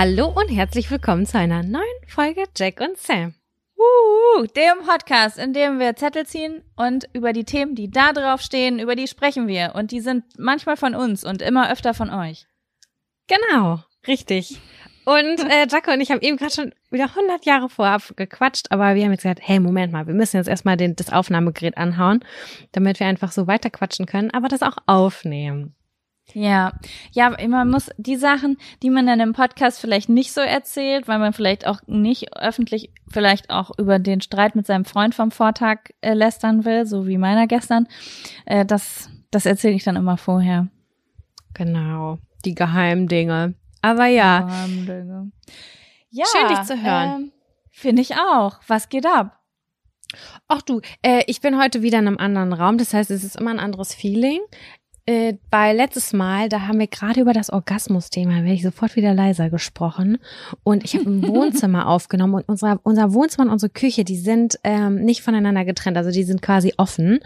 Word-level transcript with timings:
Hallo 0.00 0.28
und 0.28 0.46
herzlich 0.46 0.88
willkommen 0.92 1.26
zu 1.26 1.36
einer 1.40 1.64
neuen 1.64 1.82
Folge 2.06 2.44
Jack 2.56 2.80
und 2.80 2.96
Sam. 2.98 3.34
Uh, 3.76 4.46
dem 4.46 4.86
Podcast, 4.86 5.38
in 5.38 5.52
dem 5.52 5.80
wir 5.80 5.96
Zettel 5.96 6.24
ziehen 6.24 6.62
und 6.76 7.08
über 7.14 7.32
die 7.32 7.42
Themen, 7.42 7.74
die 7.74 7.90
da 7.90 8.12
drauf 8.12 8.40
stehen, 8.40 8.78
über 8.78 8.94
die 8.94 9.08
sprechen 9.08 9.48
wir. 9.48 9.72
Und 9.74 9.90
die 9.90 9.98
sind 9.98 10.22
manchmal 10.38 10.76
von 10.76 10.94
uns 10.94 11.24
und 11.24 11.42
immer 11.42 11.72
öfter 11.72 11.94
von 11.94 12.10
euch. 12.10 12.46
Genau, 13.26 13.80
richtig. 14.06 14.60
Und 15.04 15.40
äh, 15.40 15.66
Jacko 15.68 15.90
und 15.90 16.00
ich 16.00 16.12
haben 16.12 16.20
eben 16.20 16.36
gerade 16.36 16.54
schon 16.54 16.72
wieder 16.92 17.06
100 17.06 17.44
Jahre 17.44 17.68
vorab 17.68 18.14
gequatscht, 18.14 18.70
aber 18.70 18.94
wir 18.94 19.02
haben 19.02 19.10
jetzt 19.10 19.22
gesagt, 19.22 19.40
hey, 19.42 19.58
Moment 19.58 19.92
mal, 19.92 20.06
wir 20.06 20.14
müssen 20.14 20.36
jetzt 20.36 20.48
erstmal 20.48 20.76
den, 20.76 20.94
das 20.94 21.12
Aufnahmegerät 21.12 21.76
anhauen, 21.76 22.24
damit 22.70 23.00
wir 23.00 23.08
einfach 23.08 23.32
so 23.32 23.48
weiter 23.48 23.68
quatschen 23.68 24.06
können, 24.06 24.30
aber 24.30 24.46
das 24.46 24.62
auch 24.62 24.76
aufnehmen. 24.86 25.74
Ja, 26.34 26.72
ja, 27.12 27.34
man 27.48 27.70
muss 27.70 27.90
die 27.96 28.16
Sachen, 28.16 28.58
die 28.82 28.90
man 28.90 29.06
dann 29.06 29.20
im 29.20 29.32
Podcast 29.32 29.80
vielleicht 29.80 30.08
nicht 30.08 30.32
so 30.32 30.40
erzählt, 30.40 31.08
weil 31.08 31.18
man 31.18 31.32
vielleicht 31.32 31.66
auch 31.66 31.80
nicht 31.86 32.36
öffentlich 32.36 32.92
vielleicht 33.08 33.50
auch 33.50 33.70
über 33.78 33.98
den 33.98 34.20
Streit 34.20 34.54
mit 34.54 34.66
seinem 34.66 34.84
Freund 34.84 35.14
vom 35.14 35.30
Vortag 35.30 35.90
äh, 36.00 36.12
lästern 36.12 36.64
will, 36.64 36.86
so 36.86 37.06
wie 37.06 37.18
meiner 37.18 37.46
gestern, 37.46 37.88
äh, 38.44 38.66
das, 38.66 39.08
das 39.30 39.46
erzähle 39.46 39.74
ich 39.74 39.84
dann 39.84 39.96
immer 39.96 40.18
vorher. 40.18 40.68
Genau, 41.54 42.18
die 42.44 42.54
geheimen 42.54 43.08
Dinge. 43.08 43.54
Aber 43.80 44.06
ja, 44.06 44.40
Geheimdinge. 44.40 45.32
Ja, 46.10 46.24
Schön, 46.26 46.48
dich 46.48 46.62
zu 46.62 46.82
hören. 46.82 47.20
ähm, 47.20 47.32
Finde 47.70 48.02
ich 48.02 48.14
auch. 48.16 48.60
Was 48.66 48.88
geht 48.88 49.06
ab? 49.06 49.38
ach 50.48 50.62
du, 50.62 50.80
äh, 51.02 51.22
ich 51.26 51.40
bin 51.40 51.60
heute 51.60 51.82
wieder 51.82 51.98
in 51.98 52.06
einem 52.06 52.18
anderen 52.18 52.52
Raum, 52.52 52.78
das 52.78 52.94
heißt, 52.94 53.10
es 53.10 53.24
ist 53.24 53.36
immer 53.36 53.50
ein 53.50 53.60
anderes 53.60 53.94
Feeling. 53.94 54.40
Äh, 55.08 55.38
bei 55.48 55.72
letztes 55.72 56.12
Mal, 56.12 56.50
da 56.50 56.68
haben 56.68 56.78
wir 56.80 56.86
gerade 56.86 57.22
über 57.22 57.32
das 57.32 57.48
Orgasmus-Thema, 57.48 58.42
werde 58.42 58.52
ich 58.52 58.62
sofort 58.62 58.94
wieder 58.94 59.14
leiser 59.14 59.48
gesprochen. 59.48 60.18
Und 60.64 60.84
ich 60.84 60.96
habe 60.96 61.06
im 61.06 61.22
Wohnzimmer 61.26 61.88
aufgenommen 61.88 62.34
und 62.34 62.44
unser, 62.46 62.78
unser 62.82 63.14
Wohnzimmer 63.14 63.46
und 63.46 63.52
unsere 63.52 63.70
Küche, 63.70 64.04
die 64.04 64.18
sind 64.18 64.58
ähm, 64.64 64.96
nicht 64.96 65.22
voneinander 65.22 65.64
getrennt, 65.64 65.96
also 65.96 66.10
die 66.10 66.24
sind 66.24 66.42
quasi 66.42 66.74
offen. 66.76 67.20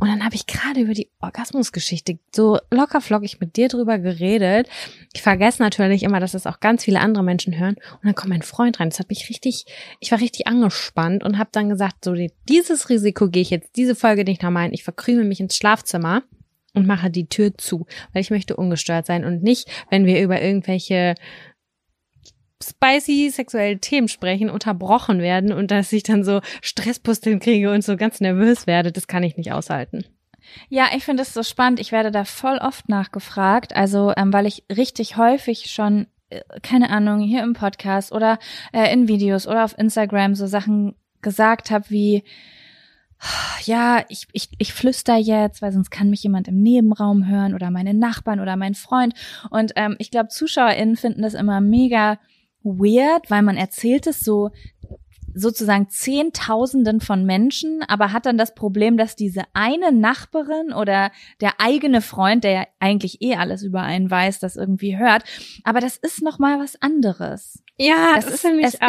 Und 0.00 0.08
dann 0.08 0.24
habe 0.24 0.34
ich 0.34 0.48
gerade 0.48 0.80
über 0.80 0.94
die 0.94 1.10
Orgasmusgeschichte 1.20 2.18
so 2.34 2.58
locker 2.72 3.00
flockig 3.00 3.38
mit 3.38 3.54
dir 3.54 3.68
drüber 3.68 4.00
geredet. 4.00 4.68
Ich 5.12 5.22
vergesse 5.22 5.62
natürlich 5.62 6.02
immer, 6.02 6.18
dass 6.18 6.32
das 6.32 6.44
auch 6.44 6.58
ganz 6.58 6.82
viele 6.82 6.98
andere 6.98 7.22
Menschen 7.22 7.56
hören. 7.56 7.76
Und 7.76 8.04
dann 8.04 8.16
kommt 8.16 8.30
mein 8.30 8.42
Freund 8.42 8.80
rein. 8.80 8.90
Das 8.90 8.98
hat 8.98 9.10
mich 9.10 9.30
richtig, 9.30 9.64
ich 10.00 10.10
war 10.10 10.20
richtig 10.20 10.48
angespannt 10.48 11.22
und 11.22 11.38
habe 11.38 11.50
dann 11.52 11.68
gesagt, 11.68 12.04
so 12.04 12.16
dieses 12.48 12.88
Risiko 12.88 13.28
gehe 13.28 13.42
ich 13.42 13.50
jetzt 13.50 13.76
diese 13.76 13.94
Folge 13.94 14.24
nicht 14.24 14.42
nochmal 14.42 14.64
ein. 14.64 14.72
Ich 14.72 14.82
verkrümel 14.82 15.24
mich 15.24 15.38
ins 15.38 15.54
Schlafzimmer 15.54 16.24
und 16.78 16.86
mache 16.86 17.10
die 17.10 17.28
Tür 17.28 17.56
zu, 17.56 17.86
weil 18.12 18.22
ich 18.22 18.30
möchte 18.30 18.56
ungestört 18.56 19.06
sein 19.06 19.24
und 19.24 19.42
nicht, 19.42 19.68
wenn 19.90 20.06
wir 20.06 20.22
über 20.22 20.40
irgendwelche 20.40 21.14
spicy 22.62 23.30
sexuelle 23.30 23.78
Themen 23.78 24.08
sprechen, 24.08 24.50
unterbrochen 24.50 25.20
werden 25.20 25.52
und 25.52 25.70
dass 25.70 25.92
ich 25.92 26.02
dann 26.02 26.24
so 26.24 26.40
Stresspusteln 26.62 27.40
kriege 27.40 27.70
und 27.70 27.84
so 27.84 27.96
ganz 27.96 28.20
nervös 28.20 28.66
werde. 28.66 28.92
Das 28.92 29.06
kann 29.06 29.22
ich 29.22 29.36
nicht 29.36 29.52
aushalten. 29.52 30.04
Ja, 30.68 30.88
ich 30.96 31.04
finde 31.04 31.22
es 31.22 31.34
so 31.34 31.42
spannend. 31.42 31.78
Ich 31.78 31.92
werde 31.92 32.10
da 32.10 32.24
voll 32.24 32.58
oft 32.58 32.88
nachgefragt. 32.88 33.76
Also, 33.76 34.12
ähm, 34.16 34.32
weil 34.32 34.46
ich 34.46 34.64
richtig 34.74 35.16
häufig 35.16 35.70
schon, 35.70 36.06
äh, 36.30 36.40
keine 36.62 36.90
Ahnung, 36.90 37.20
hier 37.20 37.42
im 37.42 37.52
Podcast 37.52 38.12
oder 38.12 38.38
äh, 38.72 38.92
in 38.92 39.08
Videos 39.08 39.46
oder 39.46 39.64
auf 39.64 39.76
Instagram 39.78 40.34
so 40.34 40.46
Sachen 40.46 40.94
gesagt 41.20 41.70
habe 41.70 41.84
wie, 41.90 42.24
ja, 43.64 44.04
ich, 44.08 44.26
ich, 44.32 44.50
ich 44.58 44.72
flüster 44.72 45.16
jetzt, 45.16 45.62
weil 45.62 45.72
sonst 45.72 45.90
kann 45.90 46.10
mich 46.10 46.22
jemand 46.22 46.48
im 46.48 46.62
Nebenraum 46.62 47.26
hören 47.26 47.54
oder 47.54 47.70
meine 47.70 47.94
Nachbarn 47.94 48.40
oder 48.40 48.56
mein 48.56 48.74
Freund. 48.74 49.14
Und 49.50 49.72
ähm, 49.76 49.96
ich 49.98 50.10
glaube, 50.10 50.28
ZuschauerInnen 50.28 50.96
finden 50.96 51.22
das 51.22 51.34
immer 51.34 51.60
mega 51.60 52.18
weird, 52.62 53.30
weil 53.30 53.42
man 53.42 53.56
erzählt 53.56 54.06
es 54.06 54.20
so 54.20 54.50
sozusagen 55.34 55.88
Zehntausenden 55.88 57.00
von 57.00 57.24
Menschen, 57.24 57.82
aber 57.86 58.12
hat 58.12 58.26
dann 58.26 58.38
das 58.38 58.54
Problem, 58.54 58.96
dass 58.96 59.14
diese 59.14 59.42
eine 59.52 59.92
Nachbarin 59.92 60.72
oder 60.72 61.10
der 61.40 61.60
eigene 61.60 62.00
Freund, 62.00 62.44
der 62.44 62.52
ja 62.52 62.66
eigentlich 62.80 63.22
eh 63.22 63.36
alles 63.36 63.62
über 63.62 63.82
einen 63.82 64.10
weiß, 64.10 64.40
das 64.40 64.56
irgendwie 64.56 64.96
hört. 64.96 65.24
Aber 65.64 65.80
das 65.80 65.96
ist 65.96 66.22
noch 66.22 66.38
mal 66.38 66.58
was 66.58 66.80
anderes. 66.82 67.62
Ja, 67.80 68.14
Es 68.18 68.24
ist- 68.26 68.44
es 68.66 68.74
ist- 68.74 68.80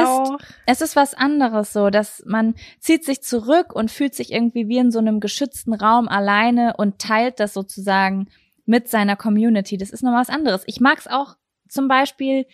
Es 0.65 0.81
ist 0.81 0.95
was 0.95 1.13
anderes 1.13 1.71
so, 1.73 1.89
dass 1.89 2.23
man 2.25 2.55
zieht 2.79 3.05
sich 3.05 3.21
zurück 3.21 3.73
und 3.73 3.91
fühlt 3.91 4.15
sich 4.15 4.31
irgendwie 4.31 4.67
wie 4.67 4.77
in 4.79 4.91
so 4.91 4.99
einem 4.99 5.19
geschützten 5.19 5.73
Raum 5.73 6.07
alleine 6.07 6.73
und 6.77 6.99
teilt 6.99 7.39
das 7.39 7.53
sozusagen 7.53 8.29
mit 8.65 8.87
seiner 8.89 9.15
Community. 9.15 9.77
Das 9.77 9.91
ist 9.91 10.03
noch 10.03 10.13
was 10.13 10.29
anderes. 10.29 10.63
Ich 10.65 10.79
mag 10.79 10.97
es 10.97 11.07
auch 11.07 11.35
zum 11.67 11.87
Beispiel, 11.87 12.45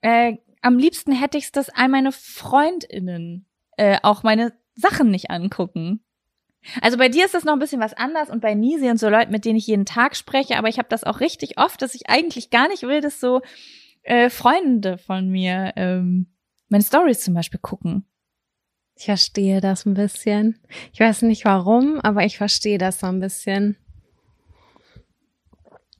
äh, 0.00 0.36
am 0.62 0.78
liebsten 0.78 1.12
hätte 1.12 1.38
ich 1.38 1.44
es, 1.44 1.52
dass 1.52 1.70
all 1.70 1.88
meine 1.88 2.12
FreundInnen 2.12 3.46
äh, 3.76 3.98
auch 4.02 4.22
meine 4.22 4.52
Sachen 4.74 5.10
nicht 5.10 5.30
angucken. 5.30 6.04
Also 6.82 6.98
bei 6.98 7.08
dir 7.08 7.24
ist 7.24 7.32
das 7.34 7.44
noch 7.44 7.54
ein 7.54 7.58
bisschen 7.58 7.80
was 7.80 7.94
anders 7.94 8.28
und 8.28 8.40
bei 8.42 8.52
Nisi 8.54 8.90
und 8.90 8.98
so 8.98 9.08
Leuten, 9.08 9.32
mit 9.32 9.46
denen 9.46 9.56
ich 9.56 9.66
jeden 9.66 9.86
Tag 9.86 10.14
spreche, 10.14 10.58
aber 10.58 10.68
ich 10.68 10.78
habe 10.78 10.88
das 10.90 11.04
auch 11.04 11.20
richtig 11.20 11.58
oft, 11.58 11.80
dass 11.80 11.94
ich 11.94 12.10
eigentlich 12.10 12.50
gar 12.50 12.68
nicht 12.68 12.82
will, 12.82 13.00
dass 13.00 13.18
so 13.18 13.40
äh, 14.10 14.28
Freunde 14.28 14.98
von 14.98 15.28
mir 15.28 15.72
ähm, 15.76 16.26
meine 16.68 16.82
Stories 16.82 17.20
zum 17.20 17.34
Beispiel 17.34 17.60
gucken. 17.60 18.04
Ich 18.96 19.04
verstehe 19.04 19.60
das 19.60 19.86
ein 19.86 19.94
bisschen. 19.94 20.58
Ich 20.92 21.00
weiß 21.00 21.22
nicht 21.22 21.44
warum, 21.44 22.00
aber 22.00 22.24
ich 22.24 22.36
verstehe 22.36 22.76
das 22.76 23.00
so 23.00 23.06
ein 23.06 23.20
bisschen. 23.20 23.76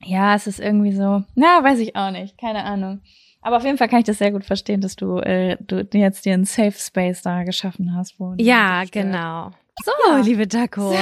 Ja, 0.03 0.35
es 0.35 0.47
ist 0.47 0.61
irgendwie 0.61 0.93
so, 0.93 1.23
na, 1.35 1.63
weiß 1.63 1.79
ich 1.79 1.95
auch 1.95 2.11
nicht, 2.11 2.37
keine 2.37 2.65
Ahnung. 2.65 3.01
Aber 3.43 3.57
auf 3.59 3.65
jeden 3.65 3.79
Fall 3.79 3.89
kann 3.89 4.01
ich 4.01 4.07
das 4.07 4.19
sehr 4.19 4.33
gut 4.33 4.45
verstehen, 4.45 4.81
dass 4.81 4.97
du, 4.97 5.19
äh, 5.19 5.57
du 5.61 5.87
jetzt 5.93 6.25
dir 6.25 6.35
einen 6.35 6.45
Safe 6.45 6.73
Space 6.77 7.23
da 7.23 7.45
geschaffen 7.45 7.95
hast. 7.95 8.19
Wo 8.19 8.35
Ja, 8.39 8.85
genau. 8.91 9.51
So, 9.83 9.93
Ja. 10.09 10.21
liebe 10.21 10.47
Daco. 10.47 10.93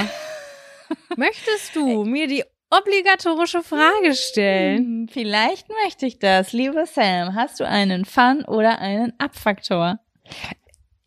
Möchtest 1.17 1.75
du 1.75 2.05
mir 2.05 2.27
die 2.27 2.43
obligatorische 2.69 3.61
Frage 3.63 4.13
stellen? 4.13 4.77
Hm, 4.77 5.07
Vielleicht 5.11 5.67
möchte 5.83 6.05
ich 6.05 6.19
das. 6.19 6.53
Liebe 6.53 6.85
Sam, 6.85 7.35
hast 7.35 7.59
du 7.59 7.67
einen 7.67 8.05
Fun- 8.05 8.45
oder 8.45 8.79
einen 8.79 9.13
Abfaktor? 9.19 9.99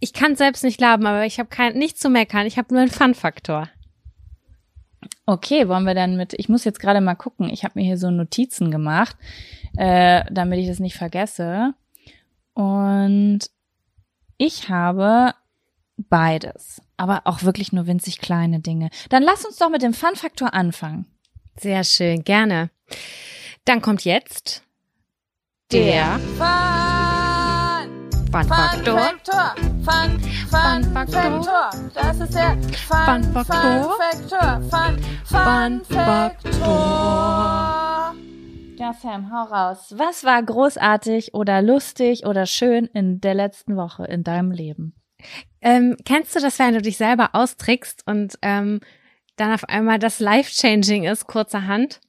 Ich 0.00 0.12
kann 0.12 0.34
selbst 0.34 0.64
nicht 0.64 0.78
glauben, 0.78 1.06
aber 1.06 1.24
ich 1.24 1.38
habe 1.38 1.48
kein 1.48 1.74
nichts 1.78 2.00
zu 2.00 2.10
meckern. 2.10 2.46
Ich 2.46 2.58
habe 2.58 2.74
nur 2.74 2.82
einen 2.82 2.90
Fun-Faktor. 2.90 3.68
Okay, 5.26 5.68
wollen 5.68 5.84
wir 5.84 5.94
dann 5.94 6.16
mit, 6.16 6.34
ich 6.36 6.48
muss 6.48 6.64
jetzt 6.64 6.80
gerade 6.80 7.00
mal 7.00 7.14
gucken, 7.14 7.48
ich 7.48 7.62
habe 7.62 7.78
mir 7.78 7.84
hier 7.84 7.98
so 7.98 8.10
Notizen 8.10 8.72
gemacht, 8.72 9.16
äh, 9.76 10.24
damit 10.30 10.58
ich 10.58 10.66
das 10.66 10.80
nicht 10.80 10.96
vergesse. 10.96 11.74
Und 12.54 13.40
ich 14.38 14.68
habe 14.68 15.34
beides, 15.96 16.82
aber 16.96 17.22
auch 17.24 17.44
wirklich 17.44 17.72
nur 17.72 17.86
winzig 17.86 18.18
kleine 18.18 18.58
Dinge. 18.58 18.90
Dann 19.10 19.22
lass 19.22 19.44
uns 19.44 19.56
doch 19.58 19.70
mit 19.70 19.82
dem 19.82 19.94
Fun-Faktor 19.94 20.52
anfangen. 20.52 21.06
Sehr 21.56 21.84
schön, 21.84 22.24
gerne. 22.24 22.70
Dann 23.64 23.80
kommt 23.80 24.04
jetzt 24.04 24.62
der 25.70 26.18
Fun, 26.36 28.12
Fun-Faktor. 28.32 28.98
Faktor. 28.98 29.54
Fun, 29.84 30.20
Fun 30.50 30.84
Faktor. 30.92 31.70
Das 31.94 32.20
ist 32.20 32.34
der 32.34 32.58
Fun 32.86 33.24
Faktor. 33.32 33.96
Faktor. 33.98 34.60
Fun, 34.70 34.98
Fun 35.24 35.82
Faktor. 35.84 36.62
Ja, 38.78 38.92
Sam, 39.00 39.30
hau 39.32 39.44
raus. 39.44 39.94
Was 39.96 40.24
war 40.24 40.42
großartig 40.42 41.34
oder 41.34 41.62
lustig 41.62 42.26
oder 42.26 42.46
schön 42.46 42.86
in 42.86 43.20
der 43.20 43.34
letzten 43.34 43.76
Woche 43.76 44.04
in 44.06 44.24
deinem 44.24 44.50
Leben? 44.50 44.94
Ähm, 45.60 45.96
kennst 46.04 46.34
du 46.34 46.40
das, 46.40 46.58
wenn 46.58 46.74
du 46.74 46.82
dich 46.82 46.96
selber 46.96 47.30
austrickst 47.34 48.02
und 48.06 48.38
ähm, 48.42 48.80
dann 49.36 49.52
auf 49.52 49.64
einmal 49.68 49.98
das 49.98 50.20
Life-Changing 50.20 51.04
ist, 51.04 51.26
kurzerhand? 51.26 52.00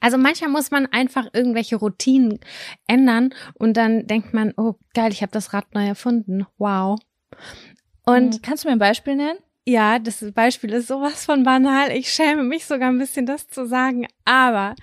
Also 0.00 0.18
manchmal 0.18 0.50
muss 0.50 0.70
man 0.70 0.86
einfach 0.86 1.26
irgendwelche 1.32 1.76
Routinen 1.76 2.38
ändern 2.86 3.34
und 3.54 3.76
dann 3.76 4.06
denkt 4.06 4.34
man, 4.34 4.52
oh 4.56 4.74
geil, 4.94 5.12
ich 5.12 5.22
habe 5.22 5.32
das 5.32 5.52
Rad 5.52 5.74
neu 5.74 5.86
erfunden. 5.86 6.46
Wow. 6.58 6.98
Und 8.04 8.16
Und 8.34 8.42
kannst 8.42 8.64
du 8.64 8.68
mir 8.68 8.72
ein 8.72 8.78
Beispiel 8.78 9.16
nennen? 9.16 9.38
ja, 9.68 9.98
das 9.98 10.24
Beispiel 10.32 10.72
ist 10.72 10.86
sowas 10.86 11.24
von 11.24 11.42
banal. 11.42 11.90
Ich 11.90 12.12
schäme 12.12 12.44
mich 12.44 12.66
sogar 12.66 12.88
ein 12.88 12.98
bisschen, 12.98 13.26
das 13.26 13.48
zu 13.48 13.66
sagen. 13.66 14.06
Aber 14.24 14.76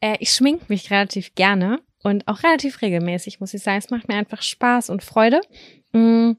äh, 0.00 0.16
ich 0.18 0.30
schmink 0.30 0.68
mich 0.68 0.90
relativ 0.90 1.36
gerne 1.36 1.80
und 2.02 2.26
auch 2.26 2.42
relativ 2.42 2.82
regelmäßig, 2.82 3.38
muss 3.38 3.54
ich 3.54 3.62
sagen. 3.62 3.78
Es 3.78 3.90
macht 3.90 4.08
mir 4.08 4.16
einfach 4.16 4.42
Spaß 4.42 4.90
und 4.90 5.04
Freude. 5.04 5.40
Mm. 5.92 6.32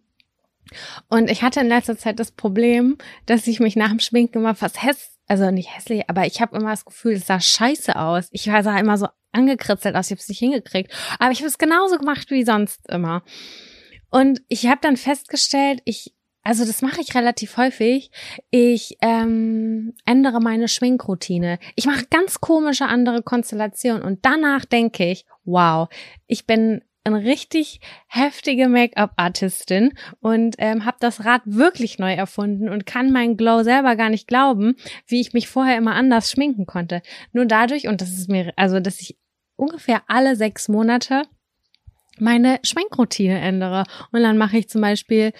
Und 1.09 1.29
ich 1.29 1.43
hatte 1.43 1.59
in 1.59 1.67
letzter 1.67 1.97
Zeit 1.97 2.19
das 2.19 2.31
Problem, 2.31 2.97
dass 3.25 3.47
ich 3.47 3.59
mich 3.59 3.75
nach 3.75 3.89
dem 3.89 3.99
Schminken 3.99 4.39
immer 4.39 4.55
fast 4.55 4.81
häss, 4.81 5.17
also 5.27 5.49
nicht 5.51 5.75
hässlich, 5.75 6.09
aber 6.09 6.25
ich 6.25 6.41
habe 6.41 6.57
immer 6.57 6.71
das 6.71 6.85
Gefühl, 6.85 7.13
es 7.13 7.27
sah 7.27 7.39
scheiße 7.39 7.95
aus. 7.95 8.27
Ich 8.31 8.43
sah 8.43 8.77
immer 8.77 8.97
so 8.97 9.07
angekritzelt 9.31 9.95
aus, 9.95 10.07
ich 10.07 10.11
habe 10.11 10.21
es 10.21 10.29
nicht 10.29 10.39
hingekriegt. 10.39 10.91
Aber 11.19 11.31
ich 11.31 11.39
habe 11.39 11.47
es 11.47 11.57
genauso 11.57 11.97
gemacht 11.97 12.31
wie 12.31 12.43
sonst 12.43 12.87
immer. 12.89 13.23
Und 14.09 14.41
ich 14.47 14.67
habe 14.67 14.79
dann 14.81 14.97
festgestellt, 14.97 15.81
ich, 15.83 16.13
also 16.43 16.63
das 16.63 16.81
mache 16.81 17.01
ich 17.01 17.15
relativ 17.15 17.57
häufig. 17.57 18.11
Ich 18.49 18.97
ähm, 19.01 19.93
ändere 20.05 20.39
meine 20.39 20.67
Schminkroutine. 20.67 21.59
Ich 21.75 21.85
mache 21.85 22.05
ganz 22.09 22.39
komische 22.39 22.85
andere 22.85 23.23
Konstellationen 23.23 24.03
und 24.03 24.25
danach 24.25 24.63
denke 24.65 25.11
ich, 25.11 25.25
wow, 25.43 25.89
ich 26.27 26.45
bin 26.45 26.81
eine 27.05 27.23
richtig 27.23 27.79
heftige 28.07 28.67
Make-up-Artistin 28.67 29.93
und 30.21 30.55
ähm, 30.57 30.85
habe 30.85 30.97
das 30.99 31.23
Rad 31.23 31.43
wirklich 31.45 31.99
neu 31.99 32.13
erfunden 32.13 32.67
und 32.67 32.85
kann 32.85 33.11
meinen 33.11 33.37
Glow 33.37 33.63
selber 33.63 33.95
gar 33.95 34.09
nicht 34.09 34.27
glauben, 34.27 34.75
wie 35.07 35.21
ich 35.21 35.33
mich 35.33 35.47
vorher 35.47 35.77
immer 35.77 35.95
anders 35.95 36.31
schminken 36.31 36.65
konnte. 36.65 37.01
Nur 37.31 37.45
dadurch, 37.45 37.87
und 37.87 38.01
das 38.01 38.09
ist 38.09 38.29
mir, 38.29 38.53
also 38.55 38.79
dass 38.79 39.01
ich 39.01 39.17
ungefähr 39.55 40.01
alle 40.07 40.35
sechs 40.35 40.67
Monate 40.67 41.23
meine 42.17 42.59
Schminkroutine 42.63 43.39
ändere. 43.39 43.83
Und 44.11 44.23
dann 44.23 44.37
mache 44.37 44.57
ich 44.57 44.69
zum 44.69 44.81
Beispiel 44.81 45.31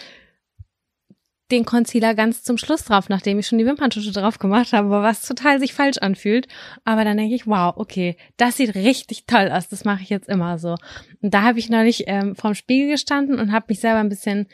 den 1.52 1.66
Concealer 1.66 2.16
ganz 2.16 2.44
zum 2.44 2.58
Schluss 2.58 2.84
drauf, 2.86 3.10
nachdem 3.10 3.38
ich 3.38 3.48
schon 3.48 3.60
die 3.60 3.66
Wimperntusche 3.66 4.12
drauf 4.12 4.40
gemacht 4.40 4.74
habe, 4.74 4.90
was 4.90 5.22
total 5.22 5.60
sich 5.60 5.74
falsch 5.74 5.98
anfühlt. 6.00 6.48
Aber 6.84 7.04
dann 7.04 7.18
denke 7.18 7.36
ich, 7.36 7.46
wow, 7.46 7.74
okay, 7.76 8.18
das 8.38 8.58
sieht 8.58 8.76
richtig 8.76 9.26
toll 9.26 9.50
aus. 9.52 9.68
Das 9.68 9.86
mache 9.86 10.02
ich 10.02 10.10
jetzt 10.10 10.28
immer 10.28 10.58
so. 10.58 10.76
Und 11.22 11.34
da 11.34 11.44
habe 11.44 11.60
ich 11.60 11.70
neulich 11.70 12.06
ähm, 12.08 12.36
vorm 12.36 12.56
Spiegel 12.56 12.90
gestanden 12.90 13.40
und 13.40 13.52
habe 13.52 13.66
mich 13.70 13.80
selber 13.80 14.00
ein 14.00 14.10
bisschen 14.10 14.48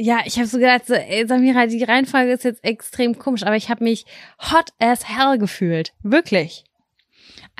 ja, 0.00 0.20
ich 0.24 0.36
habe 0.36 0.46
so 0.46 0.58
gedacht, 0.58 0.86
so, 0.86 0.94
ey, 0.94 1.26
Samira, 1.26 1.66
die 1.66 1.82
Reihenfolge 1.82 2.30
ist 2.30 2.44
jetzt 2.44 2.62
extrem 2.62 3.18
komisch, 3.18 3.42
aber 3.42 3.56
ich 3.56 3.68
habe 3.68 3.82
mich 3.82 4.06
hot 4.40 4.70
as 4.78 5.08
hell 5.08 5.38
gefühlt. 5.38 5.92
Wirklich. 6.04 6.62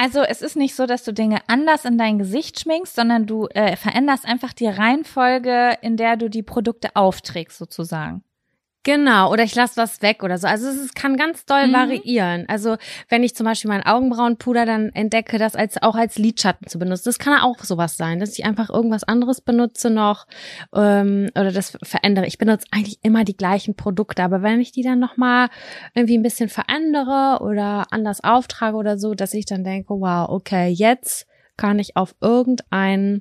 Also 0.00 0.20
es 0.20 0.42
ist 0.42 0.54
nicht 0.54 0.76
so, 0.76 0.86
dass 0.86 1.02
du 1.02 1.12
Dinge 1.12 1.40
anders 1.48 1.84
in 1.84 1.98
dein 1.98 2.20
Gesicht 2.20 2.60
schminkst, 2.60 2.94
sondern 2.94 3.26
du 3.26 3.48
äh, 3.48 3.74
veränderst 3.74 4.26
einfach 4.26 4.52
die 4.52 4.68
Reihenfolge, 4.68 5.76
in 5.82 5.96
der 5.96 6.16
du 6.16 6.30
die 6.30 6.44
Produkte 6.44 6.94
aufträgst, 6.94 7.58
sozusagen. 7.58 8.22
Genau, 8.88 9.31
oder 9.31 9.44
ich 9.44 9.55
lasse 9.55 9.76
was 9.76 10.00
weg 10.00 10.23
oder 10.23 10.38
so. 10.38 10.46
Also 10.46 10.67
es, 10.67 10.76
es 10.76 10.94
kann 10.94 11.19
ganz 11.19 11.44
doll 11.44 11.67
mhm. 11.67 11.73
variieren. 11.75 12.46
Also 12.49 12.79
wenn 13.11 13.23
ich 13.23 13.35
zum 13.35 13.44
Beispiel 13.44 13.69
mein 13.69 13.85
Augenbrauenpuder 13.85 14.64
dann 14.64 14.88
entdecke, 14.94 15.37
das 15.37 15.55
als 15.56 15.82
auch 15.82 15.94
als 15.94 16.17
Lidschatten 16.17 16.69
zu 16.69 16.79
benutzen, 16.79 17.02
das 17.05 17.19
kann 17.19 17.38
auch 17.38 17.58
sowas 17.58 17.99
sein, 17.99 18.19
dass 18.19 18.38
ich 18.38 18.46
einfach 18.46 18.70
irgendwas 18.70 19.05
anderes 19.05 19.43
benutze 19.43 19.90
noch 19.90 20.26
ähm, 20.75 21.29
oder 21.35 21.52
das 21.52 21.76
verändere. 21.82 22.26
Ich 22.26 22.38
benutze 22.38 22.67
eigentlich 22.70 22.99
immer 23.02 23.25
die 23.25 23.37
gleichen 23.37 23.76
Produkte, 23.76 24.23
aber 24.23 24.40
wenn 24.40 24.58
ich 24.58 24.73
die 24.73 24.82
dann 24.82 25.00
noch 25.00 25.19
mal 25.19 25.50
irgendwie 25.94 26.17
ein 26.17 26.23
bisschen 26.23 26.49
verändere 26.49 27.43
oder 27.43 27.88
anders 27.90 28.25
auftrage 28.25 28.79
oder 28.79 28.99
so, 28.99 29.12
dass 29.12 29.35
ich 29.35 29.44
dann 29.44 29.64
denke, 29.64 29.93
wow, 30.00 30.31
okay, 30.31 30.70
jetzt 30.70 31.26
kann 31.58 31.79
ich 31.79 31.94
auf 31.94 32.14
irgendein 32.23 33.20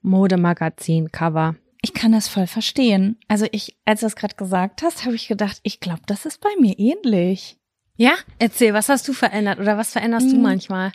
Modemagazin-Cover 0.00 1.56
ich 1.82 1.92
kann 1.92 2.12
das 2.12 2.28
voll 2.28 2.46
verstehen. 2.46 3.18
Also 3.28 3.46
ich, 3.50 3.76
als 3.84 4.00
du 4.00 4.06
das 4.06 4.16
gerade 4.16 4.36
gesagt 4.36 4.82
hast, 4.82 5.04
habe 5.04 5.16
ich 5.16 5.28
gedacht, 5.28 5.58
ich 5.64 5.80
glaube, 5.80 6.02
das 6.06 6.24
ist 6.24 6.40
bei 6.40 6.50
mir 6.60 6.78
ähnlich. 6.78 7.58
Ja? 7.96 8.14
Erzähl, 8.38 8.72
was 8.72 8.88
hast 8.88 9.06
du 9.08 9.12
verändert 9.12 9.58
oder 9.58 9.76
was 9.76 9.92
veränderst 9.92 10.26
hm. 10.26 10.34
du 10.34 10.40
manchmal? 10.40 10.92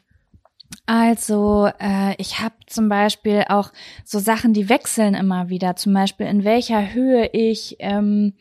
Also 0.86 1.70
äh, 1.80 2.16
ich 2.18 2.40
habe 2.40 2.56
zum 2.66 2.88
Beispiel 2.90 3.44
auch 3.50 3.72
so 4.06 4.20
Sachen, 4.20 4.54
die 4.54 4.70
wechseln 4.70 5.14
immer 5.14 5.50
wieder. 5.50 5.76
Zum 5.76 5.94
Beispiel 5.94 6.28
in 6.28 6.46
welcher 6.46 6.94
Höhe 6.94 7.30
ich 7.34 7.76
ähm, 7.80 8.34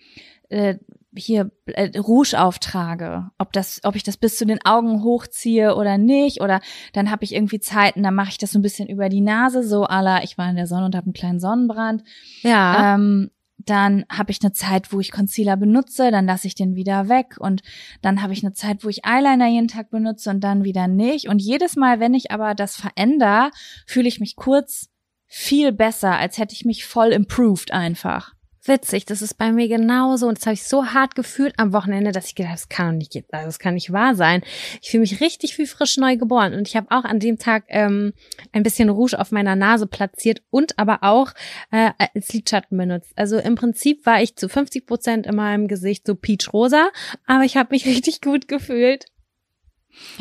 äh, 0.49 0.77
hier 1.17 1.51
äh, 1.67 1.99
Rouge 1.99 2.35
auftrage, 2.35 3.31
ob 3.39 3.53
das, 3.53 3.81
ob 3.85 3.97
ich 3.97 4.03
das 4.03 4.17
bis 4.17 4.37
zu 4.37 4.47
den 4.47 4.65
Augen 4.65 5.03
hochziehe 5.03 5.75
oder 5.75 5.99
nicht, 5.99 6.41
oder 6.41 6.61
dann 6.93 7.11
habe 7.11 7.25
ich 7.25 7.35
irgendwie 7.35 7.61
Zeiten, 7.61 8.03
da 8.03 8.11
mache 8.11 8.31
ich 8.31 8.39
das 8.39 8.53
so 8.53 8.59
ein 8.59 8.63
bisschen 8.63 8.89
über 8.89 9.09
die 9.09 9.21
Nase, 9.21 9.63
so 9.63 9.85
ala, 9.85 10.23
ich 10.23 10.39
war 10.39 10.49
in 10.49 10.57
der 10.57 10.67
Sonne 10.67 10.87
und 10.87 10.95
habe 10.95 11.07
einen 11.07 11.15
kleinen 11.15 11.41
Sonnenbrand. 11.41 12.03
Ja. 12.43 12.95
Ähm, 12.95 13.31
dann 13.59 14.05
habe 14.11 14.31
ich 14.31 14.43
eine 14.43 14.53
Zeit, 14.53 14.93
wo 14.93 15.01
ich 15.01 15.11
Concealer 15.11 15.57
benutze, 15.57 16.11
dann 16.11 16.27
lasse 16.27 16.47
ich 16.47 16.55
den 16.55 16.77
wieder 16.77 17.09
weg 17.09 17.37
und 17.39 17.63
dann 18.01 18.23
habe 18.23 18.33
ich 18.33 18.45
eine 18.45 18.53
Zeit, 18.53 18.85
wo 18.85 18.89
ich 18.89 19.05
Eyeliner 19.05 19.49
jeden 19.49 19.69
Tag 19.69 19.91
benutze 19.91 20.31
und 20.31 20.41
dann 20.41 20.63
wieder 20.63 20.87
nicht. 20.87 21.29
Und 21.29 21.41
jedes 21.41 21.75
Mal, 21.75 21.99
wenn 21.99 22.15
ich 22.15 22.31
aber 22.31 22.55
das 22.55 22.77
verändere, 22.77 23.51
fühle 23.87 24.09
ich 24.09 24.21
mich 24.21 24.37
kurz 24.37 24.89
viel 25.27 25.73
besser, 25.73 26.17
als 26.17 26.39
hätte 26.39 26.55
ich 26.55 26.65
mich 26.65 26.85
voll 26.87 27.09
improved 27.09 27.73
einfach 27.73 28.36
witzig. 28.69 29.05
Das 29.07 29.23
ist 29.23 29.35
bei 29.35 29.53
mir 29.53 29.69
genauso. 29.69 30.27
Und 30.27 30.39
das 30.39 30.47
habe 30.47 30.55
ich 30.55 30.65
so 30.65 30.87
hart 30.87 31.15
gefühlt 31.15 31.55
am 31.59 31.73
Wochenende, 31.73 32.13
dass 32.13 32.27
ich 32.27 32.35
gedacht 32.35 32.55
das 32.55 32.69
kann 32.69 32.93
doch 32.93 32.99
nicht, 32.99 33.25
also 33.33 33.47
das 33.47 33.59
kann 33.59 33.75
nicht 33.75 33.93
wahr 33.93 34.15
sein. 34.15 34.43
Ich 34.81 34.91
fühle 34.91 35.03
mich 35.03 35.21
richtig 35.21 35.59
wie 35.59 35.67
frisch 35.67 35.97
neu 35.97 36.17
geboren. 36.17 36.55
Und 36.55 36.69
ich 36.69 36.77
habe 36.77 36.91
auch 36.91 37.05
an 37.05 37.21
dem 37.21 37.39
Tag 37.39 37.65
ähm, 37.69 38.13
ein 38.53 38.63
bisschen 38.63 38.89
Rouge 38.89 39.19
auf 39.19 39.33
meiner 39.33 39.57
Nase 39.57 39.87
platziert 39.87 40.43
und 40.51 40.79
aber 40.79 40.99
auch 41.03 41.33
äh, 41.71 41.91
als 41.99 42.33
Lidschatten 42.33 42.77
benutzt. 42.77 43.13
Also 43.17 43.39
im 43.39 43.55
Prinzip 43.55 44.07
war 44.07 44.23
ich 44.23 44.37
zu 44.37 44.49
50 44.49 44.87
Prozent 44.87 45.27
in 45.27 45.37
meinem 45.37 45.69
Gesicht 45.69 46.07
so 46.07 46.15
peach-rosa, 46.15 46.89
aber 47.27 47.45
ich 47.45 47.57
habe 47.57 47.71
mich 47.73 47.87
richtig 47.87 48.21
gut 48.21 48.49
gefühlt. 48.49 49.07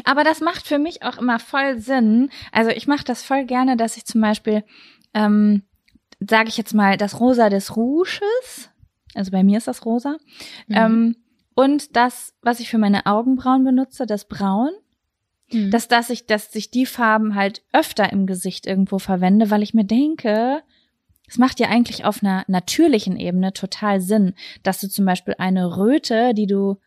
Aber 0.04 0.24
das 0.24 0.42
macht 0.42 0.68
für 0.68 0.80
mich 0.80 1.04
auch 1.04 1.18
immer 1.18 1.40
voll 1.40 1.80
Sinn. 1.80 2.30
Also 2.52 2.72
ich 2.72 2.88
mache 2.88 3.04
das 3.04 3.24
voll 3.24 3.46
gerne, 3.46 3.78
dass 3.78 3.98
ich 3.98 4.06
zum 4.06 4.22
Beispiel 4.22 4.64
ähm, 5.14 5.64
sage 6.20 6.50
ich 6.50 6.58
jetzt 6.58 6.74
mal, 6.74 6.98
das 6.98 7.20
Rosa 7.20 7.50
des 7.50 7.76
Rouges. 7.76 8.70
Also 9.14 9.32
bei 9.32 9.44
mir 9.44 9.58
ist 9.58 9.68
das 9.68 9.86
rosa. 9.86 10.18
Mhm. 10.68 10.76
Ähm, 10.76 11.16
und 11.56 11.96
das, 11.96 12.34
was 12.42 12.60
ich 12.60 12.70
für 12.70 12.78
meine 12.78 13.06
Augenbrauen 13.06 13.64
benutze, 13.64 14.06
das 14.06 14.28
Braun. 14.28 14.72
Mhm. 15.52 15.72
Dass, 15.72 15.88
dass 15.88 16.10
ich, 16.10 16.26
dass 16.26 16.54
ich 16.56 16.72
die 16.72 16.86
Farben 16.86 17.36
halt 17.36 17.64
öfter 17.72 18.12
im 18.12 18.26
Gesicht 18.26 18.66
irgendwo 18.66 19.00
verwende, 19.00 19.52
weil 19.52 19.64
ich 19.64 19.74
mir 19.74 19.86
denke, 19.86 20.64
es 21.28 21.38
macht 21.38 21.60
ja 21.60 21.70
eigentlich 21.70 22.06
auf 22.06 22.24
einer 22.24 22.44
natürlichen 22.48 23.18
Ebene 23.18 23.54
total 23.54 24.02
Sinn, 24.02 24.34
dass 24.64 24.80
du 24.80 24.90
zum 24.90 25.06
Beispiel 25.06 25.36
eine 25.38 25.78
Röte, 25.78 26.34
die 26.34 26.48
du 26.48 26.78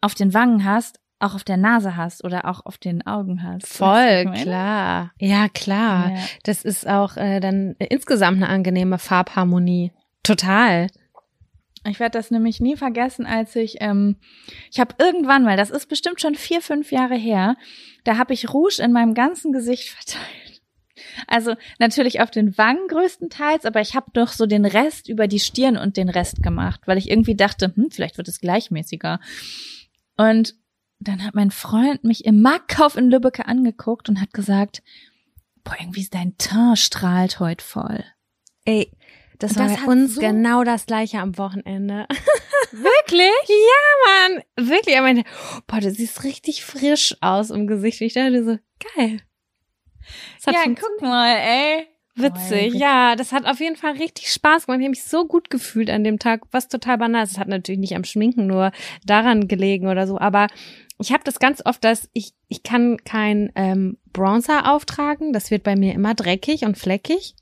auf 0.00 0.14
den 0.14 0.34
Wangen 0.34 0.64
hast, 0.64 0.99
auch 1.20 1.34
auf 1.34 1.44
der 1.44 1.56
Nase 1.56 1.96
hast 1.96 2.24
oder 2.24 2.46
auch 2.46 2.64
auf 2.64 2.78
den 2.78 3.06
Augen 3.06 3.42
hast. 3.42 3.66
Voll, 3.66 4.24
klar. 4.42 5.12
Ja, 5.18 5.48
klar. 5.48 6.12
Ja. 6.12 6.18
Das 6.44 6.64
ist 6.64 6.88
auch 6.88 7.16
äh, 7.16 7.40
dann 7.40 7.76
insgesamt 7.78 8.38
eine 8.38 8.48
angenehme 8.48 8.98
Farbharmonie. 8.98 9.92
Total. 10.22 10.88
Ich 11.88 11.98
werde 11.98 12.18
das 12.18 12.30
nämlich 12.30 12.60
nie 12.60 12.76
vergessen, 12.76 13.24
als 13.24 13.56
ich, 13.56 13.76
ähm, 13.80 14.16
ich 14.70 14.80
habe 14.80 14.94
irgendwann 14.98 15.44
mal, 15.44 15.56
das 15.56 15.70
ist 15.70 15.86
bestimmt 15.88 16.20
schon 16.20 16.34
vier, 16.34 16.60
fünf 16.60 16.92
Jahre 16.92 17.16
her, 17.16 17.56
da 18.04 18.18
habe 18.18 18.34
ich 18.34 18.52
Rouge 18.52 18.82
in 18.82 18.92
meinem 18.92 19.14
ganzen 19.14 19.52
Gesicht 19.52 19.88
verteilt. 19.88 20.62
Also 21.26 21.54
natürlich 21.78 22.20
auf 22.20 22.30
den 22.30 22.58
Wangen 22.58 22.86
größtenteils, 22.88 23.64
aber 23.64 23.80
ich 23.80 23.94
habe 23.94 24.10
doch 24.12 24.28
so 24.28 24.44
den 24.44 24.66
Rest 24.66 25.08
über 25.08 25.26
die 25.26 25.40
Stirn 25.40 25.78
und 25.78 25.96
den 25.96 26.10
Rest 26.10 26.42
gemacht, 26.42 26.82
weil 26.84 26.98
ich 26.98 27.10
irgendwie 27.10 27.34
dachte, 27.34 27.72
hm, 27.74 27.90
vielleicht 27.90 28.18
wird 28.18 28.28
es 28.28 28.40
gleichmäßiger. 28.40 29.18
Und 30.18 30.54
dann 31.00 31.24
hat 31.24 31.34
mein 31.34 31.50
Freund 31.50 32.04
mich 32.04 32.24
im 32.24 32.42
Marktkauf 32.42 32.96
in 32.96 33.10
Lübbecke 33.10 33.46
angeguckt 33.46 34.08
und 34.08 34.20
hat 34.20 34.32
gesagt, 34.32 34.82
boah, 35.64 35.76
irgendwie 35.80 36.02
ist 36.02 36.14
dein 36.14 36.36
Teint 36.38 36.78
strahlt 36.78 37.40
heute 37.40 37.64
voll. 37.64 38.04
Ey, 38.64 38.92
das 39.38 39.56
war 39.56 39.68
bei 39.68 39.82
uns 39.84 40.16
so 40.16 40.20
genau 40.20 40.64
das 40.64 40.84
gleiche 40.84 41.18
am 41.18 41.38
Wochenende. 41.38 42.06
Wirklich? 42.72 43.48
ja, 43.48 44.28
Mann. 44.28 44.68
Wirklich. 44.68 44.94
Er 44.94 45.02
meinte, 45.02 45.24
boah, 45.66 45.80
du 45.80 45.90
siehst 45.90 46.22
richtig 46.24 46.64
frisch 46.64 47.16
aus 47.20 47.50
im 47.50 47.66
Gesicht. 47.66 48.00
Ich 48.02 48.12
dachte 48.12 48.44
so, 48.44 48.58
geil. 48.96 49.20
Ja, 50.46 50.64
guck 50.66 51.00
mal, 51.00 51.36
ey. 51.36 51.86
Witzig, 52.16 52.74
ja, 52.74 53.16
das 53.16 53.32
hat 53.32 53.46
auf 53.46 53.60
jeden 53.60 53.76
Fall 53.76 53.92
richtig 53.92 54.30
Spaß 54.30 54.66
gemacht. 54.66 54.80
Ich 54.80 54.84
habe 54.84 54.90
mich 54.90 55.04
so 55.04 55.26
gut 55.26 55.48
gefühlt 55.48 55.88
an 55.88 56.04
dem 56.04 56.18
Tag, 56.18 56.42
was 56.50 56.68
total 56.68 56.98
banal 56.98 57.24
ist. 57.24 57.32
Es 57.32 57.38
hat 57.38 57.48
natürlich 57.48 57.78
nicht 57.78 57.96
am 57.96 58.04
Schminken 58.04 58.46
nur 58.46 58.72
daran 59.06 59.48
gelegen 59.48 59.86
oder 59.86 60.06
so, 60.06 60.18
aber 60.18 60.48
ich 61.00 61.12
habe 61.12 61.24
das 61.24 61.38
ganz 61.38 61.62
oft, 61.64 61.82
dass 61.84 62.08
ich, 62.12 62.32
ich 62.48 62.62
kann 62.62 62.98
kein 63.04 63.50
ähm, 63.54 63.98
Bronzer 64.12 64.70
auftragen. 64.70 65.32
Das 65.32 65.50
wird 65.50 65.62
bei 65.62 65.76
mir 65.76 65.94
immer 65.94 66.14
dreckig 66.14 66.64
und 66.64 66.76
fleckig. 66.76 67.34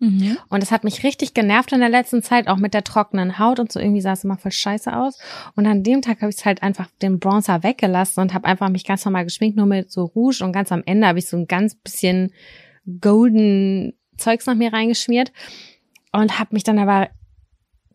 Mhm. 0.00 0.36
Und 0.48 0.62
das 0.62 0.70
hat 0.70 0.84
mich 0.84 1.02
richtig 1.02 1.34
genervt 1.34 1.72
in 1.72 1.80
der 1.80 1.88
letzten 1.88 2.22
Zeit, 2.22 2.48
auch 2.48 2.56
mit 2.56 2.74
der 2.74 2.84
trockenen 2.84 3.38
Haut 3.38 3.58
und 3.58 3.72
so. 3.72 3.80
Irgendwie 3.80 4.00
sah 4.00 4.12
es 4.12 4.24
immer 4.24 4.36
voll 4.36 4.52
scheiße 4.52 4.94
aus. 4.94 5.18
Und 5.56 5.66
an 5.66 5.82
dem 5.82 6.02
Tag 6.02 6.20
habe 6.20 6.30
ich 6.30 6.44
halt 6.44 6.62
einfach 6.62 6.88
den 7.00 7.18
Bronzer 7.18 7.62
weggelassen 7.62 8.20
und 8.20 8.34
habe 8.34 8.46
einfach 8.46 8.68
mich 8.68 8.84
ganz 8.84 9.04
normal 9.04 9.24
geschminkt, 9.24 9.56
nur 9.56 9.66
mit 9.66 9.90
so 9.90 10.04
Rouge. 10.04 10.44
Und 10.44 10.52
ganz 10.52 10.72
am 10.72 10.82
Ende 10.84 11.06
habe 11.06 11.18
ich 11.18 11.26
so 11.26 11.36
ein 11.36 11.46
ganz 11.46 11.74
bisschen 11.74 12.32
golden 13.00 13.94
Zeugs 14.18 14.46
nach 14.46 14.54
mir 14.54 14.72
reingeschmiert. 14.72 15.32
Und 16.12 16.38
habe 16.38 16.54
mich 16.54 16.64
dann 16.64 16.78
aber 16.78 17.08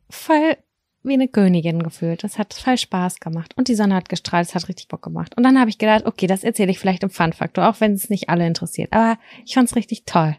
voll 0.10 0.58
wie 1.04 1.14
eine 1.14 1.28
Königin 1.28 1.82
gefühlt. 1.82 2.24
Das 2.24 2.38
hat 2.38 2.54
voll 2.54 2.78
Spaß 2.78 3.20
gemacht. 3.20 3.54
Und 3.56 3.68
die 3.68 3.76
Sonne 3.76 3.96
hat 3.96 4.10
gestrahlt, 4.10 4.48
es 4.48 4.56
hat 4.56 4.68
richtig 4.68 4.88
Bock 4.88 5.02
gemacht. 5.02 5.36
Und 5.38 5.44
dann 5.44 5.60
habe 5.60 5.70
ich 5.70 5.78
gedacht, 5.78 6.06
okay, 6.06 6.28
das 6.28 6.44
erzähle 6.44 6.72
ich 6.72 6.80
vielleicht 6.80 7.04
im 7.04 7.10
Fun-Faktor, 7.10 7.70
auch 7.70 7.80
wenn 7.80 7.94
es 7.94 8.10
nicht 8.10 8.30
alle 8.30 8.46
interessiert. 8.46 8.92
Aber 8.92 9.18
ich 9.46 9.54
fand's 9.54 9.76
richtig 9.76 10.06
toll. 10.06 10.36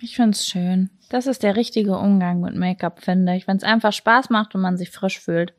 Ich 0.00 0.16
find's 0.16 0.46
schön. 0.46 0.90
Das 1.10 1.26
ist 1.26 1.42
der 1.42 1.56
richtige 1.56 1.96
Umgang 1.96 2.40
mit 2.40 2.54
Make-up, 2.54 3.02
finde 3.02 3.36
ich. 3.36 3.46
Wenn 3.46 3.56
es 3.56 3.62
einfach 3.62 3.92
Spaß 3.92 4.30
macht 4.30 4.54
und 4.54 4.60
man 4.60 4.76
sich 4.76 4.90
frisch 4.90 5.18
fühlt. 5.18 5.54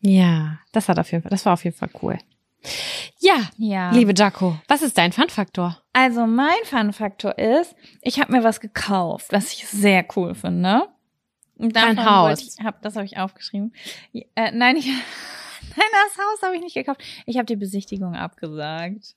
Ja, 0.00 0.58
das 0.72 0.88
hat 0.88 0.98
auf 0.98 1.10
jeden 1.12 1.22
Fall, 1.22 1.30
das 1.30 1.46
war 1.46 1.52
auf 1.52 1.64
jeden 1.64 1.76
Fall 1.76 1.90
cool. 2.02 2.18
Ja, 3.18 3.50
ja. 3.56 3.90
liebe 3.90 4.14
Jaco, 4.14 4.58
was 4.68 4.82
ist 4.82 4.98
dein 4.98 5.12
Fun-Faktor? 5.12 5.80
Also 5.92 6.26
mein 6.26 6.50
Fun-Faktor 6.64 7.38
ist, 7.38 7.74
ich 8.00 8.20
habe 8.20 8.32
mir 8.32 8.44
was 8.44 8.60
gekauft, 8.60 9.28
was 9.30 9.52
ich 9.52 9.66
sehr 9.66 10.04
cool 10.16 10.34
finde. 10.34 10.88
Dein 11.70 12.04
Haus. 12.04 12.56
Ich, 12.58 12.64
hab, 12.64 12.82
das 12.82 12.96
habe 12.96 13.04
ich 13.04 13.18
aufgeschrieben. 13.18 13.72
Äh, 14.12 14.50
nein, 14.52 14.76
ich, 14.76 14.86
nein, 15.76 15.88
das 15.92 16.24
Haus 16.24 16.42
habe 16.42 16.56
ich 16.56 16.62
nicht 16.62 16.74
gekauft. 16.74 17.02
Ich 17.26 17.36
habe 17.36 17.46
die 17.46 17.56
Besichtigung 17.56 18.14
abgesagt. 18.14 19.14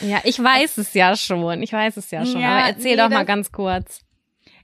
Ja, 0.00 0.20
ich 0.24 0.42
weiß 0.42 0.78
es 0.78 0.94
ja 0.94 1.16
schon. 1.16 1.62
Ich 1.62 1.72
weiß 1.72 1.96
es 1.96 2.10
ja 2.10 2.24
schon. 2.24 2.40
Ja, 2.40 2.50
aber 2.50 2.68
erzähl 2.68 2.96
nee, 2.96 3.02
doch 3.02 3.08
mal 3.08 3.24
ganz 3.24 3.50
kurz. 3.50 4.00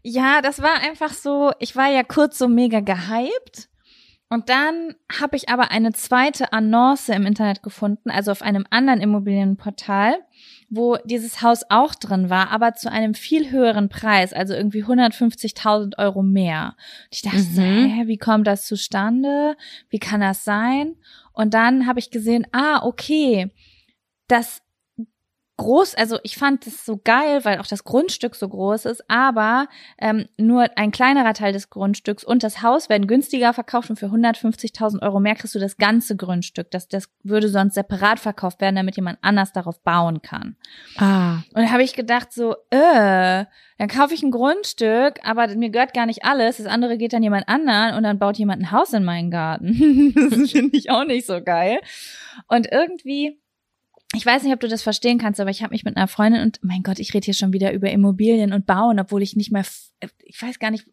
Ja, 0.02 0.40
das 0.42 0.62
war 0.62 0.80
einfach 0.80 1.12
so, 1.12 1.52
ich 1.59 1.75
war 1.75 1.88
ja 1.88 2.04
kurz 2.04 2.38
so 2.38 2.49
mega 2.49 2.80
gehypt. 2.80 3.68
Und 4.30 4.50
dann 4.50 4.94
habe 5.20 5.37
ich 5.37 5.49
aber 5.49 5.70
eine 5.70 5.92
zweite 5.94 6.52
Annonce 6.52 7.08
im 7.11 7.25
Internet 7.25 7.62
gefunden, 7.62 8.11
also 8.11 8.30
auf 8.30 8.42
einem 8.42 8.66
anderen 8.68 9.00
Immobilienportal, 9.00 10.16
wo 10.68 10.97
dieses 11.04 11.40
Haus 11.40 11.62
auch 11.70 11.94
drin 11.94 12.28
war, 12.28 12.50
aber 12.50 12.75
zu 12.75 12.90
einem 12.90 13.14
viel 13.14 13.50
höheren 13.50 13.88
Preis, 13.88 14.35
also 14.35 14.52
irgendwie 14.52 14.85
150.000 14.85 15.97
Euro 15.99 16.23
mehr. 16.23 16.76
Und 17.04 17.08
ich 17.14 17.23
dachte, 17.23 17.40
so, 17.40 17.62
Mhm. 17.62 17.88
hä, 17.90 18.06
wie 18.06 18.18
kommt 18.18 18.47
das 18.47 18.66
zustande? 18.66 19.56
Wie 19.88 19.99
kann 19.99 20.20
das 20.20 20.44
sein? 20.44 20.97
Und 21.32 21.54
dann 21.54 21.87
habe 21.87 21.99
ich 21.99 22.11
gesehen, 22.11 22.47
ah, 22.52 22.82
okay, 22.85 23.50
das 24.26 24.61
groß, 25.58 25.96
also 25.96 26.18
ich 26.22 26.38
fand 26.38 26.66
das 26.66 26.86
so 26.86 26.98
geil, 27.02 27.44
weil 27.44 27.58
auch 27.58 27.66
das 27.66 27.84
Grundstück 27.84 28.34
so 28.34 28.48
groß 28.48 28.86
ist, 28.86 29.04
aber 29.10 29.66
ähm, 29.98 30.26
nur 30.38 30.70
ein 30.76 30.92
kleinerer 30.92 31.34
Teil 31.34 31.52
des 31.52 31.68
Grundstücks 31.68 32.24
und 32.24 32.42
das 32.42 32.62
Haus 32.62 32.88
werden 32.88 33.06
günstiger 33.06 33.52
verkauft 33.52 33.90
und 33.90 33.96
für 33.96 34.06
150.000 34.06 35.02
Euro 35.02 35.20
mehr 35.20 35.34
kriegst 35.34 35.54
du 35.54 35.58
das 35.58 35.76
ganze 35.76 36.16
Grundstück. 36.16 36.70
Das, 36.70 36.88
das 36.88 37.10
würde 37.22 37.48
sonst 37.48 37.74
separat 37.74 38.20
verkauft 38.20 38.60
werden, 38.60 38.76
damit 38.76 38.96
jemand 38.96 39.18
anders 39.20 39.52
darauf 39.52 39.82
bauen 39.82 40.22
kann. 40.22 40.56
Ah. 40.96 41.42
Und 41.52 41.62
da 41.62 41.70
habe 41.70 41.82
ich 41.82 41.94
gedacht 41.94 42.32
so, 42.32 42.54
äh, 42.70 43.44
dann 43.78 43.88
kaufe 43.88 44.14
ich 44.14 44.22
ein 44.22 44.30
Grundstück, 44.30 45.20
aber 45.24 45.48
mir 45.54 45.70
gehört 45.70 45.92
gar 45.92 46.06
nicht 46.06 46.24
alles. 46.24 46.58
Das 46.58 46.66
andere 46.66 46.98
geht 46.98 47.12
dann 47.12 47.22
jemand 47.22 47.48
anderen 47.48 47.94
und 47.96 48.04
dann 48.04 48.18
baut 48.18 48.38
jemand 48.38 48.62
ein 48.62 48.70
Haus 48.70 48.92
in 48.92 49.04
meinen 49.04 49.30
Garten. 49.30 50.14
das 50.30 50.50
finde 50.52 50.76
ich 50.76 50.90
auch 50.90 51.04
nicht 51.04 51.26
so 51.26 51.42
geil. 51.42 51.80
Und 52.46 52.70
irgendwie, 52.70 53.40
ich 54.14 54.24
weiß 54.24 54.42
nicht, 54.42 54.52
ob 54.52 54.60
du 54.60 54.68
das 54.68 54.82
verstehen 54.82 55.18
kannst, 55.18 55.38
aber 55.40 55.50
ich 55.50 55.62
habe 55.62 55.72
mich 55.72 55.84
mit 55.84 55.96
einer 55.96 56.08
Freundin 56.08 56.42
und 56.42 56.60
mein 56.62 56.82
Gott, 56.82 56.98
ich 56.98 57.12
rede 57.12 57.26
hier 57.26 57.34
schon 57.34 57.52
wieder 57.52 57.72
über 57.72 57.90
Immobilien 57.90 58.52
und 58.52 58.66
Bauen, 58.66 58.98
obwohl 58.98 59.22
ich 59.22 59.36
nicht 59.36 59.52
mehr, 59.52 59.60
f- 59.60 59.90
ich 60.24 60.40
weiß 60.40 60.58
gar 60.58 60.70
nicht. 60.70 60.86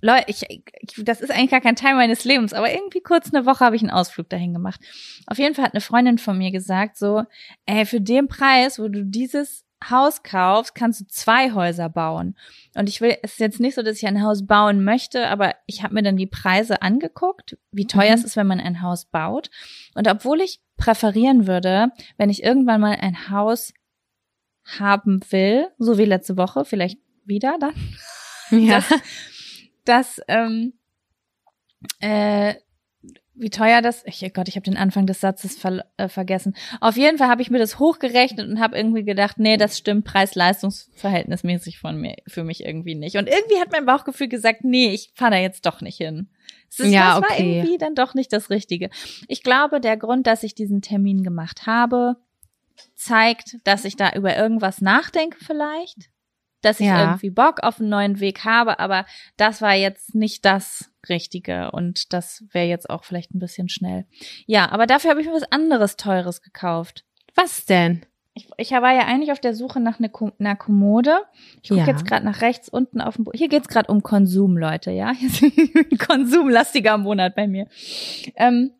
Leute, 0.00 0.24
ich, 0.26 0.42
ich, 0.48 1.04
das 1.04 1.20
ist 1.20 1.30
eigentlich 1.30 1.50
gar 1.50 1.60
kein 1.60 1.76
Teil 1.76 1.94
meines 1.94 2.24
Lebens, 2.24 2.52
aber 2.54 2.72
irgendwie 2.72 3.02
kurz 3.02 3.32
eine 3.32 3.46
Woche 3.46 3.64
habe 3.64 3.76
ich 3.76 3.82
einen 3.82 3.90
Ausflug 3.92 4.28
dahin 4.28 4.52
gemacht. 4.52 4.80
Auf 5.26 5.38
jeden 5.38 5.54
Fall 5.54 5.64
hat 5.66 5.74
eine 5.74 5.80
Freundin 5.80 6.18
von 6.18 6.36
mir 6.36 6.50
gesagt, 6.50 6.96
so, 6.96 7.22
ey, 7.66 7.86
für 7.86 8.00
den 8.00 8.26
Preis, 8.26 8.80
wo 8.80 8.88
du 8.88 9.04
dieses 9.04 9.64
Haus 9.90 10.22
kaufst, 10.22 10.74
kannst 10.74 11.00
du 11.00 11.06
zwei 11.06 11.52
Häuser 11.52 11.88
bauen. 11.88 12.36
Und 12.74 12.88
ich 12.88 13.00
will, 13.00 13.16
es 13.22 13.32
ist 13.32 13.40
jetzt 13.40 13.60
nicht 13.60 13.74
so, 13.74 13.82
dass 13.82 13.96
ich 13.98 14.06
ein 14.06 14.22
Haus 14.22 14.46
bauen 14.46 14.84
möchte, 14.84 15.28
aber 15.28 15.54
ich 15.66 15.82
habe 15.82 15.94
mir 15.94 16.02
dann 16.02 16.16
die 16.16 16.26
Preise 16.26 16.82
angeguckt, 16.82 17.56
wie 17.70 17.86
teuer 17.86 18.10
Mhm. 18.10 18.14
es 18.14 18.24
ist, 18.24 18.36
wenn 18.36 18.46
man 18.46 18.60
ein 18.60 18.82
Haus 18.82 19.04
baut. 19.06 19.50
Und 19.94 20.08
obwohl 20.08 20.40
ich 20.40 20.60
präferieren 20.76 21.46
würde, 21.46 21.88
wenn 22.16 22.30
ich 22.30 22.42
irgendwann 22.42 22.80
mal 22.80 22.96
ein 23.00 23.28
Haus 23.30 23.72
haben 24.78 25.20
will, 25.30 25.68
so 25.78 25.98
wie 25.98 26.04
letzte 26.04 26.36
Woche, 26.36 26.64
vielleicht 26.64 26.98
wieder 27.24 27.56
dann, 27.60 27.74
Ja. 28.50 28.76
dass, 29.84 30.18
dass 30.18 30.20
ähm, 30.28 30.74
äh, 32.00 32.54
wie 33.42 33.50
teuer 33.50 33.82
das, 33.82 34.02
ich, 34.06 34.22
oh 34.24 34.30
Gott, 34.32 34.48
ich 34.48 34.56
habe 34.56 34.64
den 34.64 34.76
Anfang 34.76 35.06
des 35.06 35.20
Satzes 35.20 35.58
ver, 35.58 35.84
äh, 35.96 36.08
vergessen. 36.08 36.54
Auf 36.80 36.96
jeden 36.96 37.18
Fall 37.18 37.28
habe 37.28 37.42
ich 37.42 37.50
mir 37.50 37.58
das 37.58 37.78
hochgerechnet 37.78 38.48
und 38.48 38.60
habe 38.60 38.76
irgendwie 38.76 39.04
gedacht, 39.04 39.38
nee, 39.38 39.56
das 39.56 39.76
stimmt 39.76 40.04
preis-leistungs-verhältnismäßig 40.04 41.78
von 41.78 42.00
mir 42.00 42.16
für 42.26 42.44
mich 42.44 42.64
irgendwie 42.64 42.94
nicht. 42.94 43.16
Und 43.16 43.28
irgendwie 43.28 43.60
hat 43.60 43.72
mein 43.72 43.84
Bauchgefühl 43.84 44.28
gesagt, 44.28 44.64
nee, 44.64 44.94
ich 44.94 45.12
fahre 45.14 45.32
da 45.32 45.36
jetzt 45.38 45.66
doch 45.66 45.80
nicht 45.80 45.98
hin. 45.98 46.28
Es 46.70 46.80
ist, 46.80 46.90
Ja, 46.92 47.20
das 47.20 47.28
war 47.28 47.36
okay. 47.36 47.58
irgendwie 47.58 47.78
dann 47.78 47.94
doch 47.94 48.14
nicht 48.14 48.32
das 48.32 48.48
Richtige. 48.48 48.90
Ich 49.28 49.42
glaube, 49.42 49.80
der 49.80 49.96
Grund, 49.96 50.26
dass 50.26 50.42
ich 50.42 50.54
diesen 50.54 50.80
Termin 50.80 51.22
gemacht 51.22 51.66
habe, 51.66 52.16
zeigt, 52.94 53.58
dass 53.64 53.84
ich 53.84 53.96
da 53.96 54.12
über 54.12 54.36
irgendwas 54.36 54.80
nachdenke 54.80 55.38
vielleicht, 55.44 56.10
dass 56.62 56.80
ich 56.80 56.86
Ja. 56.86 57.00
irgendwie 57.04 57.30
Bock 57.30 57.62
auf 57.62 57.80
einen 57.80 57.88
neuen 57.90 58.20
Weg 58.20 58.44
habe, 58.44 58.78
aber 58.78 59.04
das 59.36 59.60
war 59.62 59.74
jetzt 59.74 60.14
nicht 60.14 60.44
das 60.44 60.90
Richtige 61.08 61.70
und 61.72 62.12
das 62.12 62.44
wäre 62.52 62.66
jetzt 62.66 62.88
auch 62.90 63.04
vielleicht 63.04 63.34
ein 63.34 63.38
bisschen 63.40 63.68
schnell. 63.68 64.06
Ja, 64.46 64.70
aber 64.70 64.86
dafür 64.86 65.10
habe 65.10 65.20
ich 65.20 65.26
mir 65.26 65.34
was 65.34 65.50
anderes 65.52 65.96
Teures 65.96 66.42
gekauft. 66.42 67.04
Was 67.34 67.64
denn? 67.66 68.04
Ich, 68.34 68.48
ich 68.56 68.70
war 68.70 68.94
ja 68.94 69.02
eigentlich 69.06 69.30
auf 69.32 69.40
der 69.40 69.54
Suche 69.54 69.78
nach 69.78 69.98
ne, 69.98 70.08
Ko- 70.08 70.32
einer 70.38 70.56
Kommode. 70.56 71.18
Ich 71.62 71.68
gucke 71.68 71.80
Ja. 71.82 71.86
jetzt 71.86 72.06
gerade 72.06 72.24
nach 72.24 72.40
rechts 72.40 72.68
unten 72.70 73.02
auf 73.02 73.16
dem 73.16 73.24
Bo 73.24 73.32
Hier 73.34 73.48
geht's 73.48 73.68
gerade 73.68 73.92
um 73.92 74.02
Konsum, 74.02 74.56
Leute, 74.56 74.90
ja. 74.90 75.12
Hier 75.12 75.28
ist 75.28 75.42
ein 75.42 75.98
konsumlastiger 75.98 76.96
Monat 76.96 77.34
bei 77.36 77.46
mir. 77.46 77.66
Ähm, 78.36 78.70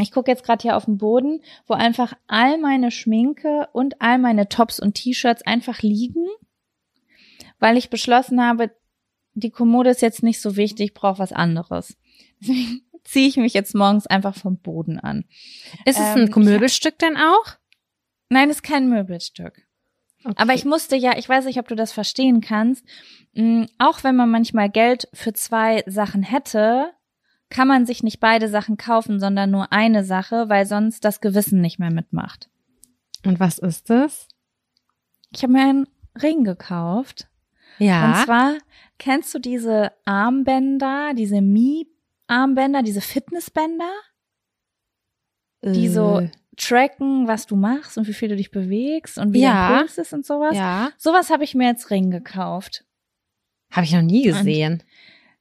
ich 0.00 0.12
gucke 0.12 0.30
jetzt 0.30 0.44
gerade 0.44 0.62
hier 0.62 0.76
auf 0.78 0.86
den 0.86 0.96
Boden, 0.96 1.42
wo 1.66 1.74
einfach 1.74 2.14
all 2.26 2.56
meine 2.58 2.90
Schminke 2.90 3.68
und 3.72 4.00
all 4.00 4.16
meine 4.18 4.48
Tops 4.48 4.80
und 4.80 4.94
T-Shirts 4.94 5.42
einfach 5.42 5.82
liegen, 5.82 6.24
weil 7.60 7.76
ich 7.76 7.90
beschlossen 7.90 8.42
habe, 8.42 8.74
die 9.34 9.50
Kommode 9.50 9.90
ist 9.90 10.02
jetzt 10.02 10.22
nicht 10.22 10.40
so 10.40 10.56
wichtig, 10.56 10.86
ich 10.86 10.94
brauche 10.94 11.20
was 11.20 11.32
anderes. 11.32 11.96
Deswegen 12.40 12.82
ziehe 13.04 13.28
ich 13.28 13.36
mich 13.36 13.54
jetzt 13.54 13.74
morgens 13.74 14.06
einfach 14.06 14.34
vom 14.34 14.58
Boden 14.58 14.98
an. 14.98 15.24
Ist 15.84 15.98
es 16.00 16.16
Ähm, 16.16 16.30
ein 16.34 16.42
Möbelstück 16.44 16.98
denn 16.98 17.16
auch? 17.16 17.54
Nein, 18.28 18.50
ist 18.50 18.62
kein 18.62 18.88
Möbelstück. 18.88 19.62
Okay. 20.24 20.34
Aber 20.36 20.52
ich 20.52 20.64
musste 20.64 20.96
ja, 20.96 21.16
ich 21.16 21.28
weiß 21.28 21.46
nicht, 21.46 21.58
ob 21.58 21.68
du 21.68 21.74
das 21.74 21.92
verstehen 21.92 22.40
kannst, 22.40 22.84
mh, 23.34 23.66
auch 23.78 24.04
wenn 24.04 24.16
man 24.16 24.30
manchmal 24.30 24.68
Geld 24.68 25.08
für 25.14 25.32
zwei 25.32 25.82
Sachen 25.86 26.22
hätte, 26.22 26.92
kann 27.48 27.66
man 27.66 27.86
sich 27.86 28.02
nicht 28.02 28.20
beide 28.20 28.48
Sachen 28.48 28.76
kaufen, 28.76 29.18
sondern 29.18 29.50
nur 29.50 29.72
eine 29.72 30.04
Sache, 30.04 30.48
weil 30.48 30.66
sonst 30.66 31.04
das 31.04 31.20
Gewissen 31.20 31.60
nicht 31.60 31.78
mehr 31.78 31.90
mitmacht. 31.90 32.48
Und 33.24 33.40
was 33.40 33.58
ist 33.58 33.90
es? 33.90 34.28
Ich 35.34 35.42
habe 35.42 35.54
mir 35.54 35.62
einen 35.62 35.88
Ring 36.20 36.44
gekauft. 36.44 37.28
Ja. 37.80 38.06
Und 38.20 38.24
zwar, 38.24 38.58
kennst 38.98 39.34
du 39.34 39.38
diese 39.40 39.90
Armbänder, 40.04 41.12
diese 41.14 41.40
Mi-Armbänder, 41.40 42.82
diese 42.82 43.00
Fitnessbänder, 43.00 43.90
die 45.64 45.88
so 45.88 46.20
Äh, 46.20 46.30
tracken, 46.56 47.26
was 47.26 47.46
du 47.46 47.56
machst 47.56 47.96
und 47.98 48.06
wie 48.06 48.12
viel 48.14 48.28
du 48.28 48.36
dich 48.36 48.50
bewegst 48.50 49.18
und 49.18 49.32
wie 49.32 49.40
Ja. 49.40 49.70
dein 49.70 49.78
Puls 49.80 49.98
ist 49.98 50.12
und 50.12 50.24
sowas? 50.26 50.56
Ja. 50.56 50.90
Sowas 50.98 51.30
habe 51.30 51.44
ich 51.44 51.54
mir 51.54 51.68
als 51.68 51.90
Ring 51.90 52.10
gekauft. 52.10 52.84
Habe 53.70 53.84
ich 53.86 53.92
noch 53.92 54.02
nie 54.02 54.22
gesehen. 54.22 54.82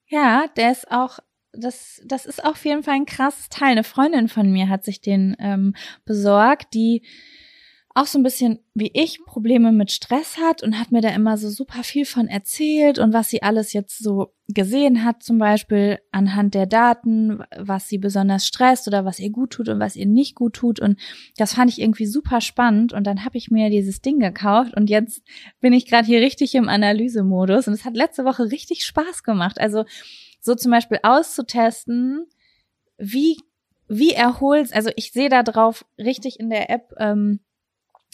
Ja, 0.07 0.45
der 0.55 0.71
ist 0.71 0.89
auch, 0.91 1.19
das, 1.51 2.01
das 2.05 2.25
ist 2.25 2.43
auf 2.43 2.63
jeden 2.65 2.83
Fall 2.83 2.95
ein 2.95 3.05
krasses 3.05 3.49
Teil. 3.49 3.71
Eine 3.71 3.83
Freundin 3.83 4.27
von 4.27 4.51
mir 4.51 4.69
hat 4.69 4.83
sich 4.83 5.01
den 5.01 5.35
ähm, 5.39 5.75
besorgt, 6.05 6.73
die 6.73 7.03
auch 7.99 8.07
so 8.07 8.17
ein 8.17 8.23
bisschen 8.23 8.59
wie 8.73 8.91
ich 8.93 9.25
Probleme 9.25 9.73
mit 9.73 9.91
Stress 9.91 10.37
hat 10.37 10.63
und 10.63 10.79
hat 10.79 10.93
mir 10.93 11.01
da 11.01 11.09
immer 11.09 11.37
so 11.37 11.49
super 11.49 11.83
viel 11.83 12.05
von 12.05 12.27
erzählt 12.27 12.97
und 12.97 13.11
was 13.11 13.29
sie 13.29 13.43
alles 13.43 13.73
jetzt 13.73 13.97
so 14.01 14.33
gesehen 14.47 15.03
hat, 15.03 15.21
zum 15.21 15.37
Beispiel 15.37 15.99
anhand 16.13 16.53
der 16.53 16.65
Daten, 16.65 17.43
was 17.57 17.89
sie 17.89 17.97
besonders 17.97 18.47
stresst 18.47 18.87
oder 18.87 19.03
was 19.03 19.19
ihr 19.19 19.31
gut 19.31 19.51
tut 19.51 19.67
und 19.67 19.81
was 19.81 19.97
ihr 19.97 20.05
nicht 20.05 20.35
gut 20.35 20.53
tut. 20.53 20.79
Und 20.79 20.97
das 21.35 21.55
fand 21.55 21.71
ich 21.71 21.81
irgendwie 21.81 22.05
super 22.05 22.39
spannend. 22.39 22.93
Und 22.93 23.05
dann 23.05 23.25
habe 23.25 23.37
ich 23.37 23.51
mir 23.51 23.69
dieses 23.69 24.01
Ding 24.01 24.19
gekauft 24.19 24.77
und 24.77 24.89
jetzt 24.89 25.21
bin 25.59 25.73
ich 25.73 25.85
gerade 25.85 26.07
hier 26.07 26.21
richtig 26.21 26.55
im 26.55 26.69
Analysemodus 26.69 27.67
und 27.67 27.73
es 27.73 27.83
hat 27.83 27.97
letzte 27.97 28.23
Woche 28.23 28.49
richtig 28.49 28.85
Spaß 28.85 29.23
gemacht. 29.23 29.59
Also 29.59 29.83
so 30.39 30.55
zum 30.55 30.71
Beispiel 30.71 30.99
auszutesten, 31.03 32.27
wie 32.97 33.37
wie 33.89 34.11
erholt, 34.11 34.71
also 34.71 34.89
ich 34.95 35.11
sehe 35.11 35.29
da 35.29 35.43
drauf 35.43 35.83
richtig 35.97 36.39
in 36.39 36.49
der 36.49 36.69
App, 36.69 36.93
ähm, 36.97 37.39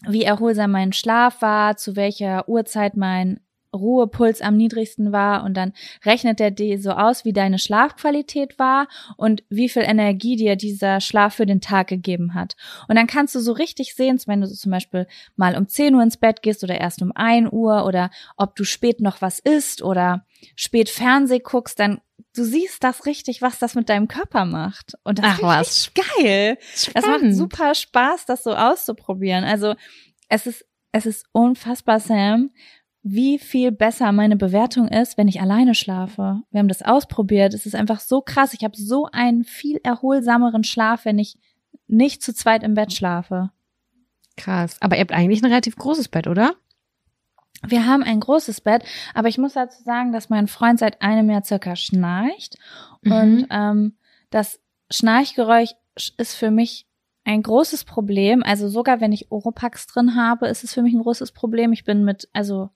wie 0.08 0.24
erholsam 0.24 0.72
mein 0.72 0.94
Schlaf 0.94 1.42
war, 1.42 1.78
zu 1.78 1.96
welcher 1.96 2.48
Uhrzeit 2.50 2.98
mein 2.98 3.40
Ruhepuls 3.76 4.42
am 4.42 4.58
niedrigsten 4.58 5.12
war 5.12 5.44
und 5.44 5.56
dann 5.56 5.74
rechnet 6.06 6.40
er 6.40 6.52
dir 6.52 6.80
so 6.80 6.92
aus, 6.92 7.26
wie 7.26 7.34
deine 7.34 7.60
Schlafqualität 7.60 8.58
war 8.58 8.88
und 9.18 9.44
wie 9.50 9.70
viel 9.70 9.84
Energie 9.84 10.36
dir 10.36 10.56
dieser 10.56 11.02
Schlaf 11.02 11.36
für 11.36 11.46
den 11.46 11.62
Tag 11.62 11.88
gegeben 11.88 12.34
hat. 12.34 12.56
Und 12.88 12.96
dann 12.96 13.08
kannst 13.08 13.36
du 13.36 13.40
so 13.40 13.52
richtig 13.52 13.96
sehen, 13.96 14.20
wenn 14.28 14.42
du 14.42 14.48
zum 14.48 14.72
Beispiel 14.72 15.08
mal 15.36 15.58
um 15.58 15.68
10 15.68 15.94
Uhr 15.94 16.04
ins 16.04 16.18
Bett 16.18 16.42
gehst 16.42 16.64
oder 16.64 16.80
erst 16.80 17.02
um 17.02 17.12
1 17.14 17.52
Uhr 17.52 17.86
oder 17.86 18.10
ob 18.38 18.56
du 18.56 18.64
spät 18.64 19.02
noch 19.02 19.22
was 19.22 19.40
isst 19.40 19.82
oder 19.82 20.26
spät 20.56 20.90
Fernseh 20.90 21.40
guckst, 21.40 21.80
dann 21.80 22.00
du 22.36 22.44
siehst 22.44 22.84
das 22.84 23.06
richtig, 23.06 23.42
was 23.42 23.60
das 23.60 23.76
mit 23.76 23.90
deinem 23.90 24.08
Körper 24.08 24.46
macht. 24.46 24.94
Und 25.04 25.20
das 25.20 25.26
Ach 25.28 25.42
was. 25.42 25.92
geil. 25.94 26.58
Das 26.74 26.94
macht 26.94 27.06
Spannend. 27.06 27.36
super 27.36 27.76
Spaß, 27.76 28.26
das 28.26 28.44
so 28.44 28.56
auszuprobieren. 28.56 29.44
Also 29.44 29.76
es 30.30 30.46
ist, 30.48 30.66
es 30.92 31.06
ist 31.06 31.26
unfassbar, 31.32 32.00
Sam, 32.00 32.52
wie 33.04 33.38
viel 33.38 33.72
besser 33.72 34.12
meine 34.12 34.36
Bewertung 34.36 34.88
ist, 34.88 35.18
wenn 35.18 35.28
ich 35.28 35.40
alleine 35.40 35.76
schlafe. 35.76 36.42
Wir 36.50 36.60
haben 36.60 36.68
das 36.68 36.82
ausprobiert. 36.82 37.54
Es 37.54 37.66
ist 37.66 37.76
einfach 37.76 38.00
so 38.00 38.22
krass. 38.22 38.54
Ich 38.54 38.64
habe 38.64 38.76
so 38.76 39.08
einen 39.12 39.44
viel 39.44 39.80
erholsameren 39.84 40.64
Schlaf, 40.64 41.06
wenn 41.06 41.20
ich 41.20 41.38
nicht 41.88 42.24
zu 42.24 42.34
zweit 42.34 42.64
im 42.64 42.74
Bett 42.74 42.94
schlafe. 42.94 43.52
Krass. 44.38 44.78
Aber 44.82 44.96
ihr 44.96 45.02
habt 45.02 45.12
eigentlich 45.12 45.42
ein 45.42 45.52
relativ 45.52 45.76
großes 45.76 46.08
Bett, 46.08 46.28
oder? 46.28 46.56
Wir 47.66 47.86
haben 47.86 48.04
ein 48.04 48.20
großes 48.20 48.62
Bett, 48.62 48.84
aber 49.14 49.28
ich 49.28 49.38
muss 49.38 49.54
dazu 49.54 49.82
sagen, 49.84 50.12
dass 50.12 50.30
mein 50.30 50.48
Freund 50.48 50.80
seit 50.80 51.02
einem 51.02 51.30
Jahr 51.30 51.44
circa 51.44 51.76
schnarcht. 51.76 52.58
Mhm. 53.02 53.12
Und 53.12 53.48
ähm, 53.50 53.98
das 54.30 54.60
Schnarchgeräusch 54.92 55.72
ist 56.18 56.36
für 56.36 56.52
mich 56.52 56.88
ein 57.24 57.42
großes 57.42 57.86
Problem. 57.86 58.44
Also 58.44 58.68
sogar 58.68 59.02
wenn 59.02 59.12
ich 59.12 59.32
Oropax 59.32 59.88
drin 59.88 60.16
habe, 60.16 60.48
ist 60.48 60.64
es 60.64 60.74
für 60.74 60.82
mich 60.82 60.94
ein 60.94 61.02
großes 61.02 61.32
Problem. 61.32 61.74
Ich 61.74 61.84
bin 61.84 62.04
mit, 62.06 62.30
also 62.34 62.70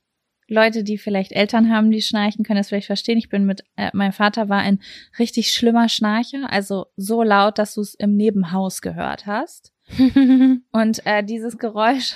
Leute, 0.49 0.83
die 0.83 0.97
vielleicht 0.97 1.31
Eltern 1.31 1.71
haben, 1.71 1.91
die 1.91 2.01
schnarchen, 2.01 2.43
können 2.43 2.57
das 2.57 2.69
vielleicht 2.69 2.87
verstehen. 2.87 3.19
Ich 3.19 3.29
bin 3.29 3.45
mit, 3.45 3.63
äh, 3.75 3.91
mein 3.93 4.11
Vater 4.11 4.49
war 4.49 4.59
ein 4.59 4.79
richtig 5.19 5.53
schlimmer 5.53 5.87
Schnarcher, 5.89 6.51
also 6.51 6.87
so 6.95 7.21
laut, 7.21 7.59
dass 7.59 7.75
du 7.75 7.81
es 7.81 7.93
im 7.93 8.15
Nebenhaus 8.15 8.81
gehört 8.81 9.27
hast. 9.27 9.71
Und 10.71 11.05
äh, 11.05 11.23
dieses 11.23 11.57
Geräusch 11.57 12.15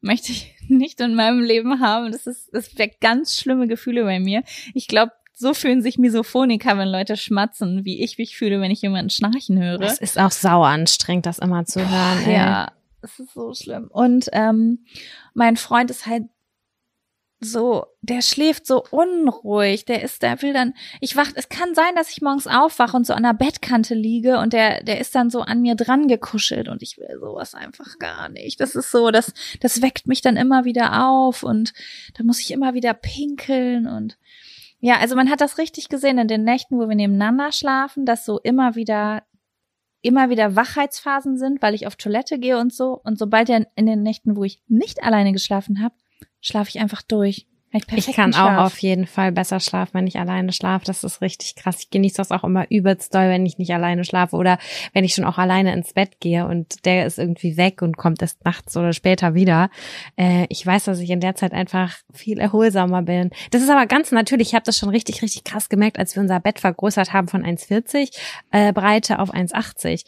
möchte 0.00 0.32
ich 0.32 0.54
nicht 0.68 1.00
in 1.00 1.14
meinem 1.14 1.40
Leben 1.40 1.80
haben. 1.80 2.12
Das 2.12 2.26
ist, 2.26 2.50
das 2.52 2.76
weckt 2.78 3.00
ganz 3.00 3.38
schlimme 3.38 3.66
Gefühle 3.66 4.04
bei 4.04 4.20
mir. 4.20 4.42
Ich 4.74 4.88
glaube, 4.88 5.12
so 5.34 5.54
fühlen 5.54 5.80
sich 5.80 5.96
Misophoniker, 5.96 6.76
wenn 6.76 6.88
Leute 6.88 7.16
schmatzen, 7.16 7.84
wie 7.84 8.02
ich 8.02 8.18
mich 8.18 8.36
fühle, 8.36 8.60
wenn 8.60 8.70
ich 8.70 8.82
jemanden 8.82 9.08
schnarchen 9.08 9.58
höre. 9.60 9.80
Es 9.80 9.98
ist 9.98 10.18
auch 10.18 10.30
sauer 10.30 10.66
anstrengend, 10.66 11.24
das 11.24 11.38
immer 11.38 11.64
zu 11.64 11.80
hören. 11.80 12.24
Ey. 12.26 12.34
Ja, 12.34 12.72
es 13.00 13.18
ist 13.18 13.32
so 13.32 13.54
schlimm. 13.54 13.88
Und 13.90 14.28
ähm, 14.32 14.84
mein 15.32 15.56
Freund 15.56 15.90
ist 15.90 16.06
halt 16.06 16.24
so, 17.40 17.86
der 18.02 18.20
schläft 18.20 18.66
so 18.66 18.84
unruhig, 18.90 19.86
der 19.86 20.02
ist, 20.02 20.22
der 20.22 20.42
will 20.42 20.52
dann, 20.52 20.74
ich 21.00 21.16
wach, 21.16 21.30
es 21.34 21.48
kann 21.48 21.74
sein, 21.74 21.94
dass 21.94 22.10
ich 22.10 22.20
morgens 22.20 22.46
aufwache 22.46 22.94
und 22.94 23.06
so 23.06 23.14
an 23.14 23.22
der 23.22 23.32
Bettkante 23.32 23.94
liege 23.94 24.38
und 24.38 24.52
der, 24.52 24.84
der 24.84 25.00
ist 25.00 25.14
dann 25.14 25.30
so 25.30 25.40
an 25.40 25.62
mir 25.62 25.74
dran 25.74 26.06
gekuschelt 26.06 26.68
und 26.68 26.82
ich 26.82 26.98
will 26.98 27.18
sowas 27.18 27.54
einfach 27.54 27.98
gar 27.98 28.28
nicht. 28.28 28.60
Das 28.60 28.74
ist 28.74 28.90
so, 28.90 29.10
das, 29.10 29.32
das 29.60 29.80
weckt 29.80 30.06
mich 30.06 30.20
dann 30.20 30.36
immer 30.36 30.66
wieder 30.66 31.08
auf 31.08 31.42
und 31.42 31.72
da 32.14 32.24
muss 32.24 32.40
ich 32.40 32.50
immer 32.50 32.74
wieder 32.74 32.92
pinkeln 32.92 33.86
und 33.86 34.18
ja, 34.82 34.98
also 34.98 35.14
man 35.14 35.30
hat 35.30 35.40
das 35.40 35.58
richtig 35.58 35.88
gesehen 35.88 36.18
in 36.18 36.28
den 36.28 36.44
Nächten, 36.44 36.78
wo 36.78 36.88
wir 36.88 36.96
nebeneinander 36.96 37.52
schlafen, 37.52 38.06
dass 38.06 38.24
so 38.24 38.38
immer 38.38 38.74
wieder 38.76 39.22
immer 40.02 40.30
wieder 40.30 40.56
Wachheitsphasen 40.56 41.36
sind, 41.36 41.60
weil 41.60 41.74
ich 41.74 41.86
auf 41.86 41.96
Toilette 41.96 42.38
gehe 42.38 42.58
und 42.58 42.72
so. 42.72 42.98
Und 43.04 43.18
sobald 43.18 43.50
er 43.50 43.66
in 43.74 43.84
den 43.84 44.02
Nächten, 44.02 44.34
wo 44.34 44.44
ich 44.44 44.62
nicht 44.66 45.02
alleine 45.02 45.32
geschlafen 45.32 45.82
habe, 45.82 45.94
schlafe 46.40 46.70
ich 46.70 46.80
einfach 46.80 47.02
durch. 47.02 47.46
Ich 47.94 48.12
kann 48.12 48.32
Schlaf. 48.32 48.58
auch 48.58 48.64
auf 48.64 48.78
jeden 48.78 49.06
Fall 49.06 49.30
besser 49.30 49.60
schlafen, 49.60 49.94
wenn 49.94 50.06
ich 50.08 50.18
alleine 50.18 50.52
schlafe. 50.52 50.84
Das 50.84 51.04
ist 51.04 51.20
richtig 51.20 51.54
krass. 51.54 51.76
Ich 51.78 51.90
genieße 51.90 52.16
das 52.16 52.32
auch 52.32 52.42
immer 52.42 52.68
übelst 52.68 53.14
doll, 53.14 53.28
wenn 53.28 53.46
ich 53.46 53.58
nicht 53.58 53.72
alleine 53.72 54.02
schlafe 54.02 54.34
oder 54.34 54.58
wenn 54.92 55.04
ich 55.04 55.14
schon 55.14 55.24
auch 55.24 55.38
alleine 55.38 55.72
ins 55.72 55.92
Bett 55.92 56.18
gehe 56.18 56.46
und 56.46 56.84
der 56.84 57.06
ist 57.06 57.18
irgendwie 57.18 57.56
weg 57.56 57.80
und 57.80 57.96
kommt 57.96 58.22
erst 58.22 58.44
nachts 58.44 58.76
oder 58.76 58.92
später 58.92 59.34
wieder. 59.34 59.70
Äh, 60.16 60.46
ich 60.48 60.66
weiß, 60.66 60.84
dass 60.84 60.98
ich 60.98 61.10
in 61.10 61.20
der 61.20 61.36
Zeit 61.36 61.52
einfach 61.52 61.96
viel 62.12 62.40
erholsamer 62.40 63.02
bin. 63.02 63.30
Das 63.52 63.62
ist 63.62 63.70
aber 63.70 63.86
ganz 63.86 64.10
natürlich. 64.10 64.48
Ich 64.48 64.54
habe 64.54 64.64
das 64.64 64.76
schon 64.76 64.88
richtig, 64.88 65.22
richtig 65.22 65.44
krass 65.44 65.68
gemerkt, 65.68 65.96
als 65.96 66.16
wir 66.16 66.22
unser 66.22 66.40
Bett 66.40 66.58
vergrößert 66.58 67.12
haben 67.12 67.28
von 67.28 67.44
1,40 67.44 68.10
äh, 68.50 68.72
Breite 68.72 69.20
auf 69.20 69.32
1,80 69.32 70.06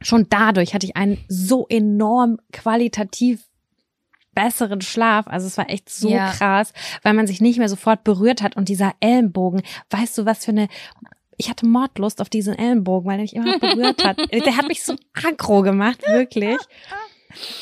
schon 0.00 0.26
dadurch 0.28 0.74
hatte 0.74 0.86
ich 0.86 0.96
einen 0.96 1.18
so 1.26 1.66
enorm 1.68 2.38
qualitativ 2.52 3.47
besseren 4.34 4.80
Schlaf. 4.80 5.26
Also 5.26 5.46
es 5.46 5.58
war 5.58 5.68
echt 5.70 5.90
so 5.90 6.08
ja. 6.08 6.30
krass, 6.30 6.72
weil 7.02 7.14
man 7.14 7.26
sich 7.26 7.40
nicht 7.40 7.58
mehr 7.58 7.68
sofort 7.68 8.04
berührt 8.04 8.42
hat 8.42 8.56
und 8.56 8.68
dieser 8.68 8.94
Ellenbogen, 9.00 9.62
weißt 9.90 10.18
du, 10.18 10.26
was 10.26 10.44
für 10.44 10.52
eine 10.52 10.68
ich 11.40 11.48
hatte 11.48 11.66
Mordlust 11.66 12.20
auf 12.20 12.28
diesen 12.28 12.58
Ellenbogen, 12.58 13.08
weil 13.08 13.18
er 13.18 13.22
mich 13.22 13.36
immer 13.36 13.58
berührt 13.60 14.04
hat. 14.04 14.18
Der 14.32 14.56
hat 14.56 14.66
mich 14.66 14.82
so 14.82 14.96
aggro 15.24 15.62
gemacht, 15.62 16.02
wirklich. 16.08 16.58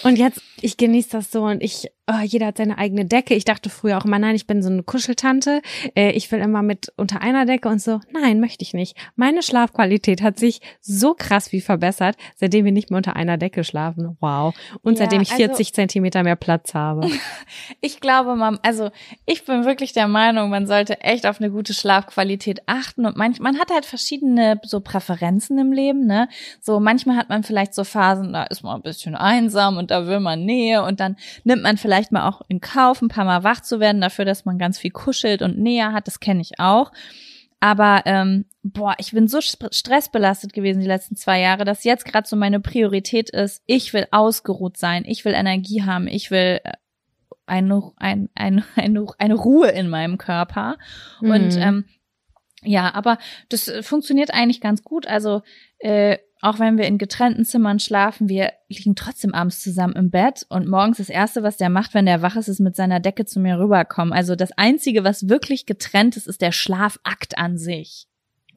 Und 0.02 0.16
jetzt, 0.16 0.40
ich 0.62 0.78
genieße 0.78 1.10
das 1.10 1.30
so 1.30 1.44
und 1.44 1.62
ich, 1.62 1.88
oh, 2.08 2.22
jeder 2.24 2.46
hat 2.46 2.58
seine 2.58 2.78
eigene 2.78 3.04
Decke. 3.04 3.34
Ich 3.34 3.44
dachte 3.44 3.68
früher 3.68 3.98
auch 3.98 4.04
immer, 4.04 4.18
nein, 4.18 4.36
ich 4.36 4.46
bin 4.46 4.62
so 4.62 4.70
eine 4.70 4.82
Kuscheltante. 4.82 5.60
Äh, 5.96 6.12
ich 6.12 6.30
will 6.30 6.40
immer 6.40 6.62
mit 6.62 6.92
unter 6.96 7.20
einer 7.20 7.46
Decke 7.46 7.68
und 7.68 7.80
so. 7.80 8.00
Nein, 8.12 8.40
möchte 8.40 8.62
ich 8.62 8.74
nicht. 8.74 8.96
Meine 9.16 9.42
Schlafqualität 9.42 10.22
hat 10.22 10.38
sich 10.38 10.60
so 10.80 11.14
krass 11.14 11.52
wie 11.52 11.60
verbessert, 11.60 12.16
seitdem 12.36 12.64
wir 12.64 12.72
nicht 12.72 12.90
mehr 12.90 12.98
unter 12.98 13.16
einer 13.16 13.38
Decke 13.38 13.64
schlafen. 13.64 14.16
Wow. 14.20 14.54
Und 14.82 14.94
ja, 14.94 15.04
seitdem 15.04 15.22
ich 15.22 15.32
40 15.32 15.58
also, 15.58 15.74
Zentimeter 15.74 16.22
mehr 16.22 16.36
Platz 16.36 16.74
habe. 16.74 17.10
ich 17.80 18.00
glaube, 18.00 18.36
man, 18.36 18.60
also 18.62 18.90
ich 19.24 19.44
bin 19.44 19.64
wirklich 19.64 19.92
der 19.92 20.06
Meinung, 20.06 20.50
man 20.50 20.66
sollte 20.66 21.00
echt 21.00 21.26
auf 21.26 21.40
eine 21.40 21.50
gute 21.50 21.74
Schlafqualität 21.74 22.60
achten. 22.66 23.04
Und 23.04 23.16
manch, 23.16 23.40
man 23.40 23.58
hat 23.58 23.70
halt 23.70 23.84
verschiedene 23.84 24.60
so 24.64 24.80
Präferenzen 24.80 25.58
im 25.58 25.72
Leben, 25.72 26.06
ne? 26.06 26.28
So 26.60 26.78
manchmal 26.78 27.16
hat 27.16 27.28
man 27.28 27.42
vielleicht 27.42 27.74
so 27.74 27.82
Phasen, 27.82 28.32
da 28.32 28.44
ist 28.44 28.62
man 28.62 28.76
ein 28.76 28.82
bisschen 28.82 29.16
einsam 29.16 29.76
und 29.76 29.90
da 29.90 30.06
will 30.06 30.20
man 30.20 30.44
Nähe 30.44 30.84
und 30.84 31.00
dann 31.00 31.16
nimmt 31.44 31.62
man 31.62 31.76
vielleicht 31.76 31.95
mal 32.12 32.28
auch 32.28 32.42
in 32.48 32.60
Kauf, 32.60 33.02
ein 33.02 33.08
paar 33.08 33.24
Mal 33.24 33.44
wach 33.44 33.60
zu 33.60 33.80
werden 33.80 34.00
dafür, 34.00 34.24
dass 34.24 34.44
man 34.44 34.58
ganz 34.58 34.78
viel 34.78 34.90
kuschelt 34.90 35.42
und 35.42 35.58
Nähe 35.58 35.92
hat. 35.92 36.06
Das 36.06 36.20
kenne 36.20 36.40
ich 36.40 36.58
auch. 36.58 36.92
Aber 37.60 38.02
ähm, 38.04 38.44
boah, 38.62 38.94
ich 38.98 39.12
bin 39.12 39.28
so 39.28 39.40
stressbelastet 39.40 40.52
gewesen 40.52 40.80
die 40.80 40.86
letzten 40.86 41.16
zwei 41.16 41.40
Jahre, 41.40 41.64
dass 41.64 41.84
jetzt 41.84 42.04
gerade 42.04 42.28
so 42.28 42.36
meine 42.36 42.60
Priorität 42.60 43.30
ist, 43.30 43.62
ich 43.66 43.94
will 43.94 44.06
ausgeruht 44.10 44.76
sein, 44.76 45.04
ich 45.06 45.24
will 45.24 45.32
Energie 45.32 45.82
haben, 45.82 46.06
ich 46.06 46.30
will 46.30 46.60
äh, 46.62 46.72
eine, 47.46 47.92
ein, 47.96 48.28
ein, 48.34 48.64
eine, 48.76 49.06
eine 49.18 49.34
Ruhe 49.34 49.68
in 49.68 49.88
meinem 49.88 50.18
Körper. 50.18 50.76
Mhm. 51.20 51.30
Und 51.30 51.56
ähm, 51.56 51.84
ja, 52.62 52.92
aber 52.94 53.18
das 53.48 53.68
äh, 53.68 53.82
funktioniert 53.82 54.32
eigentlich 54.34 54.60
ganz 54.60 54.82
gut. 54.82 55.06
Also 55.06 55.42
äh, 55.78 56.18
auch 56.42 56.58
wenn 56.58 56.76
wir 56.76 56.86
in 56.86 56.98
getrennten 56.98 57.44
Zimmern 57.44 57.78
schlafen, 57.78 58.28
wir 58.28 58.52
liegen 58.68 58.94
trotzdem 58.94 59.32
abends 59.32 59.60
zusammen 59.62 59.96
im 59.96 60.10
Bett 60.10 60.44
und 60.48 60.68
morgens 60.68 60.98
das 60.98 61.08
erste, 61.08 61.42
was 61.42 61.56
der 61.56 61.70
macht, 61.70 61.94
wenn 61.94 62.06
der 62.06 62.22
wach 62.22 62.36
ist, 62.36 62.48
ist 62.48 62.60
mit 62.60 62.76
seiner 62.76 63.00
Decke 63.00 63.24
zu 63.24 63.40
mir 63.40 63.58
rüberkommen. 63.58 64.12
Also 64.12 64.36
das 64.36 64.52
einzige, 64.52 65.02
was 65.02 65.28
wirklich 65.28 65.66
getrennt 65.66 66.16
ist, 66.16 66.26
ist 66.26 66.42
der 66.42 66.52
Schlafakt 66.52 67.38
an 67.38 67.56
sich. 67.56 68.06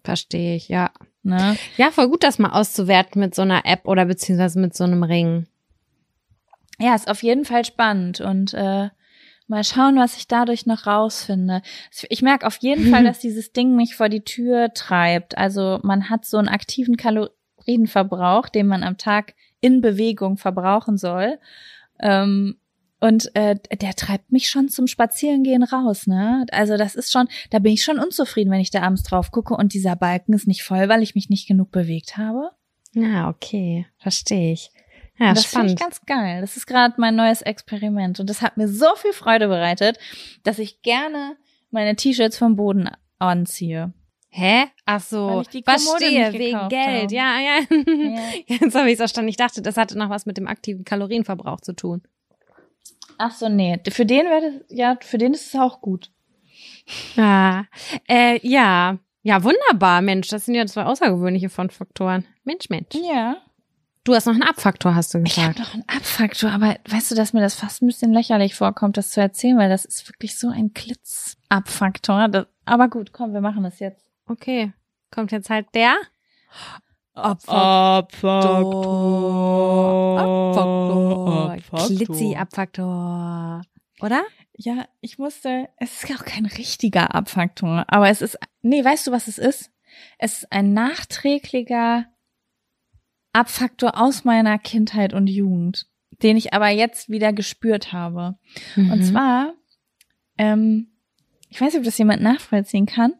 Verstehe 0.03 0.55
ich, 0.55 0.67
ja. 0.67 0.91
Ne? 1.23 1.57
Ja, 1.77 1.91
voll 1.91 2.09
gut, 2.09 2.23
das 2.23 2.39
mal 2.39 2.51
auszuwerten 2.51 3.19
mit 3.19 3.33
so 3.33 3.41
einer 3.43 3.65
App 3.65 3.85
oder 3.85 4.05
beziehungsweise 4.05 4.59
mit 4.59 4.75
so 4.75 4.83
einem 4.83 5.03
Ring. 5.03 5.47
Ja, 6.79 6.95
ist 6.95 7.09
auf 7.09 7.23
jeden 7.23 7.45
Fall 7.45 7.65
spannend 7.65 8.21
und 8.21 8.53
äh, 8.53 8.89
mal 9.47 9.63
schauen, 9.63 9.97
was 9.97 10.15
ich 10.17 10.27
dadurch 10.27 10.65
noch 10.65 10.85
rausfinde. 10.85 11.61
Ich 12.09 12.21
merke 12.21 12.47
auf 12.47 12.57
jeden 12.57 12.89
Fall, 12.89 13.03
dass 13.05 13.19
dieses 13.19 13.51
Ding 13.51 13.75
mich 13.75 13.95
vor 13.95 14.09
die 14.09 14.23
Tür 14.23 14.73
treibt. 14.73 15.37
Also 15.37 15.79
man 15.83 16.09
hat 16.09 16.25
so 16.25 16.37
einen 16.37 16.47
aktiven 16.49 16.95
Kalorien 16.97 17.33
Kalorienverbrauch, 17.69 18.49
den 18.49 18.67
man 18.67 18.83
am 18.83 18.97
Tag 18.97 19.35
in 19.61 19.81
Bewegung 19.81 20.37
verbrauchen 20.37 20.97
soll. 20.97 21.39
Ähm, 21.99 22.57
und 23.01 23.33
äh, 23.33 23.55
der 23.81 23.95
treibt 23.95 24.31
mich 24.31 24.49
schon 24.49 24.67
zum 24.67 24.87
Spazierengehen 24.87 25.63
raus, 25.63 26.05
ne? 26.05 26.45
Also 26.51 26.75
das 26.75 26.95
ist 26.95 27.11
schon, 27.11 27.29
da 27.49 27.59
bin 27.59 27.71
ich 27.71 27.83
schon 27.83 27.97
unzufrieden, 27.97 28.51
wenn 28.51 28.59
ich 28.59 28.71
da 28.71 28.81
abends 28.81 29.03
drauf 29.03 29.31
gucke 29.31 29.53
und 29.53 29.73
dieser 29.73 29.95
Balken 29.95 30.33
ist 30.33 30.47
nicht 30.47 30.63
voll, 30.63 30.89
weil 30.89 31.01
ich 31.01 31.15
mich 31.15 31.29
nicht 31.29 31.47
genug 31.47 31.71
bewegt 31.71 32.17
habe. 32.17 32.51
Ja, 32.93 33.29
okay, 33.29 33.85
verstehe 33.99 34.51
ich. 34.51 34.71
Ja, 35.17 35.33
das 35.33 35.45
finde 35.45 35.67
ich 35.67 35.79
ganz 35.79 36.01
geil. 36.05 36.41
Das 36.41 36.57
ist 36.57 36.65
gerade 36.65 36.95
mein 36.97 37.15
neues 37.15 37.41
Experiment 37.41 38.19
und 38.19 38.29
das 38.29 38.41
hat 38.41 38.57
mir 38.57 38.67
so 38.67 38.87
viel 38.95 39.13
Freude 39.13 39.47
bereitet, 39.47 39.97
dass 40.43 40.59
ich 40.59 40.81
gerne 40.81 41.37
meine 41.71 41.95
T-Shirts 41.95 42.37
vom 42.37 42.57
Boden 42.57 42.89
anziehe. 43.17 43.93
Hä? 44.31 44.65
Ach 44.85 45.01
so, 45.01 45.43
verstehe, 45.65 46.33
wegen 46.33 46.69
Geld. 46.69 47.11
Ja, 47.11 47.39
ja. 47.39 47.59
ja. 47.71 48.19
Jetzt 48.47 48.75
habe 48.75 48.87
ich 48.87 48.93
es 48.93 48.99
verstanden. 48.99 49.29
Ich 49.29 49.37
dachte, 49.37 49.61
das 49.61 49.75
hatte 49.75 49.97
noch 49.97 50.09
was 50.09 50.25
mit 50.25 50.37
dem 50.37 50.47
aktiven 50.47 50.85
Kalorienverbrauch 50.85 51.61
zu 51.61 51.73
tun. 51.73 52.03
Ach 53.17 53.31
so, 53.31 53.49
nee. 53.49 53.79
Für 53.89 54.05
den 54.05 54.25
wäre 54.27 54.63
ja, 54.69 54.97
für 55.01 55.17
den 55.17 55.33
ist 55.33 55.53
es 55.53 55.59
auch 55.59 55.81
gut. 55.81 56.11
Ah, 57.17 57.63
äh, 58.07 58.39
ja. 58.47 58.97
Ja, 59.23 59.43
wunderbar, 59.43 60.01
Mensch. 60.01 60.29
Das 60.29 60.45
sind 60.45 60.55
ja 60.55 60.65
zwei 60.65 60.85
außergewöhnliche 60.85 61.49
Fun-Faktoren. 61.49 62.25
Mensch, 62.43 62.69
Mensch. 62.69 62.95
Ja. 62.95 63.37
Du 64.05 64.15
hast 64.15 64.25
noch 64.25 64.33
einen 64.33 64.43
Abfaktor, 64.43 64.95
hast 64.95 65.13
du 65.13 65.21
gesagt. 65.21 65.37
Ich 65.37 65.43
habe 65.43 65.59
noch 65.59 65.73
einen 65.73 65.83
Abfaktor, 65.87 66.51
aber 66.51 66.77
weißt 66.87 67.11
du, 67.11 67.15
dass 67.15 67.33
mir 67.33 67.41
das 67.41 67.55
fast 67.55 67.81
ein 67.81 67.87
bisschen 67.87 68.13
lächerlich 68.13 68.55
vorkommt, 68.55 68.95
das 68.95 69.11
zu 69.11 69.19
erzählen, 69.19 69.57
weil 69.57 69.69
das 69.69 69.85
ist 69.85 70.07
wirklich 70.07 70.39
so 70.39 70.49
ein 70.49 70.73
Klitz-Abfaktor. 70.73 72.45
Aber 72.65 72.87
gut, 72.87 73.11
komm, 73.11 73.33
wir 73.33 73.41
machen 73.41 73.63
das 73.63 73.79
jetzt. 73.79 74.08
Okay, 74.29 74.71
kommt 75.09 75.31
jetzt 75.31 75.49
halt 75.49 75.67
der 75.73 75.97
Abfaktor. 77.15 77.57
Abfaktor. 78.21 80.19
Abfaktor. 81.57 81.87
Glitzy-Abfaktor. 81.87 83.63
Oder? 84.01 84.23
Ja, 84.55 84.85
ich 85.01 85.17
musste, 85.17 85.67
es 85.77 86.03
ist 86.03 86.11
auch 86.15 86.23
kein 86.25 86.45
richtiger 86.45 87.15
Abfaktor, 87.15 87.85
aber 87.87 88.09
es 88.09 88.21
ist, 88.21 88.37
nee, 88.61 88.85
weißt 88.85 89.07
du, 89.07 89.11
was 89.11 89.27
es 89.27 89.39
ist? 89.39 89.71
Es 90.19 90.43
ist 90.43 90.51
ein 90.51 90.73
nachträglicher 90.73 92.05
Abfaktor 93.33 93.99
aus 93.99 94.25
meiner 94.25 94.59
Kindheit 94.59 95.13
und 95.13 95.27
Jugend, 95.27 95.87
den 96.21 96.37
ich 96.37 96.53
aber 96.53 96.69
jetzt 96.69 97.09
wieder 97.09 97.33
gespürt 97.33 97.93
habe. 97.93 98.37
Mhm. 98.75 98.91
Und 98.91 99.03
zwar, 99.03 99.55
ähm, 100.37 100.91
ich 101.49 101.59
weiß 101.59 101.73
nicht, 101.73 101.79
ob 101.79 101.85
das 101.85 101.97
jemand 101.97 102.21
nachvollziehen 102.21 102.85
kann 102.85 103.15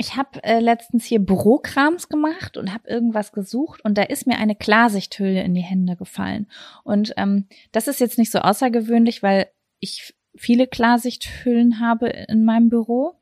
ich 0.00 0.16
habe 0.16 0.42
äh, 0.42 0.60
letztens 0.60 1.04
hier 1.04 1.18
Bürokrams 1.18 2.08
gemacht 2.08 2.56
und 2.56 2.72
habe 2.72 2.88
irgendwas 2.88 3.32
gesucht 3.32 3.84
und 3.84 3.98
da 3.98 4.02
ist 4.02 4.26
mir 4.26 4.38
eine 4.38 4.56
Klarsichthülle 4.56 5.42
in 5.42 5.54
die 5.54 5.60
Hände 5.60 5.94
gefallen. 5.94 6.50
Und 6.84 7.12
ähm, 7.18 7.48
das 7.70 7.86
ist 7.86 8.00
jetzt 8.00 8.16
nicht 8.16 8.32
so 8.32 8.38
außergewöhnlich, 8.38 9.22
weil 9.22 9.48
ich 9.78 10.14
viele 10.34 10.66
Klarsichthüllen 10.66 11.80
habe 11.80 12.08
in 12.08 12.46
meinem 12.46 12.70
Büro. 12.70 13.20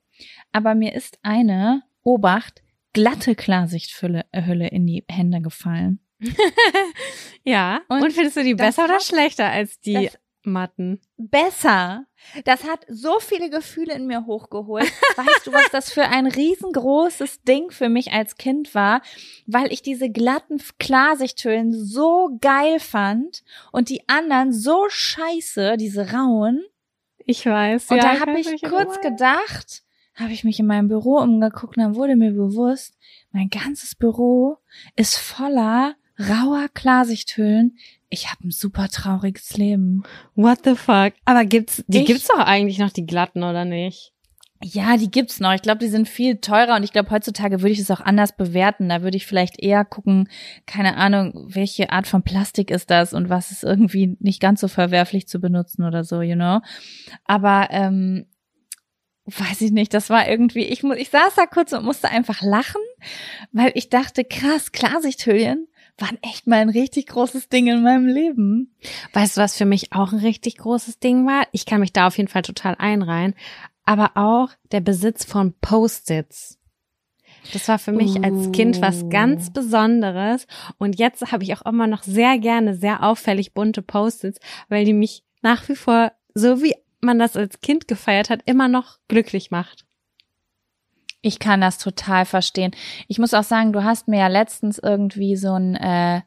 Aber 0.53 0.77
mir 0.77 0.95
ist 0.95 1.19
eine, 1.23 1.83
Obacht, 2.05 2.63
glatte 2.93 3.35
Klarsichthülle 3.35 4.27
äh, 4.31 4.45
Hülle 4.45 4.69
in 4.69 4.87
die 4.87 5.05
Hände 5.09 5.41
gefallen. 5.41 5.99
ja. 7.45 7.81
Und, 7.89 8.03
Und 8.03 8.13
findest 8.13 8.37
du 8.37 8.45
die 8.45 8.55
besser 8.55 8.85
oder 8.85 9.01
schlechter 9.01 9.51
als 9.51 9.81
die 9.81 10.11
matten? 10.49 11.01
besser. 11.19 12.07
Das 12.45 12.65
hat 12.65 12.87
so 12.89 13.19
viele 13.21 13.51
Gefühle 13.51 13.95
in 13.95 14.07
mir 14.07 14.27
hochgeholt. 14.27 14.85
Weißt 15.17 15.47
du, 15.47 15.53
was 15.53 15.71
das 15.71 15.93
für 15.93 16.05
ein 16.05 16.27
riesengroßes 16.27 17.43
Ding 17.43 17.71
für 17.71 17.89
mich 17.89 18.13
als 18.13 18.37
Kind 18.37 18.75
war, 18.75 19.03
weil 19.47 19.73
ich 19.73 19.83
diese 19.83 20.11
glatten 20.11 20.61
Klarsichthüllen 20.79 21.73
so 21.73 22.39
geil 22.41 22.81
fand 22.81 23.45
und 23.73 23.89
die 23.89 24.09
anderen 24.09 24.53
so 24.53 24.87
scheiße, 24.89 25.77
diese 25.77 26.13
rauen. 26.13 26.63
Ich 27.19 27.45
weiß. 27.45 27.91
Und 27.91 27.99
ja, 27.99 28.03
da 28.03 28.13
ich 28.15 28.21
habe 28.21 28.41
ich 28.41 28.47
welche 28.47 28.69
kurz 28.69 29.01
gedacht, 29.01 29.83
habe 30.15 30.33
ich 30.33 30.45
mich 30.45 30.59
in 30.59 30.67
meinem 30.67 30.89
Büro 30.89 31.19
umgeguckt 31.19 31.77
und 31.77 31.83
dann 31.83 31.95
wurde 31.95 32.17
mir 32.17 32.33
bewusst, 32.33 32.97
mein 33.31 33.51
ganzes 33.51 33.95
Büro 33.95 34.59
ist 34.97 35.17
voller 35.17 35.95
rauer 36.19 36.69
Klarsichthüllen. 36.75 37.79
Ich 38.11 38.31
habe 38.31 38.49
ein 38.49 38.51
super 38.51 38.89
trauriges 38.89 39.57
Leben. 39.57 40.03
What 40.35 40.61
the 40.65 40.75
fuck? 40.75 41.13
Aber 41.25 41.45
gibt's, 41.45 41.85
die 41.89 41.99
Ich- 41.99 42.07
gibt's 42.07 42.29
doch 42.29 42.39
eigentlich 42.39 42.79
noch, 42.79 42.91
die 42.91 43.07
glatten, 43.07 43.43
oder 43.43 43.65
nicht? 43.65 44.13
Ja, 44.65 44.97
die 44.97 45.09
gibt's 45.11 45.39
noch. 45.39 45.53
Ich 45.55 45.63
glaube, 45.63 45.79
die 45.79 45.87
sind 45.89 46.09
viel 46.09 46.39
teurer 46.39 46.75
und 46.75 46.83
ich 46.83 46.91
glaube, 46.93 47.11
heutzutage 47.11 47.61
würde 47.61 47.71
ich 47.71 47.79
es 47.79 47.93
auch 47.93 48.01
anders 48.01 48.37
bewerten. 48.37 48.89
Da 48.89 49.03
würde 49.03 49.17
ich 49.17 49.25
vielleicht 49.25 49.61
eher 49.63 49.85
gucken, 49.85 50.29
keine 50.67 50.97
Ahnung, 50.97 51.33
welche 51.49 51.93
Art 51.93 52.09
von 52.09 52.25
Plastik 52.25 52.73
ist 52.73 52.91
das 52.91 53.13
und 53.15 53.29
was 53.29 53.53
ist 53.53 53.63
irgendwie 53.63 54.17
nicht 54.19 54.41
ganz 54.41 54.61
so 54.61 54.67
verwerflich 54.67 55.29
zu 55.29 55.39
benutzen 55.39 55.85
oder 55.85 56.03
so, 56.03 56.23
you 56.23 56.35
know. 56.35 56.59
Aber 57.25 57.69
ähm, 57.71 58.27
weiß 59.27 59.61
ich 59.61 59.71
nicht, 59.71 59.95
das 59.95 60.11
war 60.11 60.29
irgendwie, 60.29 60.65
ich, 60.65 60.83
mu- 60.83 60.95
ich 60.95 61.11
saß 61.11 61.35
da 61.37 61.47
kurz 61.47 61.73
und 61.73 61.85
musste 61.85 62.09
einfach 62.09 62.43
lachen, 62.43 62.81
weil 63.53 63.71
ich 63.75 63.91
dachte, 63.91 64.25
krass, 64.25 64.73
Klarsichthüllen 64.73 65.69
waren 65.99 66.19
echt 66.23 66.47
mal 66.47 66.61
ein 66.61 66.69
richtig 66.69 67.07
großes 67.09 67.49
Ding 67.49 67.67
in 67.67 67.83
meinem 67.83 68.07
Leben. 68.07 68.75
Weißt 69.13 69.37
du, 69.37 69.41
was 69.41 69.57
für 69.57 69.65
mich 69.65 69.93
auch 69.93 70.13
ein 70.13 70.21
richtig 70.21 70.59
großes 70.59 70.99
Ding 71.01 71.27
war? 71.27 71.47
Ich 71.53 71.67
kann 71.67 71.81
mich 71.81 71.93
da 71.93 72.07
auf 72.07 72.17
jeden 72.17 72.29
Fall 72.29 72.43
total 72.43 72.77
einreihen. 72.79 73.35
Aber 73.85 74.13
auch 74.17 74.51
der 74.71 74.81
Besitz 74.81 75.25
von 75.25 75.55
Post-its. 75.61 76.59
Das 77.53 77.69
war 77.69 77.79
für 77.79 77.93
mich 77.93 78.23
als 78.23 78.53
Kind 78.53 78.81
was 78.83 79.09
ganz 79.09 79.53
Besonderes. 79.53 80.47
Und 80.79 80.99
jetzt 80.99 81.33
habe 81.33 81.43
ich 81.43 81.55
auch 81.55 81.65
immer 81.65 81.87
noch 81.87 82.03
sehr 82.03 82.39
gerne 82.39 82.75
sehr 82.75 83.03
auffällig 83.03 83.55
bunte 83.55 83.83
Post-its, 83.83 84.39
weil 84.69 84.85
die 84.85 84.93
mich 84.93 85.25
nach 85.43 85.69
wie 85.69 85.77
vor, 85.77 86.13
so 86.35 86.63
wie 86.63 86.75
man 87.01 87.19
das 87.19 87.37
als 87.37 87.61
Kind 87.61 87.89
gefeiert 87.89 88.29
hat, 88.29 88.43
immer 88.45 88.69
noch 88.69 88.99
glücklich 89.09 89.51
macht. 89.51 89.88
Ich 91.21 91.39
kann 91.39 91.61
das 91.61 91.79
total 91.79 92.25
verstehen. 92.25 92.73
Ich 93.09 93.19
muss 93.19 93.35
auch 93.35 93.43
sagen, 93.43 93.73
du 93.73 93.83
hast 93.83 94.09
mir 94.09 94.21
ja 94.21 94.29
letztens 94.29 94.79
irgendwie 94.79 95.37
so 95.37 95.53
ein 95.53 95.75
äh, 95.75 96.23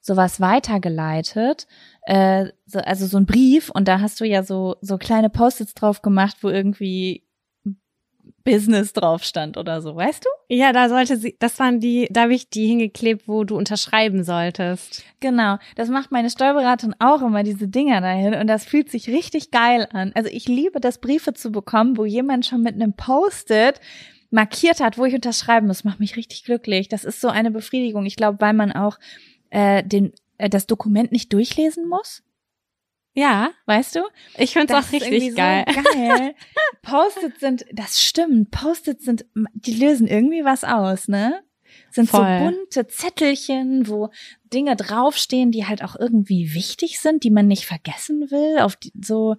sowas 0.00 0.40
weitergeleitet, 0.40 1.66
äh, 2.02 2.46
so, 2.66 2.78
also 2.78 3.06
so 3.06 3.18
ein 3.18 3.26
Brief 3.26 3.70
und 3.70 3.88
da 3.88 4.00
hast 4.00 4.20
du 4.20 4.24
ja 4.24 4.42
so 4.42 4.76
so 4.80 4.96
kleine 4.96 5.28
Post-its 5.28 5.74
drauf 5.74 6.02
gemacht, 6.02 6.38
wo 6.40 6.48
irgendwie 6.48 7.24
Business 8.44 8.92
drauf 8.92 9.24
stand 9.24 9.56
oder 9.58 9.82
so, 9.82 9.94
weißt 9.94 10.24
du? 10.24 10.28
Ja, 10.54 10.72
da 10.72 10.88
sollte 10.88 11.16
sie, 11.18 11.36
das 11.38 11.58
waren 11.58 11.80
die, 11.80 12.08
da 12.10 12.22
habe 12.22 12.34
ich 12.34 12.48
die 12.48 12.66
hingeklebt, 12.66 13.28
wo 13.28 13.44
du 13.44 13.56
unterschreiben 13.56 14.24
solltest. 14.24 15.02
Genau, 15.20 15.58
das 15.76 15.88
macht 15.88 16.12
meine 16.12 16.30
Steuerberaterin 16.30 16.94
auch 16.98 17.20
immer 17.20 17.42
diese 17.42 17.68
Dinger 17.68 18.00
dahin 18.00 18.34
und 18.34 18.46
das 18.46 18.64
fühlt 18.64 18.90
sich 18.90 19.08
richtig 19.08 19.50
geil 19.50 19.86
an. 19.92 20.12
Also 20.14 20.30
ich 20.32 20.48
liebe 20.48 20.80
das 20.80 20.98
Briefe 20.98 21.34
zu 21.34 21.50
bekommen, 21.52 21.98
wo 21.98 22.06
jemand 22.06 22.46
schon 22.46 22.62
mit 22.62 22.74
einem 22.74 22.94
Post-it 22.94 23.80
markiert 24.30 24.80
hat, 24.80 24.98
wo 24.98 25.04
ich 25.04 25.14
unterschreiben 25.14 25.66
muss, 25.66 25.84
macht 25.84 26.00
mich 26.00 26.16
richtig 26.16 26.44
glücklich. 26.44 26.88
Das 26.88 27.04
ist 27.04 27.20
so 27.20 27.28
eine 27.28 27.50
Befriedigung. 27.50 28.04
Ich 28.06 28.16
glaube, 28.16 28.40
weil 28.40 28.52
man 28.52 28.72
auch 28.72 28.98
äh, 29.50 29.82
den 29.82 30.12
äh, 30.36 30.48
das 30.50 30.66
Dokument 30.66 31.12
nicht 31.12 31.32
durchlesen 31.32 31.88
muss, 31.88 32.22
Ja, 33.14 33.50
weißt 33.66 33.96
du? 33.96 34.00
ich 34.36 34.52
find's 34.52 34.70
Das 34.72 34.86
auch 34.88 34.92
richtig 34.92 35.34
geil. 35.34 35.64
So 35.66 35.82
geil. 35.82 36.34
Post-its 36.82 37.40
sind, 37.40 37.64
das 37.72 38.02
stimmt. 38.02 38.50
Post-its 38.50 39.04
sind, 39.04 39.24
die 39.54 39.74
lösen 39.74 40.06
irgendwie 40.06 40.44
was 40.44 40.64
aus, 40.64 41.08
ne? 41.08 41.42
Sind 41.90 42.08
Voll. 42.10 42.20
so 42.38 42.44
bunte 42.44 42.86
Zettelchen, 42.88 43.88
wo 43.88 44.10
Dinge 44.52 44.76
draufstehen, 44.76 45.50
die 45.50 45.66
halt 45.66 45.82
auch 45.82 45.96
irgendwie 45.96 46.54
wichtig 46.54 47.00
sind, 47.00 47.24
die 47.24 47.30
man 47.30 47.46
nicht 47.46 47.66
vergessen 47.66 48.30
will, 48.30 48.58
auf 48.60 48.76
die, 48.76 48.92
so, 49.00 49.36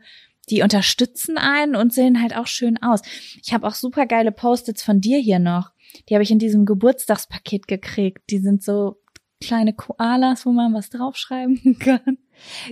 die 0.50 0.62
unterstützen 0.62 1.38
einen 1.38 1.76
und 1.76 1.94
sehen 1.94 2.22
halt 2.22 2.36
auch 2.36 2.48
schön 2.48 2.82
aus. 2.82 3.02
Ich 3.44 3.54
habe 3.54 3.68
auch 3.68 3.74
super 3.76 4.06
geile 4.06 4.32
Post-its 4.32 4.84
von 4.84 5.02
dir 5.02 5.20
hier 5.20 5.40
noch. 5.40 5.72
Die 6.08 6.14
habe 6.14 6.24
ich 6.24 6.32
in 6.32 6.40
diesem 6.40 6.66
Geburtstagspaket 6.66 7.68
gekriegt. 7.68 8.30
Die 8.30 8.40
sind 8.40 8.64
so 8.64 8.98
kleine 9.42 9.74
Koalas, 9.74 10.46
wo 10.46 10.52
man 10.52 10.74
was 10.74 10.90
draufschreiben 10.90 11.80
kann. 11.80 12.18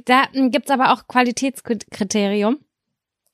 Da 0.05 0.25
m, 0.33 0.51
gibt's 0.51 0.71
aber 0.71 0.93
auch 0.93 1.07
Qualitätskriterium. 1.07 2.59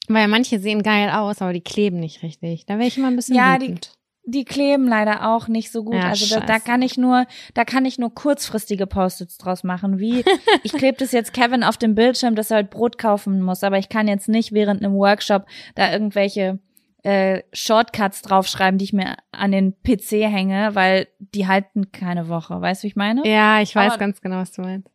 Weil 0.07 0.27
manche 0.27 0.59
sehen 0.59 0.83
geil 0.83 1.09
aus, 1.09 1.41
aber 1.41 1.53
die 1.53 1.61
kleben 1.61 1.99
nicht 1.99 2.23
richtig. 2.23 2.65
Da 2.65 2.77
wäre 2.77 2.87
ich 2.87 2.97
immer 2.97 3.07
ein 3.07 3.15
bisschen 3.15 3.35
Ja, 3.35 3.59
wütend. 3.59 3.85
Die 3.85 4.02
kleben 4.45 4.87
leider 4.87 5.29
auch 5.33 5.47
nicht 5.47 5.71
so 5.71 5.83
gut. 5.83 5.95
Ja, 5.95 6.09
also 6.09 6.39
da, 6.39 6.45
da 6.45 6.59
kann 6.59 6.81
ich 6.81 6.97
nur, 6.97 7.25
da 7.53 7.65
kann 7.65 7.85
ich 7.85 7.99
nur 7.99 8.13
kurzfristige 8.13 8.87
Post-its 8.87 9.37
draus 9.37 9.63
machen. 9.63 9.99
Wie 9.99 10.23
ich 10.63 10.73
klebe 10.73 10.97
das 10.97 11.11
jetzt 11.11 11.33
Kevin 11.33 11.63
auf 11.63 11.77
dem 11.77 11.95
Bildschirm, 11.95 12.35
dass 12.35 12.51
er 12.51 12.55
halt 12.55 12.69
Brot 12.69 12.97
kaufen 12.97 13.41
muss, 13.41 13.63
aber 13.63 13.77
ich 13.77 13.89
kann 13.89 14.07
jetzt 14.07 14.29
nicht 14.29 14.51
während 14.51 14.83
einem 14.83 14.95
Workshop 14.95 15.45
da 15.75 15.91
irgendwelche 15.91 16.59
äh, 17.03 17.43
Shortcuts 17.51 18.21
draufschreiben, 18.21 18.77
die 18.77 18.85
ich 18.85 18.93
mir 18.93 19.17
an 19.31 19.51
den 19.51 19.73
PC 19.83 20.23
hänge, 20.31 20.73
weil 20.73 21.07
die 21.19 21.47
halten 21.47 21.91
keine 21.91 22.29
Woche. 22.29 22.59
Weißt 22.61 22.81
du, 22.81 22.85
wie 22.85 22.89
ich 22.89 22.95
meine? 22.95 23.27
Ja, 23.27 23.61
ich 23.61 23.75
weiß 23.75 23.93
Aber- 23.93 23.99
ganz 23.99 24.21
genau, 24.21 24.37
was 24.37 24.51
du 24.53 24.61
meinst. 24.61 24.89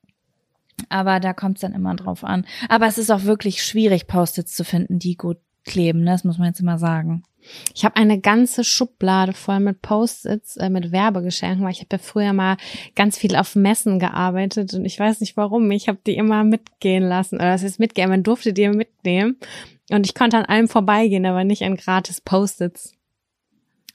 Aber 0.89 1.21
da 1.21 1.33
kommt 1.33 1.57
es 1.59 1.63
dann 1.63 1.75
immer 1.75 1.95
drauf 1.97 2.25
an. 2.25 2.47
Aber 2.69 2.87
es 2.87 2.99
ist 2.99 3.11
auch 3.11 3.25
wirklich 3.25 3.65
schwierig, 3.65 4.07
Post-its 4.07 4.55
zu 4.55 4.65
finden, 4.65 4.99
die 4.99 5.17
gut 5.17 5.39
kleben. 5.65 6.01
Ne? 6.05 6.13
Das 6.13 6.25
muss 6.25 6.39
man 6.39 6.47
jetzt 6.47 6.61
immer 6.61 6.79
sagen. 6.79 7.25
Ich 7.75 7.85
habe 7.85 7.97
eine 7.97 8.21
ganze 8.21 8.65
Schublade 8.65 9.33
voll 9.33 9.61
mit 9.61 9.83
Post-its, 9.83 10.57
äh, 10.57 10.71
mit 10.71 10.93
Werbegeschenken, 10.93 11.65
weil 11.65 11.73
ich 11.73 11.81
habe 11.81 11.89
ja 11.93 11.99
früher 11.99 12.33
mal 12.33 12.57
ganz 12.95 13.17
viel 13.19 13.37
auf 13.37 13.55
Messen 13.55 13.99
gearbeitet 13.99 14.75
und 14.75 14.85
ich 14.85 14.99
weiß 14.99 15.21
nicht 15.21 15.37
warum. 15.37 15.71
Ich 15.71 15.89
habe 15.89 15.99
die 16.07 16.17
immer 16.17 16.45
mitgehen 16.45 17.05
lassen. 17.05 17.37
Oder 17.37 17.53
das 17.53 17.63
ist 17.63 17.79
mitgehen, 17.79 18.11
man 18.11 18.23
durfte 18.23 18.53
die 18.53 18.69
mitnehmen. 18.69 19.37
Und 19.91 20.07
ich 20.07 20.15
konnte 20.15 20.37
an 20.37 20.45
allem 20.45 20.69
vorbeigehen, 20.69 21.25
aber 21.27 21.45
nicht 21.45 21.63
an 21.63 21.77
gratis 21.77 22.21
Post-its. 22.21 22.93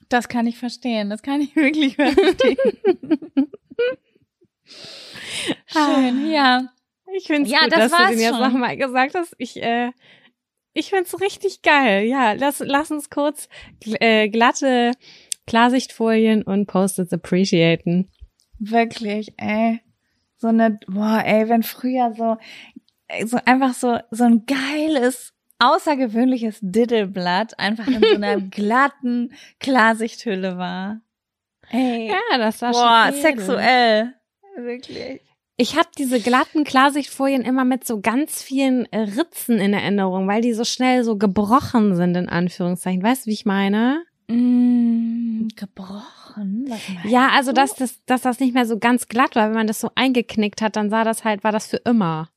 Das 0.08 0.28
kann 0.28 0.46
ich 0.46 0.58
verstehen. 0.58 1.10
Das 1.10 1.22
kann 1.22 1.40
ich 1.40 1.54
wirklich 1.56 1.96
verstehen. 1.96 2.56
Schön, 5.66 6.30
ja. 6.30 6.68
Ich 7.16 7.26
finde 7.26 7.44
es 7.44 7.50
Ja, 7.52 7.60
gut, 7.64 7.72
das 7.72 7.90
dass 7.90 8.00
du 8.00 8.06
den 8.12 8.20
jetzt 8.20 8.36
schon. 8.36 8.40
nochmal 8.52 8.76
gesagt 8.76 9.14
hast. 9.14 9.34
Ich, 9.38 9.62
äh, 9.62 9.92
ich 10.74 10.90
find's 10.90 11.20
richtig 11.20 11.62
geil. 11.62 12.04
Ja, 12.04 12.32
lass, 12.32 12.58
lass 12.58 12.90
uns 12.90 13.08
kurz 13.08 13.48
äh, 14.00 14.28
glatte 14.28 14.92
Klarsichtfolien 15.46 16.42
und 16.42 16.66
Post-its 16.66 17.12
appreciaten. 17.12 18.10
Wirklich, 18.58 19.32
ey. 19.36 19.80
So 20.36 20.48
eine, 20.48 20.78
boah, 20.86 21.22
ey, 21.24 21.48
wenn 21.48 21.62
früher 21.62 22.12
so, 22.16 22.36
ey, 23.08 23.26
so 23.26 23.38
einfach 23.44 23.74
so, 23.74 23.98
so 24.10 24.24
ein 24.24 24.44
geiles, 24.46 25.32
außergewöhnliches 25.60 26.58
Diddleblatt 26.60 27.58
einfach 27.58 27.86
in 27.86 28.00
so 28.02 28.14
einer 28.14 28.40
glatten 28.50 29.32
Klarsichthülle 29.60 30.58
war. 30.58 31.00
Ey. 31.70 32.08
Ja, 32.08 32.38
das 32.38 32.60
war 32.62 32.72
boah, 32.72 33.06
schon 33.06 33.20
edel. 33.20 33.22
sexuell. 33.22 34.14
Wirklich. 34.56 35.20
Ich 35.56 35.76
habe 35.76 35.88
diese 35.96 36.20
glatten 36.20 36.64
Klarsichtfolien 36.64 37.42
immer 37.42 37.64
mit 37.64 37.86
so 37.86 38.00
ganz 38.00 38.42
vielen 38.42 38.86
äh, 38.92 39.00
Ritzen 39.00 39.60
in 39.60 39.72
Erinnerung, 39.72 40.26
weil 40.26 40.42
die 40.42 40.52
so 40.52 40.64
schnell 40.64 41.04
so 41.04 41.16
gebrochen 41.16 41.94
sind, 41.94 42.16
in 42.16 42.28
Anführungszeichen. 42.28 43.02
Weißt 43.02 43.26
du, 43.26 43.30
wie 43.30 43.34
ich 43.34 43.46
meine? 43.46 44.04
Mm, 44.28 45.46
gebrochen? 45.54 46.72
Ja, 47.04 47.28
also 47.32 47.52
du? 47.52 47.60
dass 47.60 47.74
das, 47.74 48.04
dass 48.06 48.22
das 48.22 48.40
nicht 48.40 48.52
mehr 48.54 48.66
so 48.66 48.78
ganz 48.78 49.06
glatt 49.06 49.36
war. 49.36 49.46
Wenn 49.48 49.54
man 49.54 49.66
das 49.68 49.80
so 49.80 49.90
eingeknickt 49.94 50.60
hat, 50.60 50.74
dann 50.74 50.90
sah 50.90 51.04
das 51.04 51.22
halt, 51.22 51.44
war 51.44 51.52
das 51.52 51.68
für 51.68 51.76
immer. 51.84 52.30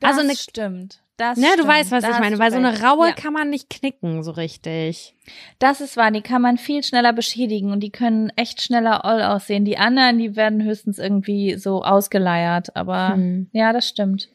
Das 0.00 0.16
also 0.16 0.20
eine- 0.22 0.36
stimmt. 0.36 1.02
Das 1.18 1.36
Ne, 1.36 1.46
du 1.48 1.52
stimmt. 1.64 1.68
weißt, 1.68 1.90
was 1.90 2.04
ich 2.04 2.10
meine. 2.20 2.36
du 2.36 2.38
Weil 2.38 2.50
so 2.52 2.56
eine 2.58 2.80
raue 2.80 3.08
Ja. 3.08 3.12
kann 3.12 3.32
man 3.34 3.50
nicht 3.50 3.68
knicken 3.68 4.22
so 4.22 4.30
richtig. 4.30 5.14
Das 5.58 5.80
ist 5.82 5.96
wahr, 5.96 6.10
die 6.12 6.22
kann 6.22 6.40
man 6.40 6.56
viel 6.58 6.82
schneller 6.84 7.12
beschädigen 7.12 7.72
und 7.72 7.80
die 7.80 7.90
können 7.90 8.30
echt 8.36 8.62
schneller 8.62 9.04
all 9.04 9.22
aussehen. 9.22 9.64
Die 9.66 9.76
anderen, 9.78 10.18
die 10.18 10.36
werden 10.36 10.62
höchstens 10.62 10.98
irgendwie 10.98 11.56
so 11.58 11.82
ausgeleiert, 11.82 12.74
aber 12.76 13.14
Hm. 13.14 13.50
ja, 13.52 13.72
das 13.72 13.88
stimmt. 13.88 14.28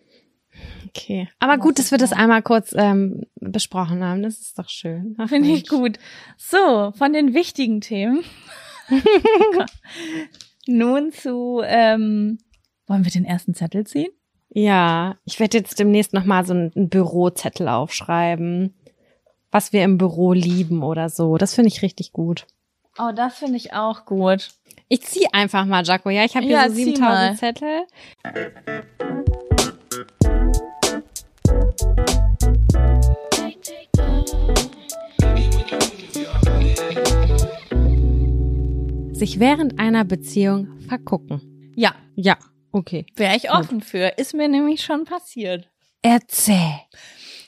Okay. 0.89 1.27
Aber 1.39 1.57
gut, 1.57 1.79
dass 1.79 1.89
wir 1.89 1.97
das 1.97 2.13
einmal 2.13 2.43
kurz 2.43 2.75
ähm, 2.77 3.23
besprochen 3.39 4.03
haben. 4.03 4.21
Das 4.21 4.39
ist 4.39 4.59
doch 4.59 4.69
schön. 4.69 5.15
Finde 5.27 5.49
ich 5.49 5.67
gut. 5.67 5.97
So, 6.37 6.91
von 6.95 7.13
den 7.13 7.33
wichtigen 7.33 7.81
Themen. 7.81 8.23
Nun 10.67 11.11
zu, 11.11 11.61
ähm, 11.65 12.37
wollen 12.87 13.03
wir 13.03 13.11
den 13.11 13.25
ersten 13.25 13.53
Zettel 13.53 13.85
ziehen? 13.87 14.11
Ja, 14.55 15.15
ich 15.25 15.39
werde 15.39 15.57
jetzt 15.57 15.79
demnächst 15.79 16.13
nochmal 16.13 16.45
so 16.45 16.53
einen 16.53 16.71
Bürozettel 16.89 17.67
aufschreiben, 17.67 18.75
was 19.49 19.73
wir 19.73 19.83
im 19.83 19.97
Büro 19.97 20.33
lieben 20.33 20.83
oder 20.83 21.09
so. 21.09 21.37
Das 21.37 21.55
finde 21.55 21.69
ich 21.69 21.81
richtig 21.81 22.11
gut. 22.13 22.45
Oh, 22.99 23.11
das 23.15 23.35
finde 23.37 23.57
ich 23.57 23.73
auch 23.73 24.05
gut. 24.05 24.49
Ich 24.89 25.01
zieh 25.01 25.25
einfach 25.33 25.65
mal, 25.65 25.83
Jaco. 25.83 26.11
Ja, 26.11 26.23
ich 26.23 26.35
habe 26.35 26.45
hier 26.45 26.57
Ja, 26.57 26.69
so 26.69 26.75
zieh 26.75 26.83
7000 26.83 27.01
mal. 27.01 27.35
Zettel. 27.35 27.87
Sich 39.13 39.39
während 39.39 39.79
einer 39.79 40.03
Beziehung 40.05 40.79
vergucken. 40.87 41.71
Ja, 41.75 41.95
Ja, 42.15 42.37
okay. 42.73 43.05
wäre 43.15 43.37
ich 43.37 43.49
offen 43.51 43.81
für. 43.81 44.17
Ist 44.17 44.33
mir 44.33 44.49
nämlich 44.49 44.83
schon 44.83 45.05
passiert. 45.05 45.69
Erzähl. 46.01 46.81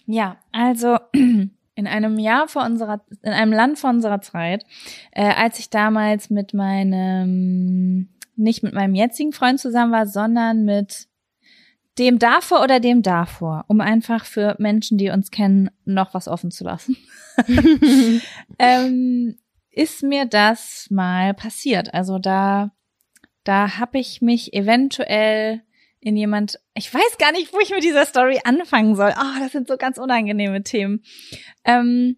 Ja, 0.06 0.38
also 0.52 0.98
in 1.14 1.88
einem 1.88 2.18
Jahr 2.18 2.48
vor 2.48 2.64
unserer, 2.64 3.02
in 3.22 3.34
einem 3.34 3.52
Land 3.52 3.78
vor 3.78 3.90
unserer 3.90 4.22
Zeit, 4.22 4.66
äh, 5.12 5.34
als 5.34 5.60
ich 5.60 5.70
damals 5.70 6.30
mit 6.30 6.54
meinem, 6.54 8.10
nicht 8.38 8.64
mit 8.64 8.74
meinem 8.74 8.96
jetzigen 8.96 9.34
Freund 9.34 9.60
zusammen 9.60 9.92
war, 9.92 10.08
sondern 10.08 10.64
mit 10.64 11.08
dem 11.98 12.20
davor 12.20 12.64
oder 12.64 12.80
dem 12.80 13.02
davor, 13.02 13.66
um 13.68 13.82
einfach 13.82 14.26
für 14.26 14.56
Menschen, 14.60 14.98
die 14.98 15.10
uns 15.10 15.32
kennen, 15.32 15.70
noch 15.86 16.14
was 16.14 16.28
offen 16.28 16.52
zu 16.52 16.64
lassen. 16.64 16.98
ähm, 18.60 19.38
ist 19.72 20.04
mir 20.04 20.26
das 20.26 20.88
mal 20.90 21.34
passiert. 21.34 21.94
Also 21.94 22.18
da, 22.18 22.72
da 23.46 23.78
habe 23.78 23.98
ich 24.00 24.22
mich 24.22 24.54
eventuell 24.54 25.62
in 26.02 26.18
jemand, 26.18 26.60
ich 26.76 26.94
weiß 26.94 27.18
gar 27.18 27.32
nicht, 27.32 27.52
wo 27.54 27.60
ich 27.60 27.72
mit 27.72 27.84
dieser 27.84 28.06
Story 28.06 28.40
anfangen 28.44 28.96
soll. 28.96 29.14
Ah, 29.16 29.40
das 29.40 29.54
sind 29.54 29.68
so 29.68 29.78
ganz 29.78 29.98
unangenehme 29.98 30.62
Themen. 30.62 31.04
Ähm, 31.64 32.18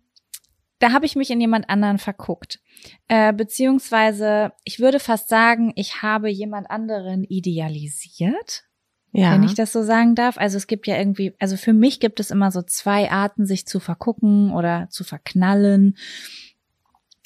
da 0.79 0.91
habe 0.91 1.05
ich 1.05 1.15
mich 1.15 1.29
in 1.31 1.39
jemand 1.39 1.69
anderen 1.69 1.97
verguckt. 1.97 2.59
Äh, 3.07 3.33
beziehungsweise, 3.33 4.51
ich 4.63 4.79
würde 4.79 4.99
fast 4.99 5.29
sagen, 5.29 5.71
ich 5.75 6.01
habe 6.01 6.29
jemand 6.29 6.69
anderen 6.69 7.23
idealisiert 7.23 8.65
Ja. 9.13 9.31
wenn 9.33 9.43
ich 9.43 9.55
das 9.55 9.71
so 9.71 9.83
sagen 9.83 10.15
darf. 10.15 10.37
Also 10.37 10.57
es 10.57 10.67
gibt 10.67 10.85
ja 10.85 10.97
irgendwie, 10.97 11.33
also 11.39 11.55
für 11.57 11.73
mich 11.73 11.99
gibt 11.99 12.19
es 12.19 12.29
immer 12.29 12.51
so 12.51 12.61
zwei 12.61 13.09
Arten, 13.09 13.45
sich 13.45 13.65
zu 13.65 13.79
vergucken 13.79 14.51
oder 14.51 14.87
zu 14.89 15.03
verknallen. 15.03 15.97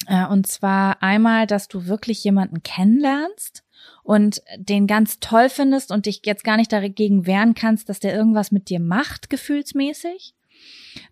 Äh, 0.06 0.26
Und 0.26 0.46
zwar 0.46 1.02
einmal, 1.02 1.46
dass 1.46 1.68
du 1.68 1.86
wirklich 1.86 2.22
jemanden 2.24 2.62
kennenlernst 2.62 3.64
und 4.02 4.42
den 4.56 4.86
ganz 4.86 5.20
toll 5.20 5.48
findest 5.48 5.90
und 5.90 6.06
dich 6.06 6.22
jetzt 6.24 6.44
gar 6.44 6.56
nicht 6.56 6.72
dagegen 6.72 7.26
wehren 7.26 7.54
kannst, 7.54 7.88
dass 7.88 8.00
der 8.00 8.14
irgendwas 8.14 8.50
mit 8.50 8.68
dir 8.68 8.80
macht, 8.80 9.30
gefühlsmäßig. 9.30 10.34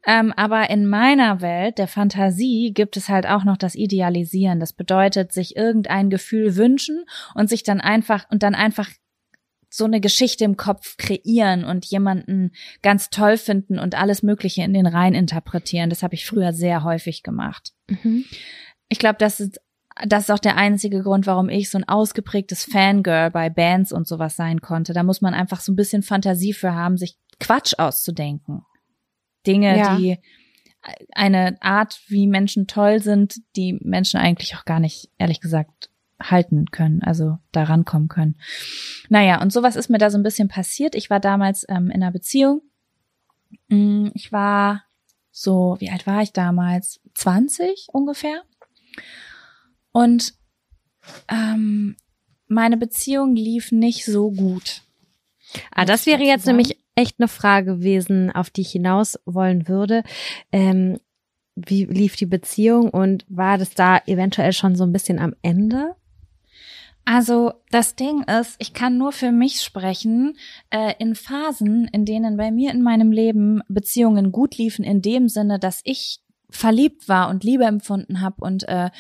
Ähm, 0.07 0.33
aber 0.37 0.70
in 0.70 0.87
meiner 0.87 1.40
Welt 1.40 1.79
der 1.79 1.88
Fantasie 1.88 2.72
gibt 2.74 2.96
es 2.96 3.09
halt 3.09 3.26
auch 3.26 3.44
noch 3.44 3.57
das 3.57 3.74
Idealisieren. 3.74 4.61
Das 4.61 4.72
bedeutet, 4.72 5.33
sich 5.33 5.57
irgendein 5.57 6.11
Gefühl 6.11 6.57
wünschen 6.57 7.05
und 7.35 7.48
sich 7.48 7.62
dann 7.62 7.81
einfach 7.81 8.31
und 8.31 8.42
dann 8.42 8.55
einfach 8.55 8.88
so 9.72 9.85
eine 9.85 10.00
Geschichte 10.00 10.44
im 10.44 10.57
Kopf 10.57 10.96
kreieren 10.96 11.64
und 11.64 11.87
jemanden 11.87 12.50
ganz 12.83 13.09
toll 13.11 13.37
finden 13.37 13.79
und 13.79 13.94
alles 13.94 14.22
Mögliche 14.22 14.62
in 14.62 14.74
den 14.74 14.87
Reihen 14.87 15.14
interpretieren. 15.14 15.90
Das 15.90 16.03
habe 16.03 16.14
ich 16.14 16.26
früher 16.26 16.53
sehr 16.53 16.83
häufig 16.83 17.22
gemacht. 17.22 17.72
Mhm. 17.88 18.24
Ich 18.88 18.98
glaube, 18.98 19.18
das 19.18 19.38
ist 19.38 19.61
das 20.07 20.25
ist 20.25 20.31
auch 20.31 20.39
der 20.39 20.57
einzige 20.57 21.03
Grund, 21.03 21.27
warum 21.27 21.49
ich 21.49 21.71
so 21.71 21.79
ein 21.79 21.89
ausgeprägtes 21.89 22.65
Fangirl 22.65 23.31
bei 23.31 23.51
Bands 23.51 23.93
und 23.93 24.07
sowas 24.09 24.37
sein 24.37 24.61
konnte. 24.61 24.93
Da 24.93 25.03
muss 25.03 25.21
man 25.21 25.35
einfach 25.35 25.61
so 25.61 25.73
ein 25.73 25.77
bisschen 25.77 26.03
Fantasie 26.03 26.53
für 26.53 26.75
haben, 26.75 26.97
sich 26.97 27.17
Quatsch 27.39 27.75
auszudenken. 27.79 28.63
Dinge, 29.47 29.77
Ja. 29.79 29.97
die 29.97 30.19
eine 31.15 31.57
Art, 31.61 32.01
wie 32.09 32.27
Menschen 32.27 32.67
toll 32.67 33.03
sind, 33.03 33.37
die 33.57 33.79
Menschen 33.83 34.19
eigentlich 34.19 34.57
auch 34.57 34.65
gar 34.65 34.81
nicht, 34.81 35.11
ehrlich 35.19 35.41
gesagt, 35.41 35.91
halten 36.23 36.67
können, 36.71 37.03
also 37.03 37.39
da 37.53 37.65
rankommen 37.65 38.09
können. 38.09 38.37
Naja, 39.09 39.41
und 39.43 39.53
sowas 39.53 39.77
ist 39.77 39.89
mir 39.91 39.99
da 39.99 40.11
so 40.11 40.19
ein 40.19 40.23
bisschen 40.23 40.49
passiert. 40.49 40.95
Ich 40.95 41.11
war 41.11 41.21
damals 41.21 41.65
ähm, 41.69 41.87
in 41.91 42.03
einer 42.03 42.13
Beziehung. 42.13 42.63
Mm, 43.69 44.09
Ich 44.15 44.33
war 44.33 44.85
so, 45.31 45.77
wie 45.81 45.91
alt 45.91 46.07
war 46.07 46.23
ich 46.23 46.33
damals? 46.33 47.01
20 47.15 47.89
ungefähr. 47.93 48.43
Und 49.92 50.35
ähm, 51.29 51.96
meine 52.48 52.76
Beziehung 52.76 53.35
lief 53.35 53.72
nicht 53.72 54.05
so 54.05 54.31
gut. 54.31 54.83
Ah, 55.72 55.85
das 55.85 56.07
wäre 56.07 56.22
jetzt 56.22 56.46
nämlich 56.46 56.79
echt 56.94 57.16
eine 57.18 57.29
Frage 57.29 57.76
gewesen, 57.76 58.31
auf 58.31 58.50
die 58.50 58.61
ich 58.61 58.70
hinaus 58.70 59.18
wollen 59.24 59.68
würde. 59.68 60.03
Ähm, 60.53 60.98
wie 61.57 61.85
lief 61.85 62.16
die 62.16 62.26
Beziehung 62.26 62.90
und 62.90 63.24
war 63.29 63.59
das 63.59 63.70
da 63.70 64.00
eventuell 64.07 64.53
schon 64.53 64.76
so 64.76 64.85
ein 64.85 64.92
bisschen 64.92 65.18
am 65.18 65.35
Ende? 65.42 65.96
Also 67.05 67.55
das 67.70 67.96
Ding 67.96 68.22
ist, 68.24 68.57
ich 68.59 68.72
kann 68.72 68.98
nur 68.98 69.12
für 69.12 69.33
mich 69.33 69.62
sprechen, 69.62 70.37
äh, 70.70 70.94
in 70.98 71.14
Phasen, 71.14 71.88
in 71.92 72.05
denen 72.05 72.37
bei 72.37 72.50
mir 72.50 72.70
in 72.72 72.83
meinem 72.83 73.11
Leben 73.11 73.62
Beziehungen 73.68 74.33
gut 74.33 74.59
liefen, 74.59 74.85
in 74.85 75.03
dem 75.03 75.29
Sinne, 75.29 75.59
dass 75.59 75.81
ich 75.85 76.20
verliebt 76.50 77.09
war 77.09 77.29
und 77.29 77.42
Liebe 77.42 77.64
empfunden 77.64 78.20
habe 78.20 78.37
und 78.44 78.68
äh, 78.68 78.90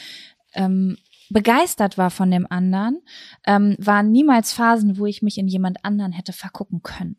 ähm, 0.54 0.96
begeistert 1.30 1.96
war 1.96 2.10
von 2.10 2.30
dem 2.30 2.46
anderen, 2.50 3.02
ähm, 3.46 3.76
waren 3.78 4.10
niemals 4.10 4.52
Phasen, 4.52 4.98
wo 4.98 5.06
ich 5.06 5.22
mich 5.22 5.38
in 5.38 5.48
jemand 5.48 5.84
anderen 5.84 6.12
hätte 6.12 6.32
vergucken 6.32 6.82
können. 6.82 7.16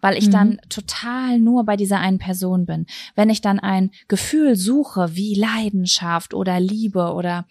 Weil 0.00 0.16
ich 0.16 0.28
Mhm. 0.28 0.32
dann 0.32 0.60
total 0.68 1.40
nur 1.40 1.64
bei 1.64 1.76
dieser 1.76 1.98
einen 1.98 2.18
Person 2.18 2.64
bin. 2.66 2.86
Wenn 3.16 3.30
ich 3.30 3.40
dann 3.40 3.58
ein 3.58 3.90
Gefühl 4.06 4.54
suche, 4.56 5.16
wie 5.16 5.34
Leidenschaft 5.34 6.32
oder 6.32 6.60
Liebe 6.60 7.12
oder 7.12 7.46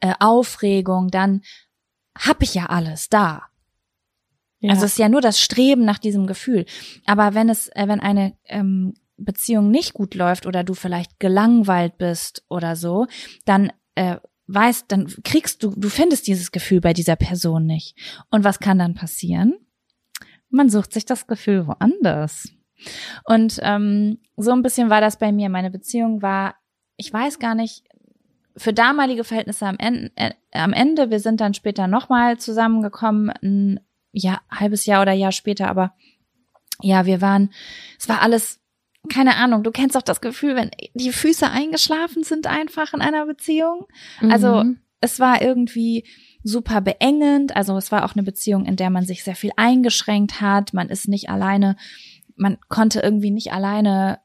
äh, 0.00 0.14
Aufregung, 0.20 1.08
dann 1.08 1.42
hab 2.16 2.42
ich 2.42 2.54
ja 2.54 2.66
alles 2.66 3.08
da. 3.08 3.42
Also 4.62 4.86
es 4.86 4.92
ist 4.92 4.98
ja 4.98 5.08
nur 5.08 5.20
das 5.20 5.40
Streben 5.40 5.84
nach 5.84 5.98
diesem 5.98 6.26
Gefühl. 6.26 6.64
Aber 7.06 7.34
wenn 7.34 7.48
es, 7.48 7.68
äh, 7.68 7.86
wenn 7.86 8.00
eine 8.00 8.36
ähm, 8.46 8.94
Beziehung 9.16 9.70
nicht 9.70 9.92
gut 9.92 10.14
läuft 10.14 10.46
oder 10.46 10.64
du 10.64 10.74
vielleicht 10.74 11.20
gelangweilt 11.20 11.98
bist 11.98 12.44
oder 12.48 12.74
so, 12.76 13.06
dann 13.44 13.72
äh, 13.94 14.16
weißt, 14.46 14.86
dann 14.88 15.06
kriegst 15.24 15.62
du, 15.62 15.70
du 15.76 15.88
findest 15.88 16.26
dieses 16.26 16.52
Gefühl 16.52 16.80
bei 16.80 16.92
dieser 16.92 17.16
Person 17.16 17.66
nicht. 17.66 17.96
Und 18.30 18.44
was 18.44 18.58
kann 18.58 18.78
dann 18.78 18.94
passieren? 18.94 19.54
Man 20.50 20.70
sucht 20.70 20.92
sich 20.92 21.04
das 21.04 21.26
Gefühl 21.26 21.66
woanders. 21.66 22.48
Und 23.24 23.58
ähm, 23.62 24.18
so 24.36 24.52
ein 24.52 24.62
bisschen 24.62 24.90
war 24.90 25.00
das 25.00 25.18
bei 25.18 25.32
mir. 25.32 25.48
Meine 25.48 25.70
Beziehung 25.70 26.22
war, 26.22 26.56
ich 26.96 27.12
weiß 27.12 27.38
gar 27.38 27.54
nicht, 27.54 27.84
für 28.56 28.72
damalige 28.72 29.24
Verhältnisse 29.24 29.66
am 29.66 29.76
Ende, 29.78 30.12
äh, 30.16 30.32
am 30.52 30.72
Ende 30.72 31.10
wir 31.10 31.20
sind 31.20 31.40
dann 31.40 31.54
später 31.54 31.86
nochmal 31.86 32.38
zusammengekommen, 32.38 33.30
ein 33.42 33.80
ja, 34.12 34.40
halbes 34.50 34.86
Jahr 34.86 35.02
oder 35.02 35.12
Jahr 35.12 35.32
später, 35.32 35.68
aber 35.68 35.94
ja, 36.80 37.06
wir 37.06 37.20
waren, 37.20 37.50
es 37.98 38.08
war 38.08 38.22
alles, 38.22 38.60
keine 39.12 39.36
Ahnung, 39.36 39.62
du 39.62 39.70
kennst 39.70 39.96
doch 39.96 40.02
das 40.02 40.20
Gefühl, 40.20 40.56
wenn 40.56 40.70
die 40.94 41.12
Füße 41.12 41.48
eingeschlafen 41.50 42.24
sind 42.24 42.46
einfach 42.46 42.94
in 42.94 43.00
einer 43.00 43.26
Beziehung. 43.26 43.86
Also 44.20 44.64
Mhm. 44.64 44.78
es 45.00 45.20
war 45.20 45.42
irgendwie 45.42 46.04
super 46.42 46.80
beengend. 46.80 47.56
Also 47.56 47.76
es 47.76 47.90
war 47.92 48.04
auch 48.04 48.12
eine 48.14 48.22
Beziehung, 48.22 48.64
in 48.66 48.76
der 48.76 48.90
man 48.90 49.04
sich 49.04 49.24
sehr 49.24 49.36
viel 49.36 49.50
eingeschränkt 49.56 50.40
hat. 50.40 50.72
Man 50.74 50.88
ist 50.88 51.08
nicht 51.08 51.28
alleine, 51.30 51.76
man 52.36 52.58
konnte 52.68 53.00
irgendwie 53.00 53.30
nicht 53.30 53.52
alleine 53.52 54.20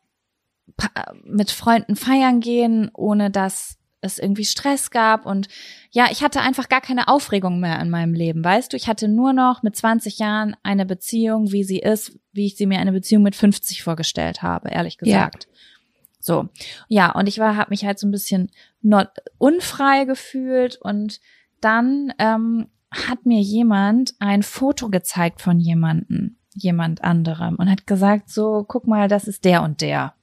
pa- 0.77 1.13
mit 1.23 1.51
Freunden 1.51 1.95
feiern 1.95 2.39
gehen, 2.39 2.89
ohne 2.93 3.31
dass 3.31 3.77
es 4.01 4.19
irgendwie 4.19 4.45
Stress 4.45 4.91
gab 4.91 5.25
und 5.25 5.47
ja, 5.91 6.07
ich 6.11 6.23
hatte 6.23 6.41
einfach 6.41 6.69
gar 6.69 6.81
keine 6.81 7.07
Aufregung 7.07 7.59
mehr 7.59 7.79
in 7.81 7.89
meinem 7.89 8.13
Leben, 8.13 8.43
weißt 8.43 8.71
du? 8.71 8.77
Ich 8.77 8.87
hatte 8.87 9.07
nur 9.07 9.33
noch 9.33 9.63
mit 9.63 9.75
20 9.75 10.19
Jahren 10.19 10.55
eine 10.63 10.85
Beziehung, 10.85 11.51
wie 11.51 11.63
sie 11.63 11.79
ist, 11.79 12.17
wie 12.31 12.45
ich 12.45 12.55
sie 12.55 12.65
mir 12.65 12.79
eine 12.79 12.91
Beziehung 12.91 13.23
mit 13.23 13.35
50 13.35 13.83
vorgestellt 13.83 14.41
habe, 14.41 14.69
ehrlich 14.69 14.97
Ja. 15.01 15.25
gesagt. 15.25 15.47
So. 16.21 16.49
Ja, 16.87 17.11
und 17.11 17.27
ich 17.27 17.39
war 17.39 17.55
habe 17.55 17.69
mich 17.71 17.85
halt 17.85 17.97
so 17.97 18.07
ein 18.07 18.11
bisschen 18.11 18.51
not, 18.81 19.07
unfrei 19.37 20.05
gefühlt 20.05 20.77
und 20.81 21.19
dann 21.61 22.13
ähm, 22.19 22.67
hat 22.91 23.25
mir 23.25 23.41
jemand 23.41 24.13
ein 24.19 24.43
Foto 24.43 24.89
gezeigt 24.89 25.41
von 25.41 25.59
jemanden, 25.59 26.37
jemand 26.53 27.03
anderem 27.03 27.55
und 27.55 27.69
hat 27.69 27.87
gesagt, 27.87 28.29
so, 28.29 28.65
guck 28.67 28.87
mal, 28.87 29.07
das 29.07 29.27
ist 29.27 29.45
der 29.45 29.63
und 29.63 29.81
der. 29.81 30.13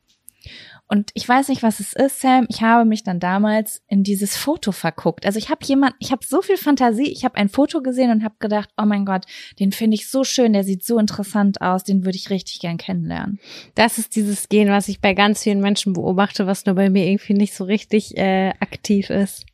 Und 0.88 1.11
ich 1.14 1.29
weiß 1.29 1.49
nicht, 1.49 1.64
was 1.64 1.81
es 1.81 1.92
ist, 1.94 2.20
Sam. 2.20 2.46
Ich 2.49 2.62
habe 2.62 2.85
mich 2.85 3.03
dann 3.03 3.18
damals 3.18 3.83
in 3.88 4.05
dieses 4.05 4.37
Foto 4.37 4.70
verguckt. 4.70 5.27
Also 5.27 5.38
ich 5.38 5.51
habe 5.51 5.64
jemand, 5.64 5.94
ich 5.99 6.12
habe 6.12 6.25
so 6.25 6.42
viel 6.42 6.57
Fantasie. 6.57 7.11
Ich 7.11 7.25
habe 7.25 7.35
ein 7.37 7.49
Foto 7.49 7.83
gesehen 7.83 8.11
und 8.12 8.22
habe 8.22 8.37
gedacht, 8.38 8.70
oh 8.77 8.85
mein 8.85 9.05
Gott, 9.05 9.27
den 9.59 9.72
finde 9.72 9.96
ich 9.96 10.09
so 10.09 10.22
schön, 10.22 10.53
der 10.53 10.62
sieht 10.62 10.85
so 10.85 10.99
interessant 10.99 11.61
aus, 11.61 11.83
den 11.83 12.05
würde 12.05 12.16
ich 12.16 12.31
richtig 12.31 12.61
gern 12.61 12.77
kennenlernen. 12.77 13.40
Das 13.75 13.99
ist 13.99 14.14
dieses 14.14 14.49
Gen, 14.49 14.68
was 14.68 14.88
ich 14.88 15.01
bei 15.01 15.12
ganz 15.14 15.42
vielen 15.42 15.61
Menschen 15.61 15.92
beobachte, 15.92 16.46
was 16.46 16.66
nur 16.66 16.77
bei 16.77 16.88
mir 16.88 17.07
irgendwie 17.07 17.35
nicht 17.35 17.55
so 17.55 17.64
richtig 17.64 18.16
äh, 18.16 18.51
aktiv 18.61 19.11
ist. 19.11 19.44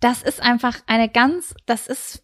Das 0.00 0.22
ist 0.22 0.42
einfach 0.42 0.80
eine 0.86 1.08
ganz, 1.08 1.54
das 1.64 1.86
ist 1.86 2.22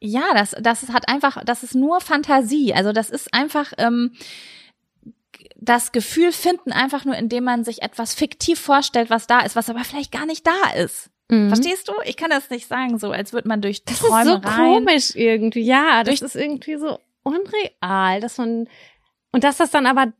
ja, 0.00 0.32
das, 0.34 0.54
das 0.60 0.88
hat 0.90 1.08
einfach, 1.08 1.42
das 1.44 1.62
ist 1.62 1.74
nur 1.74 2.00
Fantasie. 2.00 2.72
Also 2.74 2.92
das 2.92 3.10
ist 3.10 3.34
einfach 3.34 3.72
ähm, 3.78 4.12
das 5.58 5.92
Gefühl 5.92 6.32
finden, 6.32 6.72
einfach 6.72 7.04
nur, 7.04 7.16
indem 7.16 7.44
man 7.44 7.64
sich 7.64 7.82
etwas 7.82 8.14
fiktiv 8.14 8.60
vorstellt, 8.60 9.10
was 9.10 9.26
da 9.26 9.40
ist, 9.40 9.56
was 9.56 9.68
aber 9.68 9.84
vielleicht 9.84 10.12
gar 10.12 10.24
nicht 10.24 10.46
da 10.46 10.70
ist. 10.76 11.10
Mhm. 11.28 11.48
Verstehst 11.48 11.88
du? 11.88 11.92
Ich 12.04 12.16
kann 12.16 12.30
das 12.30 12.48
nicht 12.48 12.68
sagen, 12.68 12.98
so 12.98 13.10
als 13.10 13.32
würde 13.32 13.48
man 13.48 13.60
durch 13.60 13.84
das 13.84 13.98
Träume 13.98 14.20
ist 14.20 14.26
so 14.26 14.40
komisch 14.40 15.10
irgendwie. 15.14 15.62
Ja, 15.62 16.04
das 16.04 16.22
ist 16.22 16.36
irgendwie 16.36 16.76
so 16.76 16.98
unreal, 17.22 18.20
dass 18.20 18.38
man 18.38 18.68
und 19.32 19.44
dass 19.44 19.58
das 19.58 19.70
dann 19.70 19.86
aber 19.86 20.12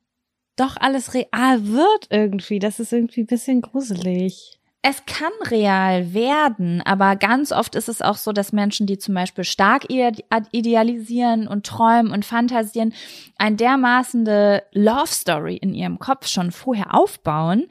doch 0.57 0.77
alles 0.77 1.15
real 1.15 1.67
wird 1.69 2.09
irgendwie. 2.11 2.59
Das 2.59 2.81
ist 2.81 2.93
irgendwie 2.93 3.23
ein 3.23 3.27
bisschen 3.27 3.63
gruselig 3.63 4.58
es 4.83 5.05
kann 5.07 5.33
real 5.47 6.15
werden, 6.15 6.83
aber 6.83 7.17
ganz 7.17 7.51
oft 7.51 7.75
ist 7.75 7.89
es 7.89 8.01
auch 8.01 8.17
so, 8.17 8.33
dass 8.33 8.53
Menschen, 8.53 8.87
die 8.87 8.97
zum 8.97 9.15
Beispiel 9.15 9.43
stark 9.43 9.87
idealisieren 9.91 11.49
und 11.49 11.67
träumen 11.67 12.13
und 12.13 12.25
fantasieren, 12.25 12.95
ein 13.39 13.57
dermaßende 13.57 14.63
Love 14.73 15.09
Story 15.09 15.57
in 15.57 15.75
ihrem 15.75 15.99
Kopf 15.99 16.29
schon 16.29 16.53
vorher 16.53 16.95
aufbauen, 16.95 17.67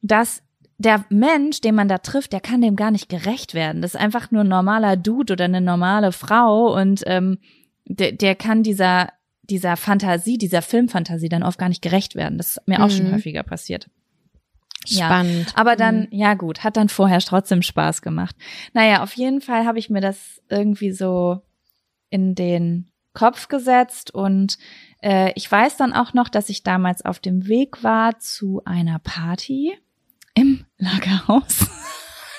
dass 0.00 0.42
der 0.78 1.04
Mensch, 1.10 1.60
den 1.60 1.74
man 1.74 1.88
da 1.88 1.98
trifft, 1.98 2.32
der 2.32 2.40
kann 2.40 2.62
dem 2.62 2.76
gar 2.76 2.90
nicht 2.90 3.08
gerecht 3.08 3.54
werden. 3.54 3.82
Das 3.82 3.94
ist 3.94 4.00
einfach 4.00 4.30
nur 4.30 4.42
ein 4.42 4.48
normaler 4.48 4.96
Dude 4.96 5.34
oder 5.34 5.44
eine 5.44 5.60
normale 5.60 6.12
Frau 6.12 6.74
und 6.74 7.02
ähm, 7.06 7.38
der, 7.84 8.12
der 8.12 8.34
kann 8.34 8.62
dieser 8.62 9.08
dieser 9.48 9.76
Fantasie, 9.76 10.38
dieser 10.38 10.60
Filmfantasie 10.60 11.28
dann 11.28 11.44
oft 11.44 11.58
gar 11.58 11.68
nicht 11.68 11.82
gerecht 11.82 12.16
werden. 12.16 12.36
Das 12.36 12.56
ist 12.56 12.66
mir 12.66 12.82
auch 12.82 12.88
mhm. 12.88 12.96
schon 12.96 13.12
häufiger 13.12 13.44
passiert. 13.44 13.88
Spannend. 14.86 15.48
Ja, 15.48 15.56
aber 15.56 15.76
dann, 15.76 16.00
mhm. 16.00 16.08
ja 16.10 16.34
gut, 16.34 16.64
hat 16.64 16.76
dann 16.76 16.88
vorher 16.88 17.20
trotzdem 17.20 17.62
Spaß 17.62 18.02
gemacht. 18.02 18.36
Naja, 18.72 19.02
auf 19.02 19.14
jeden 19.14 19.40
Fall 19.40 19.66
habe 19.66 19.78
ich 19.78 19.90
mir 19.90 20.00
das 20.00 20.42
irgendwie 20.48 20.92
so 20.92 21.42
in 22.10 22.34
den 22.34 22.90
Kopf 23.12 23.48
gesetzt 23.48 24.12
und 24.12 24.58
äh, 25.02 25.32
ich 25.34 25.50
weiß 25.50 25.76
dann 25.76 25.92
auch 25.92 26.12
noch, 26.12 26.28
dass 26.28 26.48
ich 26.50 26.62
damals 26.62 27.04
auf 27.04 27.18
dem 27.18 27.46
Weg 27.46 27.82
war 27.82 28.18
zu 28.18 28.62
einer 28.64 28.98
Party 28.98 29.76
im 30.34 30.66
Lagerhaus. 30.78 31.66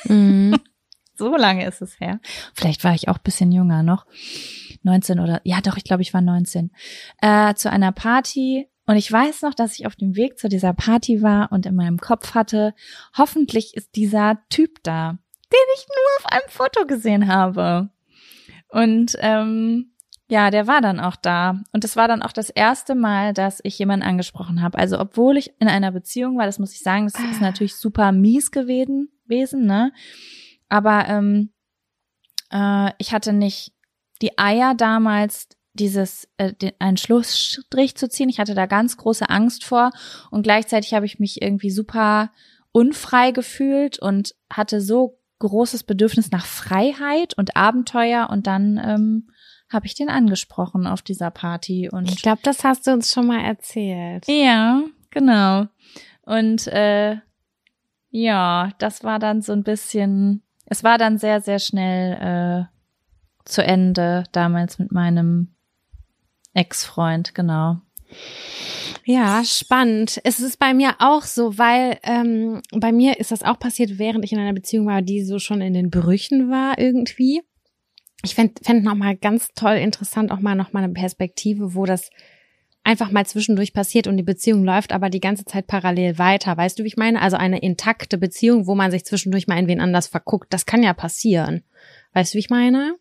Mhm. 0.05 0.55
so 1.15 1.35
lange 1.35 1.65
ist 1.65 1.81
es 1.81 1.99
her. 1.99 2.19
Vielleicht 2.53 2.83
war 2.83 2.93
ich 2.93 3.09
auch 3.09 3.17
bisschen 3.17 3.51
jünger 3.51 3.83
noch. 3.83 4.05
19 4.83 5.19
oder, 5.19 5.41
ja 5.43 5.61
doch, 5.61 5.77
ich 5.77 5.83
glaube, 5.83 6.03
ich 6.03 6.13
war 6.13 6.21
19. 6.21 6.71
Äh, 7.21 7.55
zu 7.55 7.71
einer 7.71 7.91
Party 7.91 8.67
und 8.87 8.95
ich 8.95 9.11
weiß 9.11 9.41
noch, 9.41 9.53
dass 9.53 9.77
ich 9.77 9.85
auf 9.85 9.95
dem 9.95 10.15
Weg 10.15 10.39
zu 10.39 10.47
dieser 10.47 10.73
Party 10.73 11.21
war 11.21 11.51
und 11.51 11.65
in 11.65 11.75
meinem 11.75 11.99
Kopf 11.99 12.33
hatte, 12.33 12.73
hoffentlich 13.17 13.75
ist 13.75 13.95
dieser 13.95 14.39
Typ 14.49 14.81
da, 14.83 15.19
den 15.51 15.59
ich 15.75 15.85
nur 15.87 16.17
auf 16.19 16.31
einem 16.31 16.49
Foto 16.49 16.87
gesehen 16.87 17.27
habe. 17.27 17.89
Und 18.69 19.17
ähm, 19.19 19.91
ja, 20.29 20.51
der 20.51 20.67
war 20.67 20.79
dann 20.79 21.01
auch 21.01 21.17
da. 21.17 21.61
Und 21.73 21.83
das 21.83 21.97
war 21.97 22.07
dann 22.07 22.21
auch 22.21 22.31
das 22.31 22.49
erste 22.49 22.95
Mal, 22.95 23.33
dass 23.33 23.59
ich 23.63 23.77
jemanden 23.77 24.05
angesprochen 24.05 24.61
habe. 24.61 24.77
Also 24.77 24.99
obwohl 24.99 25.37
ich 25.37 25.53
in 25.59 25.67
einer 25.67 25.91
Beziehung 25.91 26.37
war, 26.37 26.45
das 26.45 26.59
muss 26.59 26.73
ich 26.73 26.81
sagen, 26.81 27.05
das 27.05 27.21
ist 27.31 27.41
natürlich 27.41 27.75
super 27.75 28.11
mies 28.13 28.51
gewesen, 28.51 29.09
gewesen 29.23 29.65
ne? 29.65 29.91
Aber 30.69 31.07
ähm, 31.07 31.51
äh, 32.51 32.91
ich 32.97 33.13
hatte 33.13 33.33
nicht 33.33 33.73
die 34.21 34.37
Eier 34.37 34.75
damals, 34.75 35.49
dieses 35.77 36.27
äh, 36.37 36.53
den, 36.53 36.73
einen 36.79 36.97
Schlussstrich 36.97 37.95
zu 37.95 38.09
ziehen. 38.09 38.29
Ich 38.29 38.39
hatte 38.39 38.55
da 38.55 38.65
ganz 38.65 38.97
große 38.97 39.29
Angst 39.29 39.63
vor 39.63 39.91
und 40.29 40.43
gleichzeitig 40.43 40.93
habe 40.93 41.05
ich 41.05 41.19
mich 41.19 41.41
irgendwie 41.41 41.71
super 41.71 42.31
unfrei 42.71 43.31
gefühlt 43.31 43.97
und 43.99 44.35
hatte 44.51 44.81
so 44.81 45.19
großes 45.39 45.83
Bedürfnis 45.83 46.31
nach 46.31 46.45
Freiheit 46.45 47.37
und 47.37 47.55
Abenteuer 47.55 48.29
und 48.29 48.47
dann 48.47 48.81
ähm, 48.83 49.29
habe 49.71 49.85
ich 49.85 49.95
den 49.95 50.09
angesprochen 50.09 50.87
auf 50.87 51.01
dieser 51.01 51.31
Party 51.31 51.89
und 51.91 52.09
ich 52.09 52.21
glaube, 52.21 52.39
das 52.43 52.63
hast 52.63 52.87
du 52.87 52.91
uns 52.91 53.11
schon 53.11 53.27
mal 53.27 53.41
erzählt. 53.41 54.25
Ja, 54.27 54.83
genau. 55.11 55.67
Und 56.23 56.67
äh, 56.67 57.17
ja, 58.09 58.71
das 58.79 59.03
war 59.03 59.19
dann 59.19 59.41
so 59.41 59.53
ein 59.53 59.63
bisschen, 59.63 60.43
es 60.65 60.83
war 60.83 60.97
dann 60.97 61.17
sehr 61.17 61.41
sehr 61.41 61.59
schnell 61.59 62.67
äh, 62.69 62.77
zu 63.45 63.63
Ende 63.63 64.23
damals 64.31 64.79
mit 64.79 64.91
meinem 64.91 65.55
Ex-Freund, 66.57 67.35
genau. 67.35 67.77
Ja, 69.05 69.43
spannend. 69.45 70.19
Es 70.23 70.39
ist 70.39 70.57
bei 70.57 70.73
mir 70.73 70.95
auch 70.99 71.23
so, 71.23 71.57
weil 71.57 71.99
ähm, 72.03 72.61
bei 72.71 72.91
mir 72.91 73.19
ist 73.19 73.31
das 73.31 73.43
auch 73.43 73.59
passiert, 73.59 73.99
während 73.99 74.25
ich 74.25 74.33
in 74.33 74.39
einer 74.39 74.53
Beziehung 74.53 74.87
war, 74.87 75.01
die 75.01 75.23
so 75.23 75.39
schon 75.39 75.61
in 75.61 75.73
den 75.73 75.89
Brüchen 75.89 76.49
war 76.49 76.79
irgendwie. 76.79 77.41
Ich 78.23 78.33
fände 78.33 78.55
fänd 78.63 78.83
nochmal 78.83 79.15
ganz 79.15 79.49
toll 79.53 79.75
interessant, 79.75 80.31
auch 80.31 80.39
mal 80.39 80.55
nochmal 80.55 80.83
eine 80.83 80.93
Perspektive, 80.93 81.75
wo 81.75 81.85
das 81.85 82.09
einfach 82.83 83.11
mal 83.11 83.25
zwischendurch 83.25 83.73
passiert 83.73 84.07
und 84.07 84.17
die 84.17 84.23
Beziehung 84.23 84.63
läuft 84.63 84.93
aber 84.93 85.09
die 85.09 85.19
ganze 85.19 85.45
Zeit 85.45 85.67
parallel 85.67 86.17
weiter. 86.17 86.57
Weißt 86.57 86.79
du, 86.79 86.83
wie 86.83 86.87
ich 86.87 86.97
meine? 86.97 87.21
Also 87.21 87.37
eine 87.37 87.59
intakte 87.59 88.17
Beziehung, 88.17 88.65
wo 88.65 88.75
man 88.75 88.91
sich 88.91 89.05
zwischendurch 89.05 89.45
mal 89.45 89.59
in 89.59 89.67
wen 89.67 89.81
anders 89.81 90.07
verguckt. 90.07 90.51
Das 90.53 90.65
kann 90.65 90.81
ja 90.81 90.93
passieren. 90.93 91.63
Weißt 92.13 92.33
du, 92.33 92.35
wie 92.35 92.39
ich 92.39 92.49
meine? 92.49 92.95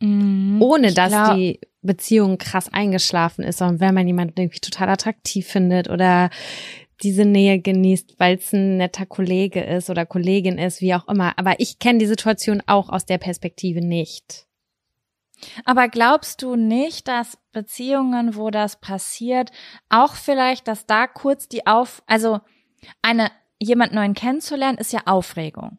Mhm, 0.00 0.62
Ohne 0.62 0.92
dass 0.92 1.10
glaub, 1.10 1.36
die 1.36 1.60
Beziehung 1.82 2.38
krass 2.38 2.72
eingeschlafen 2.72 3.42
ist, 3.42 3.58
sondern 3.58 3.80
wenn 3.80 3.94
man 3.94 4.06
jemanden 4.06 4.40
irgendwie 4.40 4.60
total 4.60 4.88
attraktiv 4.90 5.46
findet 5.46 5.88
oder 5.88 6.30
diese 7.02 7.24
Nähe 7.24 7.60
genießt, 7.60 8.16
weil 8.18 8.36
es 8.36 8.52
ein 8.52 8.76
netter 8.76 9.06
Kollege 9.06 9.62
ist 9.62 9.88
oder 9.88 10.04
Kollegin 10.04 10.58
ist, 10.58 10.80
wie 10.80 10.94
auch 10.94 11.08
immer. 11.08 11.38
Aber 11.38 11.58
ich 11.58 11.78
kenne 11.78 11.98
die 11.98 12.06
Situation 12.06 12.62
auch 12.66 12.90
aus 12.90 13.06
der 13.06 13.18
Perspektive 13.18 13.80
nicht. 13.80 14.46
Aber 15.64 15.88
glaubst 15.88 16.42
du 16.42 16.56
nicht, 16.56 17.08
dass 17.08 17.38
Beziehungen, 17.52 18.36
wo 18.36 18.50
das 18.50 18.78
passiert, 18.78 19.50
auch 19.88 20.14
vielleicht, 20.14 20.68
dass 20.68 20.86
da 20.86 21.06
kurz 21.06 21.48
die 21.48 21.66
Auf, 21.66 22.02
also 22.06 22.40
eine, 23.00 23.30
jemand 23.58 23.94
neuen 23.94 24.12
kennenzulernen, 24.12 24.76
ist 24.76 24.92
ja 24.92 25.00
Aufregung. 25.06 25.78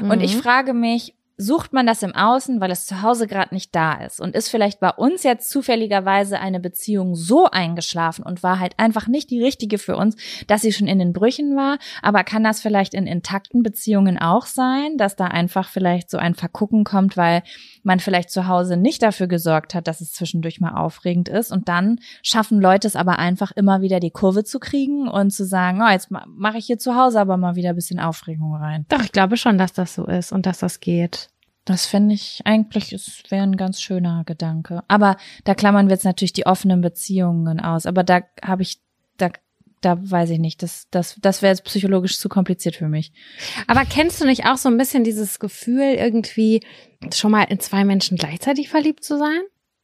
Mhm. 0.00 0.10
Und 0.10 0.20
ich 0.20 0.34
mhm. 0.34 0.40
frage 0.40 0.74
mich, 0.74 1.14
sucht 1.40 1.72
man 1.72 1.86
das 1.86 2.02
im 2.02 2.14
Außen, 2.14 2.60
weil 2.60 2.70
es 2.70 2.86
zu 2.86 3.02
Hause 3.02 3.26
gerade 3.26 3.54
nicht 3.54 3.74
da 3.74 3.94
ist 3.94 4.20
und 4.20 4.34
ist 4.34 4.48
vielleicht 4.48 4.78
bei 4.78 4.90
uns 4.90 5.22
jetzt 5.22 5.48
zufälligerweise 5.48 6.38
eine 6.38 6.60
Beziehung 6.60 7.14
so 7.14 7.46
eingeschlafen 7.46 8.24
und 8.24 8.42
war 8.42 8.60
halt 8.60 8.74
einfach 8.78 9.08
nicht 9.08 9.30
die 9.30 9.42
richtige 9.42 9.78
für 9.78 9.96
uns, 9.96 10.16
dass 10.46 10.60
sie 10.60 10.72
schon 10.72 10.86
in 10.86 10.98
den 10.98 11.12
Brüchen 11.12 11.56
war, 11.56 11.78
aber 12.02 12.24
kann 12.24 12.44
das 12.44 12.60
vielleicht 12.60 12.92
in 12.92 13.06
intakten 13.06 13.62
Beziehungen 13.62 14.18
auch 14.18 14.44
sein, 14.44 14.98
dass 14.98 15.16
da 15.16 15.26
einfach 15.26 15.68
vielleicht 15.70 16.10
so 16.10 16.18
ein 16.18 16.34
Vergucken 16.34 16.84
kommt, 16.84 17.16
weil 17.16 17.42
man 17.82 18.00
vielleicht 18.00 18.30
zu 18.30 18.46
Hause 18.46 18.76
nicht 18.76 19.02
dafür 19.02 19.26
gesorgt 19.26 19.74
hat, 19.74 19.88
dass 19.88 20.02
es 20.02 20.12
zwischendurch 20.12 20.60
mal 20.60 20.74
aufregend 20.74 21.28
ist 21.30 21.52
und 21.52 21.68
dann 21.68 22.00
schaffen 22.22 22.60
Leute 22.60 22.86
es 22.86 22.96
aber 22.96 23.18
einfach 23.18 23.52
immer 23.52 23.80
wieder 23.80 23.98
die 24.00 24.10
Kurve 24.10 24.44
zu 24.44 24.60
kriegen 24.60 25.08
und 25.08 25.30
zu 25.30 25.46
sagen, 25.46 25.80
oh, 25.82 25.90
jetzt 25.90 26.10
mache 26.10 26.58
ich 26.58 26.66
hier 26.66 26.78
zu 26.78 26.96
Hause 26.96 27.20
aber 27.20 27.38
mal 27.38 27.56
wieder 27.56 27.70
ein 27.70 27.76
bisschen 27.76 27.98
Aufregung 27.98 28.54
rein. 28.54 28.84
Doch, 28.88 29.02
ich 29.02 29.12
glaube 29.12 29.38
schon, 29.38 29.56
dass 29.56 29.72
das 29.72 29.94
so 29.94 30.04
ist 30.06 30.32
und 30.32 30.44
dass 30.44 30.58
das 30.58 30.80
geht. 30.80 31.29
Das 31.64 31.86
finde 31.86 32.14
ich 32.14 32.40
eigentlich, 32.44 32.92
es 32.92 33.22
wäre 33.28 33.42
ein 33.42 33.56
ganz 33.56 33.80
schöner 33.80 34.24
Gedanke. 34.24 34.82
Aber 34.88 35.16
da 35.44 35.54
klammern 35.54 35.88
wir 35.88 35.94
jetzt 35.94 36.04
natürlich 36.04 36.32
die 36.32 36.46
offenen 36.46 36.80
Beziehungen 36.80 37.60
aus. 37.60 37.86
Aber 37.86 38.02
da 38.02 38.22
habe 38.42 38.62
ich, 38.62 38.80
da, 39.18 39.30
da 39.80 39.98
weiß 39.98 40.30
ich 40.30 40.38
nicht, 40.38 40.62
das, 40.62 40.88
das, 40.90 41.16
das 41.20 41.42
wäre 41.42 41.52
jetzt 41.52 41.64
psychologisch 41.64 42.18
zu 42.18 42.28
kompliziert 42.28 42.76
für 42.76 42.88
mich. 42.88 43.12
Aber 43.66 43.84
kennst 43.84 44.20
du 44.20 44.26
nicht 44.26 44.46
auch 44.46 44.56
so 44.56 44.68
ein 44.68 44.78
bisschen 44.78 45.04
dieses 45.04 45.38
Gefühl, 45.38 45.94
irgendwie 45.94 46.62
schon 47.14 47.30
mal 47.30 47.44
in 47.44 47.60
zwei 47.60 47.84
Menschen 47.84 48.16
gleichzeitig 48.16 48.68
verliebt 48.68 49.04
zu 49.04 49.18
sein? 49.18 49.40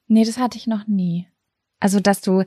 Nee, 0.09 0.25
das 0.25 0.39
hatte 0.39 0.57
ich 0.57 0.67
noch 0.67 0.87
nie. 0.87 1.27
Also, 1.79 2.01
dass 2.01 2.23
du 2.23 2.45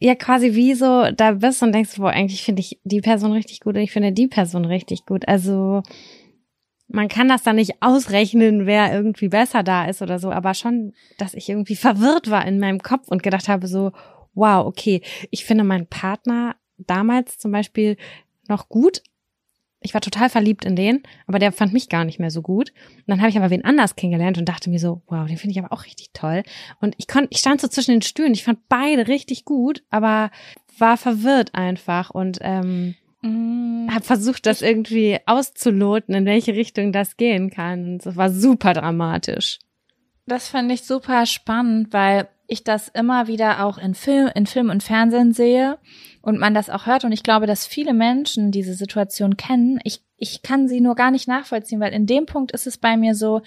ja 0.00 0.14
quasi 0.14 0.54
wie 0.54 0.74
so 0.74 1.10
da 1.10 1.32
bist 1.32 1.62
und 1.62 1.72
denkst, 1.72 1.96
boah, 1.96 2.10
eigentlich 2.10 2.42
finde 2.42 2.60
ich 2.60 2.80
die 2.84 3.00
Person 3.00 3.32
richtig 3.32 3.60
gut 3.60 3.74
und 3.74 3.80
ich 3.80 3.90
finde 3.90 4.12
die 4.12 4.28
Person 4.28 4.64
richtig 4.64 5.06
gut. 5.06 5.26
Also 5.26 5.82
man 6.88 7.08
kann 7.08 7.28
das 7.28 7.42
dann 7.42 7.56
nicht 7.56 7.82
ausrechnen, 7.82 8.66
wer 8.66 8.92
irgendwie 8.92 9.28
besser 9.28 9.62
da 9.62 9.84
ist 9.84 10.02
oder 10.02 10.18
so, 10.18 10.32
aber 10.32 10.54
schon, 10.54 10.94
dass 11.18 11.34
ich 11.34 11.48
irgendwie 11.48 11.76
verwirrt 11.76 12.30
war 12.30 12.46
in 12.46 12.58
meinem 12.58 12.82
Kopf 12.82 13.08
und 13.08 13.22
gedacht 13.22 13.48
habe 13.48 13.68
so, 13.68 13.92
wow, 14.34 14.66
okay, 14.66 15.02
ich 15.30 15.44
finde 15.44 15.64
meinen 15.64 15.86
Partner 15.86 16.56
damals 16.78 17.38
zum 17.38 17.52
Beispiel 17.52 17.96
noch 18.48 18.68
gut. 18.68 19.02
Ich 19.80 19.94
war 19.94 20.00
total 20.00 20.28
verliebt 20.28 20.64
in 20.64 20.74
den, 20.74 21.02
aber 21.26 21.38
der 21.38 21.52
fand 21.52 21.72
mich 21.72 21.88
gar 21.88 22.04
nicht 22.04 22.18
mehr 22.18 22.30
so 22.30 22.42
gut. 22.42 22.72
Und 22.96 23.04
dann 23.06 23.20
habe 23.20 23.30
ich 23.30 23.36
aber 23.36 23.50
wen 23.50 23.64
anders 23.64 23.94
kennengelernt 23.94 24.38
und 24.38 24.48
dachte 24.48 24.70
mir 24.70 24.80
so, 24.80 25.02
wow, 25.06 25.26
den 25.26 25.36
finde 25.36 25.52
ich 25.52 25.58
aber 25.58 25.72
auch 25.72 25.84
richtig 25.84 26.10
toll. 26.14 26.42
Und 26.80 26.94
ich 26.98 27.06
konnte, 27.06 27.28
ich 27.30 27.38
stand 27.38 27.60
so 27.60 27.68
zwischen 27.68 27.92
den 27.92 28.02
Stühlen. 28.02 28.32
Ich 28.32 28.42
fand 28.42 28.68
beide 28.68 29.06
richtig 29.06 29.44
gut, 29.44 29.84
aber 29.90 30.30
war 30.78 30.96
verwirrt 30.96 31.54
einfach 31.54 32.10
und 32.10 32.38
ähm, 32.40 32.96
Mm. 33.22 33.88
Hab 33.92 34.04
versucht, 34.04 34.46
das 34.46 34.62
irgendwie 34.62 35.18
auszuloten, 35.26 36.14
in 36.14 36.26
welche 36.26 36.54
Richtung 36.54 36.92
das 36.92 37.16
gehen 37.16 37.50
kann. 37.50 37.84
Und 37.84 38.06
das 38.06 38.16
war 38.16 38.30
super 38.30 38.74
dramatisch. 38.74 39.58
Das 40.26 40.48
fand 40.48 40.70
ich 40.70 40.82
super 40.82 41.24
spannend, 41.26 41.92
weil 41.92 42.28
ich 42.46 42.64
das 42.64 42.88
immer 42.88 43.26
wieder 43.26 43.64
auch 43.64 43.78
in 43.78 43.94
Film, 43.94 44.30
in 44.34 44.46
Film 44.46 44.70
und 44.70 44.82
Fernsehen 44.82 45.32
sehe 45.32 45.78
und 46.22 46.38
man 46.38 46.54
das 46.54 46.70
auch 46.70 46.86
hört. 46.86 47.04
Und 47.04 47.12
ich 47.12 47.22
glaube, 47.22 47.46
dass 47.46 47.66
viele 47.66 47.92
Menschen 47.92 48.50
diese 48.50 48.74
Situation 48.74 49.36
kennen. 49.36 49.80
Ich, 49.84 50.02
ich 50.16 50.42
kann 50.42 50.68
sie 50.68 50.80
nur 50.80 50.94
gar 50.94 51.10
nicht 51.10 51.28
nachvollziehen, 51.28 51.80
weil 51.80 51.92
in 51.92 52.06
dem 52.06 52.26
Punkt 52.26 52.52
ist 52.52 52.66
es 52.66 52.78
bei 52.78 52.96
mir 52.96 53.14
so, 53.14 53.42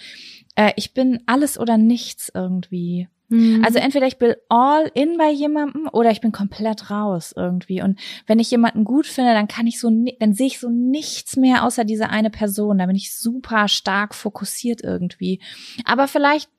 äh, 0.54 0.72
ich 0.76 0.94
bin 0.94 1.20
alles 1.26 1.58
oder 1.58 1.78
nichts 1.78 2.30
irgendwie. 2.32 3.08
Mhm. 3.32 3.64
Also 3.64 3.78
entweder 3.78 4.06
ich 4.06 4.18
bin 4.18 4.34
all 4.48 4.90
in 4.94 5.16
bei 5.16 5.30
jemandem 5.30 5.88
oder 5.92 6.10
ich 6.10 6.20
bin 6.20 6.32
komplett 6.32 6.90
raus 6.90 7.32
irgendwie. 7.34 7.82
Und 7.82 7.98
wenn 8.26 8.38
ich 8.38 8.50
jemanden 8.50 8.84
gut 8.84 9.06
finde, 9.06 9.32
dann 9.32 9.48
kann 9.48 9.66
ich 9.66 9.80
so, 9.80 9.90
dann 10.20 10.34
sehe 10.34 10.46
ich 10.46 10.60
so 10.60 10.68
nichts 10.68 11.36
mehr 11.36 11.64
außer 11.64 11.84
diese 11.84 12.10
eine 12.10 12.30
Person. 12.30 12.78
Da 12.78 12.86
bin 12.86 12.96
ich 12.96 13.16
super 13.16 13.68
stark 13.68 14.14
fokussiert 14.14 14.84
irgendwie. 14.84 15.40
Aber 15.84 16.08
vielleicht 16.08 16.50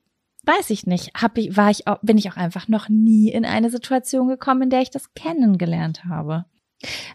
weiß 0.42 0.70
ich 0.70 0.86
nicht, 0.86 1.12
hab 1.14 1.38
ich, 1.38 1.56
war 1.56 1.70
ich 1.70 1.86
auch, 1.86 1.98
bin 2.02 2.18
ich 2.18 2.30
auch 2.30 2.36
einfach 2.36 2.68
noch 2.68 2.88
nie 2.88 3.30
in 3.30 3.44
eine 3.44 3.70
Situation 3.70 4.28
gekommen, 4.28 4.62
in 4.62 4.70
der 4.70 4.82
ich 4.82 4.90
das 4.90 5.14
kennengelernt 5.14 6.04
habe. 6.04 6.44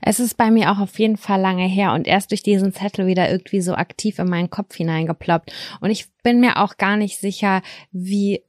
Es 0.01 0.19
ist 0.19 0.35
bei 0.35 0.49
mir 0.49 0.71
auch 0.71 0.79
auf 0.79 0.97
jeden 0.97 1.17
Fall 1.17 1.39
lange 1.39 1.67
her 1.67 1.93
und 1.93 2.07
erst 2.07 2.31
durch 2.31 2.41
diesen 2.41 2.73
Zettel 2.73 3.05
wieder 3.05 3.29
irgendwie 3.29 3.61
so 3.61 3.75
aktiv 3.75 4.17
in 4.17 4.27
meinen 4.27 4.49
Kopf 4.49 4.75
hineingeploppt. 4.75 5.51
Und 5.79 5.91
ich 5.91 6.07
bin 6.23 6.39
mir 6.39 6.57
auch 6.57 6.77
gar 6.77 6.97
nicht 6.97 7.19
sicher, 7.19 7.61
wie 7.91 8.43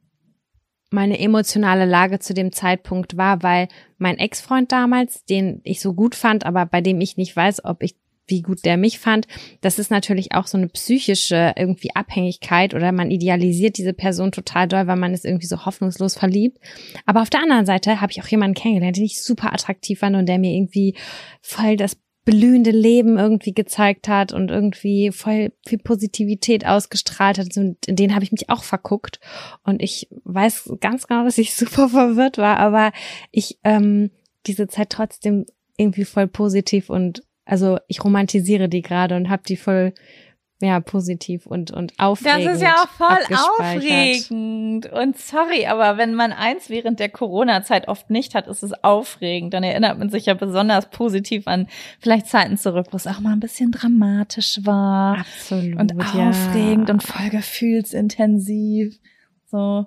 meine 0.91 1.19
emotionale 1.19 1.85
Lage 1.85 2.19
zu 2.19 2.35
dem 2.35 2.53
Zeitpunkt 2.53 3.17
war, 3.17 3.43
weil 3.43 3.69
mein 3.99 4.19
Ex-Freund 4.19 4.73
damals, 4.73 5.25
den 5.25 5.61
ich 5.65 5.81
so 5.81 5.95
gut 5.95 6.15
fand, 6.15 6.45
aber 6.45 6.67
bei 6.67 6.81
dem 6.81 7.01
ich 7.01 7.17
nicht 7.17 7.35
weiß, 7.35 7.65
ob 7.65 7.83
ich 7.83 7.95
wie 8.31 8.43
gut 8.43 8.65
der 8.65 8.77
mich 8.77 8.99
fand, 8.99 9.27
das 9.61 9.79
ist 9.79 9.91
natürlich 9.91 10.33
auch 10.33 10.47
so 10.47 10.57
eine 10.57 10.69
psychische 10.69 11.53
irgendwie 11.57 11.95
Abhängigkeit 11.95 12.75
oder 12.75 12.93
man 12.93 13.11
idealisiert 13.11 13.77
diese 13.77 13.93
Person 13.93 14.33
total 14.33 14.69
doll, 14.69 14.87
weil 14.87 14.97
man 14.97 15.13
ist 15.13 15.25
irgendwie 15.25 15.47
so 15.47 15.67
hoffnungslos 15.67 16.15
verliebt. 16.15 16.59
Aber 17.07 17.23
auf 17.23 17.31
der 17.31 17.43
anderen 17.43 17.67
Seite 17.67 18.01
habe 18.01 18.13
ich 18.13 18.23
auch 18.23 18.29
jemanden 18.29 18.55
kennengelernt, 18.55 18.97
den 18.97 19.05
ich 19.05 19.23
super 19.23 19.53
attraktiv 19.53 19.99
fand 19.99 20.17
und 20.17 20.27
der 20.27 20.39
mir 20.39 20.53
irgendwie 20.53 20.95
voll 21.43 21.77
das 21.77 21.97
blühende 22.25 22.71
Leben 22.71 23.19
irgendwie 23.19 23.53
gezeigt 23.53 24.09
hat 24.09 24.33
und 24.33 24.51
irgendwie 24.51 25.11
voll 25.11 25.53
viel 25.67 25.79
Positivität 25.79 26.67
ausgestrahlt 26.67 27.39
hat. 27.39 27.57
Und 27.57 27.87
in 27.87 27.97
den 27.97 28.15
habe 28.15 28.25
ich 28.25 28.33
mich 28.33 28.51
auch 28.51 28.63
verguckt. 28.63 29.21
Und 29.65 29.83
ich 29.83 30.09
weiß 30.25 30.75
ganz 30.81 31.07
genau, 31.07 31.25
dass 31.25 31.39
ich 31.39 31.55
super 31.57 31.89
verwirrt 31.89 32.39
war, 32.39 32.59
aber 32.59 32.93
ich 33.31 33.59
ähm, 33.65 34.11
diese 34.47 34.69
Zeit 34.69 34.91
trotzdem 34.91 35.47
irgendwie 35.77 36.05
voll 36.05 36.27
positiv 36.27 36.91
und 36.91 37.23
also 37.47 37.79
ich 37.89 38.05
romantisiere 38.05 38.69
die 38.69 38.83
gerade 38.83 39.17
und 39.17 39.29
habe 39.31 39.43
die 39.47 39.57
voll 39.57 39.93
ja, 40.63 40.79
positiv 40.81 41.47
und, 41.47 41.71
und 41.71 41.95
aufregend. 41.99 42.47
Das 42.47 42.57
ist 42.57 42.63
ja 42.63 42.75
auch 42.75 42.89
voll 42.89 43.37
aufregend. 43.59 44.87
Und 44.93 45.17
sorry, 45.17 45.67
aber 45.67 45.97
wenn 45.97 46.15
man 46.15 46.33
eins 46.33 46.69
während 46.69 47.01
der 47.01 47.09
Corona-Zeit 47.09 47.89
oft 47.89 48.11
nicht 48.11 48.35
hat, 48.35 48.47
ist 48.47 48.63
es 48.63 48.73
aufregend. 48.85 49.55
Dann 49.55 49.63
erinnert 49.63 49.99
man 49.99 50.11
sich 50.11 50.27
ja 50.27 50.35
besonders 50.35 50.91
positiv 50.91 51.49
an 51.49 51.67
vielleicht 51.99 52.27
Zeiten 52.27 52.59
zurück, 52.59 52.89
wo 52.91 52.97
es 52.97 53.07
auch 53.07 53.21
mal 53.21 53.33
ein 53.33 53.41
bisschen 53.41 53.73
dramatisch 53.73 54.61
war. 54.63 55.19
Absolut. 55.19 55.81
Und 55.81 55.99
aufregend 55.99 56.89
ja. 56.89 56.95
und 56.95 57.03
voll 57.03 57.31
gefühlsintensiv. 57.31 58.99
So. 59.47 59.87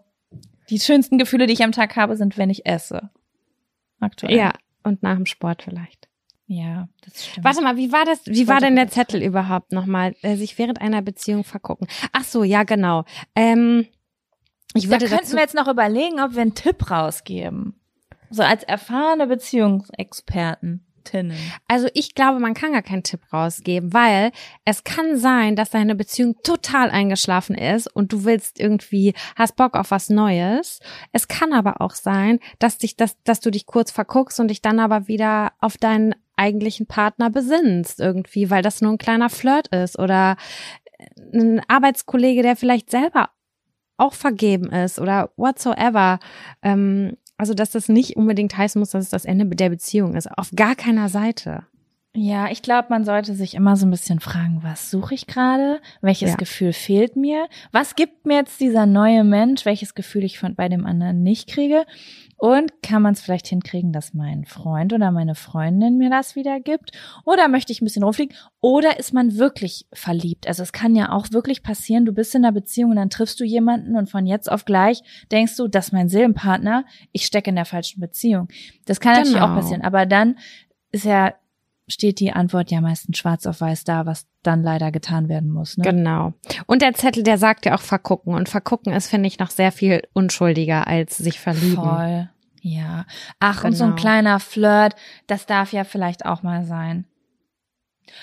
Die 0.70 0.80
schönsten 0.80 1.20
Gefühle, 1.20 1.46
die 1.46 1.54
ich 1.54 1.64
am 1.64 1.72
Tag 1.72 1.96
habe, 1.96 2.18
sind, 2.18 2.38
wenn 2.38 2.50
ich 2.50 2.66
esse. 2.66 3.12
Aktuell. 4.00 4.36
Ja, 4.36 4.54
und 4.84 5.04
nach 5.04 5.16
dem 5.16 5.28
Sport 5.28 5.62
vielleicht. 5.62 6.10
Ja, 6.48 6.88
das 7.06 7.26
stimmt. 7.26 7.46
Warte 7.46 7.62
mal, 7.62 7.78
wie 7.78 7.92
war 7.92 8.06
das, 8.06 8.20
wie 8.26 8.48
war 8.48 8.60
denn 8.60 8.76
der 8.76 8.90
Zettel 8.90 9.24
überhaupt 9.24 9.72
nochmal? 9.72 10.16
Äh, 10.22 10.36
sich 10.36 10.58
während 10.58 10.82
einer 10.82 11.02
Beziehung 11.02 11.44
vergucken. 11.44 11.88
Ach 12.12 12.24
so, 12.24 12.44
ja, 12.44 12.64
genau. 12.64 13.06
Ähm, 13.36 13.88
ich 14.74 14.90
würde 14.90 15.08
da 15.08 15.16
könnten 15.16 15.34
wir 15.34 15.42
jetzt 15.42 15.56
noch 15.56 15.68
überlegen, 15.68 16.20
ob 16.20 16.34
wir 16.34 16.42
einen 16.42 16.56
Tipp 16.56 16.90
rausgeben. 16.90 17.80
So 18.30 18.44
als 18.44 18.64
erfahrene 18.64 19.28
Beziehungsexperten. 19.28 20.86
Also 21.68 21.88
ich 21.94 22.16
glaube, 22.16 22.40
man 22.40 22.54
kann 22.54 22.74
gar 22.74 22.82
keinen 22.82 23.04
Tipp 23.04 23.22
rausgeben, 23.32 23.94
weil 23.94 24.32
es 24.66 24.84
kann 24.84 25.18
sein, 25.18 25.56
dass 25.56 25.70
deine 25.70 25.96
Beziehung 25.96 26.36
total 26.44 26.90
eingeschlafen 26.90 27.56
ist 27.56 27.88
und 27.88 28.14
du 28.14 28.26
willst 28.26 28.60
irgendwie, 28.60 29.14
hast 29.36 29.56
Bock 29.56 29.76
auf 29.76 29.92
was 29.92 30.10
Neues. 30.10 30.80
Es 31.12 31.28
kann 31.28 31.54
aber 31.54 31.82
auch 31.82 31.96
sein, 31.96 32.40
dass 32.60 32.78
dich 32.78 32.96
das, 32.96 33.18
dass 33.24 33.40
du 33.40 33.52
dich 33.52 33.66
kurz 33.66 33.92
verguckst 33.92 34.40
und 34.40 34.48
dich 34.50 34.62
dann 34.62 34.80
aber 34.80 35.08
wieder 35.08 35.54
auf 35.60 35.78
deinen 35.78 36.16
eigentlichen 36.36 36.88
Partner 36.88 37.30
besinnst 37.30 38.00
irgendwie, 38.00 38.50
weil 38.50 38.62
das 38.62 38.82
nur 38.82 38.92
ein 38.92 38.98
kleiner 38.98 39.30
Flirt 39.30 39.68
ist 39.68 40.00
oder 40.00 40.36
ein 41.34 41.62
Arbeitskollege, 41.68 42.42
der 42.42 42.56
vielleicht 42.56 42.90
selber 42.90 43.30
auch 43.98 44.14
vergeben 44.14 44.72
ist 44.72 45.00
oder 45.00 45.32
whatsoever. 45.38 46.20
Ähm, 46.62 47.18
also, 47.38 47.54
dass 47.54 47.72
das 47.72 47.90
nicht 47.90 48.16
unbedingt 48.16 48.58
heißen 48.58 48.80
muss, 48.80 48.92
dass 48.92 49.06
es 49.06 49.10
das 49.10 49.26
Ende 49.26 49.46
der 49.46 49.70
Beziehung 49.70 50.16
ist. 50.16 50.28
Auf 50.38 50.52
gar 50.56 50.76
keiner 50.76 51.10
Seite. 51.10 51.66
Ja, 52.16 52.52
ich 52.52 52.62
glaube, 52.62 52.90
man 52.92 53.06
sollte 53.06 53.34
sich 53.34 53.56
immer 53.56 53.76
so 53.76 53.88
ein 53.88 53.92
bisschen 53.92 54.20
fragen, 54.20 54.60
was 54.62 54.92
suche 54.92 55.16
ich 55.16 55.26
gerade? 55.26 55.82
Welches 56.02 56.32
ja. 56.32 56.36
Gefühl 56.36 56.72
fehlt 56.72 57.16
mir? 57.16 57.48
Was 57.72 57.96
gibt 57.96 58.28
mir 58.28 58.36
jetzt 58.36 58.60
dieser 58.60 58.86
neue 58.86 59.24
Mensch? 59.24 59.66
Welches 59.66 59.96
Gefühl 59.96 60.24
ich 60.24 60.38
von 60.38 60.54
bei 60.54 60.70
dem 60.70 60.86
anderen 60.86 61.24
nicht 61.24 61.50
kriege? 61.50 61.88
Und 62.44 62.84
kann 62.84 63.02
man 63.02 63.14
es 63.14 63.22
vielleicht 63.22 63.48
hinkriegen, 63.48 63.94
dass 63.94 64.14
mein 64.14 64.44
Freund 64.44 64.92
oder 64.92 65.12
meine 65.12 65.34
Freundin 65.34 65.98
mir 65.98 66.10
das 66.10 66.36
wieder 66.36 66.60
gibt? 66.60 66.92
Oder 67.24 67.48
möchte 67.48 67.72
ich 67.72 67.82
ein 67.82 67.86
bisschen 67.86 68.04
rumfliegen? 68.04 68.36
Oder 68.60 69.00
ist 69.00 69.14
man 69.14 69.38
wirklich 69.38 69.86
verliebt? 69.94 70.46
Also 70.46 70.62
es 70.62 70.74
kann 70.74 70.94
ja 70.94 71.14
auch 71.14 71.32
wirklich 71.32 71.64
passieren, 71.64 72.04
du 72.04 72.12
bist 72.12 72.36
in 72.36 72.44
einer 72.44 72.52
Beziehung 72.52 72.90
und 72.90 72.98
dann 72.98 73.10
triffst 73.10 73.40
du 73.40 73.46
jemanden 73.46 73.96
und 73.96 74.10
von 74.10 74.26
jetzt 74.26 74.52
auf 74.52 74.66
gleich 74.66 75.04
denkst 75.32 75.56
du, 75.56 75.70
das 75.70 75.86
ist 75.86 75.92
mein 75.94 76.10
Seelenpartner, 76.10 76.84
ich 77.14 77.26
stecke 77.26 77.50
in 77.50 77.56
der 77.56 77.64
falschen 77.64 78.02
Beziehung. 78.02 78.50
Das 78.84 79.00
kann 79.00 79.14
genau. 79.14 79.24
natürlich 79.24 79.42
auch 79.42 79.56
passieren. 79.56 79.82
Aber 79.82 80.06
dann 80.06 80.38
ist 80.92 81.06
ja 81.06 81.36
steht 81.88 82.20
die 82.20 82.32
Antwort 82.32 82.72
ja 82.72 82.82
meistens 82.82 83.18
schwarz 83.18 83.46
auf 83.46 83.62
weiß 83.62 83.84
da, 83.84 84.06
was 84.06 84.26
dann 84.42 84.64
leider 84.64 84.92
getan 84.92 85.30
werden 85.30 85.50
muss. 85.52 85.78
Ne? 85.78 85.84
Genau. 85.84 86.34
Und 86.66 86.82
der 86.82 86.94
Zettel, 86.94 87.24
der 87.24 87.38
sagt 87.38 87.66
ja 87.66 87.76
auch 87.76 87.82
vergucken. 87.82 88.34
Und 88.34 88.50
vergucken 88.50 88.94
ist, 88.94 89.08
finde 89.08 89.28
ich, 89.28 89.40
noch 89.40 89.50
sehr 89.50 89.72
viel 89.72 90.02
unschuldiger 90.14 90.88
als 90.88 91.18
sich 91.18 91.40
verlieben. 91.40 91.84
Voll. 91.84 92.30
Ja. 92.62 93.06
Ach, 93.40 93.58
genau. 93.58 93.68
und 93.68 93.74
so 93.76 93.84
ein 93.84 93.90
genau. 93.92 94.02
kleiner 94.02 94.40
Flirt, 94.40 94.96
das 95.28 95.46
darf 95.46 95.74
ja 95.74 95.84
vielleicht 95.84 96.26
auch 96.26 96.44
mal 96.44 96.66
sein. 96.66 97.06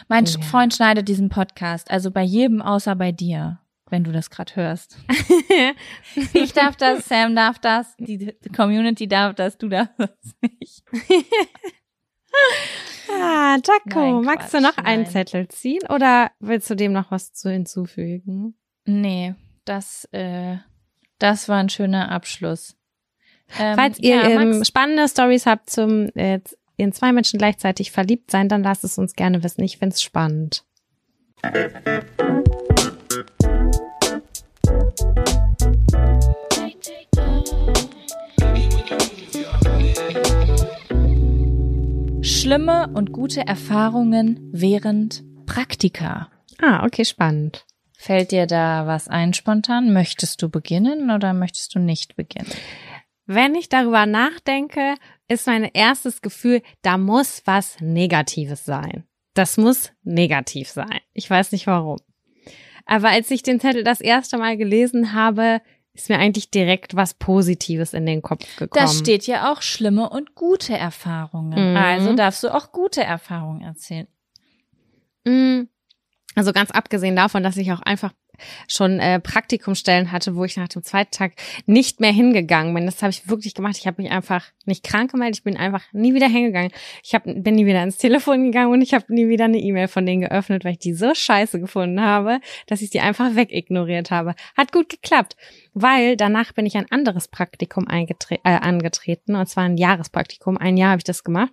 Mein 0.09 0.25
ja. 0.25 0.41
Freund 0.41 0.75
schneidet 0.75 1.09
diesen 1.09 1.29
Podcast, 1.29 1.91
also 1.91 2.11
bei 2.11 2.23
jedem 2.23 2.63
außer 2.63 2.95
bei 2.97 3.13
dir, 3.13 3.61
wenn 3.89 4.05
du 4.05 4.13
das 4.13 4.31
gerade 4.31 4.57
hörst. 4.57 4.99
ich 6.33 6.53
darf 6.53 6.77
das, 6.77 7.07
Sam 7.07 7.35
darf 7.35 7.59
das, 7.59 7.95
die 7.99 8.35
Community 8.55 9.09
darf 9.09 9.35
das, 9.35 9.59
du 9.59 9.69
darfst 9.69 9.99
das 9.99 10.35
nicht. 10.41 10.85
ah, 13.21 13.59
Jaco, 13.65 14.23
magst 14.23 14.55
du 14.55 14.61
noch 14.61 14.77
nein. 14.77 14.87
einen 14.87 15.07
Zettel 15.07 15.49
ziehen 15.49 15.83
oder 15.89 16.31
willst 16.39 16.71
du 16.71 16.75
dem 16.75 16.93
noch 16.93 17.11
was 17.11 17.33
zu 17.33 17.51
hinzufügen? 17.51 18.55
Nee, 18.85 19.35
das, 19.65 20.09
äh, 20.13 20.57
das 21.19 21.49
war 21.49 21.59
ein 21.59 21.69
schöner 21.69 22.11
Abschluss. 22.11 22.77
Ähm, 23.59 23.77
Falls 23.77 23.99
ihr 23.99 24.17
ja, 24.17 24.29
ähm, 24.29 24.65
spannende 24.65 25.09
Stories 25.09 25.47
habt 25.47 25.71
zum 25.71 26.09
äh, 26.15 26.41
in 26.77 26.93
zwei 26.93 27.13
Menschen 27.13 27.39
gleichzeitig 27.39 27.91
verliebt 27.91 28.31
sein, 28.31 28.49
dann 28.49 28.63
lasst 28.63 28.85
es 28.85 28.97
uns 28.97 29.15
gerne 29.15 29.43
wissen. 29.43 29.63
Ich 29.63 29.79
find's 29.79 30.03
spannend. 30.03 30.65
Schlimme 42.31 42.89
und 42.95 43.13
gute 43.13 43.47
Erfahrungen 43.47 44.49
während 44.53 45.25
Praktika. 45.47 46.31
Ah, 46.63 46.87
okay, 46.87 47.05
spannend. 47.05 47.67
Fällt 47.99 48.31
dir 48.31 48.47
da 48.47 48.87
was 48.87 49.09
ein 49.09 49.35
spontan? 49.35 49.93
Möchtest 49.93 50.41
du 50.41 50.49
beginnen 50.49 51.11
oder 51.11 51.35
möchtest 51.35 51.75
du 51.75 51.81
nicht 51.81 52.17
beginnen? 52.17 52.49
Wenn 53.27 53.55
ich 53.55 53.69
darüber 53.69 54.07
nachdenke, 54.07 54.95
ist 55.29 55.49
mein 55.49 55.65
erstes 55.65 56.23
Gefühl, 56.23 56.63
da 56.83 56.99
muss 56.99 57.43
was 57.47 57.77
Negatives 57.81 58.65
sein. 58.65 59.05
Das 59.35 59.57
muss 59.57 59.93
negativ 60.03 60.69
sein. 60.69 61.01
Ich 61.13 61.29
weiß 61.29 61.53
nicht 61.53 61.67
warum. 61.67 61.99
Aber 62.87 63.09
als 63.09 63.31
ich 63.31 63.43
den 63.43 63.61
Zettel 63.61 63.85
das 63.85 64.01
erste 64.01 64.39
Mal 64.39 64.57
gelesen 64.57 65.13
habe, 65.15 65.61
ist 65.95 66.09
mir 66.09 66.19
eigentlich 66.19 66.51
direkt 66.51 66.95
was 66.95 67.15
Positives 67.15 67.95
in 67.95 68.07
den 68.07 68.23
Kopf 68.23 68.45
gekommen. 68.57 68.87
Da 68.87 68.89
steht 68.89 69.27
ja 69.27 69.53
auch 69.53 69.63
schlimme 69.63 70.09
und 70.09 70.35
gute 70.35 70.77
Erfahrungen. 70.77 71.73
Mhm. 71.73 71.77
Also 71.77 72.15
darfst 72.15 72.43
du 72.45 72.55
auch 72.55 72.73
gute 72.73 73.03
Erfahrungen 73.03 73.63
erzählen. 73.63 74.07
Mhm. 75.25 75.69
Also 76.35 76.53
ganz 76.53 76.71
abgesehen 76.71 77.17
davon, 77.17 77.43
dass 77.43 77.57
ich 77.57 77.73
auch 77.73 77.81
einfach 77.81 78.13
schon 78.69 78.99
äh, 78.99 79.21
Praktikumstellen 79.21 80.13
hatte, 80.13 80.37
wo 80.37 80.45
ich 80.45 80.57
nach 80.57 80.69
dem 80.69 80.83
zweiten 80.83 81.11
Tag 81.11 81.33
nicht 81.67 82.01
mehr 82.01 82.13
hingegangen 82.13 82.75
bin. 82.75 82.87
Das 82.87 83.03
habe 83.03 83.11
ich 83.11 83.29
wirklich 83.29 83.55
gemacht. 83.55 83.77
Ich 83.79 83.87
habe 83.87 84.03
mich 84.03 84.11
einfach 84.11 84.45
nicht 84.65 84.85
krank 84.85 85.13
gemeldet. 85.13 85.39
Ich 85.39 85.45
bin 85.45 85.57
einfach 85.57 85.83
nie 85.93 86.15
wieder 86.15 86.29
hingegangen. 86.29 86.71
Ich 87.03 87.15
hab, 87.15 87.25
bin 87.25 87.55
nie 87.55 87.67
wieder 87.67 87.83
ins 87.83 87.99
Telefon 87.99 88.45
gegangen 88.45 88.73
und 88.73 88.83
ich 88.83 88.95
habe 88.95 89.13
nie 89.13 89.29
wieder 89.29 89.45
eine 89.45 89.59
E-Mail 89.59 89.89
von 89.89 90.07
denen 90.07 90.23
geöffnet, 90.23 90.65
weil 90.65 90.73
ich 90.73 90.79
die 90.79 90.95
so 90.95 91.15
scheiße 91.15 91.61
gefunden 91.61 92.01
habe, 92.01 92.41
dass 92.67 92.83
ich 92.83 92.91
die 92.91 93.01
einfach 93.01 93.35
wegignoriert 93.35 94.11
habe. 94.11 94.35
Hat 94.57 94.73
gut 94.73 94.89
geklappt, 94.89 95.37
weil 95.75 96.17
danach 96.17 96.53
bin 96.53 96.67
ich 96.67 96.77
ein 96.77 96.91
anderes 96.91 97.29
Praktikum 97.29 97.87
äh, 97.89 98.07
angetreten 98.45 99.35
und 99.35 99.49
zwar 99.49 99.65
ein 99.65 99.77
Jahrespraktikum. 99.77 100.57
Ein 100.57 100.77
Jahr 100.77 100.91
habe 100.91 100.99
ich 100.99 101.05
das 101.05 101.25
gemacht. 101.25 101.53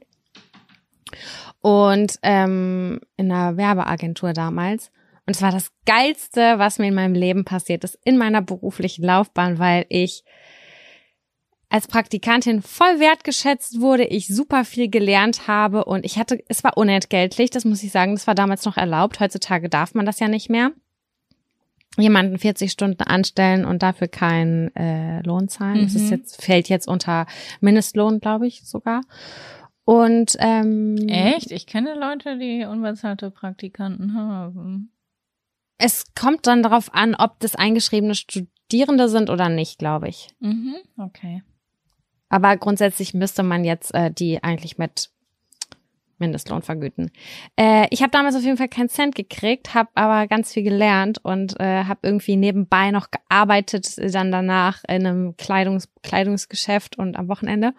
Und 1.62 2.20
ähm, 2.24 3.00
in 3.16 3.32
einer 3.32 3.58
Werbeagentur 3.58 4.34
damals. 4.34 4.92
Und 5.28 5.36
es 5.36 5.42
war 5.42 5.52
das 5.52 5.72
Geilste, 5.86 6.58
was 6.58 6.80
mir 6.80 6.88
in 6.88 6.96
meinem 6.96 7.14
Leben 7.14 7.44
passiert 7.44 7.84
ist, 7.84 8.00
in 8.06 8.18
meiner 8.18 8.42
beruflichen 8.42 9.04
Laufbahn, 9.04 9.60
weil 9.60 9.86
ich 9.90 10.24
als 11.70 11.88
Praktikantin 11.88 12.62
voll 12.62 13.02
wertgeschätzt 13.02 13.82
wurde, 13.82 14.06
ich 14.06 14.28
super 14.28 14.64
viel 14.64 14.90
gelernt 14.90 15.50
habe 15.50 15.84
und 15.84 16.06
ich 16.06 16.18
hatte, 16.18 16.42
es 16.48 16.64
war 16.64 16.78
unentgeltlich, 16.78 17.50
das 17.50 17.66
muss 17.66 17.84
ich 17.84 17.92
sagen, 17.92 18.16
das 18.16 18.26
war 18.26 18.36
damals 18.36 18.64
noch 18.64 18.78
erlaubt. 18.78 19.20
Heutzutage 19.20 19.68
darf 19.68 19.94
man 19.94 20.06
das 20.06 20.22
ja 20.22 20.30
nicht 20.30 20.50
mehr. 20.50 20.72
Jemanden 21.98 22.38
40 22.38 22.72
Stunden 22.72 23.04
anstellen 23.04 23.66
und 23.66 23.84
dafür 23.84 24.08
keinen 24.08 24.74
äh, 24.78 25.22
Lohn 25.24 25.50
zahlen. 25.50 25.82
Mhm. 25.82 25.84
Das 25.84 25.96
ist 25.96 26.04
mhm. 26.04 26.18
jetzt, 26.18 26.42
fällt 26.42 26.70
jetzt 26.70 26.88
unter 26.88 27.26
Mindestlohn, 27.60 28.22
glaube 28.22 28.48
ich, 28.48 28.62
sogar. 28.64 29.02
Und 29.84 30.38
ähm, 30.40 30.96
echt? 31.10 31.52
Ich 31.52 31.66
kenne 31.66 31.96
Leute, 31.96 32.38
die 32.38 32.66
unbezahlte 32.66 33.30
Praktikanten 33.30 34.14
haben. 34.14 34.92
Es 35.78 36.14
kommt 36.16 36.48
dann 36.48 36.64
darauf 36.64 36.94
an, 36.94 37.16
ob 37.16 37.40
das 37.40 37.56
eingeschriebene 37.56 38.16
Studierende 38.16 39.10
sind 39.10 39.30
oder 39.30 39.50
nicht, 39.50 39.78
glaube 39.78 40.10
ich. 40.10 40.30
Mhm, 40.40 40.76
okay. 40.98 41.44
Aber 42.30 42.58
grundsätzlich 42.58 43.14
müsste 43.14 43.44
man 43.44 43.64
jetzt 43.64 43.94
äh, 43.94 44.12
die 44.12 44.44
eigentlich 44.44 44.78
mit 44.78 45.12
Mindestlohn 46.20 46.62
vergüten. 46.62 47.12
Äh, 47.58 47.88
ich 47.92 48.02
habe 48.02 48.12
damals 48.12 48.36
auf 48.36 48.44
jeden 48.44 48.58
Fall 48.58 48.70
keinen 48.70 48.90
Cent 48.90 49.16
gekriegt, 49.16 49.74
habe 49.74 49.90
aber 49.96 50.28
ganz 50.28 50.54
viel 50.54 50.64
gelernt 50.64 51.20
und 51.24 51.60
äh, 51.60 51.84
habe 51.84 52.00
irgendwie 52.04 52.36
nebenbei 52.36 52.92
noch 52.92 53.10
gearbeitet, 53.12 53.98
dann 54.14 54.32
danach 54.32 54.84
in 54.88 55.06
einem 55.06 55.38
Kleidungs 55.38 55.90
Kleidungsgeschäft 56.04 56.98
und 56.98 57.18
am 57.18 57.28
Wochenende. 57.28 57.74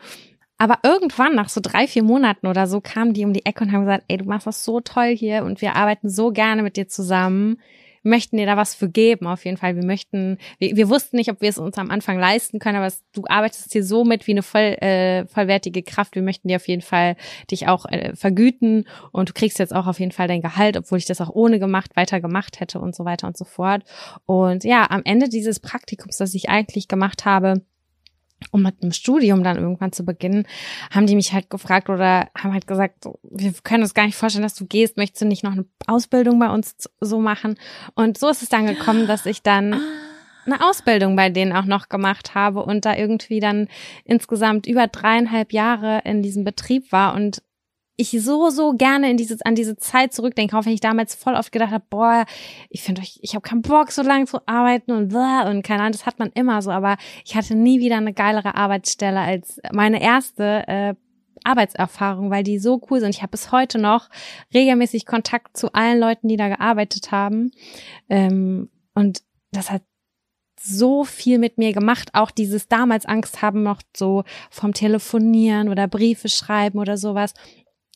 Aber 0.57 0.79
irgendwann, 0.83 1.35
nach 1.35 1.49
so 1.49 1.61
drei, 1.63 1.87
vier 1.87 2.03
Monaten 2.03 2.47
oder 2.49 2.67
so, 2.67 2.81
kamen 2.81 3.13
die 3.13 3.25
um 3.25 3.33
die 3.33 3.47
Ecke 3.47 3.63
und 3.65 3.73
haben 3.73 3.83
gesagt, 3.83 4.05
ey, 4.09 4.17
du 4.19 4.25
machst 4.25 4.47
das 4.47 4.65
so 4.65 4.81
toll 4.81 5.17
hier 5.17 5.45
und 5.45 5.61
wir 5.61 5.77
arbeiten 5.77 6.09
so 6.09 6.33
gerne 6.33 6.63
mit 6.63 6.77
dir 6.77 6.89
zusammen 6.89 7.61
möchten 8.03 8.37
dir 8.37 8.47
da 8.47 8.57
was 8.57 8.75
für 8.75 8.89
geben, 8.89 9.27
auf 9.27 9.45
jeden 9.45 9.57
Fall. 9.57 9.77
Wir 9.77 9.85
möchten, 9.85 10.39
wir, 10.59 10.77
wir 10.77 10.89
wussten 10.89 11.17
nicht, 11.17 11.31
ob 11.31 11.41
wir 11.41 11.49
es 11.49 11.59
uns 11.59 11.79
am 11.79 11.91
Anfang 11.91 12.19
leisten 12.19 12.59
können, 12.59 12.77
aber 12.77 12.87
es, 12.87 13.05
du 13.13 13.25
arbeitest 13.29 13.73
hier 13.73 13.85
so 13.85 14.05
mit 14.05 14.27
wie 14.27 14.33
eine 14.33 14.43
voll, 14.43 14.77
äh, 14.81 15.27
vollwertige 15.27 15.83
Kraft. 15.83 16.15
Wir 16.15 16.23
möchten 16.23 16.49
dir 16.49 16.57
auf 16.57 16.69
jeden 16.69 16.83
Fall 16.83 17.17
dich 17.51 17.69
auch 17.69 17.87
äh, 17.87 18.15
vergüten 18.15 18.87
und 19.13 19.31
du 19.31 19.33
kriegst 19.33 19.59
jetzt 19.59 19.75
auch 19.75 19.87
auf 19.87 20.01
jeden 20.01 20.13
Fall 20.13 20.29
dein 20.29 20.43
Gehalt, 20.43 20.77
obwohl 20.77 20.99
ich 20.99 21.07
das 21.07 21.21
auch 21.21 21.31
ohne 21.31 21.59
gemacht, 21.59 21.97
weiter 21.97 22.21
gemacht 22.21 22.61
hätte 22.61 22.81
und 22.81 22.95
so 22.95 23.05
weiter 23.05 23.27
und 23.27 23.37
so 23.37 23.45
fort. 23.45 23.83
Und 24.27 24.65
ja, 24.65 24.87
am 24.91 25.03
Ende 25.05 25.29
dieses 25.29 25.61
Praktikums, 25.61 26.17
das 26.17 26.35
ich 26.35 26.49
eigentlich 26.49 26.89
gemacht 26.89 27.25
habe, 27.25 27.63
um 28.51 28.63
mit 28.63 28.83
dem 28.83 28.93
Studium 28.93 29.43
dann 29.43 29.57
irgendwann 29.57 29.93
zu 29.93 30.05
beginnen, 30.05 30.47
haben 30.91 31.07
die 31.07 31.17
mich 31.17 31.33
halt 31.33 31.51
gefragt 31.51 31.89
oder 31.89 32.29
haben 32.37 32.53
halt 32.53 32.67
gesagt, 32.67 33.07
wir 33.23 33.53
können 33.65 33.83
uns 33.83 33.95
gar 33.95 34.07
nicht 34.07 34.17
vorstellen, 34.17 34.43
dass 34.45 34.55
du 34.55 34.67
gehst, 34.67 34.97
möchtest 34.97 35.23
du 35.23 35.27
nicht 35.27 35.45
noch 35.45 35.53
eine 35.53 35.67
Ausbildung 35.87 36.39
bei 36.39 36.49
uns 36.49 36.89
so 37.01 37.19
machen? 37.21 37.59
Und 37.95 38.19
so 38.19 38.29
ist 38.29 38.43
es 38.43 38.49
dann 38.49 38.67
gekommen, 38.67 39.07
dass 39.07 39.27
ich 39.27 39.43
dann 39.43 39.75
ah. 39.75 39.81
eine 40.47 40.65
Ausbildung 40.65 41.17
bei 41.17 41.31
denen 41.31 41.53
auch 41.53 41.65
noch 41.65 41.89
gemacht 41.89 42.35
habe 42.35 42.63
und 42.63 42.85
da 42.85 42.97
irgendwie 42.97 43.41
dann 43.41 43.69
insgesamt 44.05 44.67
über 44.67 44.87
dreieinhalb 44.87 45.53
Jahre 45.53 46.03
in 46.05 46.23
diesem 46.23 46.45
Betrieb 46.45 46.93
war 46.93 47.15
und 47.15 47.43
ich 48.01 48.13
so, 48.23 48.49
so 48.49 48.75
gerne 48.75 49.11
in 49.11 49.17
dieses, 49.17 49.43
an 49.43 49.57
diese 49.57 49.77
Zeit 49.77 50.15
zurückdenke, 50.15 50.57
auch 50.57 50.65
wenn 50.65 50.73
ich 50.73 50.81
damals 50.81 51.17
voll 51.17 51.35
oft 51.35 51.51
gedacht 51.51 51.73
habe, 51.73 51.85
boah, 51.91 52.27
ich 52.71 52.83
finde 52.83 53.01
euch, 53.01 53.19
ich 53.23 53.35
habe 53.35 53.43
keinen 53.43 53.63
Bock, 53.63 53.91
so 53.91 54.03
lange 54.03 54.27
zu 54.27 54.39
arbeiten 54.47 54.93
und 54.93 55.09
blah, 55.09 55.51
und 55.51 55.63
keine 55.63 55.81
Ahnung, 55.81 55.93
das 55.93 56.07
hat 56.07 56.21
man 56.21 56.31
immer 56.31 56.63
so, 56.63 56.71
aber 56.71 56.97
ich 57.25 57.35
hatte 57.35 57.57
nie 57.57 57.81
wieder 57.81 57.97
eine 57.97 58.13
geilere 58.15 58.55
Arbeitsstelle 58.55 59.19
als 59.19 59.61
meine 59.73 60.01
erste 60.01 60.63
äh, 60.69 60.95
Arbeitserfahrung, 61.43 62.31
weil 62.31 62.45
die 62.45 62.61
so 62.61 62.81
cool 62.89 63.01
sind. 63.01 63.11
Ich 63.11 63.23
habe 63.23 63.33
bis 63.33 63.51
heute 63.51 63.79
noch 63.79 64.09
regelmäßig 64.55 65.05
Kontakt 65.05 65.57
zu 65.57 65.73
allen 65.73 65.99
Leuten, 65.99 66.29
die 66.29 66.37
da 66.37 66.49
gearbeitet 66.49 67.11
haben. 67.11 67.51
Ähm, 68.09 68.71
und 68.95 69.23
das 69.51 69.73
hat 69.73 69.83
so 70.61 71.05
viel 71.05 71.39
mit 71.39 71.59
mir 71.59 71.73
gemacht, 71.73 72.11
auch 72.13 72.31
dieses 72.31 72.69
damals 72.69 73.07
Angst 73.07 73.43
haben 73.43 73.63
noch 73.63 73.81
so 73.97 74.25
vom 74.51 74.73
Telefonieren 74.73 75.69
oder 75.69 75.89
Briefe 75.89 76.29
schreiben 76.29 76.79
oder 76.79 76.97
sowas. 76.97 77.35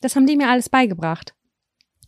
Das 0.03 0.15
haben 0.15 0.27
die 0.27 0.37
mir 0.37 0.49
alles 0.49 0.69
beigebracht. 0.69 1.33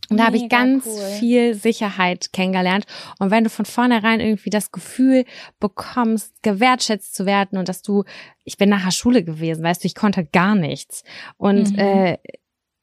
Und 0.08 0.18
da 0.18 0.26
habe 0.26 0.36
ich 0.36 0.48
ganz 0.48 0.86
cool. 0.86 1.00
viel 1.18 1.54
Sicherheit 1.54 2.32
kennengelernt. 2.32 2.86
Und 3.18 3.30
wenn 3.30 3.44
du 3.44 3.50
von 3.50 3.64
vornherein 3.64 4.20
irgendwie 4.20 4.50
das 4.50 4.70
Gefühl 4.70 5.24
bekommst, 5.58 6.42
gewertschätzt 6.42 7.14
zu 7.14 7.26
werden 7.26 7.58
und 7.58 7.68
dass 7.68 7.82
du, 7.82 8.04
ich 8.44 8.56
bin 8.56 8.68
nachher 8.68 8.92
Schule 8.92 9.24
gewesen, 9.24 9.64
weißt 9.64 9.82
du, 9.82 9.86
ich 9.86 9.96
konnte 9.96 10.24
gar 10.24 10.54
nichts. 10.54 11.02
Und 11.38 11.72
mhm. 11.72 11.78
äh, 11.78 12.18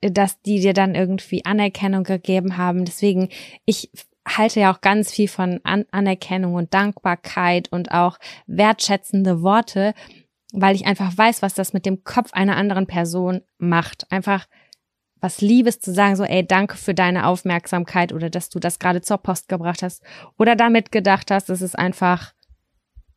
dass 0.02 0.42
die 0.42 0.60
dir 0.60 0.74
dann 0.74 0.96
irgendwie 0.96 1.46
Anerkennung 1.46 2.04
gegeben 2.04 2.58
haben. 2.58 2.84
Deswegen, 2.84 3.30
ich 3.66 3.90
halte 4.28 4.60
ja 4.60 4.74
auch 4.74 4.82
ganz 4.82 5.12
viel 5.12 5.30
von 5.30 5.62
An 5.64 5.86
Anerkennung 5.92 6.56
und 6.56 6.74
Dankbarkeit 6.74 7.72
und 7.72 7.92
auch 7.92 8.18
wertschätzende 8.46 9.42
Worte, 9.42 9.94
weil 10.52 10.76
ich 10.76 10.86
einfach 10.86 11.18
weiß, 11.18 11.42
was 11.42 11.54
das 11.54 11.72
mit 11.72 11.86
dem 11.86 12.04
Kopf 12.04 12.34
einer 12.34 12.58
anderen 12.58 12.86
Person 12.86 13.42
macht. 13.58 14.12
Einfach 14.12 14.46
was 15.24 15.40
Liebes 15.40 15.80
zu 15.80 15.94
sagen, 15.94 16.18
so, 16.18 16.26
ey, 16.26 16.46
danke 16.46 16.76
für 16.76 16.94
deine 16.94 17.28
Aufmerksamkeit 17.28 18.12
oder 18.12 18.30
dass 18.30 18.50
du 18.50 18.60
das 18.60 18.78
gerade 18.78 19.00
zur 19.02 19.18
Post 19.20 19.48
gebracht 19.48 19.82
hast 19.82 20.04
oder 20.38 20.58
damit 20.58 20.92
gedacht 20.92 21.32
hast, 21.32 21.48
das 21.48 21.62
ist 21.62 21.80
einfach 21.80 22.34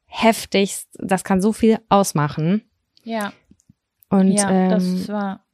heftigst, 0.04 0.88
das 1.00 1.24
kann 1.24 1.42
so 1.42 1.52
viel 1.52 1.80
ausmachen. 1.88 2.62
Ja. 3.02 3.32
Und 4.08 4.30
ja, 4.30 4.48
ähm, 4.48 4.70
das 4.70 5.08
war. 5.08 5.44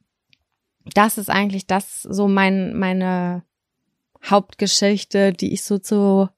Das 0.94 1.16
ist 1.16 1.30
eigentlich 1.30 1.66
das 1.66 2.02
so 2.02 2.28
mein, 2.28 2.76
meine 2.76 3.44
Hauptgeschichte, 4.22 5.32
die 5.32 5.54
ich 5.54 5.62
so 5.62 5.78
zu 5.78 6.28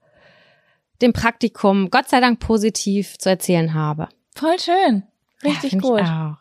dem 1.02 1.12
Praktikum 1.12 1.90
Gott 1.90 2.08
sei 2.08 2.20
Dank 2.20 2.38
positiv 2.38 3.18
zu 3.18 3.30
erzählen 3.30 3.74
habe. 3.74 4.08
Voll 4.36 4.60
schön. 4.60 5.02
Richtig 5.42 5.72
ja, 5.72 5.78
gut. 5.80 6.38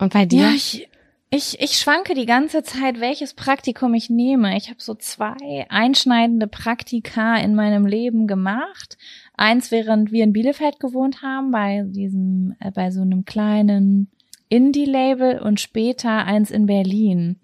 Und 0.00 0.12
bei 0.12 0.26
dir? 0.26 0.48
Ja, 0.48 0.50
ich, 0.50 0.89
ich, 1.32 1.60
ich 1.60 1.78
schwanke 1.78 2.14
die 2.14 2.26
ganze 2.26 2.64
Zeit, 2.64 2.98
welches 3.00 3.34
Praktikum 3.34 3.94
ich 3.94 4.10
nehme. 4.10 4.56
Ich 4.56 4.68
habe 4.68 4.80
so 4.80 4.94
zwei 4.96 5.64
einschneidende 5.68 6.48
Praktika 6.48 7.36
in 7.36 7.54
meinem 7.54 7.86
Leben 7.86 8.26
gemacht. 8.26 8.98
Eins, 9.34 9.70
während 9.70 10.10
wir 10.10 10.24
in 10.24 10.32
Bielefeld 10.32 10.80
gewohnt 10.80 11.22
haben, 11.22 11.52
bei 11.52 11.84
diesem, 11.86 12.56
äh, 12.58 12.72
bei 12.72 12.90
so 12.90 13.02
einem 13.02 13.24
kleinen 13.24 14.10
Indie-Label 14.48 15.38
und 15.38 15.60
später 15.60 16.24
eins 16.24 16.50
in 16.50 16.66
Berlin. 16.66 17.38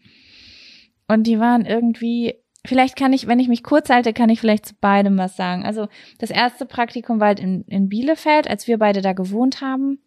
Und 1.07 1.29
die 1.29 1.39
waren 1.39 1.65
irgendwie, 1.65 2.35
vielleicht 2.67 2.97
kann 2.97 3.13
ich, 3.13 3.29
wenn 3.29 3.39
ich 3.39 3.47
mich 3.47 3.63
kurz 3.63 3.89
halte, 3.89 4.13
kann 4.13 4.31
ich 4.31 4.41
vielleicht 4.41 4.67
zu 4.67 4.75
beidem 4.81 5.17
was 5.17 5.37
sagen. 5.37 5.65
Also 5.65 5.87
das 6.19 6.31
erste 6.31 6.67
Praktikum 6.67 7.21
war 7.21 7.29
halt 7.29 7.39
in, 7.39 7.63
in 7.69 7.89
Bielefeld, 7.89 8.51
als 8.51 8.67
wir 8.67 8.79
beide 8.79 9.01
da 9.01 9.13
gewohnt 9.13 9.61
haben. 9.61 10.01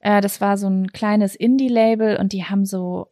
Äh, 0.00 0.20
das 0.20 0.40
war 0.40 0.58
so 0.58 0.66
ein 0.68 0.88
kleines 0.88 1.36
Indie-Label 1.36 2.16
und 2.16 2.32
die 2.32 2.44
haben 2.44 2.64
so 2.64 3.06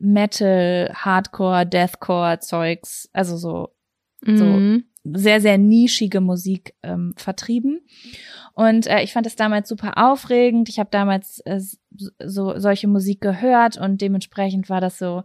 Metal, 0.00 0.90
Hardcore, 0.94 1.66
Deathcore 1.66 2.40
Zeugs, 2.40 3.08
also 3.12 3.36
so, 3.36 3.68
mhm. 4.22 4.36
so 4.36 5.18
sehr, 5.18 5.40
sehr 5.40 5.58
nischige 5.58 6.20
Musik 6.20 6.74
ähm, 6.82 7.14
vertrieben. 7.16 7.80
Und 8.54 8.86
äh, 8.86 9.02
ich 9.02 9.12
fand 9.12 9.26
es 9.26 9.36
damals 9.36 9.68
super 9.68 9.92
aufregend. 9.96 10.68
Ich 10.68 10.78
habe 10.78 10.90
damals 10.90 11.40
äh, 11.44 11.60
so 12.24 12.58
solche 12.58 12.88
Musik 12.88 13.20
gehört 13.20 13.76
und 13.78 14.00
dementsprechend 14.00 14.68
war 14.68 14.80
das 14.80 14.98
so, 14.98 15.22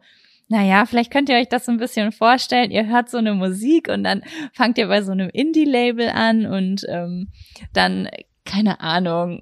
naja, 0.48 0.86
vielleicht 0.86 1.12
könnt 1.12 1.30
ihr 1.30 1.38
euch 1.38 1.50
das 1.50 1.66
so 1.66 1.72
ein 1.72 1.78
bisschen 1.78 2.12
vorstellen. 2.12 2.72
Ihr 2.72 2.88
hört 2.88 3.10
so 3.10 3.18
eine 3.18 3.34
Musik 3.34 3.90
und 3.90 4.04
dann 4.04 4.22
fangt 4.54 4.78
ihr 4.78 4.88
bei 4.88 5.02
so 5.02 5.12
einem 5.12 5.30
Indie-Label 5.30 6.10
an 6.10 6.46
und 6.46 6.86
ähm, 6.88 7.30
dann, 7.74 8.10
keine 8.46 8.80
Ahnung, 8.80 9.42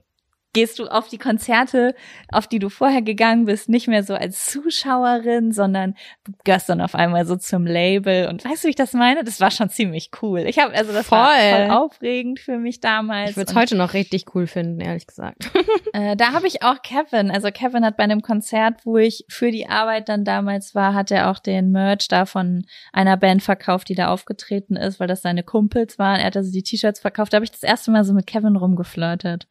gehst 0.54 0.78
du 0.78 0.86
auf 0.86 1.08
die 1.08 1.18
Konzerte, 1.18 1.96
auf 2.32 2.48
die 2.48 2.60
du 2.60 2.70
vorher 2.70 3.02
gegangen 3.02 3.46
bist, 3.46 3.70
nicht 3.70 3.88
mehr 3.88 4.04
so 4.04 4.14
als 4.14 4.46
Zuschauerin, 4.46 5.52
sondern 5.52 5.96
du 6.24 6.32
gehörst 6.44 6.70
dann 6.70 6.80
auf 6.80 6.94
einmal 6.94 7.26
so 7.26 7.36
zum 7.36 7.66
Label. 7.66 8.28
Und 8.28 8.46
weißt 8.46 8.64
du, 8.64 8.68
wie 8.68 8.72
ich 8.72 8.76
das 8.76 8.94
meine? 8.94 9.24
Das 9.24 9.42
war 9.42 9.50
schon 9.50 9.70
ziemlich 9.70 10.12
cool. 10.22 10.42
Ich 10.42 10.60
habe 10.60 10.74
also 10.74 10.94
das 10.94 11.08
voll. 11.08 11.18
war 11.18 11.38
voll 11.38 11.76
aufregend 11.76 12.40
für 12.40 12.60
mich 12.60 12.80
damals. 12.80 13.32
Ich 13.32 13.38
würde 13.38 13.52
es 13.52 13.56
heute 13.56 13.76
noch 13.76 13.94
richtig 13.94 14.36
cool 14.36 14.46
finden, 14.46 14.80
ehrlich 14.80 15.08
gesagt. 15.08 15.50
äh, 15.94 16.16
da 16.16 16.34
habe 16.34 16.46
ich 16.46 16.62
auch 16.62 16.82
Kevin. 16.84 17.32
Also 17.32 17.50
Kevin 17.50 17.84
hat 17.84 17.98
bei 17.98 18.04
einem 18.04 18.22
Konzert, 18.22 18.86
wo 18.86 18.98
ich 18.98 19.26
für 19.30 19.50
die 19.50 19.68
Arbeit 19.68 20.08
dann 20.08 20.24
damals 20.24 20.76
war, 20.76 20.94
hat 20.94 21.10
er 21.10 21.32
auch 21.32 21.40
den 21.40 21.72
Merch 21.72 22.08
da 22.08 22.28
von 22.28 22.66
einer 22.92 23.18
Band 23.18 23.42
verkauft, 23.42 23.90
die 23.90 23.96
da 23.96 24.10
aufgetreten 24.10 24.76
ist, 24.76 25.00
weil 25.00 25.08
das 25.08 25.24
seine 25.24 25.42
Kumpels 25.42 25.98
waren. 25.98 26.20
Er 26.20 26.28
hat 26.28 26.38
also 26.38 26.52
die 26.52 26.64
T-Shirts 26.64 27.00
verkauft. 27.00 27.34
Da 27.34 27.38
habe 27.38 27.46
ich 27.46 27.52
das 27.52 27.64
erste 27.64 27.90
Mal 27.90 28.04
so 28.04 28.14
mit 28.14 28.28
Kevin 28.28 28.56
rumgeflirtet 28.56 29.48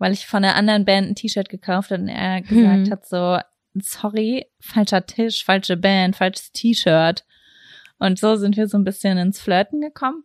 weil 0.00 0.12
ich 0.12 0.26
von 0.26 0.42
einer 0.42 0.56
anderen 0.56 0.84
Band 0.84 1.08
ein 1.08 1.14
T-Shirt 1.14 1.48
gekauft 1.48 1.92
habe 1.92 2.02
und 2.02 2.08
er 2.08 2.40
gesagt 2.40 2.86
hm. 2.86 2.90
hat 2.90 3.06
so, 3.06 3.38
sorry, 3.74 4.46
falscher 4.58 5.06
Tisch, 5.06 5.44
falsche 5.44 5.76
Band, 5.76 6.16
falsches 6.16 6.50
T-Shirt. 6.52 7.24
Und 7.98 8.18
so 8.18 8.36
sind 8.36 8.56
wir 8.56 8.66
so 8.66 8.78
ein 8.78 8.84
bisschen 8.84 9.18
ins 9.18 9.40
Flirten 9.40 9.82
gekommen. 9.82 10.24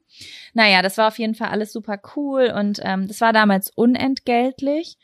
Naja, 0.53 0.81
das 0.81 0.97
war 0.97 1.09
auf 1.09 1.19
jeden 1.19 1.35
Fall 1.35 1.49
alles 1.49 1.73
super 1.73 1.99
cool 2.15 2.53
und 2.57 2.79
ähm, 2.81 3.07
das 3.07 3.19
war 3.19 3.33
damals 3.33 3.69
unentgeltlich. 3.69 4.97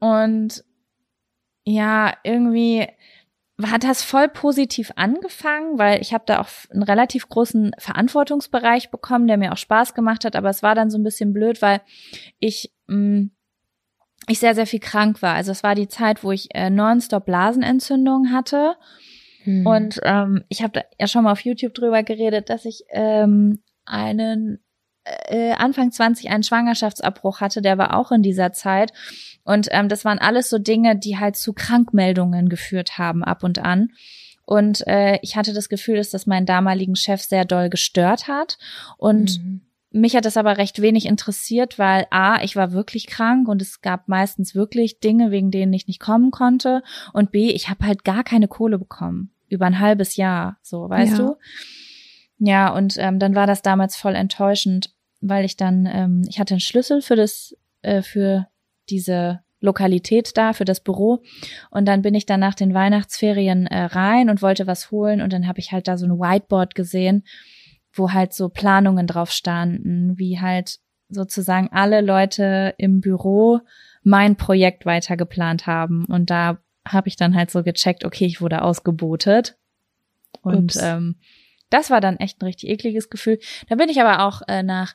Und 0.00 0.64
ja, 1.64 2.14
irgendwie 2.24 2.88
hat 3.62 3.84
das 3.84 4.02
voll 4.02 4.28
positiv 4.28 4.92
angefangen, 4.96 5.78
weil 5.78 6.00
ich 6.00 6.14
habe 6.14 6.24
da 6.26 6.40
auch 6.40 6.48
einen 6.70 6.84
relativ 6.84 7.28
großen 7.28 7.72
Verantwortungsbereich 7.76 8.90
bekommen, 8.90 9.26
der 9.26 9.36
mir 9.36 9.52
auch 9.52 9.58
Spaß 9.58 9.92
gemacht 9.92 10.24
hat, 10.24 10.36
aber 10.36 10.48
es 10.48 10.62
war 10.62 10.74
dann 10.74 10.90
so 10.90 10.96
ein 10.96 11.04
bisschen 11.04 11.34
blöd, 11.34 11.60
weil 11.60 11.82
ich 12.38 12.72
mh, 12.86 12.96
mm, 12.96 13.30
ich 14.28 14.38
sehr, 14.38 14.54
sehr 14.54 14.66
viel 14.66 14.80
krank 14.80 15.22
war. 15.22 15.34
Also 15.34 15.52
es 15.52 15.62
war 15.62 15.74
die 15.74 15.88
Zeit, 15.88 16.24
wo 16.24 16.32
ich 16.32 16.54
äh, 16.54 16.70
nonstop 16.70 17.26
Blasenentzündung 17.26 18.32
hatte. 18.32 18.76
Hm. 19.44 19.66
Und 19.66 20.00
ähm, 20.04 20.44
ich 20.48 20.62
habe 20.62 20.72
da 20.72 20.82
ja 20.98 21.06
schon 21.06 21.24
mal 21.24 21.32
auf 21.32 21.40
YouTube 21.40 21.74
drüber 21.74 22.02
geredet, 22.02 22.50
dass 22.50 22.64
ich 22.64 22.84
ähm, 22.90 23.62
einen 23.84 24.60
äh, 25.04 25.52
Anfang 25.52 25.90
20 25.90 26.30
einen 26.30 26.42
Schwangerschaftsabbruch 26.42 27.40
hatte, 27.40 27.62
der 27.62 27.78
war 27.78 27.96
auch 27.96 28.12
in 28.12 28.22
dieser 28.22 28.52
Zeit. 28.52 28.92
Und 29.44 29.68
ähm, 29.70 29.88
das 29.88 30.04
waren 30.04 30.18
alles 30.18 30.50
so 30.50 30.58
Dinge, 30.58 30.96
die 30.96 31.18
halt 31.18 31.36
zu 31.36 31.52
Krankmeldungen 31.52 32.48
geführt 32.48 32.98
haben 32.98 33.24
ab 33.24 33.42
und 33.42 33.58
an. 33.58 33.90
Und 34.44 34.86
äh, 34.86 35.18
ich 35.22 35.36
hatte 35.36 35.52
das 35.52 35.68
Gefühl, 35.68 35.96
dass 35.96 36.10
das 36.10 36.26
meinen 36.26 36.46
damaligen 36.46 36.96
Chef 36.96 37.20
sehr 37.22 37.44
doll 37.44 37.68
gestört 37.68 38.28
hat. 38.28 38.58
Und 38.96 39.42
mhm. 39.42 39.60
Mich 40.00 40.16
hat 40.16 40.24
das 40.24 40.36
aber 40.36 40.56
recht 40.58 40.82
wenig 40.82 41.06
interessiert, 41.06 41.78
weil 41.78 42.06
A, 42.10 42.42
ich 42.42 42.56
war 42.56 42.72
wirklich 42.72 43.06
krank 43.06 43.48
und 43.48 43.62
es 43.62 43.80
gab 43.80 44.08
meistens 44.08 44.54
wirklich 44.54 45.00
Dinge, 45.00 45.30
wegen 45.30 45.50
denen 45.50 45.72
ich 45.72 45.86
nicht 45.86 46.00
kommen 46.00 46.30
konnte. 46.30 46.82
Und 47.12 47.30
B, 47.30 47.50
ich 47.50 47.68
habe 47.68 47.86
halt 47.86 48.04
gar 48.04 48.24
keine 48.24 48.48
Kohle 48.48 48.78
bekommen. 48.78 49.30
Über 49.48 49.66
ein 49.66 49.78
halbes 49.78 50.16
Jahr, 50.16 50.58
so, 50.62 50.88
weißt 50.88 51.18
ja. 51.18 51.26
du? 51.26 51.36
Ja, 52.38 52.74
und 52.74 52.96
ähm, 52.98 53.18
dann 53.18 53.34
war 53.34 53.46
das 53.46 53.62
damals 53.62 53.96
voll 53.96 54.14
enttäuschend, 54.14 54.94
weil 55.20 55.44
ich 55.44 55.56
dann, 55.56 55.86
ähm, 55.86 56.22
ich 56.28 56.38
hatte 56.38 56.54
einen 56.54 56.60
Schlüssel 56.60 57.02
für 57.02 57.16
das, 57.16 57.56
äh, 57.82 58.02
für 58.02 58.46
diese 58.90 59.40
Lokalität 59.60 60.36
da, 60.36 60.52
für 60.52 60.64
das 60.64 60.80
Büro. 60.80 61.22
Und 61.70 61.86
dann 61.86 62.02
bin 62.02 62.14
ich 62.14 62.26
dann 62.26 62.40
nach 62.40 62.54
den 62.54 62.74
Weihnachtsferien 62.74 63.66
äh, 63.66 63.84
rein 63.84 64.30
und 64.30 64.42
wollte 64.42 64.66
was 64.66 64.90
holen. 64.90 65.20
Und 65.20 65.32
dann 65.32 65.48
habe 65.48 65.58
ich 65.58 65.72
halt 65.72 65.88
da 65.88 65.98
so 65.98 66.06
ein 66.06 66.18
Whiteboard 66.18 66.74
gesehen, 66.74 67.24
wo 67.98 68.12
halt 68.12 68.32
so 68.32 68.48
Planungen 68.48 69.06
drauf 69.06 69.30
standen, 69.30 70.18
wie 70.18 70.40
halt 70.40 70.78
sozusagen 71.08 71.68
alle 71.72 72.00
Leute 72.00 72.74
im 72.78 73.00
Büro 73.00 73.60
mein 74.02 74.36
Projekt 74.36 74.86
weiter 74.86 75.16
geplant 75.16 75.66
haben. 75.66 76.04
Und 76.06 76.30
da 76.30 76.58
habe 76.86 77.08
ich 77.08 77.16
dann 77.16 77.34
halt 77.34 77.50
so 77.50 77.62
gecheckt, 77.62 78.04
okay, 78.04 78.26
ich 78.26 78.40
wurde 78.40 78.62
ausgebotet. 78.62 79.56
Und 80.42 80.76
ähm, 80.80 81.16
das 81.70 81.90
war 81.90 82.00
dann 82.00 82.16
echt 82.16 82.40
ein 82.40 82.46
richtig 82.46 82.70
ekliges 82.70 83.10
Gefühl. 83.10 83.38
Da 83.68 83.76
bin 83.76 83.88
ich 83.88 84.00
aber 84.00 84.24
auch 84.24 84.42
äh, 84.48 84.62
nach, 84.62 84.94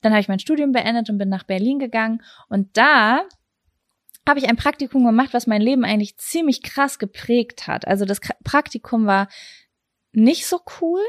dann 0.00 0.12
habe 0.12 0.20
ich 0.20 0.28
mein 0.28 0.38
Studium 0.38 0.72
beendet 0.72 1.10
und 1.10 1.18
bin 1.18 1.28
nach 1.28 1.44
Berlin 1.44 1.78
gegangen. 1.78 2.22
Und 2.48 2.76
da 2.76 3.22
habe 4.28 4.38
ich 4.38 4.48
ein 4.48 4.56
Praktikum 4.56 5.04
gemacht, 5.04 5.30
was 5.32 5.46
mein 5.46 5.62
Leben 5.62 5.84
eigentlich 5.84 6.16
ziemlich 6.16 6.62
krass 6.62 6.98
geprägt 6.98 7.66
hat. 7.66 7.86
Also 7.86 8.04
das 8.04 8.20
Praktikum 8.44 9.06
war 9.06 9.28
nicht 10.12 10.46
so 10.46 10.60
cool, 10.80 11.00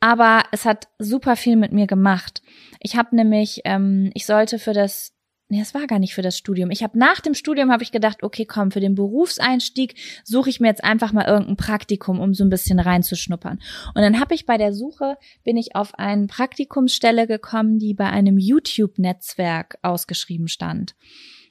aber 0.00 0.42
es 0.50 0.64
hat 0.64 0.88
super 0.98 1.36
viel 1.36 1.56
mit 1.56 1.72
mir 1.72 1.86
gemacht. 1.86 2.42
Ich 2.80 2.96
habe 2.96 3.14
nämlich, 3.14 3.60
ähm, 3.64 4.10
ich 4.14 4.26
sollte 4.26 4.58
für 4.58 4.72
das 4.72 5.12
nee, 5.50 5.60
es 5.60 5.74
war 5.74 5.86
gar 5.86 5.98
nicht 5.98 6.14
für 6.14 6.22
das 6.22 6.38
Studium. 6.38 6.70
Ich 6.70 6.82
habe 6.82 6.98
nach 6.98 7.20
dem 7.20 7.34
Studium 7.34 7.70
habe 7.70 7.82
ich 7.82 7.92
gedacht, 7.92 8.22
okay, 8.22 8.46
komm, 8.46 8.70
für 8.70 8.80
den 8.80 8.94
Berufseinstieg 8.94 9.96
suche 10.24 10.48
ich 10.48 10.60
mir 10.60 10.68
jetzt 10.68 10.84
einfach 10.84 11.12
mal 11.12 11.26
irgendein 11.26 11.56
Praktikum, 11.56 12.20
um 12.20 12.32
so 12.34 12.44
ein 12.44 12.50
bisschen 12.50 12.78
reinzuschnuppern. 12.78 13.58
Und 13.94 14.02
dann 14.02 14.20
habe 14.20 14.34
ich 14.34 14.46
bei 14.46 14.56
der 14.56 14.72
Suche 14.72 15.18
bin 15.44 15.56
ich 15.56 15.74
auf 15.74 15.98
eine 15.98 16.28
Praktikumsstelle 16.28 17.26
gekommen, 17.26 17.78
die 17.78 17.94
bei 17.94 18.08
einem 18.08 18.38
YouTube-Netzwerk 18.38 19.78
ausgeschrieben 19.82 20.48
stand. 20.48 20.94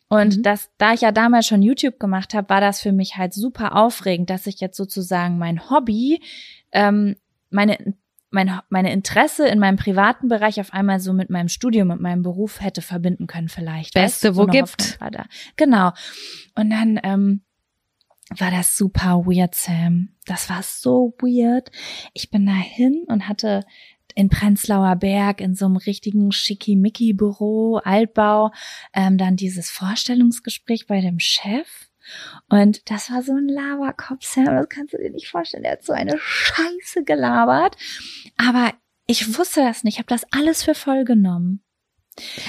Und 0.07 0.37
mhm. 0.37 0.43
das, 0.43 0.71
da 0.77 0.93
ich 0.93 1.01
ja 1.01 1.11
damals 1.11 1.45
schon 1.45 1.61
YouTube 1.61 1.99
gemacht 1.99 2.33
habe, 2.33 2.49
war 2.49 2.61
das 2.61 2.81
für 2.81 2.93
mich 2.93 3.17
halt 3.17 3.33
super 3.33 3.75
aufregend, 3.75 4.29
dass 4.29 4.47
ich 4.47 4.59
jetzt 4.59 4.77
sozusagen 4.77 5.37
mein 5.37 5.69
Hobby, 5.69 6.21
ähm, 6.71 7.17
meine 7.51 7.95
mein, 8.31 8.59
meine 8.69 8.91
Interesse 8.91 9.47
in 9.47 9.59
meinem 9.59 9.77
privaten 9.77 10.27
Bereich 10.27 10.59
auf 10.59 10.73
einmal 10.73 10.99
so 10.99 11.13
mit 11.13 11.29
meinem 11.29 11.49
Studium 11.49 11.89
und 11.89 12.01
meinem 12.01 12.21
Beruf 12.21 12.61
hätte 12.61 12.81
verbinden 12.81 13.27
können 13.27 13.49
vielleicht. 13.49 13.93
Beste, 13.93 14.29
weißt, 14.29 14.37
wo 14.37 14.45
gibt. 14.45 14.99
War 15.01 15.11
da. 15.11 15.25
Genau. 15.55 15.91
Und 16.55 16.69
dann 16.69 16.99
ähm, 17.03 17.41
war 18.37 18.51
das 18.51 18.77
super 18.77 19.25
weird, 19.25 19.55
Sam. 19.55 20.09
Das 20.25 20.49
war 20.49 20.61
so 20.63 21.15
weird. 21.19 21.71
Ich 22.13 22.29
bin 22.29 22.45
dahin 22.45 23.03
und 23.07 23.27
hatte 23.27 23.63
in 24.15 24.29
Prenzlauer 24.29 24.95
Berg 24.95 25.41
in 25.41 25.55
so 25.55 25.65
einem 25.65 25.77
richtigen 25.77 26.31
Schickimicki-Büro, 26.31 27.77
Altbau, 27.77 28.51
ähm, 28.93 29.17
dann 29.17 29.35
dieses 29.35 29.71
Vorstellungsgespräch 29.71 30.87
bei 30.87 31.01
dem 31.01 31.19
Chef 31.19 31.88
und 32.49 32.89
das 32.89 33.11
war 33.11 33.21
so 33.21 33.33
ein 33.33 33.47
Laberkopf, 33.47 34.23
Sam, 34.23 34.45
das 34.45 34.69
kannst 34.69 34.93
du 34.93 34.97
dir 34.97 35.11
nicht 35.11 35.29
vorstellen. 35.29 35.63
Der 35.63 35.73
hat 35.73 35.83
so 35.83 35.93
eine 35.93 36.17
Scheiße 36.17 37.03
gelabert. 37.03 37.75
Aber 38.37 38.73
ich 39.07 39.37
wusste 39.37 39.61
das 39.61 39.83
nicht, 39.83 39.95
ich 39.95 39.99
habe 39.99 40.07
das 40.07 40.25
alles 40.31 40.63
für 40.63 40.75
voll 40.75 41.05
genommen. 41.05 41.63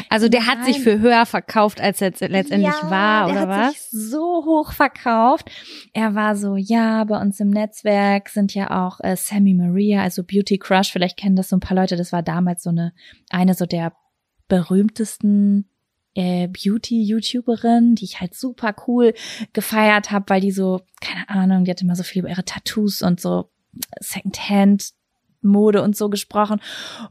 Also 0.08 0.28
der 0.28 0.40
Nein. 0.40 0.48
hat 0.48 0.64
sich 0.64 0.80
für 0.80 1.00
höher 1.00 1.26
verkauft, 1.26 1.80
als 1.80 2.00
er 2.00 2.10
letztendlich 2.10 2.74
ja, 2.82 2.90
war, 2.90 3.30
oder 3.30 3.48
was? 3.48 3.56
Er 3.56 3.66
hat 3.66 3.74
sich 3.74 3.82
so 3.90 4.44
hoch 4.44 4.72
verkauft. 4.72 5.50
Er 5.92 6.14
war 6.14 6.36
so, 6.36 6.56
ja, 6.56 7.04
bei 7.04 7.20
uns 7.20 7.40
im 7.40 7.50
Netzwerk 7.50 8.28
sind 8.28 8.54
ja 8.54 8.86
auch 8.86 9.00
äh, 9.00 9.16
Sammy 9.16 9.54
Maria, 9.54 10.02
also 10.02 10.24
Beauty 10.24 10.58
Crush, 10.58 10.92
vielleicht 10.92 11.16
kennen 11.16 11.36
das 11.36 11.48
so 11.48 11.56
ein 11.56 11.60
paar 11.60 11.76
Leute, 11.76 11.96
das 11.96 12.12
war 12.12 12.22
damals 12.22 12.62
so 12.62 12.70
eine, 12.70 12.92
eine 13.30 13.54
so 13.54 13.66
der 13.66 13.92
berühmtesten 14.48 15.68
äh, 16.14 16.48
Beauty-YouTuberin, 16.48 17.94
die 17.94 18.04
ich 18.04 18.20
halt 18.20 18.34
super 18.34 18.74
cool 18.86 19.14
gefeiert 19.52 20.10
habe, 20.10 20.26
weil 20.28 20.40
die 20.40 20.50
so, 20.50 20.80
keine 21.00 21.28
Ahnung, 21.28 21.64
die 21.64 21.70
hatte 21.70 21.84
immer 21.84 21.96
so 21.96 22.02
viel 22.02 22.20
über 22.20 22.30
ihre 22.30 22.44
Tattoos 22.44 23.02
und 23.02 23.20
so 23.20 23.50
Secondhand 24.00 24.90
Mode 25.42 25.82
und 25.82 25.96
so 25.96 26.10
gesprochen. 26.10 26.60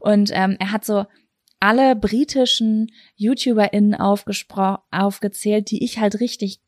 Und 0.00 0.30
ähm, 0.32 0.56
er 0.58 0.72
hat 0.72 0.84
so 0.84 1.06
alle 1.58 1.94
britischen 1.96 2.90
YouTuberInnen 3.16 3.94
aufgezählt, 3.94 5.70
die 5.70 5.84
ich 5.84 5.98
halt 5.98 6.20
richtig 6.20 6.60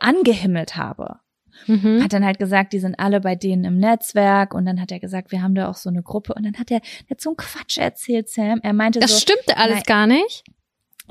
angehimmelt 0.00 0.76
habe. 0.76 1.20
Mhm. 1.66 2.02
Hat 2.02 2.12
dann 2.12 2.24
halt 2.24 2.38
gesagt, 2.38 2.72
die 2.72 2.78
sind 2.78 2.98
alle 2.98 3.20
bei 3.20 3.36
denen 3.36 3.64
im 3.64 3.78
Netzwerk 3.78 4.54
und 4.54 4.64
dann 4.64 4.80
hat 4.80 4.90
er 4.90 5.00
gesagt, 5.00 5.32
wir 5.32 5.42
haben 5.42 5.54
da 5.54 5.68
auch 5.68 5.76
so 5.76 5.90
eine 5.90 6.02
Gruppe 6.02 6.34
und 6.34 6.44
dann 6.44 6.58
hat 6.58 6.70
er, 6.70 6.80
der 6.80 7.10
hat 7.10 7.20
so 7.20 7.30
einen 7.30 7.36
Quatsch 7.36 7.78
erzählt, 7.78 8.28
Sam. 8.28 8.60
Er 8.62 8.72
meinte 8.72 9.00
das 9.00 9.10
so. 9.10 9.16
Das 9.16 9.22
stimmte 9.22 9.56
alles 9.56 9.76
nein, 9.76 9.82
gar 9.86 10.06
nicht. 10.06 10.44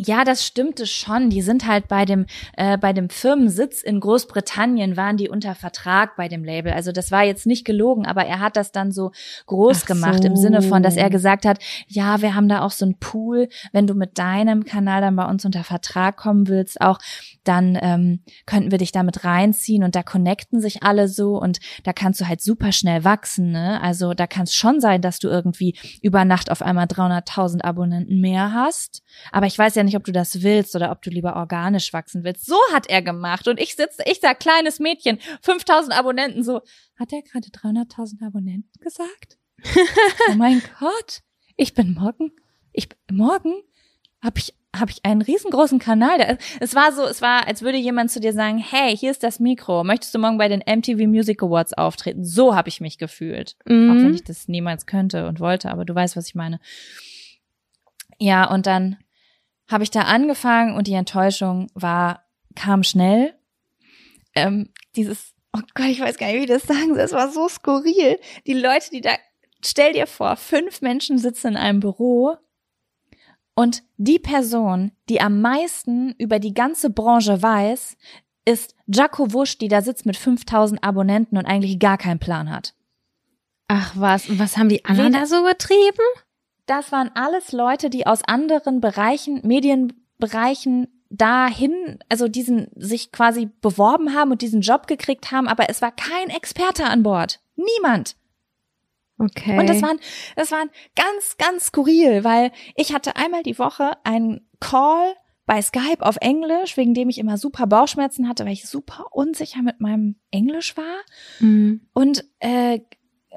Ja, 0.03 0.23
das 0.23 0.45
stimmte 0.45 0.87
schon. 0.87 1.29
Die 1.29 1.41
sind 1.41 1.67
halt 1.67 1.87
bei 1.87 2.05
dem 2.05 2.25
äh, 2.57 2.77
bei 2.77 2.91
dem 2.91 3.09
Firmensitz 3.09 3.83
in 3.83 3.99
Großbritannien 3.99 4.97
waren 4.97 5.15
die 5.15 5.29
unter 5.29 5.53
Vertrag 5.53 6.15
bei 6.15 6.27
dem 6.27 6.43
Label. 6.43 6.73
Also 6.73 6.91
das 6.91 7.11
war 7.11 7.23
jetzt 7.23 7.45
nicht 7.45 7.65
gelogen, 7.65 8.07
aber 8.07 8.25
er 8.25 8.39
hat 8.39 8.57
das 8.57 8.71
dann 8.71 8.91
so 8.91 9.11
groß 9.45 9.81
Ach 9.83 9.87
gemacht 9.87 10.23
so. 10.23 10.27
im 10.27 10.35
Sinne 10.35 10.63
von, 10.63 10.81
dass 10.81 10.97
er 10.97 11.11
gesagt 11.11 11.45
hat, 11.45 11.59
ja, 11.87 12.21
wir 12.21 12.33
haben 12.33 12.49
da 12.49 12.61
auch 12.61 12.71
so 12.71 12.85
ein 12.85 12.97
Pool, 12.99 13.47
wenn 13.73 13.85
du 13.85 13.93
mit 13.93 14.17
deinem 14.17 14.65
Kanal 14.65 15.01
dann 15.01 15.15
bei 15.15 15.25
uns 15.25 15.45
unter 15.45 15.63
Vertrag 15.63 16.17
kommen 16.17 16.47
willst, 16.47 16.81
auch 16.81 16.97
dann 17.43 17.77
ähm, 17.81 18.23
könnten 18.45 18.71
wir 18.71 18.77
dich 18.77 18.91
damit 18.91 19.23
reinziehen 19.23 19.83
und 19.83 19.95
da 19.95 20.03
connecten 20.03 20.61
sich 20.61 20.83
alle 20.83 21.07
so 21.07 21.39
und 21.39 21.59
da 21.83 21.93
kannst 21.93 22.21
du 22.21 22.27
halt 22.27 22.41
super 22.41 22.71
schnell 22.71 23.03
wachsen. 23.03 23.51
Ne? 23.51 23.81
Also 23.81 24.13
da 24.13 24.27
kann 24.27 24.43
es 24.43 24.53
schon 24.53 24.79
sein, 24.79 25.01
dass 25.01 25.19
du 25.19 25.27
irgendwie 25.27 25.77
über 26.01 26.23
Nacht 26.25 26.51
auf 26.51 26.61
einmal 26.61 26.85
300.000 26.85 27.63
Abonnenten 27.63 28.19
mehr 28.21 28.53
hast. 28.53 29.03
Aber 29.31 29.47
ich 29.47 29.57
weiß 29.57 29.75
ja 29.75 29.83
nicht, 29.83 29.95
ob 29.95 30.03
du 30.03 30.11
das 30.11 30.43
willst 30.43 30.75
oder 30.75 30.91
ob 30.91 31.01
du 31.01 31.09
lieber 31.09 31.35
organisch 31.35 31.93
wachsen 31.93 32.23
willst. 32.23 32.45
So 32.45 32.57
hat 32.73 32.87
er 32.87 33.01
gemacht 33.01 33.47
und 33.47 33.59
ich 33.59 33.75
sitze, 33.75 34.03
ich 34.05 34.19
sag 34.19 34.39
kleines 34.39 34.79
Mädchen, 34.79 35.17
5.000 35.43 35.91
Abonnenten, 35.91 36.43
so 36.43 36.61
hat 36.95 37.11
er 37.11 37.21
gerade 37.23 37.49
300.000 37.49 38.25
Abonnenten 38.25 38.79
gesagt? 38.79 39.37
oh 40.29 40.35
mein 40.35 40.61
Gott, 40.79 41.21
ich 41.55 41.73
bin 41.73 41.93
morgen, 41.93 42.31
ich 42.71 42.89
morgen 43.11 43.61
habe 44.21 44.39
ich 44.39 44.53
habe 44.75 44.91
ich 44.91 45.03
einen 45.03 45.21
riesengroßen 45.21 45.79
Kanal. 45.79 46.37
Es 46.59 46.75
war 46.75 46.93
so, 46.93 47.03
es 47.03 47.21
war, 47.21 47.47
als 47.47 47.61
würde 47.61 47.77
jemand 47.77 48.09
zu 48.09 48.21
dir 48.21 48.31
sagen, 48.31 48.57
hey, 48.57 48.95
hier 48.95 49.11
ist 49.11 49.23
das 49.23 49.39
Mikro. 49.39 49.83
Möchtest 49.83 50.15
du 50.15 50.19
morgen 50.19 50.37
bei 50.37 50.47
den 50.47 50.63
MTV 50.65 51.07
Music 51.07 51.43
Awards 51.43 51.73
auftreten? 51.73 52.23
So 52.23 52.55
habe 52.55 52.69
ich 52.69 52.79
mich 52.79 52.97
gefühlt. 52.97 53.57
Mhm. 53.65 53.91
Auch 53.91 53.95
wenn 53.95 54.13
ich 54.13 54.23
das 54.23 54.47
niemals 54.47 54.85
könnte 54.85 55.27
und 55.27 55.39
wollte, 55.39 55.71
aber 55.71 55.83
du 55.83 55.93
weißt, 55.93 56.15
was 56.15 56.27
ich 56.27 56.35
meine. 56.35 56.59
Ja, 58.17 58.49
und 58.49 58.65
dann 58.65 58.97
habe 59.67 59.83
ich 59.83 59.91
da 59.91 60.01
angefangen 60.01 60.75
und 60.75 60.87
die 60.87 60.93
Enttäuschung 60.93 61.67
war, 61.73 62.23
kam 62.55 62.83
schnell. 62.83 63.33
Ähm, 64.35 64.69
dieses, 64.95 65.33
oh 65.53 65.61
Gott, 65.73 65.87
ich 65.87 65.99
weiß 65.99 66.17
gar 66.17 66.27
nicht, 66.27 66.37
wie 66.37 66.43
ich 66.43 66.47
das 66.47 66.63
sagen 66.63 66.93
soll. 66.93 66.99
Es 66.99 67.11
war 67.11 67.29
so 67.29 67.49
skurril. 67.49 68.19
Die 68.47 68.53
Leute, 68.53 68.89
die 68.91 69.01
da, 69.01 69.11
stell 69.65 69.91
dir 69.91 70.07
vor, 70.07 70.37
fünf 70.37 70.81
Menschen 70.81 71.17
sitzen 71.17 71.47
in 71.47 71.57
einem 71.57 71.79
Büro 71.81 72.37
und 73.61 73.83
die 73.97 74.17
Person, 74.17 74.91
die 75.07 75.21
am 75.21 75.39
meisten 75.39 76.15
über 76.17 76.39
die 76.39 76.55
ganze 76.55 76.89
Branche 76.89 77.43
weiß, 77.43 77.95
ist 78.43 78.73
Jaco 78.87 79.33
Wusch, 79.33 79.59
die 79.59 79.67
da 79.67 79.83
sitzt 79.83 80.07
mit 80.07 80.17
5000 80.17 80.83
Abonnenten 80.83 81.37
und 81.37 81.45
eigentlich 81.45 81.77
gar 81.77 81.99
keinen 81.99 82.17
Plan 82.17 82.49
hat. 82.49 82.73
Ach 83.67 83.93
was, 83.95 84.27
und 84.29 84.39
was 84.39 84.57
haben 84.57 84.67
die 84.67 84.83
anderen 84.83 85.13
da 85.13 85.27
so 85.27 85.43
getrieben? 85.43 86.03
Das 86.65 86.91
waren 86.91 87.11
alles 87.13 87.51
Leute, 87.51 87.91
die 87.91 88.07
aus 88.07 88.23
anderen 88.23 88.81
Bereichen, 88.81 89.41
Medienbereichen 89.43 90.87
dahin, 91.11 91.99
also 92.09 92.27
diesen 92.27 92.67
sich 92.75 93.11
quasi 93.11 93.47
beworben 93.61 94.15
haben 94.15 94.31
und 94.31 94.41
diesen 94.41 94.61
Job 94.61 94.87
gekriegt 94.87 95.31
haben, 95.31 95.47
aber 95.47 95.69
es 95.69 95.83
war 95.83 95.91
kein 95.91 96.31
Experte 96.31 96.85
an 96.85 97.03
Bord. 97.03 97.41
Niemand. 97.55 98.15
Okay. 99.21 99.59
Und 99.59 99.69
das 99.69 99.81
waren, 99.81 99.99
das 100.35 100.51
waren 100.51 100.69
ganz, 100.95 101.37
ganz 101.37 101.65
skurril, 101.65 102.23
weil 102.23 102.51
ich 102.75 102.93
hatte 102.93 103.15
einmal 103.15 103.43
die 103.43 103.59
Woche 103.59 103.91
einen 104.03 104.47
Call 104.59 105.13
bei 105.45 105.61
Skype 105.61 106.01
auf 106.01 106.17
Englisch, 106.21 106.75
wegen 106.75 106.93
dem 106.93 107.09
ich 107.09 107.19
immer 107.19 107.37
super 107.37 107.67
Bauchschmerzen 107.67 108.27
hatte, 108.27 108.45
weil 108.45 108.53
ich 108.53 108.65
super 108.65 109.05
unsicher 109.11 109.61
mit 109.61 109.79
meinem 109.79 110.15
Englisch 110.31 110.75
war. 110.75 111.01
Mhm. 111.39 111.81
Und 111.93 112.25
äh, 112.39 112.79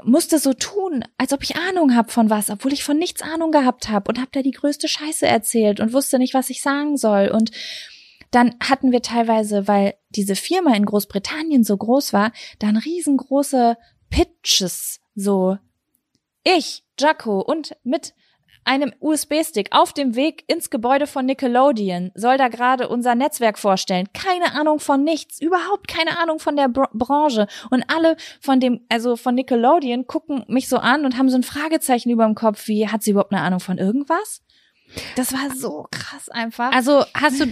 musste 0.02 0.38
so 0.38 0.54
tun, 0.54 1.04
als 1.18 1.32
ob 1.32 1.42
ich 1.42 1.56
Ahnung 1.56 1.94
habe 1.94 2.10
von 2.10 2.30
was, 2.30 2.50
obwohl 2.50 2.72
ich 2.72 2.82
von 2.82 2.98
nichts 2.98 3.22
Ahnung 3.22 3.52
gehabt 3.52 3.88
habe 3.88 4.08
und 4.08 4.18
habe 4.18 4.30
da 4.32 4.42
die 4.42 4.50
größte 4.50 4.88
Scheiße 4.88 5.26
erzählt 5.26 5.80
und 5.80 5.92
wusste 5.92 6.18
nicht, 6.18 6.34
was 6.34 6.50
ich 6.50 6.62
sagen 6.62 6.96
soll. 6.96 7.28
Und 7.28 7.50
dann 8.30 8.56
hatten 8.60 8.90
wir 8.90 9.02
teilweise, 9.02 9.68
weil 9.68 9.94
diese 10.10 10.34
Firma 10.34 10.74
in 10.74 10.86
Großbritannien 10.86 11.62
so 11.62 11.76
groß 11.76 12.12
war, 12.12 12.32
dann 12.58 12.76
riesengroße 12.76 13.76
Pitches, 14.10 15.00
so 15.14 15.58
ich, 16.44 16.84
Jaco 16.98 17.40
und 17.40 17.76
mit 17.82 18.14
einem 18.64 18.92
USB-Stick 19.00 19.68
auf 19.72 19.92
dem 19.92 20.14
Weg 20.14 20.44
ins 20.46 20.70
Gebäude 20.70 21.06
von 21.06 21.26
Nickelodeon 21.26 22.10
soll 22.14 22.38
da 22.38 22.48
gerade 22.48 22.88
unser 22.88 23.14
Netzwerk 23.14 23.58
vorstellen. 23.58 24.08
Keine 24.12 24.52
Ahnung 24.58 24.80
von 24.80 25.04
nichts, 25.04 25.40
überhaupt 25.40 25.88
keine 25.88 26.18
Ahnung 26.18 26.38
von 26.38 26.56
der 26.56 26.68
Br 26.68 26.88
Branche. 26.92 27.46
Und 27.70 27.84
alle 27.88 28.16
von 28.40 28.60
dem, 28.60 28.80
also 28.88 29.16
von 29.16 29.34
Nickelodeon 29.34 30.06
gucken 30.06 30.44
mich 30.48 30.68
so 30.68 30.78
an 30.78 31.04
und 31.04 31.18
haben 31.18 31.28
so 31.28 31.36
ein 31.36 31.42
Fragezeichen 31.42 32.10
über 32.10 32.24
dem 32.24 32.34
Kopf, 32.34 32.66
wie 32.68 32.88
hat 32.88 33.02
sie 33.02 33.10
überhaupt 33.10 33.32
eine 33.32 33.42
Ahnung 33.42 33.60
von 33.60 33.78
irgendwas? 33.78 34.42
Das 35.16 35.32
war 35.32 35.54
so 35.54 35.86
krass 35.90 36.28
einfach. 36.28 36.72
Also 36.72 37.04
hast 37.14 37.40
du, 37.40 37.46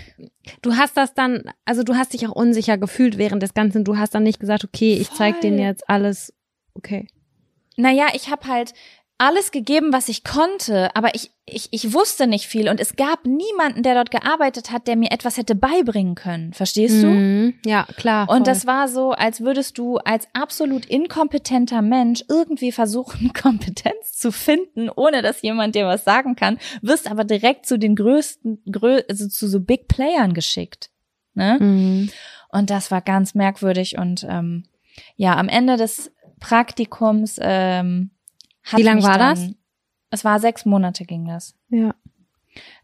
du 0.60 0.76
hast 0.76 0.96
das 0.96 1.14
dann, 1.14 1.42
also 1.64 1.82
du 1.82 1.96
hast 1.96 2.12
dich 2.12 2.26
auch 2.26 2.32
unsicher 2.32 2.78
gefühlt 2.78 3.18
während 3.18 3.42
des 3.42 3.54
Ganzen. 3.54 3.84
Du 3.84 3.96
hast 3.96 4.14
dann 4.14 4.22
nicht 4.22 4.38
gesagt, 4.38 4.64
okay, 4.64 4.94
ich 4.94 5.10
zeig 5.10 5.40
denen 5.40 5.58
jetzt 5.58 5.88
alles. 5.88 6.32
Okay. 6.74 7.08
Naja, 7.76 8.08
ich 8.12 8.30
habe 8.30 8.46
halt 8.48 8.74
alles 9.22 9.52
gegeben, 9.52 9.92
was 9.92 10.08
ich 10.08 10.24
konnte, 10.24 10.94
aber 10.96 11.14
ich, 11.14 11.30
ich, 11.46 11.68
ich 11.70 11.92
wusste 11.92 12.26
nicht 12.26 12.46
viel 12.48 12.68
und 12.68 12.80
es 12.80 12.96
gab 12.96 13.24
niemanden, 13.24 13.84
der 13.84 13.94
dort 13.94 14.10
gearbeitet 14.10 14.72
hat, 14.72 14.88
der 14.88 14.96
mir 14.96 15.12
etwas 15.12 15.36
hätte 15.36 15.54
beibringen 15.54 16.16
können. 16.16 16.52
Verstehst 16.52 17.04
du? 17.04 17.06
Mhm. 17.06 17.54
Ja, 17.64 17.86
klar. 17.96 18.28
Und 18.28 18.48
das 18.48 18.66
war 18.66 18.88
so, 18.88 19.12
als 19.12 19.40
würdest 19.40 19.78
du 19.78 19.98
als 19.98 20.26
absolut 20.32 20.86
inkompetenter 20.86 21.82
Mensch 21.82 22.24
irgendwie 22.28 22.72
versuchen, 22.72 23.32
Kompetenz 23.42 24.12
zu 24.12 24.32
finden, 24.32 24.90
ohne 24.90 25.22
dass 25.22 25.42
jemand 25.42 25.76
dir 25.76 25.86
was 25.86 26.02
sagen 26.02 26.34
kann, 26.34 26.58
wirst 26.80 27.08
aber 27.08 27.22
direkt 27.22 27.66
zu 27.66 27.78
den 27.78 27.94
größten, 27.94 28.62
grö 28.72 29.02
also 29.08 29.28
zu 29.28 29.46
so 29.46 29.60
Big 29.60 29.86
Playern 29.86 30.34
geschickt. 30.34 30.90
Ne? 31.34 31.58
Mhm. 31.60 32.10
Und 32.48 32.70
das 32.70 32.90
war 32.90 33.00
ganz 33.00 33.36
merkwürdig 33.36 33.98
und 33.98 34.26
ähm, 34.28 34.64
ja, 35.16 35.36
am 35.36 35.48
Ende 35.48 35.76
des 35.76 36.10
Praktikums 36.42 37.38
ähm, 37.40 38.10
hat 38.64 38.78
Wie 38.78 38.82
lang 38.82 39.02
war 39.02 39.18
dann, 39.18 39.36
das? 39.36 39.54
Es 40.10 40.24
war 40.24 40.40
sechs 40.40 40.64
Monate 40.66 41.04
ging 41.04 41.24
das. 41.24 41.54
Ja. 41.68 41.94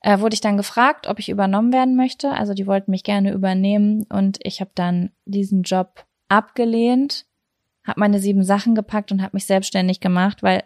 Äh, 0.00 0.20
wurde 0.20 0.34
ich 0.34 0.40
dann 0.40 0.56
gefragt, 0.56 1.08
ob 1.08 1.18
ich 1.18 1.28
übernommen 1.28 1.72
werden 1.72 1.96
möchte. 1.96 2.30
Also 2.30 2.54
die 2.54 2.66
wollten 2.66 2.90
mich 2.90 3.02
gerne 3.02 3.32
übernehmen 3.32 4.04
und 4.08 4.38
ich 4.42 4.60
habe 4.60 4.70
dann 4.74 5.10
diesen 5.24 5.62
Job 5.62 6.06
abgelehnt, 6.28 7.26
habe 7.84 8.00
meine 8.00 8.20
sieben 8.20 8.44
Sachen 8.44 8.74
gepackt 8.74 9.12
und 9.12 9.22
habe 9.22 9.36
mich 9.36 9.46
selbstständig 9.46 10.00
gemacht, 10.00 10.42
weil 10.42 10.62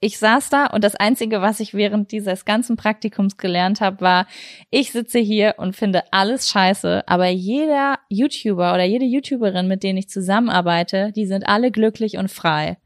ich 0.00 0.18
saß 0.18 0.50
da 0.50 0.66
und 0.66 0.84
das 0.84 0.96
Einzige, 0.96 1.40
was 1.40 1.60
ich 1.60 1.72
während 1.72 2.12
dieses 2.12 2.44
ganzen 2.44 2.76
Praktikums 2.76 3.36
gelernt 3.36 3.80
habe, 3.80 4.00
war, 4.00 4.26
ich 4.70 4.92
sitze 4.92 5.18
hier 5.18 5.54
und 5.58 5.76
finde 5.76 6.02
alles 6.10 6.50
scheiße, 6.50 7.04
aber 7.06 7.28
jeder 7.28 7.98
YouTuber 8.08 8.74
oder 8.74 8.84
jede 8.84 9.06
YouTuberin, 9.06 9.66
mit 9.66 9.82
denen 9.82 9.98
ich 9.98 10.08
zusammenarbeite, 10.08 11.12
die 11.12 11.26
sind 11.26 11.48
alle 11.48 11.70
glücklich 11.70 12.18
und 12.18 12.30
frei. 12.30 12.76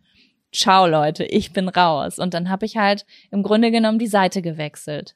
Ciao 0.53 0.87
Leute, 0.87 1.25
ich 1.25 1.53
bin 1.53 1.69
raus. 1.69 2.19
Und 2.19 2.35
dann 2.35 2.49
habe 2.49 2.65
ich 2.65 2.77
halt 2.77 3.05
im 3.31 3.43
Grunde 3.43 3.71
genommen 3.71 3.99
die 3.99 4.07
Seite 4.07 4.41
gewechselt. 4.41 5.15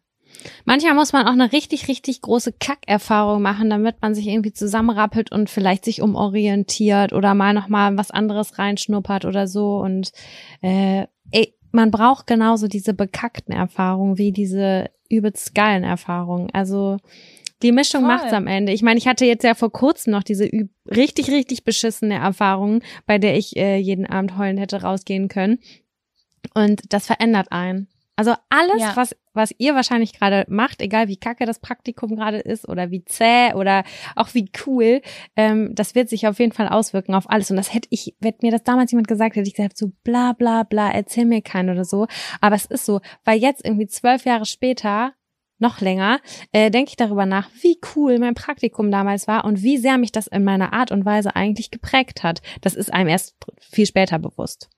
Manchmal 0.65 0.95
muss 0.95 1.13
man 1.13 1.27
auch 1.27 1.33
eine 1.33 1.53
richtig, 1.53 1.89
richtig 1.89 2.23
große 2.23 2.53
Kackerfahrung 2.53 3.43
machen, 3.43 3.71
damit 3.71 3.97
man 4.01 4.15
sich 4.15 4.27
irgendwie 4.27 4.53
zusammenrappelt 4.53 5.31
und 5.31 5.51
vielleicht 5.51 5.85
sich 5.85 6.03
umorientiert 6.03 7.13
oder 7.13 7.35
mal 7.35 7.55
nochmal 7.55 7.97
was 7.97 8.11
anderes 8.11 8.59
reinschnuppert 8.59 9.25
oder 9.25 9.47
so. 9.47 9.77
Und 9.77 10.13
äh, 10.63 11.07
ey, 11.31 11.55
man 11.73 11.91
braucht 11.91 12.27
genauso 12.27 12.69
diese 12.69 12.95
bekackten 12.95 13.55
Erfahrungen 13.55 14.19
wie 14.19 14.33
diese 14.33 14.91
übelst 15.09 15.55
geilen 15.55 15.85
Erfahrungen. 15.85 16.49
Also 16.53 16.99
die 17.63 17.73
Mischung 17.73 18.03
Voll. 18.03 18.09
macht's 18.09 18.33
am 18.33 18.47
Ende. 18.47 18.73
Ich 18.73 18.83
meine, 18.83 18.99
ich 18.99 19.07
hatte 19.07 19.25
jetzt 19.25 19.45
ja 19.45 19.55
vor 19.55 19.71
kurzem 19.71 20.13
noch 20.13 20.23
diese 20.23 20.51
richtig, 20.87 21.31
richtig 21.31 21.65
beschissene 21.65 22.17
Erfahrung, 22.17 22.83
bei 23.07 23.19
der 23.19 23.37
ich 23.37 23.57
äh, 23.57 23.77
jeden 23.77 24.07
Abend 24.07 24.37
heulend 24.37 24.61
hätte 24.61 24.83
rausgehen 24.83 25.29
können. 25.29 25.59
Und 26.55 26.93
das 26.93 27.07
verändert 27.07 27.53
einen. 27.53 27.89
Also 28.15 28.35
alles, 28.51 28.81
Ja. 28.81 28.93
was, 28.95 29.17
was 29.33 29.55
ihr 29.57 29.75
wahrscheinlich 29.75 30.13
gerade 30.13 30.45
macht, 30.49 30.83
egal 30.83 31.09
wie 31.09 31.17
kacke 31.17 31.47
das 31.47 31.61
Praktikum 31.61 32.15
gerade 32.17 32.39
ist 32.39 32.69
oder 32.69 32.91
wie 32.91 33.05
zäh 33.05 33.55
oder 33.55 33.85
auch 34.17 34.35
wie 34.35 34.51
cool, 34.67 35.01
ähm, 35.35 35.75
das 35.75 35.95
wird 35.95 36.11
sich 36.11 36.27
auf 36.27 36.39
jeden 36.39 36.53
Fall 36.53 36.69
auswirken 36.69 37.15
auf 37.15 37.29
alles. 37.31 37.51
Und 37.51 37.57
das 37.57 37.73
hätte 37.73 37.89
ich, 37.91 38.15
wenn 38.21 38.35
mir 38.43 38.51
das 38.53 38.65
damals 38.65 38.93
jemand 38.93 39.09
gesagt 39.09 39.37
hätte, 39.37 39.49
ich 39.49 39.55
gesagt 39.55 39.79
so 39.79 39.93
bla 40.05 40.35
bla 40.35 40.63
bla, 40.63 40.91
erzähl 40.91 41.25
mir 41.25 41.41
keinen 41.41 41.71
oder 41.71 41.85
so. 41.85 42.07
Aber 42.41 42.55
es 42.55 42.67
ist 42.67 42.85
so, 42.85 43.01
weil 43.25 43.39
jetzt 43.41 43.65
irgendwie 43.65 43.87
zwölf 43.87 44.27
Jahre 44.27 44.45
später 44.45 45.15
noch 45.59 45.81
länger, 45.81 46.21
äh, 46.51 46.71
denke 46.71 46.91
ich 46.91 46.97
darüber 46.97 47.25
nach, 47.25 47.49
wie 47.63 47.79
cool 47.95 48.19
mein 48.19 48.35
Praktikum 48.35 48.91
damals 48.91 49.29
war 49.29 49.45
und 49.45 49.63
wie 49.63 49.79
sehr 49.79 49.97
mich 49.97 50.11
das 50.13 50.27
in 50.27 50.45
meiner 50.45 50.73
Art 50.73 50.91
und 50.91 51.05
Weise 51.07 51.35
eigentlich 51.37 51.71
geprägt 51.71 52.23
hat. 52.25 52.43
Das 52.61 52.75
ist 52.75 52.93
einem 52.93 53.09
erst 53.09 53.37
viel 53.61 53.87
später 53.87 54.19
bewusst. 54.19 54.69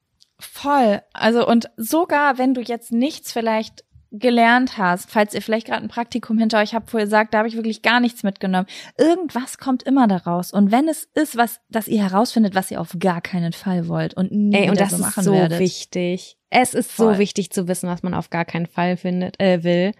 Voll. 0.53 1.03
Also 1.13 1.47
und 1.47 1.71
sogar 1.77 2.39
wenn 2.39 2.55
du 2.55 2.61
jetzt 2.61 2.93
nichts 2.93 3.33
vielleicht 3.33 3.85
gelernt 4.17 4.79
hast, 4.79 5.11
falls 5.11 5.35
ihr 5.35 5.43
vielleicht 5.43 5.67
gerade 5.67 5.83
ein 5.83 5.89
Praktikum 5.89 6.39
hinter 6.39 6.61
euch 6.61 6.73
habt, 6.75 6.95
wo 6.95 6.99
ihr 6.99 7.09
sagt, 7.09 7.35
da 7.35 7.39
habe 7.39 7.49
ich 7.49 7.57
wirklich 7.57 7.83
gar 7.83 7.99
nichts 7.99 8.23
mitgenommen. 8.23 8.67
Irgendwas 8.97 9.59
kommt 9.59 9.83
immer 9.83 10.07
daraus. 10.07 10.53
Und 10.53 10.71
wenn 10.71 10.89
es 10.89 11.09
ist, 11.15 11.37
was, 11.37 11.61
dass 11.69 11.89
ihr 11.89 12.03
herausfindet, 12.03 12.55
was 12.55 12.71
ihr 12.71 12.81
auf 12.81 12.95
gar 13.01 13.21
keinen 13.21 13.53
Fall 13.53 13.89
wollt 13.89 14.15
und 14.15 14.31
nie 14.31 14.55
Ey, 14.57 14.71
und 14.71 14.81
das 14.81 14.91
so 14.91 14.97
ist 14.97 15.03
machen 15.03 15.25
so 15.25 15.33
werdet. 15.33 15.59
wichtig. 15.59 16.37
Es 16.49 16.75
ist 16.75 16.93
Voll. 16.93 17.15
so 17.15 17.19
wichtig 17.19 17.51
zu 17.51 17.67
wissen, 17.67 17.89
was 17.89 18.05
man 18.05 18.15
auf 18.15 18.31
gar 18.31 18.45
keinen 18.45 18.67
Fall 18.67 18.97
findet, 18.97 19.41
äh, 19.41 19.65
will. 19.65 19.93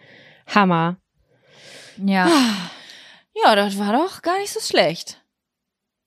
Hammer. 0.47 0.99
Ja. 1.97 2.29
Ja, 3.45 3.57
das 3.57 3.79
war 3.79 3.93
doch 3.93 4.23
gar 4.23 4.39
nicht 4.39 4.53
so 4.53 4.61
schlecht. 4.61 5.21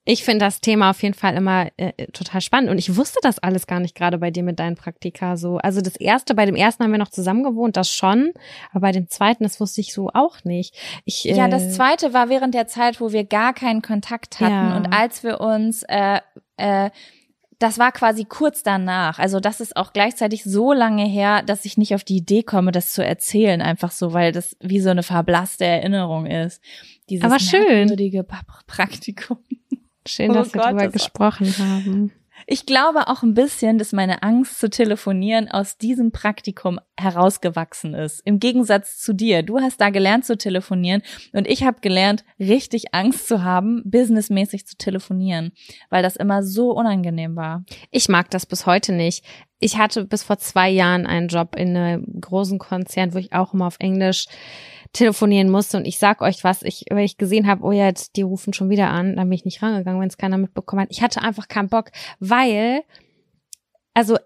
Ich 0.10 0.24
finde 0.24 0.46
das 0.46 0.62
Thema 0.62 0.92
auf 0.92 1.04
jeden 1.04 1.16
Fall 1.16 1.36
immer 1.36 1.68
äh, 1.76 2.08
total 2.14 2.40
spannend 2.40 2.70
und 2.70 2.78
ich 2.78 2.96
wusste 2.96 3.20
das 3.22 3.40
alles 3.40 3.68
gar 3.68 3.82
nicht 3.82 3.94
gerade 3.94 4.18
bei 4.18 4.32
dir 4.32 4.42
mit 4.42 4.58
deinen 4.58 4.78
Praktika 4.78 5.36
so. 5.36 5.58
Also 5.58 5.82
das 5.82 5.98
erste, 5.98 6.34
bei 6.34 6.46
dem 6.46 6.56
ersten 6.56 6.86
haben 6.86 6.92
wir 6.92 6.98
noch 6.98 7.10
zusammen 7.10 7.44
gewohnt, 7.44 7.76
das 7.76 7.92
schon, 7.92 8.32
aber 8.72 8.80
bei 8.82 8.92
dem 8.94 9.10
zweiten, 9.10 9.44
das 9.44 9.60
wusste 9.60 9.82
ich 9.82 9.94
so 9.94 10.10
auch 10.14 10.46
nicht. 10.46 10.76
Ich, 11.04 11.28
äh, 11.28 11.36
Ja, 11.36 11.50
das 11.50 11.74
zweite 11.76 12.14
war 12.14 12.30
während 12.30 12.54
der 12.54 12.68
Zeit, 12.68 13.02
wo 13.02 13.12
wir 13.12 13.26
gar 13.26 13.54
keinen 13.54 13.82
Kontakt 13.82 14.40
hatten 14.40 14.54
Ja. 14.54 14.78
und 14.78 14.94
als 14.94 15.24
wir 15.24 15.42
uns, 15.42 15.84
äh, 15.90 16.22
äh, 16.56 16.90
das 17.60 17.78
war 17.78 17.92
quasi 17.92 18.24
kurz 18.24 18.64
danach. 18.64 19.20
Also 19.20 19.42
das 19.42 19.60
ist 19.60 19.76
auch 19.76 19.92
gleichzeitig 19.92 20.44
so 20.46 20.72
lange 20.72 21.06
her, 21.06 21.42
dass 21.42 21.66
ich 21.66 21.78
nicht 21.78 21.94
auf 21.96 22.06
die 22.06 22.18
Idee 22.18 22.44
komme, 22.44 22.72
das 22.72 22.94
zu 22.94 23.04
erzählen, 23.04 23.62
einfach 23.62 23.92
so, 23.92 24.14
weil 24.14 24.32
das 24.32 24.56
wie 24.62 24.80
so 24.80 24.90
eine 24.90 25.04
verblasste 25.04 25.66
Erinnerung 25.66 26.28
ist. 26.28 26.62
Dieses 27.10 27.26
Aber 27.26 27.40
schön. 27.40 27.90
Praktikum. 28.68 29.40
Schön, 30.08 30.32
Oh 30.32 30.34
dass 30.34 30.54
wir 30.54 30.62
Gott, 30.62 30.72
darüber 30.72 30.88
gesprochen 30.90 31.54
haben. 31.58 32.12
Ich 32.46 32.66
glaube 32.66 33.08
auch 33.08 33.24
ein 33.24 33.34
bisschen, 33.34 33.78
dass 33.78 33.94
meine 33.94 34.22
Angst 34.22 34.60
zu 34.60 34.70
telefonieren 34.70 35.50
aus 35.50 35.78
diesem 35.78 36.12
Praktikum 36.12 36.80
herausgewachsen 36.96 37.94
ist. 37.94 38.22
Im 38.26 38.40
Gegensatz 38.40 39.00
zu 39.00 39.14
dir. 39.14 39.42
Du 39.44 39.60
hast 39.60 39.82
da 39.82 39.90
gelernt 39.90 40.26
zu 40.26 40.38
telefonieren 40.38 41.02
und 41.34 41.48
ich 41.48 41.64
habe 41.64 41.82
gelernt, 41.82 42.24
richtig 42.40 42.94
Angst 42.94 43.28
zu 43.28 43.44
haben, 43.44 43.82
businessmäßig 43.86 44.68
zu 44.68 44.78
telefonieren, 44.78 45.52
weil 45.90 46.04
das 46.04 46.16
immer 46.16 46.44
so 46.44 46.72
unangenehm 46.72 47.36
war. 47.36 47.66
Ich 47.92 48.08
mag 48.08 48.30
das 48.30 48.46
bis 48.46 48.66
heute 48.66 48.94
nicht. 48.94 49.26
Ich 49.60 49.78
hatte 49.78 50.06
bis 50.06 50.24
vor 50.24 50.38
zwei 50.38 50.70
Jahren 50.70 51.08
einen 51.08 51.30
Job 51.30 51.56
in 51.56 51.76
einem 51.76 52.22
großen 52.22 52.60
Konzern, 52.60 53.14
wo 53.14 53.18
ich 53.18 53.34
auch 53.34 53.54
immer 53.54 53.68
auf 53.68 53.78
Englisch 53.80 54.28
telefonieren 54.94 55.50
musste. 55.50 55.78
Und 55.78 55.86
ich 55.86 56.00
sag 56.00 56.22
euch 56.22 56.44
was, 56.44 56.64
ich, 56.64 56.86
weil 56.90 57.06
ich 57.06 57.18
gesehen 57.18 57.48
habe, 57.48 57.64
oh 57.64 57.72
ja, 57.72 57.86
jetzt, 57.86 58.16
die 58.16 58.22
rufen 58.22 58.54
schon 58.54 58.70
wieder 58.70 58.90
an, 58.90 59.16
dann 59.16 59.30
bin 59.30 59.36
ich 59.36 59.46
nicht 59.46 59.62
rangegangen, 59.62 60.02
wenn 60.02 60.10
es 60.10 60.18
keiner 60.18 60.38
mitbekommen 60.38 60.84
hat. 60.84 60.92
Ich 60.92 61.02
hatte 61.02 61.22
einfach 61.22 61.48
keinen 61.48 61.70
Bock, 61.70 61.92
weil, 62.20 62.84
also 63.94 64.18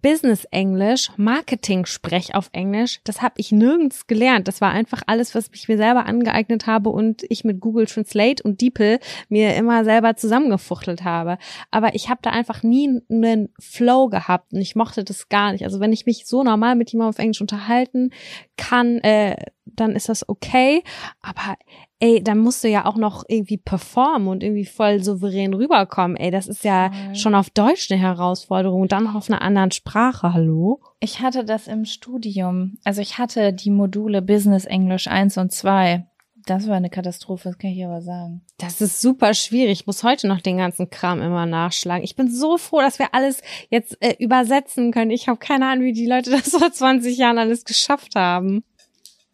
Business 0.00 0.46
Englisch, 0.50 1.10
Marketing 1.18 1.84
sprech 1.84 2.34
auf 2.34 2.48
Englisch, 2.52 3.00
das 3.04 3.20
habe 3.20 3.34
ich 3.36 3.52
nirgends 3.52 4.06
gelernt. 4.06 4.48
Das 4.48 4.62
war 4.62 4.70
einfach 4.70 5.02
alles, 5.06 5.34
was 5.34 5.50
ich 5.52 5.68
mir 5.68 5.76
selber 5.76 6.06
angeeignet 6.06 6.66
habe 6.66 6.88
und 6.88 7.24
ich 7.28 7.44
mit 7.44 7.60
Google 7.60 7.84
Translate 7.84 8.42
und 8.42 8.62
DeepL 8.62 9.00
mir 9.28 9.54
immer 9.54 9.84
selber 9.84 10.16
zusammengefuchtelt 10.16 11.04
habe. 11.04 11.36
Aber 11.70 11.94
ich 11.94 12.08
habe 12.08 12.20
da 12.22 12.30
einfach 12.30 12.62
nie 12.62 13.02
einen 13.10 13.50
Flow 13.58 14.08
gehabt 14.08 14.54
und 14.54 14.62
ich 14.62 14.76
mochte 14.76 15.04
das 15.04 15.28
gar 15.28 15.52
nicht. 15.52 15.64
Also 15.64 15.78
wenn 15.78 15.92
ich 15.92 16.06
mich 16.06 16.24
so 16.26 16.42
normal 16.42 16.74
mit 16.74 16.90
jemandem 16.90 17.10
auf 17.10 17.18
Englisch 17.18 17.42
unterhalten 17.42 18.10
kann, 18.56 18.98
äh, 19.00 19.36
dann 19.76 19.92
ist 19.92 20.08
das 20.08 20.28
okay. 20.28 20.82
Aber 21.20 21.56
ey, 22.00 22.22
dann 22.22 22.38
musst 22.38 22.64
du 22.64 22.68
ja 22.68 22.84
auch 22.86 22.96
noch 22.96 23.24
irgendwie 23.28 23.58
performen 23.58 24.28
und 24.28 24.42
irgendwie 24.42 24.64
voll 24.64 25.02
souverän 25.02 25.54
rüberkommen. 25.54 26.16
Ey, 26.16 26.30
das 26.30 26.48
ist 26.48 26.64
ja 26.64 26.90
Voll. 26.90 27.14
schon 27.14 27.34
auf 27.34 27.50
Deutsch 27.50 27.90
eine 27.90 28.00
Herausforderung 28.00 28.82
und 28.82 28.92
dann 28.92 29.04
noch 29.04 29.14
auf 29.14 29.30
einer 29.30 29.42
anderen 29.42 29.70
Sprache. 29.70 30.34
Hallo? 30.34 30.80
Ich 31.00 31.20
hatte 31.20 31.44
das 31.44 31.68
im 31.68 31.84
Studium. 31.84 32.78
Also 32.84 33.00
ich 33.00 33.18
hatte 33.18 33.52
die 33.52 33.70
Module 33.70 34.22
Business 34.22 34.64
Englisch 34.64 35.08
1 35.08 35.38
und 35.38 35.52
2. 35.52 36.06
Das 36.46 36.66
war 36.66 36.74
eine 36.74 36.90
Katastrophe, 36.90 37.50
das 37.50 37.58
kann 37.58 37.70
ich 37.70 37.84
aber 37.84 38.00
sagen. 38.00 38.42
Das 38.58 38.80
ist 38.80 39.00
super 39.00 39.32
schwierig. 39.34 39.80
Ich 39.80 39.86
muss 39.86 40.02
heute 40.02 40.26
noch 40.26 40.40
den 40.40 40.56
ganzen 40.56 40.90
Kram 40.90 41.22
immer 41.22 41.46
nachschlagen. 41.46 42.02
Ich 42.02 42.16
bin 42.16 42.30
so 42.30 42.58
froh, 42.58 42.80
dass 42.80 42.98
wir 42.98 43.14
alles 43.14 43.42
jetzt 43.70 43.96
äh, 44.00 44.16
übersetzen 44.18 44.90
können. 44.92 45.12
Ich 45.12 45.28
habe 45.28 45.38
keine 45.38 45.68
Ahnung, 45.68 45.84
wie 45.84 45.92
die 45.92 46.06
Leute 46.06 46.30
das 46.32 46.50
vor 46.50 46.72
20 46.72 47.16
Jahren 47.16 47.38
alles 47.38 47.64
geschafft 47.64 48.16
haben. 48.16 48.64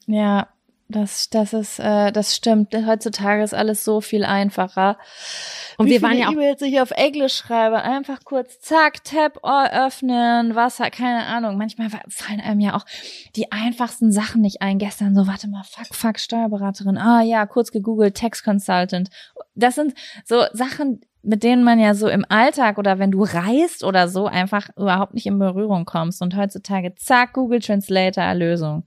Ja, 0.08 0.48
das, 0.90 1.28
das 1.28 1.52
ist, 1.52 1.78
äh, 1.80 2.10
das 2.12 2.34
stimmt. 2.34 2.74
Heutzutage 2.74 3.42
ist 3.42 3.52
alles 3.52 3.84
so 3.84 4.00
viel 4.00 4.24
einfacher. 4.24 4.96
Und 5.76 5.86
Wie 5.86 5.90
wir 5.90 6.02
waren 6.02 6.16
ja 6.16 6.28
auch 6.28 6.32
E-Mails 6.32 6.62
ich 6.62 6.80
auf 6.80 6.92
Englisch 6.92 7.34
schreibe, 7.34 7.82
einfach 7.82 8.24
kurz 8.24 8.58
zack, 8.60 9.04
Tab 9.04 9.38
öffnen, 9.44 10.54
Wasser, 10.54 10.90
keine 10.90 11.26
Ahnung. 11.26 11.58
Manchmal 11.58 11.90
fallen 12.08 12.40
einem 12.40 12.60
ja 12.60 12.74
auch 12.74 12.86
die 13.36 13.52
einfachsten 13.52 14.12
Sachen 14.12 14.40
nicht 14.40 14.62
ein. 14.62 14.78
Gestern 14.78 15.14
so, 15.14 15.26
warte 15.26 15.48
mal, 15.48 15.62
fuck, 15.62 15.94
fuck, 15.94 16.18
Steuerberaterin. 16.18 16.96
Ah 16.96 17.20
ja, 17.20 17.44
kurz 17.44 17.70
gegoogelt, 17.70 18.14
Text 18.14 18.42
Consultant. 18.42 19.10
Das 19.54 19.74
sind 19.74 19.92
so 20.24 20.44
Sachen, 20.54 21.02
mit 21.22 21.42
denen 21.42 21.64
man 21.64 21.78
ja 21.78 21.92
so 21.92 22.08
im 22.08 22.24
Alltag 22.30 22.78
oder 22.78 22.98
wenn 22.98 23.10
du 23.10 23.24
reist 23.24 23.84
oder 23.84 24.08
so 24.08 24.26
einfach 24.26 24.70
überhaupt 24.74 25.12
nicht 25.12 25.26
in 25.26 25.38
Berührung 25.38 25.84
kommst. 25.84 26.22
Und 26.22 26.34
heutzutage, 26.34 26.94
zack, 26.94 27.34
Google 27.34 27.60
Translator, 27.60 28.24
Erlösung. 28.24 28.84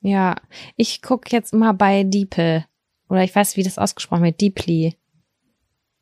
Ja, 0.00 0.36
ich 0.76 1.02
guck 1.02 1.32
jetzt 1.32 1.52
mal 1.52 1.72
bei 1.72 2.04
Deeple. 2.04 2.64
Oder 3.08 3.24
ich 3.24 3.34
weiß, 3.34 3.56
wie 3.56 3.62
das 3.62 3.78
ausgesprochen 3.78 4.22
wird. 4.22 4.40
Deeply. 4.40 4.96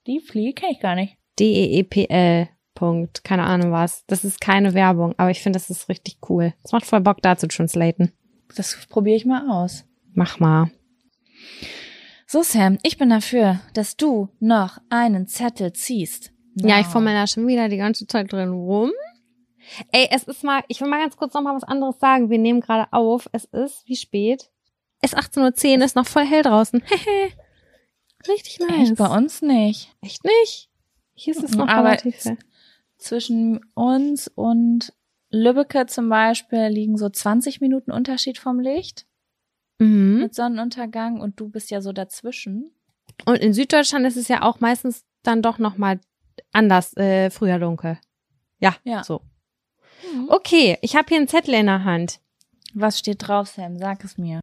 Fliege 0.04 0.52
kenne 0.52 0.72
ich 0.72 0.80
gar 0.80 0.94
nicht. 0.94 1.16
D-E-E-P-L. 1.38 2.48
Punkt. 2.74 3.24
Keine 3.24 3.44
Ahnung 3.44 3.72
was. 3.72 4.04
Das 4.06 4.24
ist 4.24 4.40
keine 4.40 4.74
Werbung, 4.74 5.14
aber 5.16 5.30
ich 5.30 5.40
finde, 5.40 5.58
das 5.58 5.70
ist 5.70 5.88
richtig 5.88 6.18
cool. 6.28 6.54
Es 6.62 6.72
macht 6.72 6.84
voll 6.84 7.00
Bock, 7.00 7.22
da 7.22 7.36
zu 7.36 7.48
translaten. 7.48 8.12
Das 8.54 8.86
probiere 8.88 9.16
ich 9.16 9.24
mal 9.24 9.48
aus. 9.50 9.84
Mach 10.12 10.38
mal. 10.38 10.70
So, 12.26 12.42
Sam, 12.42 12.78
ich 12.82 12.98
bin 12.98 13.10
dafür, 13.10 13.60
dass 13.74 13.96
du 13.96 14.28
noch 14.40 14.78
einen 14.90 15.26
Zettel 15.26 15.72
ziehst. 15.72 16.32
Ja, 16.54 16.80
ich 16.80 16.86
fummel 16.86 17.14
da 17.14 17.26
schon 17.26 17.46
wieder 17.46 17.68
die 17.68 17.76
ganze 17.76 18.06
Zeit 18.06 18.32
drin 18.32 18.50
rum. 18.50 18.90
Ey, 19.92 20.08
es 20.10 20.24
ist 20.24 20.44
mal, 20.44 20.62
ich 20.68 20.80
will 20.80 20.88
mal 20.88 21.00
ganz 21.00 21.16
kurz 21.16 21.34
noch 21.34 21.42
mal 21.42 21.54
was 21.54 21.64
anderes 21.64 21.98
sagen. 21.98 22.30
Wir 22.30 22.38
nehmen 22.38 22.60
gerade 22.60 22.92
auf. 22.92 23.28
Es 23.32 23.44
ist, 23.46 23.86
wie 23.86 23.96
spät? 23.96 24.50
Es 25.02 25.12
ist 25.12 25.18
18.10 25.18 25.78
Uhr, 25.78 25.84
ist 25.84 25.96
noch 25.96 26.06
voll 26.06 26.24
hell 26.24 26.42
draußen. 26.42 26.82
Hehe. 26.84 27.28
Richtig 28.28 28.58
nice. 28.60 28.90
Echt 28.90 28.96
bei 28.96 29.06
uns 29.16 29.42
nicht. 29.42 29.94
Echt 30.02 30.24
nicht? 30.24 30.68
Hier 31.14 31.34
ist 31.36 31.44
es 31.44 31.52
noch 31.52 31.68
Aber 31.68 31.88
relativ 31.88 32.24
hell. 32.24 32.38
Zwischen 32.98 33.60
uns 33.74 34.28
und 34.28 34.92
Lübbecke 35.30 35.86
zum 35.86 36.08
Beispiel 36.08 36.66
liegen 36.68 36.96
so 36.96 37.08
20 37.08 37.60
Minuten 37.60 37.90
Unterschied 37.92 38.38
vom 38.38 38.58
Licht 38.60 39.06
Mhm. 39.78 40.20
mit 40.20 40.34
Sonnenuntergang 40.34 41.20
und 41.20 41.38
du 41.38 41.50
bist 41.50 41.70
ja 41.70 41.82
so 41.82 41.92
dazwischen. 41.92 42.70
Und 43.26 43.36
in 43.36 43.52
Süddeutschland 43.52 44.06
ist 44.06 44.16
es 44.16 44.28
ja 44.28 44.40
auch 44.42 44.60
meistens 44.60 45.04
dann 45.22 45.42
doch 45.42 45.58
noch 45.58 45.76
mal 45.76 46.00
anders, 46.52 46.96
äh, 46.96 47.28
früher 47.28 47.58
dunkel. 47.58 47.98
Ja, 48.58 48.74
Ja. 48.84 49.04
so. 49.04 49.20
Okay, 50.28 50.78
ich 50.82 50.96
habe 50.96 51.08
hier 51.08 51.18
einen 51.18 51.28
Zettel 51.28 51.54
in 51.54 51.66
der 51.66 51.84
Hand. 51.84 52.20
Was 52.74 52.98
steht 52.98 53.26
drauf, 53.26 53.48
Sam? 53.48 53.78
Sag 53.78 54.04
es 54.04 54.18
mir. 54.18 54.40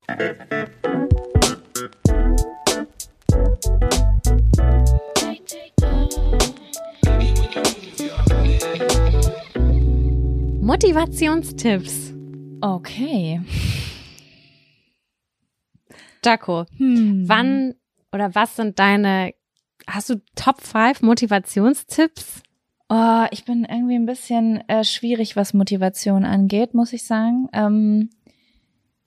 Motivationstipps. 10.83 12.13
Okay. 12.61 13.41
Jaco, 16.23 16.65
Hm. 16.77 17.27
wann 17.27 17.75
oder 18.11 18.33
was 18.33 18.55
sind 18.55 18.79
deine, 18.79 19.33
hast 19.87 20.09
du 20.09 20.21
Top 20.35 20.61
5 20.61 21.01
Motivationstipps? 21.01 22.41
Oh, 22.89 23.25
ich 23.31 23.45
bin 23.45 23.65
irgendwie 23.65 23.95
ein 23.95 24.05
bisschen 24.05 24.67
äh, 24.67 24.83
schwierig, 24.83 25.35
was 25.35 25.53
Motivation 25.53 26.25
angeht, 26.25 26.73
muss 26.73 26.93
ich 26.93 27.03
sagen. 27.05 27.47
Ähm, 27.53 28.09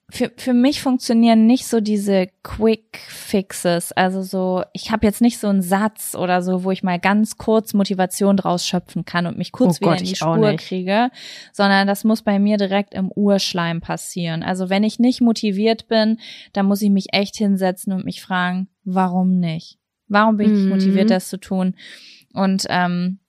für, 0.09 0.31
für 0.37 0.53
mich 0.53 0.81
funktionieren 0.81 1.47
nicht 1.47 1.67
so 1.67 1.81
diese 1.81 2.27
Quick 2.41 2.97
Fixes. 3.07 3.91
Also 3.91 4.21
so, 4.23 4.63
ich 4.71 4.89
habe 4.91 5.05
jetzt 5.05 5.21
nicht 5.21 5.37
so 5.37 5.47
einen 5.47 5.61
Satz 5.61 6.15
oder 6.15 6.41
so, 6.41 6.63
wo 6.63 6.71
ich 6.71 6.81
mal 6.81 6.97
ganz 6.97 7.37
kurz 7.37 7.73
Motivation 7.73 8.37
draus 8.37 8.65
schöpfen 8.65 9.03
kann 9.03 9.25
und 9.25 9.37
mich 9.37 9.51
kurz 9.51 9.77
Oh 9.77 9.81
wieder 9.81 9.91
Gott, 9.91 9.99
in 10.01 10.07
die 10.07 10.15
Spur 10.15 10.53
kriege, 10.53 11.09
sondern 11.51 11.87
das 11.87 12.05
muss 12.05 12.21
bei 12.21 12.39
mir 12.39 12.55
direkt 12.57 12.93
im 12.93 13.11
Urschleim 13.11 13.81
passieren. 13.81 14.43
Also 14.43 14.69
wenn 14.69 14.83
ich 14.85 14.97
nicht 14.97 15.19
motiviert 15.21 15.89
bin, 15.89 16.19
dann 16.53 16.67
muss 16.67 16.81
ich 16.81 16.89
mich 16.89 17.07
echt 17.13 17.35
hinsetzen 17.35 17.91
und 17.91 18.05
mich 18.05 18.21
fragen, 18.21 18.69
warum 18.85 19.39
nicht? 19.39 19.77
Warum 20.07 20.37
bin 20.37 20.53
ich 20.55 20.63
Mhm. 20.63 20.69
motiviert, 20.69 21.09
das 21.09 21.27
zu 21.27 21.37
tun? 21.37 21.75
Und 22.33 22.65
ähm, 22.69 23.19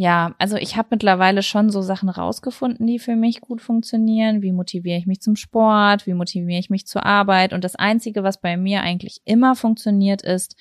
ja, 0.00 0.34
also 0.38 0.56
ich 0.56 0.78
habe 0.78 0.88
mittlerweile 0.92 1.42
schon 1.42 1.68
so 1.68 1.82
Sachen 1.82 2.08
rausgefunden, 2.08 2.86
die 2.86 2.98
für 2.98 3.16
mich 3.16 3.42
gut 3.42 3.60
funktionieren. 3.60 4.40
Wie 4.40 4.50
motiviere 4.50 4.96
ich 4.96 5.04
mich 5.04 5.20
zum 5.20 5.36
Sport? 5.36 6.06
Wie 6.06 6.14
motiviere 6.14 6.58
ich 6.58 6.70
mich 6.70 6.86
zur 6.86 7.04
Arbeit? 7.04 7.52
Und 7.52 7.64
das 7.64 7.76
Einzige, 7.76 8.22
was 8.22 8.40
bei 8.40 8.56
mir 8.56 8.80
eigentlich 8.80 9.20
immer 9.26 9.54
funktioniert, 9.54 10.22
ist, 10.22 10.56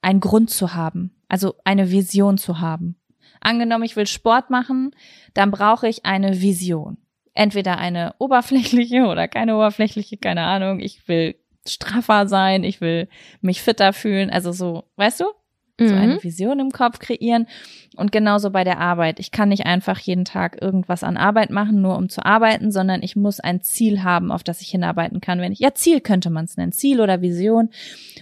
einen 0.00 0.20
Grund 0.20 0.48
zu 0.48 0.72
haben. 0.72 1.14
Also 1.28 1.56
eine 1.64 1.90
Vision 1.90 2.38
zu 2.38 2.58
haben. 2.58 2.96
Angenommen, 3.38 3.84
ich 3.84 3.96
will 3.96 4.06
Sport 4.06 4.48
machen, 4.48 4.96
dann 5.34 5.50
brauche 5.50 5.86
ich 5.86 6.06
eine 6.06 6.40
Vision. 6.40 6.96
Entweder 7.34 7.76
eine 7.76 8.14
oberflächliche 8.18 9.04
oder 9.08 9.28
keine 9.28 9.56
oberflächliche, 9.56 10.16
keine 10.16 10.44
Ahnung. 10.44 10.80
Ich 10.80 11.06
will 11.06 11.34
straffer 11.68 12.28
sein, 12.28 12.64
ich 12.64 12.80
will 12.80 13.10
mich 13.42 13.60
fitter 13.60 13.92
fühlen. 13.92 14.30
Also 14.30 14.52
so, 14.52 14.84
weißt 14.96 15.20
du? 15.20 15.26
So 15.78 15.92
Mhm. 15.92 16.00
eine 16.00 16.22
Vision 16.22 16.60
im 16.60 16.70
Kopf 16.70 16.98
kreieren. 16.98 17.46
Und 17.96 18.12
genauso 18.12 18.50
bei 18.50 18.62
der 18.64 18.78
Arbeit. 18.78 19.18
Ich 19.18 19.30
kann 19.30 19.48
nicht 19.48 19.66
einfach 19.66 19.98
jeden 19.98 20.24
Tag 20.24 20.62
irgendwas 20.62 21.02
an 21.02 21.16
Arbeit 21.16 21.50
machen, 21.50 21.80
nur 21.80 21.96
um 21.96 22.08
zu 22.08 22.24
arbeiten, 22.24 22.70
sondern 22.70 23.02
ich 23.02 23.16
muss 23.16 23.40
ein 23.40 23.60
Ziel 23.62 24.02
haben, 24.02 24.30
auf 24.30 24.44
das 24.44 24.60
ich 24.60 24.68
hinarbeiten 24.68 25.20
kann. 25.20 25.40
Wenn 25.40 25.52
ich, 25.52 25.58
ja, 25.58 25.74
Ziel 25.74 26.00
könnte 26.00 26.30
man 26.30 26.44
es 26.44 26.56
nennen, 26.56 26.72
Ziel 26.72 27.00
oder 27.00 27.22
Vision. 27.22 27.70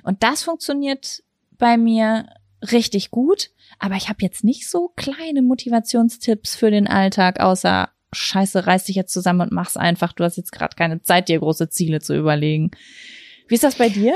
Und 0.03 0.22
das 0.22 0.42
funktioniert 0.42 1.22
bei 1.59 1.76
mir 1.76 2.26
richtig 2.70 3.11
gut. 3.11 3.50
Aber 3.78 3.96
ich 3.96 4.09
habe 4.09 4.18
jetzt 4.20 4.44
nicht 4.44 4.68
so 4.68 4.92
kleine 4.96 5.42
Motivationstipps 5.42 6.55
für 6.57 6.70
den 6.70 6.86
Alltag, 6.86 7.40
außer 7.40 7.88
Scheiße, 8.14 8.66
reiß 8.66 8.84
dich 8.84 8.96
jetzt 8.96 9.12
zusammen 9.12 9.40
und 9.40 9.53
mach's 9.53 9.76
einfach. 9.76 10.12
Du 10.12 10.22
hast 10.24 10.36
jetzt 10.36 10.53
gerade 10.53 10.76
keine 10.76 11.03
Zeit, 11.03 11.28
dir 11.28 11.38
große 11.38 11.70
Ziele 11.70 12.00
zu 12.00 12.14
überlegen. 12.16 12.70
Wie 13.48 13.55
ist 13.55 13.64
das 13.64 13.76
bei 13.76 13.88
dir? 13.88 14.14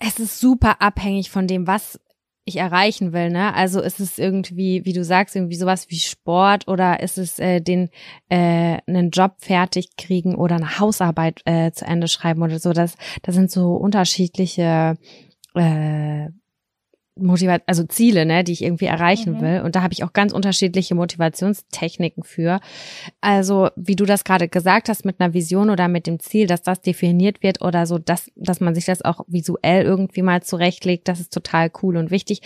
Es 0.00 0.18
ist 0.18 0.40
super 0.40 0.80
abhängig 0.82 1.30
von 1.30 1.46
dem, 1.46 1.66
was 1.66 2.00
ich 2.50 2.56
erreichen 2.56 3.12
will, 3.12 3.30
ne? 3.30 3.54
Also 3.54 3.80
ist 3.80 4.00
es 4.00 4.18
irgendwie, 4.18 4.84
wie 4.84 4.92
du 4.92 5.04
sagst, 5.04 5.36
irgendwie 5.36 5.56
sowas 5.56 5.86
wie 5.88 5.98
Sport 5.98 6.68
oder 6.68 7.00
ist 7.00 7.18
es 7.18 7.38
äh, 7.38 7.60
den 7.60 7.88
äh, 8.28 8.78
einen 8.86 9.10
Job 9.10 9.36
fertig 9.38 9.96
kriegen 9.96 10.34
oder 10.34 10.56
eine 10.56 10.78
Hausarbeit 10.78 11.40
äh, 11.46 11.72
zu 11.72 11.84
Ende 11.86 12.08
schreiben 12.08 12.42
oder 12.42 12.58
so. 12.58 12.72
Das, 12.72 12.96
das 13.22 13.34
sind 13.34 13.50
so 13.50 13.74
unterschiedliche 13.74 14.96
äh, 15.54 16.28
Motivat 17.16 17.62
also 17.66 17.84
Ziele, 17.84 18.24
ne, 18.24 18.44
die 18.44 18.52
ich 18.52 18.62
irgendwie 18.62 18.86
erreichen 18.86 19.34
Mhm. 19.34 19.40
will. 19.40 19.60
Und 19.62 19.76
da 19.76 19.82
habe 19.82 19.92
ich 19.92 20.04
auch 20.04 20.12
ganz 20.12 20.32
unterschiedliche 20.32 20.94
Motivationstechniken 20.94 22.22
für. 22.24 22.60
Also, 23.20 23.68
wie 23.76 23.96
du 23.96 24.04
das 24.06 24.24
gerade 24.24 24.48
gesagt 24.48 24.88
hast, 24.88 25.04
mit 25.04 25.20
einer 25.20 25.34
Vision 25.34 25.70
oder 25.70 25.88
mit 25.88 26.06
dem 26.06 26.18
Ziel, 26.20 26.46
dass 26.46 26.62
das 26.62 26.80
definiert 26.80 27.42
wird 27.42 27.62
oder 27.62 27.86
so, 27.86 27.98
dass, 27.98 28.30
dass 28.36 28.60
man 28.60 28.74
sich 28.74 28.84
das 28.86 29.02
auch 29.02 29.20
visuell 29.26 29.84
irgendwie 29.84 30.22
mal 30.22 30.42
zurechtlegt, 30.42 31.08
das 31.08 31.20
ist 31.20 31.32
total 31.32 31.70
cool 31.82 31.96
und 31.96 32.10
wichtig. 32.10 32.40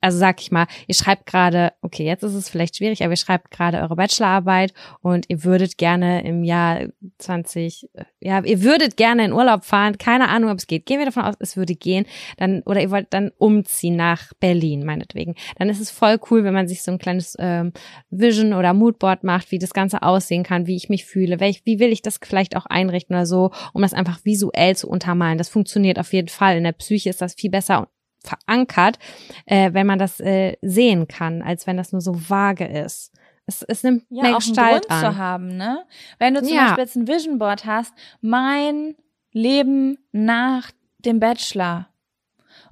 Also 0.00 0.18
sag 0.18 0.40
ich 0.40 0.50
mal, 0.50 0.66
ihr 0.86 0.94
schreibt 0.94 1.26
gerade, 1.26 1.72
okay, 1.80 2.04
jetzt 2.04 2.22
ist 2.22 2.34
es 2.34 2.48
vielleicht 2.48 2.76
schwierig, 2.76 3.02
aber 3.02 3.12
ihr 3.12 3.16
schreibt 3.16 3.50
gerade 3.50 3.80
eure 3.80 3.96
Bachelorarbeit 3.96 4.74
und 5.00 5.26
ihr 5.28 5.44
würdet 5.44 5.78
gerne 5.78 6.24
im 6.24 6.44
Jahr 6.44 6.86
20, 7.18 7.88
äh, 7.94 8.04
ja, 8.20 8.42
ihr 8.44 8.62
würdet 8.62 8.96
gerne 8.96 9.24
in 9.24 9.32
Urlaub 9.32 9.64
fahren, 9.64 9.96
keine 9.98 10.28
Ahnung, 10.28 10.50
ob 10.50 10.58
es 10.58 10.66
geht. 10.66 10.86
Gehen 10.86 10.98
wir 10.98 11.06
davon 11.06 11.22
aus, 11.24 11.34
es 11.38 11.56
würde 11.56 11.74
gehen, 11.74 12.04
dann, 12.36 12.62
oder 12.62 12.80
ihr 12.82 12.90
wollt 12.90 13.06
dann 13.10 13.30
umziehen 13.38 13.91
nach 13.96 14.32
Berlin, 14.40 14.84
meinetwegen. 14.84 15.34
Dann 15.58 15.68
ist 15.68 15.80
es 15.80 15.90
voll 15.90 16.18
cool, 16.30 16.44
wenn 16.44 16.54
man 16.54 16.68
sich 16.68 16.82
so 16.82 16.90
ein 16.92 16.98
kleines 16.98 17.36
ähm, 17.38 17.72
Vision 18.10 18.52
oder 18.52 18.74
Moodboard 18.74 19.24
macht, 19.24 19.50
wie 19.50 19.58
das 19.58 19.72
Ganze 19.74 20.02
aussehen 20.02 20.42
kann, 20.42 20.66
wie 20.66 20.76
ich 20.76 20.88
mich 20.88 21.04
fühle, 21.04 21.40
welch, 21.40 21.62
wie 21.64 21.78
will 21.78 21.92
ich 21.92 22.02
das 22.02 22.18
vielleicht 22.22 22.56
auch 22.56 22.66
einrichten 22.66 23.14
oder 23.14 23.26
so, 23.26 23.50
um 23.72 23.82
das 23.82 23.94
einfach 23.94 24.24
visuell 24.24 24.76
zu 24.76 24.88
untermalen. 24.88 25.38
Das 25.38 25.48
funktioniert 25.48 25.98
auf 25.98 26.12
jeden 26.12 26.28
Fall. 26.28 26.56
In 26.56 26.64
der 26.64 26.72
Psyche 26.72 27.10
ist 27.10 27.22
das 27.22 27.34
viel 27.34 27.50
besser 27.50 27.88
verankert, 28.24 28.98
äh, 29.46 29.72
wenn 29.72 29.86
man 29.86 29.98
das 29.98 30.20
äh, 30.20 30.56
sehen 30.62 31.08
kann, 31.08 31.42
als 31.42 31.66
wenn 31.66 31.76
das 31.76 31.92
nur 31.92 32.00
so 32.00 32.14
vage 32.30 32.64
ist. 32.66 33.12
Es, 33.46 33.62
es 33.62 33.82
nimmt 33.82 34.04
ja, 34.10 34.22
mehr 34.22 34.36
auch 34.36 34.40
einen 34.40 34.48
Gestalt 34.48 34.86
Grund 34.86 34.90
an. 34.90 35.00
zu 35.12 35.18
haben, 35.18 35.56
ne? 35.56 35.84
Wenn 36.18 36.34
du 36.34 36.42
zum 36.42 36.54
Ja. 36.54 36.66
Beispiel 36.66 36.84
jetzt 36.84 36.96
ein 36.96 37.08
Vision 37.08 37.38
Board 37.38 37.66
hast, 37.66 37.92
mein 38.20 38.94
Leben 39.32 39.98
nach 40.12 40.70
dem 40.98 41.18
Bachelor. 41.18 41.88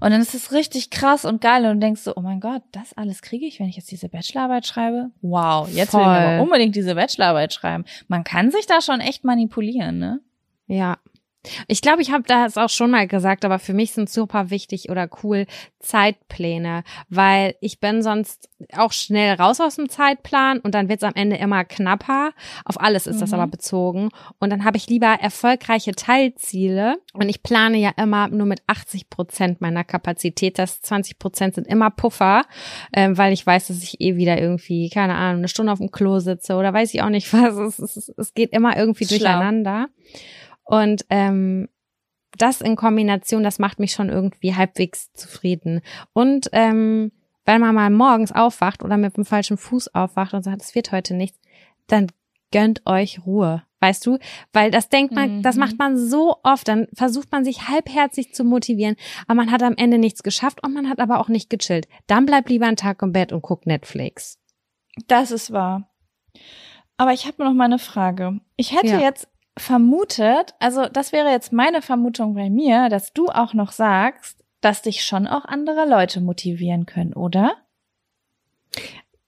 Und 0.00 0.10
dann 0.10 0.20
ist 0.20 0.34
es 0.34 0.52
richtig 0.52 0.90
krass 0.90 1.24
und 1.24 1.40
geil 1.40 1.66
und 1.66 1.74
du 1.74 1.78
denkst 1.80 2.00
so, 2.00 2.14
oh 2.16 2.22
mein 2.22 2.40
Gott, 2.40 2.62
das 2.72 2.96
alles 2.96 3.20
kriege 3.20 3.44
ich, 3.46 3.60
wenn 3.60 3.68
ich 3.68 3.76
jetzt 3.76 3.90
diese 3.90 4.08
Bachelorarbeit 4.08 4.66
schreibe? 4.66 5.10
Wow, 5.20 5.68
jetzt 5.68 5.92
will 5.92 6.00
ich 6.00 6.06
aber 6.06 6.36
Voll. 6.36 6.40
unbedingt 6.40 6.74
diese 6.74 6.94
Bachelorarbeit 6.94 7.52
schreiben. 7.52 7.84
Man 8.08 8.24
kann 8.24 8.50
sich 8.50 8.66
da 8.66 8.80
schon 8.80 9.00
echt 9.00 9.24
manipulieren, 9.24 9.98
ne? 9.98 10.20
Ja. 10.66 10.98
Ich 11.68 11.80
glaube, 11.80 12.02
ich 12.02 12.12
habe 12.12 12.24
das 12.26 12.58
auch 12.58 12.68
schon 12.68 12.90
mal 12.90 13.06
gesagt, 13.06 13.44
aber 13.46 13.58
für 13.58 13.72
mich 13.72 13.92
sind 13.92 14.10
super 14.10 14.50
wichtig 14.50 14.90
oder 14.90 15.08
cool 15.22 15.46
Zeitpläne, 15.78 16.82
weil 17.08 17.54
ich 17.60 17.80
bin 17.80 18.02
sonst 18.02 18.48
auch 18.76 18.92
schnell 18.92 19.34
raus 19.36 19.60
aus 19.60 19.76
dem 19.76 19.88
Zeitplan 19.88 20.58
und 20.60 20.74
dann 20.74 20.88
wird 20.88 21.02
es 21.02 21.08
am 21.08 21.14
Ende 21.14 21.36
immer 21.36 21.64
knapper. 21.64 22.32
Auf 22.64 22.80
alles 22.80 23.06
ist 23.06 23.22
das 23.22 23.30
Mhm. 23.30 23.34
aber 23.34 23.46
bezogen. 23.46 24.08
Und 24.38 24.50
dann 24.50 24.64
habe 24.64 24.76
ich 24.76 24.86
lieber 24.88 25.06
erfolgreiche 25.06 25.92
Teilziele 25.92 26.96
und 27.14 27.28
ich 27.28 27.42
plane 27.42 27.78
ja 27.78 27.92
immer 27.96 28.28
nur 28.28 28.46
mit 28.46 28.62
80 28.66 29.08
Prozent 29.08 29.60
meiner 29.60 29.84
Kapazität. 29.84 30.58
Das 30.58 30.80
20 30.82 31.18
Prozent 31.18 31.54
sind 31.54 31.66
immer 31.66 31.90
Puffer, 31.90 32.42
ähm, 32.92 33.16
weil 33.16 33.32
ich 33.32 33.46
weiß, 33.46 33.68
dass 33.68 33.82
ich 33.82 34.00
eh 34.00 34.16
wieder 34.16 34.38
irgendwie, 34.38 34.90
keine 34.90 35.14
Ahnung, 35.14 35.38
eine 35.38 35.48
Stunde 35.48 35.72
auf 35.72 35.78
dem 35.78 35.90
Klo 35.90 36.18
sitze 36.20 36.56
oder 36.56 36.72
weiß 36.74 36.92
ich 36.94 37.02
auch 37.02 37.08
nicht 37.08 37.32
was. 37.32 37.56
Es, 37.56 37.78
es, 37.96 38.12
es 38.16 38.34
geht 38.34 38.52
immer 38.52 38.76
irgendwie 38.76 39.06
Schlau. 39.06 39.16
durcheinander. 39.18 39.88
Und 40.70 41.04
ähm, 41.10 41.68
das 42.38 42.60
in 42.60 42.76
Kombination, 42.76 43.42
das 43.42 43.58
macht 43.58 43.80
mich 43.80 43.92
schon 43.92 44.08
irgendwie 44.08 44.54
halbwegs 44.54 45.12
zufrieden. 45.14 45.80
Und 46.12 46.48
ähm, 46.52 47.10
wenn 47.44 47.60
man 47.60 47.74
mal 47.74 47.90
morgens 47.90 48.30
aufwacht 48.32 48.84
oder 48.84 48.96
mit 48.96 49.16
dem 49.16 49.24
falschen 49.24 49.56
Fuß 49.56 49.94
aufwacht 49.94 50.32
und 50.34 50.42
sagt, 50.44 50.62
es 50.62 50.74
wird 50.74 50.92
heute 50.92 51.14
nichts, 51.14 51.40
dann 51.88 52.06
gönnt 52.52 52.82
euch 52.86 53.26
Ruhe. 53.26 53.64
Weißt 53.80 54.06
du? 54.06 54.18
Weil 54.52 54.70
das 54.70 54.90
denkt 54.90 55.12
man, 55.14 55.42
das 55.42 55.56
Mhm. 55.56 55.60
macht 55.60 55.78
man 55.78 55.96
so 55.98 56.36
oft, 56.44 56.68
dann 56.68 56.86
versucht 56.94 57.32
man 57.32 57.44
sich 57.44 57.68
halbherzig 57.68 58.34
zu 58.34 58.44
motivieren, 58.44 58.94
aber 59.26 59.36
man 59.36 59.50
hat 59.50 59.62
am 59.62 59.74
Ende 59.76 59.98
nichts 59.98 60.22
geschafft 60.22 60.62
und 60.62 60.74
man 60.74 60.88
hat 60.88 61.00
aber 61.00 61.18
auch 61.18 61.28
nicht 61.28 61.48
gechillt. 61.50 61.88
Dann 62.06 62.26
bleib 62.26 62.48
lieber 62.48 62.66
einen 62.66 62.76
Tag 62.76 63.00
im 63.02 63.12
Bett 63.12 63.32
und 63.32 63.40
guck 63.42 63.66
Netflix. 63.66 64.38
Das 65.08 65.30
ist 65.30 65.50
wahr. 65.52 65.88
Aber 66.98 67.12
ich 67.12 67.26
habe 67.26 67.42
noch 67.42 67.54
mal 67.54 67.64
eine 67.64 67.78
Frage. 67.78 68.40
Ich 68.56 68.72
hätte 68.76 68.88
Ja. 68.88 69.00
jetzt 69.00 69.26
vermutet, 69.60 70.54
also 70.58 70.86
das 70.86 71.12
wäre 71.12 71.30
jetzt 71.30 71.52
meine 71.52 71.82
Vermutung 71.82 72.34
bei 72.34 72.50
mir, 72.50 72.88
dass 72.88 73.12
du 73.12 73.26
auch 73.28 73.54
noch 73.54 73.72
sagst, 73.72 74.44
dass 74.60 74.82
dich 74.82 75.04
schon 75.04 75.26
auch 75.26 75.44
andere 75.44 75.88
Leute 75.88 76.20
motivieren 76.20 76.86
können, 76.86 77.14
oder? 77.14 77.56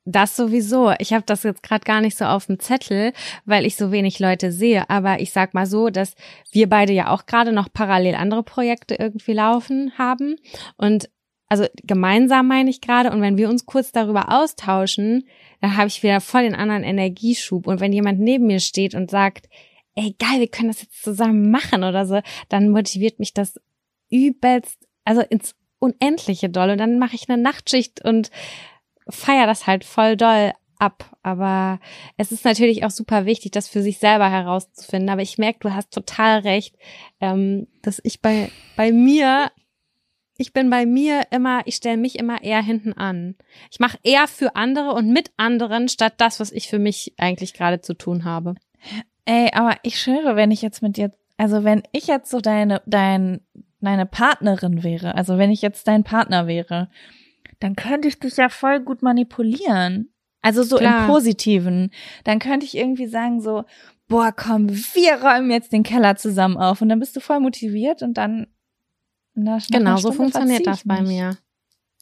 Das 0.05 0.35
sowieso. 0.35 0.93
Ich 0.99 1.13
habe 1.13 1.25
das 1.25 1.45
jetzt 1.45 1.63
gerade 1.63 1.85
gar 1.85 2.01
nicht 2.01 2.19
so 2.19 2.25
auf 2.25 2.47
dem 2.47 2.59
Zettel, 2.59 3.13
weil 3.45 3.65
ich 3.65 3.77
so 3.77 3.93
wenig 3.93 4.19
Leute 4.19 4.51
sehe. 4.51 4.91
Aber 4.91 5.21
ich 5.21 5.33
sag 5.33 5.55
mal 5.55 5.67
so, 5.67 5.91
dass 5.91 6.17
wir 6.51 6.69
beide 6.69 6.93
ja 6.93 7.11
auch 7.11 7.25
gerade 7.27 7.53
noch 7.53 7.73
parallel 7.73 8.17
andere 8.17 8.43
Projekte 8.43 8.97
irgendwie 8.97 9.33
laufen 9.33 9.93
haben. 9.97 10.37
Und 10.77 11.09
also 11.49 11.67
gemeinsam 11.85 12.49
meine 12.49 12.71
ich 12.71 12.81
gerade. 12.81 13.13
Und 13.13 13.21
wenn 13.23 13.37
wir 13.37 13.49
uns 13.49 13.65
kurz 13.65 13.93
darüber 13.93 14.33
austauschen, 14.33 15.25
dann 15.61 15.77
habe 15.77 15.87
ich 15.87 16.03
wieder 16.03 16.21
voll 16.21 16.43
den 16.43 16.57
anderen 16.57 16.83
Energieschub. 16.83 17.69
Und 17.69 17.79
wenn 17.79 17.93
jemand 17.93 18.19
neben 18.19 18.49
mir 18.49 18.61
steht 18.61 18.97
und 18.97 19.09
sagt, 19.09 19.49
ey 19.95 20.15
geil, 20.19 20.41
wir 20.41 20.49
können 20.49 20.69
das 20.69 20.83
jetzt 20.83 21.03
zusammen 21.03 21.51
machen 21.51 21.85
oder 21.85 22.07
so, 22.07 22.21
dann 22.49 22.71
motiviert 22.71 23.19
mich 23.19 23.35
das 23.35 23.61
übelst, 24.11 24.79
also 25.05 25.23
ins 25.23 25.55
Unendliche 25.79 26.49
doll. 26.49 26.71
Und 26.71 26.79
dann 26.79 26.99
mache 26.99 27.17
ich 27.17 27.29
eine 27.29 27.43
Nachtschicht 27.43 28.05
und 28.05 28.31
feier 29.09 29.47
das 29.47 29.67
halt 29.67 29.85
voll 29.85 30.17
doll 30.17 30.53
ab. 30.79 31.17
Aber 31.23 31.81
es 32.17 32.33
ist 32.33 32.45
natürlich 32.45 32.85
auch 32.85 32.91
super 32.91 33.27
wichtig, 33.27 33.53
das 33.53 33.69
für 33.69 33.83
sich 33.83 33.99
selber 33.99 34.31
herauszufinden. 34.31 35.11
Aber 35.11 35.23
ich 35.23 35.39
merke, 35.39 35.61
du 35.61 35.75
hast 35.75 35.93
total 35.93 36.41
recht, 36.41 36.77
ähm, 37.21 37.67
dass 37.83 38.01
ich 38.05 38.21
bei, 38.21 38.51
bei 38.77 38.93
mir, 38.93 39.51
ich 40.39 40.53
bin 40.53 40.71
bei 40.71 40.87
mir 40.87 41.23
immer, 41.31 41.63
ich 41.67 41.77
stelle 41.77 41.97
mich 41.97 42.19
immer 42.19 42.43
eher 42.43 42.63
hinten 42.63 42.93
an. 42.93 43.37
Ich 43.71 43.81
mache 43.81 43.99
eher 44.03 44.29
für 44.29 44.57
andere 44.57 44.93
und 44.93 45.13
mit 45.13 45.31
anderen, 45.37 45.89
statt 45.89 46.15
das, 46.19 46.41
was 46.41 46.53
ich 46.53 46.69
für 46.69 46.79
mich 46.79 47.15
eigentlich 47.17 47.55
gerade 47.55 47.81
zu 47.81 47.95
tun 47.95 48.25
habe. 48.25 48.55
Ey, 49.25 49.51
aber 49.53 49.77
ich 49.83 50.01
schwöre, 50.01 50.37
wenn 50.37 50.51
ich 50.51 50.63
jetzt 50.63 50.83
mit 50.83 50.97
dir, 50.97 51.13
also 51.37 51.65
wenn 51.65 51.83
ich 51.93 52.07
jetzt 52.07 52.31
so 52.31 52.41
deine, 52.41 52.83
dein, 52.87 53.41
deine 53.81 54.07
Partnerin 54.07 54.83
wäre, 54.83 55.15
also 55.15 55.39
wenn 55.39 55.51
ich 55.51 55.63
jetzt 55.63 55.87
dein 55.87 56.05
Partner 56.05 56.47
wäre, 56.47 56.91
dann 57.61 57.77
könnte 57.77 58.09
ich 58.09 58.19
dich 58.19 58.37
ja 58.37 58.49
voll 58.49 58.81
gut 58.81 59.03
manipulieren. 59.03 60.13
Also 60.43 60.65
so 60.65 60.77
Klar. 60.77 61.03
im 61.03 61.07
Positiven. 61.07 61.93
Dann 62.25 62.41
könnte 62.41 62.67
ich 62.67 62.77
irgendwie 62.77 63.07
sagen 63.07 63.41
so, 63.41 63.65
boah, 64.09 64.33
komm, 64.33 64.69
wir 64.69 65.23
räumen 65.23 65.53
jetzt 65.53 65.73
den 65.73 65.85
Keller 65.85 66.17
zusammen 66.17 66.57
auf 66.57 66.83
und 66.83 66.89
dann 66.89 66.99
bist 66.99 67.15
du 67.15 67.21
voll 67.21 67.39
motiviert 67.39 68.03
und 68.03 68.15
dann 68.15 68.49
na, 69.35 69.59
Genau, 69.71 69.97
so 69.97 70.13
funktioniert 70.13 70.67
das 70.67 70.83
bei 70.85 71.01
mich. 71.01 71.09
mir. 71.09 71.39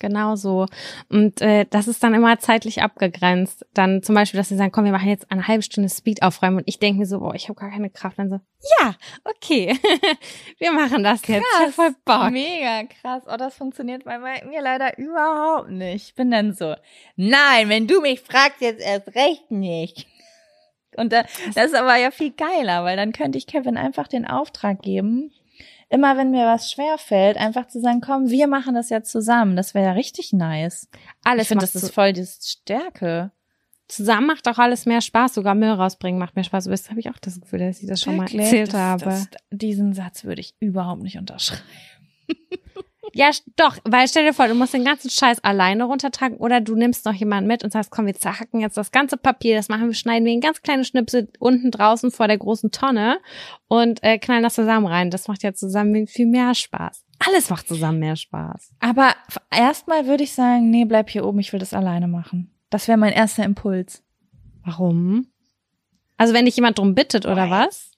Genau 0.01 0.35
so. 0.35 0.67
Und 1.11 1.43
äh, 1.43 1.67
das 1.69 1.87
ist 1.87 2.03
dann 2.03 2.15
immer 2.15 2.39
zeitlich 2.39 2.83
abgegrenzt. 2.83 3.67
Dann 3.75 4.03
zum 4.03 4.15
Beispiel, 4.15 4.39
dass 4.39 4.49
sie 4.49 4.57
sagen, 4.57 4.73
komm, 4.73 4.87
wir 4.87 4.93
machen 4.93 5.09
jetzt 5.09 5.31
eine 5.31 5.47
halbe 5.47 5.63
Stunde 5.63 5.91
Speed 5.91 6.23
aufräumen. 6.23 6.57
Und 6.57 6.65
ich 6.67 6.79
denke 6.79 7.01
mir 7.01 7.07
so, 7.07 7.21
boah, 7.21 7.35
ich 7.35 7.49
habe 7.49 7.61
gar 7.61 7.71
keine 7.71 7.91
Kraft. 7.91 8.19
Dann 8.19 8.31
so, 8.31 8.41
ja, 8.81 8.95
okay, 9.25 9.79
wir 10.59 10.73
machen 10.73 11.05
das 11.05 11.27
jetzt. 11.29 11.45
Ich 11.45 11.67
hab 11.67 11.75
voll 11.75 11.95
Bock. 12.05 12.31
Mega 12.33 12.85
krass. 12.85 13.23
Oh, 13.27 13.37
das 13.37 13.55
funktioniert 13.55 14.05
bei 14.05 14.19
mir 14.19 14.63
leider 14.63 14.99
überhaupt 14.99 15.71
nicht. 15.71 16.09
Ich 16.09 16.15
bin 16.15 16.31
dann 16.31 16.55
so, 16.55 16.75
nein, 17.17 17.69
wenn 17.69 17.87
du 17.87 18.01
mich 18.01 18.21
fragst, 18.21 18.63
jetzt 18.63 18.81
erst 18.81 19.15
recht 19.15 19.51
nicht. 19.51 20.07
Und 20.97 21.13
da, 21.13 21.25
das 21.55 21.67
ist 21.67 21.75
aber 21.75 21.97
ja 21.97 22.11
viel 22.11 22.33
geiler, 22.33 22.85
weil 22.85 22.97
dann 22.97 23.13
könnte 23.13 23.39
ich 23.39 23.47
Kevin 23.47 23.77
einfach 23.77 24.09
den 24.09 24.27
Auftrag 24.27 24.81
geben, 24.83 25.31
immer 25.91 26.17
wenn 26.17 26.31
mir 26.31 26.47
was 26.47 26.71
schwer 26.71 26.97
fällt, 26.99 27.37
einfach 27.37 27.67
zu 27.67 27.81
sagen, 27.81 28.01
komm, 28.01 28.31
wir 28.31 28.47
machen 28.47 28.75
das 28.75 28.89
jetzt 28.89 29.11
zusammen. 29.11 29.57
Das 29.57 29.75
wäre 29.75 29.87
ja 29.87 29.93
richtig 29.93 30.33
nice. 30.33 30.89
Alles 31.25 31.43
ich 31.43 31.49
finde, 31.49 31.63
das 31.65 31.75
ist 31.75 31.93
voll 31.93 32.13
die 32.13 32.25
Stärke. 32.25 33.33
zusammen 33.89 34.29
macht 34.29 34.47
auch 34.49 34.59
alles 34.59 34.87
mehr 34.87 35.01
Spaß. 35.01 35.35
Sogar 35.35 35.55
Müll 35.57 35.71
rausbringen 35.71 36.19
macht 36.19 36.37
mehr 36.37 36.45
Spaß. 36.45 36.65
Das 36.65 36.91
habe 36.91 37.01
ich 37.01 37.11
auch 37.11 37.19
das 37.19 37.41
Gefühl, 37.41 37.59
dass 37.59 37.83
ich 37.83 37.89
das 37.89 38.01
schon 38.01 38.17
mal 38.17 38.23
Wirklich? 38.23 38.43
erzählt 38.43 38.69
das, 38.69 38.81
habe. 38.81 39.05
Das, 39.05 39.29
diesen 39.51 39.93
Satz 39.93 40.25
würde 40.25 40.41
ich 40.41 40.55
überhaupt 40.61 41.03
nicht 41.03 41.19
unterschreiben. 41.19 41.63
Ja, 43.15 43.31
doch, 43.57 43.77
weil 43.85 44.09
stell 44.09 44.25
dir 44.25 44.33
vor, 44.33 44.49
du 44.49 44.55
musst 44.55 44.75
den 44.75 44.85
ganzen 44.85 45.11
Scheiß 45.11 45.43
alleine 45.43 45.85
runtertragen 45.85 46.37
oder 46.37 46.61
du 46.61 46.75
nimmst 46.75 47.05
noch 47.05 47.15
jemanden 47.15 47.49
mit 47.49 47.65
und 47.65 47.73
sagst, 47.73 47.91
komm, 47.91 48.07
wir 48.07 48.15
zerhacken 48.15 48.61
jetzt 48.61 48.77
das 48.77 48.93
ganze 48.93 49.17
Papier, 49.17 49.57
das 49.57 49.69
machen 49.69 49.87
wir, 49.87 49.95
schneiden 49.95 50.25
wir 50.25 50.33
in 50.33 50.41
ganz 50.41 50.63
kleine 50.63 50.85
Schnipsel 50.85 51.29
unten 51.39 51.71
draußen 51.71 52.11
vor 52.11 52.29
der 52.29 52.39
großen 52.39 52.71
Tonne 52.71 53.19
und 53.69 54.03
äh, 54.03 54.19
knallen 54.19 54.43
das 54.43 54.55
zusammen 54.55 54.87
rein. 54.87 55.11
Das 55.11 55.29
macht 55.29 55.43
ja 55.43 55.53
zusammen 55.53 56.07
viel 56.07 56.27
mehr 56.27 56.55
Spaß. 56.55 57.05
Alles 57.27 57.51
macht 57.51 57.69
zusammen 57.69 57.99
mehr 57.99 58.17
Spaß. 58.17 58.73
Aber 58.81 59.13
erstmal 59.51 60.07
würde 60.07 60.25
ich 60.25 60.33
sagen, 60.33 60.71
nee, 60.71 60.85
bleib 60.85 61.11
hier 61.11 61.27
oben, 61.27 61.41
ich 61.41 61.53
will 61.53 61.61
das 61.61 61.75
alleine 61.75 62.09
machen. 62.09 62.51
Das 62.71 62.89
wäre 62.89 62.99
mein 62.99 63.13
erster 63.13 63.45
Impuls. 63.45 64.03
Warum? 64.65 65.27
Also 66.17 66.35
wenn 66.35 66.45
dich 66.45 66.57
jemand 66.57 66.79
drum 66.79 66.95
bittet 66.95 67.27
oder 67.27 67.51
was? 67.51 67.90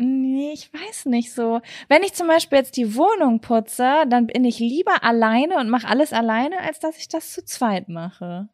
Nee, 0.00 0.52
ich 0.52 0.72
weiß 0.72 1.06
nicht 1.06 1.32
so. 1.32 1.60
Wenn 1.88 2.04
ich 2.04 2.14
zum 2.14 2.28
Beispiel 2.28 2.58
jetzt 2.58 2.76
die 2.76 2.94
Wohnung 2.94 3.40
putze, 3.40 4.04
dann 4.08 4.28
bin 4.28 4.44
ich 4.44 4.60
lieber 4.60 5.02
alleine 5.02 5.56
und 5.56 5.68
mache 5.70 5.88
alles 5.88 6.12
alleine, 6.12 6.60
als 6.60 6.78
dass 6.78 6.98
ich 6.98 7.08
das 7.08 7.32
zu 7.32 7.44
zweit 7.44 7.88
mache. 7.88 8.48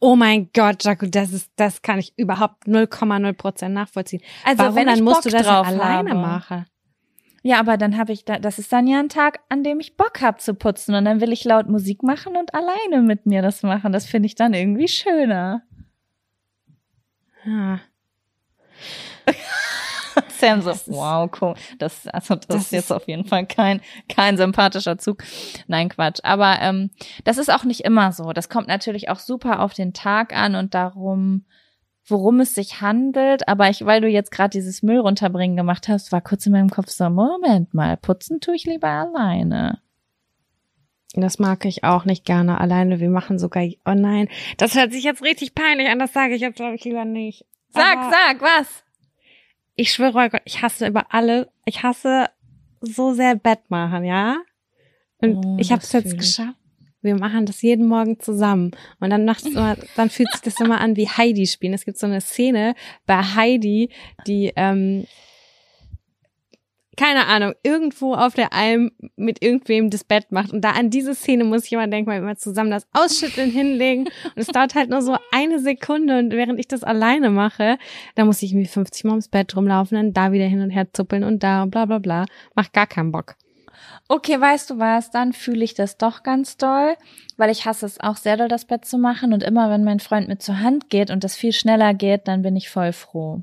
Oh 0.00 0.16
mein 0.16 0.50
Gott, 0.52 0.82
Jaco, 0.82 1.06
das 1.06 1.32
ist, 1.32 1.52
das 1.54 1.82
kann 1.82 2.00
ich 2.00 2.12
überhaupt 2.16 2.66
0,0 2.66 3.32
Prozent 3.34 3.74
nachvollziehen. 3.74 4.22
Also 4.44 4.58
Warum 4.58 4.74
wenn 4.74 4.86
dann 4.86 4.96
ich 4.96 5.02
musst 5.02 5.22
Bock 5.22 5.30
du 5.30 5.38
das 5.38 5.46
drauf 5.46 5.68
alleine 5.68 6.10
habe. 6.10 6.20
machen? 6.20 6.66
Ja, 7.44 7.60
aber 7.60 7.76
dann 7.76 7.96
habe 7.96 8.12
ich 8.12 8.24
da, 8.24 8.40
das 8.40 8.58
ist 8.58 8.72
dann 8.72 8.88
ja 8.88 8.98
ein 8.98 9.08
Tag, 9.08 9.38
an 9.48 9.62
dem 9.62 9.78
ich 9.78 9.96
Bock 9.96 10.20
hab 10.20 10.40
zu 10.40 10.54
putzen 10.54 10.96
und 10.96 11.04
dann 11.04 11.20
will 11.20 11.32
ich 11.32 11.44
laut 11.44 11.68
Musik 11.68 12.02
machen 12.02 12.36
und 12.36 12.54
alleine 12.54 13.02
mit 13.02 13.24
mir 13.24 13.40
das 13.40 13.62
machen. 13.62 13.92
Das 13.92 14.06
finde 14.06 14.26
ich 14.26 14.34
dann 14.34 14.52
irgendwie 14.52 14.88
schöner. 14.88 15.62
Ja. 17.44 17.78
Sam 20.42 20.60
so, 20.62 20.72
wow, 20.86 21.30
cool. 21.40 21.54
Das, 21.78 22.06
also 22.08 22.34
das, 22.34 22.46
Das 22.46 22.62
ist 22.62 22.72
jetzt 22.72 22.92
auf 22.92 23.06
jeden 23.06 23.24
Fall 23.24 23.46
kein, 23.46 23.80
kein 24.08 24.36
sympathischer 24.36 24.98
Zug. 24.98 25.22
Nein, 25.68 25.88
Quatsch. 25.88 26.20
Aber 26.22 26.58
ähm, 26.60 26.90
das 27.24 27.38
ist 27.38 27.52
auch 27.52 27.64
nicht 27.64 27.80
immer 27.80 28.12
so. 28.12 28.32
Das 28.32 28.48
kommt 28.48 28.68
natürlich 28.68 29.08
auch 29.08 29.18
super 29.18 29.60
auf 29.60 29.72
den 29.72 29.92
Tag 29.92 30.36
an 30.36 30.54
und 30.54 30.74
darum, 30.74 31.44
worum 32.06 32.40
es 32.40 32.54
sich 32.54 32.80
handelt. 32.80 33.48
Aber 33.48 33.70
ich, 33.70 33.86
weil 33.86 34.00
du 34.00 34.08
jetzt 34.08 34.32
gerade 34.32 34.50
dieses 34.50 34.82
Müll 34.82 34.98
runterbringen 34.98 35.56
gemacht 35.56 35.88
hast, 35.88 36.12
war 36.12 36.20
kurz 36.20 36.44
in 36.46 36.52
meinem 36.52 36.70
Kopf 36.70 36.88
so, 36.88 37.08
Moment 37.08 37.72
mal, 37.72 37.96
putzen 37.96 38.40
tue 38.40 38.56
ich 38.56 38.64
lieber 38.64 38.88
alleine. 38.88 39.80
Das 41.14 41.38
mag 41.38 41.64
ich 41.66 41.84
auch 41.84 42.04
nicht 42.04 42.24
gerne 42.24 42.58
alleine. 42.58 42.98
Wir 42.98 43.10
machen 43.10 43.38
sogar, 43.38 43.64
oh 43.84 43.94
nein, 43.94 44.28
das 44.56 44.74
hört 44.74 44.92
sich 44.92 45.04
jetzt 45.04 45.22
richtig 45.22 45.54
peinlich 45.54 45.88
an. 45.88 45.98
Das 45.98 46.12
sage 46.12 46.34
ich 46.34 46.40
jetzt, 46.40 46.56
glaube 46.56 46.74
ich, 46.74 46.84
lieber 46.84 47.04
nicht. 47.04 47.44
Sag, 47.68 47.98
Aber 47.98 48.10
sag, 48.10 48.40
was? 48.40 48.81
Ich 49.74 49.92
schwöre, 49.92 50.12
oh 50.14 50.28
Gott, 50.28 50.42
ich 50.44 50.62
hasse 50.62 50.86
über 50.86 51.12
alle, 51.14 51.50
ich 51.64 51.82
hasse 51.82 52.26
so 52.80 53.14
sehr 53.14 53.36
Bett 53.36 53.60
machen, 53.68 54.04
ja? 54.04 54.38
Und 55.18 55.44
Oh, 55.44 55.56
ich 55.58 55.70
habe 55.72 55.82
es 55.82 55.92
jetzt 55.92 56.18
geschafft. 56.18 56.58
Wir 57.00 57.16
machen 57.16 57.46
das 57.46 57.62
jeden 57.62 57.86
Morgen 57.86 58.20
zusammen. 58.20 58.70
Und 59.00 59.10
dann 59.10 59.24
macht's 59.24 59.46
immer, 59.46 59.76
dann 59.96 60.08
fühlt 60.08 60.30
sich 60.32 60.40
das 60.40 60.60
immer 60.60 60.80
an 60.80 60.96
wie 60.96 61.08
Heidi 61.08 61.46
spielen. 61.46 61.74
Es 61.74 61.84
gibt 61.84 61.98
so 61.98 62.06
eine 62.06 62.20
Szene 62.20 62.74
bei 63.06 63.20
Heidi, 63.22 63.90
die, 64.26 64.52
ähm, 64.54 65.06
keine 66.96 67.26
Ahnung, 67.26 67.54
irgendwo 67.62 68.14
auf 68.14 68.34
der 68.34 68.52
Alm 68.52 68.92
mit 69.16 69.42
irgendwem 69.42 69.88
das 69.88 70.04
Bett 70.04 70.30
macht. 70.30 70.52
Und 70.52 70.62
da 70.62 70.72
an 70.72 70.90
diese 70.90 71.14
Szene 71.14 71.44
muss 71.44 71.64
ich 71.64 71.72
immer 71.72 71.86
denken, 71.86 72.10
weil 72.10 72.20
wir 72.20 72.28
immer 72.28 72.36
zusammen 72.36 72.70
das 72.70 72.86
Ausschütteln 72.92 73.50
hinlegen. 73.52 74.04
Und 74.04 74.36
es 74.36 74.48
dauert 74.48 74.74
halt 74.74 74.90
nur 74.90 75.00
so 75.00 75.16
eine 75.30 75.58
Sekunde. 75.58 76.18
Und 76.18 76.32
während 76.32 76.58
ich 76.58 76.68
das 76.68 76.84
alleine 76.84 77.30
mache, 77.30 77.78
da 78.14 78.24
muss 78.24 78.42
ich 78.42 78.52
irgendwie 78.52 78.68
50 78.68 79.04
Mal 79.04 79.12
ums 79.12 79.28
Bett 79.28 79.56
rumlaufen, 79.56 79.96
dann 79.96 80.12
da 80.12 80.32
wieder 80.32 80.44
hin 80.44 80.60
und 80.60 80.70
her 80.70 80.86
zuppeln 80.92 81.24
und 81.24 81.42
da 81.42 81.62
und 81.62 81.70
bla 81.70 81.86
bla 81.86 81.98
bla. 81.98 82.26
Macht 82.54 82.72
gar 82.72 82.86
keinen 82.86 83.12
Bock. 83.12 83.36
Okay, 84.08 84.38
weißt 84.38 84.68
du 84.68 84.78
was, 84.78 85.10
dann 85.10 85.32
fühle 85.32 85.64
ich 85.64 85.72
das 85.72 85.96
doch 85.96 86.22
ganz 86.22 86.58
doll, 86.58 86.96
weil 87.38 87.50
ich 87.50 87.64
hasse 87.64 87.86
es 87.86 88.00
auch 88.00 88.16
sehr 88.16 88.36
doll, 88.36 88.48
das 88.48 88.66
Bett 88.66 88.84
zu 88.84 88.98
machen. 88.98 89.32
Und 89.32 89.42
immer, 89.42 89.70
wenn 89.70 89.84
mein 89.84 90.00
Freund 90.00 90.28
mit 90.28 90.42
zur 90.42 90.60
Hand 90.60 90.90
geht 90.90 91.10
und 91.10 91.24
das 91.24 91.36
viel 91.36 91.52
schneller 91.52 91.94
geht, 91.94 92.28
dann 92.28 92.42
bin 92.42 92.54
ich 92.54 92.68
voll 92.68 92.92
froh. 92.92 93.42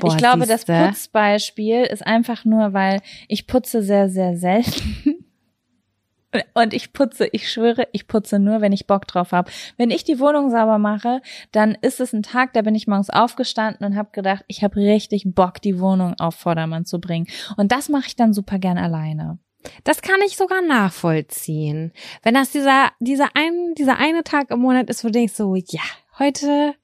Boah, 0.00 0.08
ich 0.08 0.16
glaube, 0.16 0.46
siehste. 0.46 0.72
das 0.72 0.88
Putzbeispiel 0.88 1.82
ist 1.84 2.06
einfach 2.06 2.44
nur, 2.44 2.72
weil 2.72 3.00
ich 3.28 3.46
putze 3.46 3.82
sehr, 3.82 4.08
sehr 4.08 4.36
selten. 4.36 5.24
Und 6.54 6.74
ich 6.74 6.92
putze, 6.92 7.28
ich 7.32 7.50
schwöre, 7.50 7.88
ich 7.92 8.08
putze 8.08 8.38
nur, 8.38 8.60
wenn 8.60 8.72
ich 8.72 8.86
Bock 8.86 9.06
drauf 9.06 9.32
habe. 9.32 9.50
Wenn 9.76 9.90
ich 9.90 10.04
die 10.04 10.18
Wohnung 10.18 10.50
sauber 10.50 10.78
mache, 10.78 11.22
dann 11.52 11.76
ist 11.80 12.00
es 12.00 12.12
ein 12.12 12.22
Tag, 12.22 12.52
da 12.52 12.62
bin 12.62 12.74
ich 12.74 12.86
morgens 12.86 13.10
aufgestanden 13.10 13.86
und 13.86 13.96
habe 13.96 14.10
gedacht, 14.12 14.44
ich 14.48 14.62
habe 14.62 14.76
richtig 14.76 15.24
Bock, 15.26 15.62
die 15.62 15.80
Wohnung 15.80 16.14
auf 16.18 16.34
Vordermann 16.34 16.84
zu 16.84 17.00
bringen. 17.00 17.26
Und 17.56 17.72
das 17.72 17.88
mache 17.88 18.08
ich 18.08 18.16
dann 18.16 18.34
super 18.34 18.58
gern 18.58 18.78
alleine. 18.78 19.38
Das 19.84 20.02
kann 20.02 20.20
ich 20.24 20.36
sogar 20.36 20.62
nachvollziehen. 20.62 21.92
Wenn 22.22 22.34
das 22.34 22.50
dieser, 22.50 22.90
dieser 23.00 23.30
ein, 23.34 23.74
dieser 23.76 23.98
eine 23.98 24.22
Tag 24.22 24.50
im 24.50 24.60
Monat 24.60 24.88
ist, 24.90 25.04
wo 25.04 25.08
du 25.08 25.12
denkst 25.12 25.34
so, 25.34 25.54
ja, 25.54 25.82
heute 26.18 26.74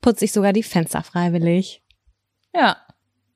putze 0.00 0.24
ich 0.24 0.32
sogar 0.32 0.52
die 0.52 0.62
Fenster 0.62 1.02
freiwillig. 1.02 1.82
Ja. 2.56 2.76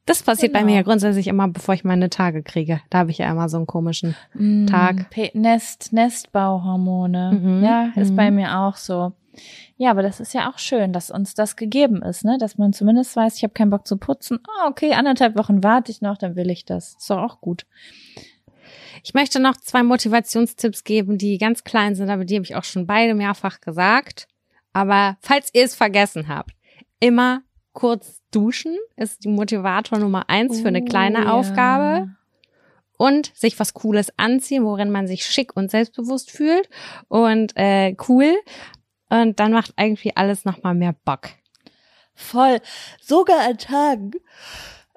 Das 0.07 0.23
passiert 0.23 0.53
genau. 0.53 0.65
bei 0.65 0.71
mir 0.71 0.77
ja 0.77 0.83
grundsätzlich 0.83 1.29
immer, 1.29 1.47
bevor 1.47 1.75
ich 1.75 1.85
meine 1.85 2.11
Tage 2.11 2.43
kriege. 2.43 2.81
Da 2.91 2.99
habe 2.99 3.11
ich 3.11 3.19
ja 3.19 3.31
immer 3.31 3.49
so 3.49 3.59
einen 3.59 3.67
komischen 3.67 4.17
mm, 4.35 4.67
Tag. 4.67 5.07
Nest, 5.35 5.93
Nestbauhormone. 5.93 7.39
Mhm. 7.41 7.63
Ja, 7.63 7.93
ist 7.95 8.13
mhm. 8.13 8.17
bei 8.17 8.31
mir 8.31 8.59
auch 8.59 8.77
so. 8.77 9.13
Ja, 9.77 9.91
aber 9.91 10.03
das 10.03 10.19
ist 10.19 10.35
ja 10.35 10.51
auch 10.51 10.59
schön, 10.59 10.93
dass 10.93 11.11
uns 11.11 11.35
das 11.35 11.55
gegeben 11.55 12.03
ist, 12.03 12.25
ne? 12.25 12.39
Dass 12.39 12.59
man 12.59 12.73
zumindest 12.73 13.15
weiß, 13.15 13.37
ich 13.37 13.45
habe 13.45 13.53
keinen 13.53 13.71
Bock 13.71 13.87
zu 13.87 13.99
putzen. 13.99 14.41
Ah, 14.49 14.69
okay, 14.69 14.95
anderthalb 14.95 15.37
Wochen 15.37 15.63
warte 15.63 15.93
ich 15.93 16.01
noch, 16.01 16.19
dann 16.19 16.35
will 16.35 16.51
ich 16.51 16.65
das. 16.65 16.97
Ist 16.99 17.09
doch 17.09 17.19
auch 17.19 17.41
gut. 17.41 17.65
Ich 19.05 19.15
möchte 19.15 19.41
noch 19.41 19.57
zwei 19.57 19.83
Motivationstipps 19.83 20.85
geben, 20.85 21.19
die 21.19 21.39
ganz 21.39 21.65
klein 21.65 21.95
sind, 21.95 22.11
aber 22.11 22.25
die 22.25 22.35
habe 22.35 22.45
ich 22.45 22.57
auch 22.57 22.65
schon 22.65 22.87
beide 22.87 23.15
mehrfach 23.15 23.61
gesagt. 23.61 24.27
Aber 24.73 25.17
falls 25.21 25.51
ihr 25.55 25.65
es 25.65 25.75
vergessen 25.75 26.29
habt, 26.29 26.53
immer 26.99 27.43
kurz 27.73 28.21
duschen 28.31 28.77
ist 28.97 29.25
die 29.25 29.29
Motivator 29.29 29.99
Nummer 29.99 30.29
eins 30.29 30.61
für 30.61 30.69
eine 30.69 30.85
kleine 30.85 31.27
oh, 31.27 31.31
Aufgabe. 31.31 32.11
Und 32.97 33.33
sich 33.35 33.59
was 33.59 33.73
Cooles 33.73 34.13
anziehen, 34.19 34.65
worin 34.65 34.91
man 34.91 35.07
sich 35.07 35.25
schick 35.25 35.57
und 35.57 35.71
selbstbewusst 35.71 36.31
fühlt 36.31 36.69
und 37.09 37.57
äh, 37.57 37.97
cool. 38.09 38.35
Und 39.09 39.41
dann 39.41 39.53
macht 39.53 39.73
irgendwie 39.79 40.15
alles 40.15 40.45
nochmal 40.45 40.75
mehr 40.75 40.95
Bock. 41.07 41.31
Voll. 42.15 42.61
Sogar 43.01 43.49
an 43.49 43.57
Tagen, 43.57 44.11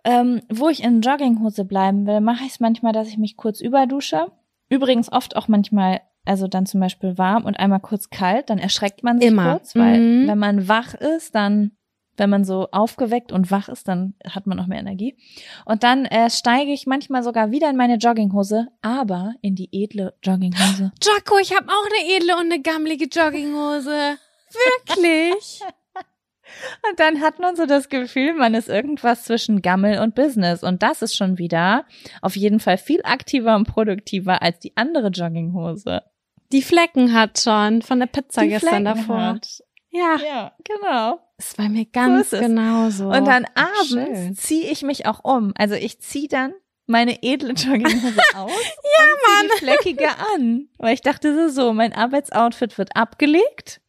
ähm, 0.04 0.42
wo 0.50 0.68
ich 0.68 0.84
in 0.84 1.00
Jogginghose 1.00 1.64
bleiben 1.64 2.06
will, 2.06 2.20
mache 2.20 2.44
ich 2.44 2.52
es 2.52 2.60
manchmal, 2.60 2.92
dass 2.92 3.08
ich 3.08 3.18
mich 3.18 3.38
kurz 3.38 3.62
überdusche. 3.62 4.28
Übrigens 4.68 5.10
oft 5.10 5.38
auch 5.38 5.48
manchmal 5.48 6.02
also 6.26 6.48
dann 6.48 6.66
zum 6.66 6.80
Beispiel 6.80 7.18
warm 7.18 7.46
und 7.46 7.60
einmal 7.60 7.80
kurz 7.80 8.10
kalt, 8.10 8.50
dann 8.50 8.58
erschreckt 8.58 9.04
man 9.04 9.20
sich 9.20 9.30
Immer. 9.30 9.52
kurz, 9.52 9.76
weil 9.76 10.00
mhm. 10.00 10.28
wenn 10.28 10.40
man 10.40 10.68
wach 10.68 10.94
ist, 10.94 11.36
dann 11.36 11.72
wenn 12.18 12.30
man 12.30 12.44
so 12.44 12.68
aufgeweckt 12.72 13.32
und 13.32 13.52
wach 13.52 13.70
ist, 13.70 13.88
dann 13.88 14.14
hat 14.28 14.46
man 14.46 14.58
noch 14.58 14.68
mehr 14.68 14.80
Energie. 14.80 15.18
Und 15.66 15.84
dann 15.84 16.06
äh, 16.06 16.30
steige 16.30 16.72
ich 16.72 16.86
manchmal 16.86 17.24
sogar 17.24 17.52
wieder 17.52 17.70
in 17.70 17.78
meine 17.78 17.96
Jogginghose, 17.96 18.68
aber 18.82 19.34
in 19.42 19.56
die 19.56 19.70
edle 19.72 20.14
Jogginghose. 20.24 20.92
Jocko, 21.04 21.40
ich 21.40 21.56
habe 21.56 21.68
auch 21.70 21.86
eine 21.86 22.16
edle 22.16 22.36
und 22.36 22.52
eine 22.52 22.62
gammelige 22.62 23.06
Jogginghose. 23.06 24.18
Wirklich? 24.52 25.62
und 26.90 27.00
dann 27.00 27.22
hat 27.22 27.40
man 27.40 27.56
so 27.56 27.66
das 27.66 27.90
Gefühl, 27.90 28.34
man 28.36 28.54
ist 28.54 28.70
irgendwas 28.70 29.24
zwischen 29.24 29.62
Gammel 29.62 30.00
und 30.00 30.14
Business. 30.14 30.64
Und 30.64 30.84
das 30.84 31.02
ist 31.02 31.16
schon 31.16 31.40
wieder 31.40 31.86
auf 32.22 32.36
jeden 32.36 32.60
Fall 32.60 32.78
viel 32.78 33.02
aktiver 33.04 33.56
und 33.56 33.68
produktiver 33.68 34.42
als 34.44 34.60
die 34.60 34.78
andere 34.78 35.08
Jogginghose. 35.08 36.04
Die 36.52 36.62
Flecken 36.62 37.14
hat 37.14 37.40
schon 37.40 37.82
von 37.82 38.00
der 38.00 38.06
Pizza 38.06 38.44
die 38.44 38.50
gestern 38.50 38.70
Flecken 38.70 38.86
davor. 38.86 39.22
Hat. 39.22 39.64
Ja, 39.90 40.18
ja, 40.24 40.52
genau. 40.64 41.20
Es 41.50 41.58
war 41.58 41.70
mir 41.70 41.86
ganz 41.86 42.30
so 42.30 42.40
genauso. 42.40 43.10
Und 43.10 43.26
dann 43.26 43.46
abends 43.56 44.42
ziehe 44.42 44.72
ich 44.72 44.82
mich 44.82 45.06
auch 45.06 45.24
um. 45.24 45.54
Also 45.58 45.76
ich 45.76 46.00
ziehe 46.00 46.28
dann 46.28 46.54
meine 46.86 47.22
edle 47.22 47.54
Jogginghose 47.54 48.22
aus 48.36 48.52
ja, 48.52 49.04
und 49.04 49.28
Mann. 49.28 49.50
die 49.54 49.58
fleckige 49.58 50.10
an. 50.36 50.68
Weil 50.78 50.94
ich 50.94 51.02
dachte 51.02 51.34
so, 51.36 51.50
so, 51.50 51.74
mein 51.74 51.94
Arbeitsoutfit 51.94 52.78
wird 52.78 52.96
abgelegt. 52.96 53.82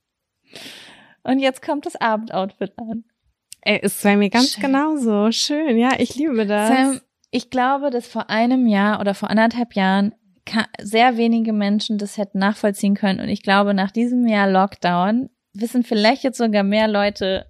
Und 1.22 1.38
jetzt 1.38 1.62
kommt 1.62 1.86
das 1.86 1.96
Abendoutfit 1.96 2.72
an. 2.78 3.04
Ey, 3.62 3.80
ist 3.80 4.02
bei 4.02 4.16
mir 4.16 4.28
ganz 4.28 4.52
Schön. 4.52 4.62
genauso. 4.62 5.32
Schön, 5.32 5.78
ja, 5.78 5.92
ich 5.98 6.14
liebe 6.16 6.46
das. 6.46 6.68
Sam, 6.68 7.00
ich 7.30 7.50
glaube, 7.50 7.90
dass 7.90 8.06
vor 8.06 8.28
einem 8.28 8.66
Jahr 8.66 9.00
oder 9.00 9.14
vor 9.14 9.30
anderthalb 9.30 9.74
Jahren 9.74 10.14
sehr 10.82 11.16
wenige 11.16 11.54
Menschen 11.54 11.96
das 11.96 12.18
hätten 12.18 12.38
nachvollziehen 12.38 12.94
können. 12.94 13.20
Und 13.20 13.30
ich 13.30 13.42
glaube, 13.42 13.72
nach 13.72 13.90
diesem 13.90 14.26
Jahr 14.26 14.50
Lockdown 14.50 15.30
wissen 15.54 15.82
vielleicht 15.82 16.24
jetzt 16.24 16.38
sogar 16.38 16.62
mehr 16.62 16.88
Leute, 16.88 17.46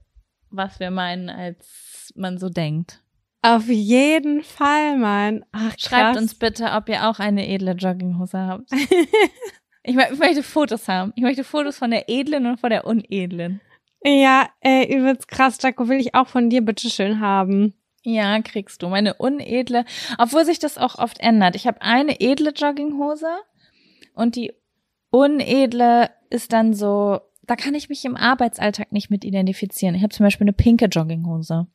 was 0.50 0.78
wir 0.80 0.90
meinen, 0.90 1.28
als 1.28 2.12
man 2.14 2.38
so 2.38 2.48
denkt. 2.48 3.02
Auf 3.42 3.68
jeden 3.68 4.42
Fall, 4.42 4.96
Mann. 4.96 5.44
Ach, 5.52 5.74
Schreibt 5.78 6.16
uns 6.16 6.34
bitte, 6.34 6.72
ob 6.72 6.88
ihr 6.88 7.08
auch 7.08 7.18
eine 7.18 7.46
edle 7.46 7.72
Jogginghose 7.72 8.38
habt. 8.38 8.72
ich, 9.82 9.96
ich, 9.96 10.18
möchte 10.18 10.42
Fotos 10.42 10.88
haben. 10.88 11.12
Ich 11.14 11.22
möchte 11.22 11.44
Fotos 11.44 11.76
von 11.76 11.90
der 11.90 12.08
edlen 12.08 12.46
und 12.46 12.60
von 12.60 12.70
der 12.70 12.86
unedlen. 12.86 13.60
Ja, 14.02 14.48
äh, 14.60 14.94
übelst 14.94 15.28
krass, 15.28 15.58
Jaco, 15.60 15.88
will 15.88 15.98
ich 15.98 16.14
auch 16.14 16.28
von 16.28 16.48
dir 16.48 16.62
bitte 16.62 16.88
schön 16.88 17.20
haben. 17.20 17.74
Ja, 18.02 18.40
kriegst 18.42 18.82
du. 18.82 18.88
Meine 18.88 19.14
unedle, 19.14 19.84
obwohl 20.18 20.44
sich 20.44 20.58
das 20.58 20.78
auch 20.78 20.98
oft 20.98 21.20
ändert. 21.20 21.56
Ich 21.56 21.66
habe 21.66 21.80
eine 21.80 22.20
edle 22.20 22.50
Jogginghose 22.50 23.28
und 24.14 24.36
die 24.36 24.52
unedle 25.10 26.10
ist 26.28 26.52
dann 26.52 26.74
so 26.74 27.20
da 27.46 27.56
kann 27.56 27.74
ich 27.74 27.88
mich 27.88 28.04
im 28.04 28.16
Arbeitsalltag 28.16 28.92
nicht 28.92 29.10
mit 29.10 29.24
identifizieren. 29.24 29.94
Ich 29.94 30.02
habe 30.02 30.14
zum 30.14 30.24
Beispiel 30.24 30.44
eine 30.44 30.52
pinke 30.52 30.86
Jogginghose. 30.86 31.66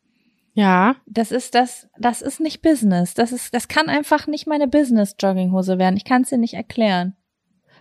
Ja. 0.54 0.96
Das 1.06 1.32
ist 1.32 1.56
das, 1.56 1.88
das 1.98 2.22
ist 2.22 2.40
nicht 2.40 2.62
Business. 2.62 3.14
Das 3.14 3.32
ist, 3.32 3.54
das 3.54 3.68
kann 3.68 3.88
einfach 3.88 4.28
nicht 4.28 4.48
meine 4.48 4.68
Business-Jogginghose 4.68 5.78
werden. 5.78 5.98
Ich 5.98 6.06
kann 6.06 6.24
es 6.24 6.30
dir 6.30 6.38
nicht 6.38 6.56
erklären. 6.56 7.16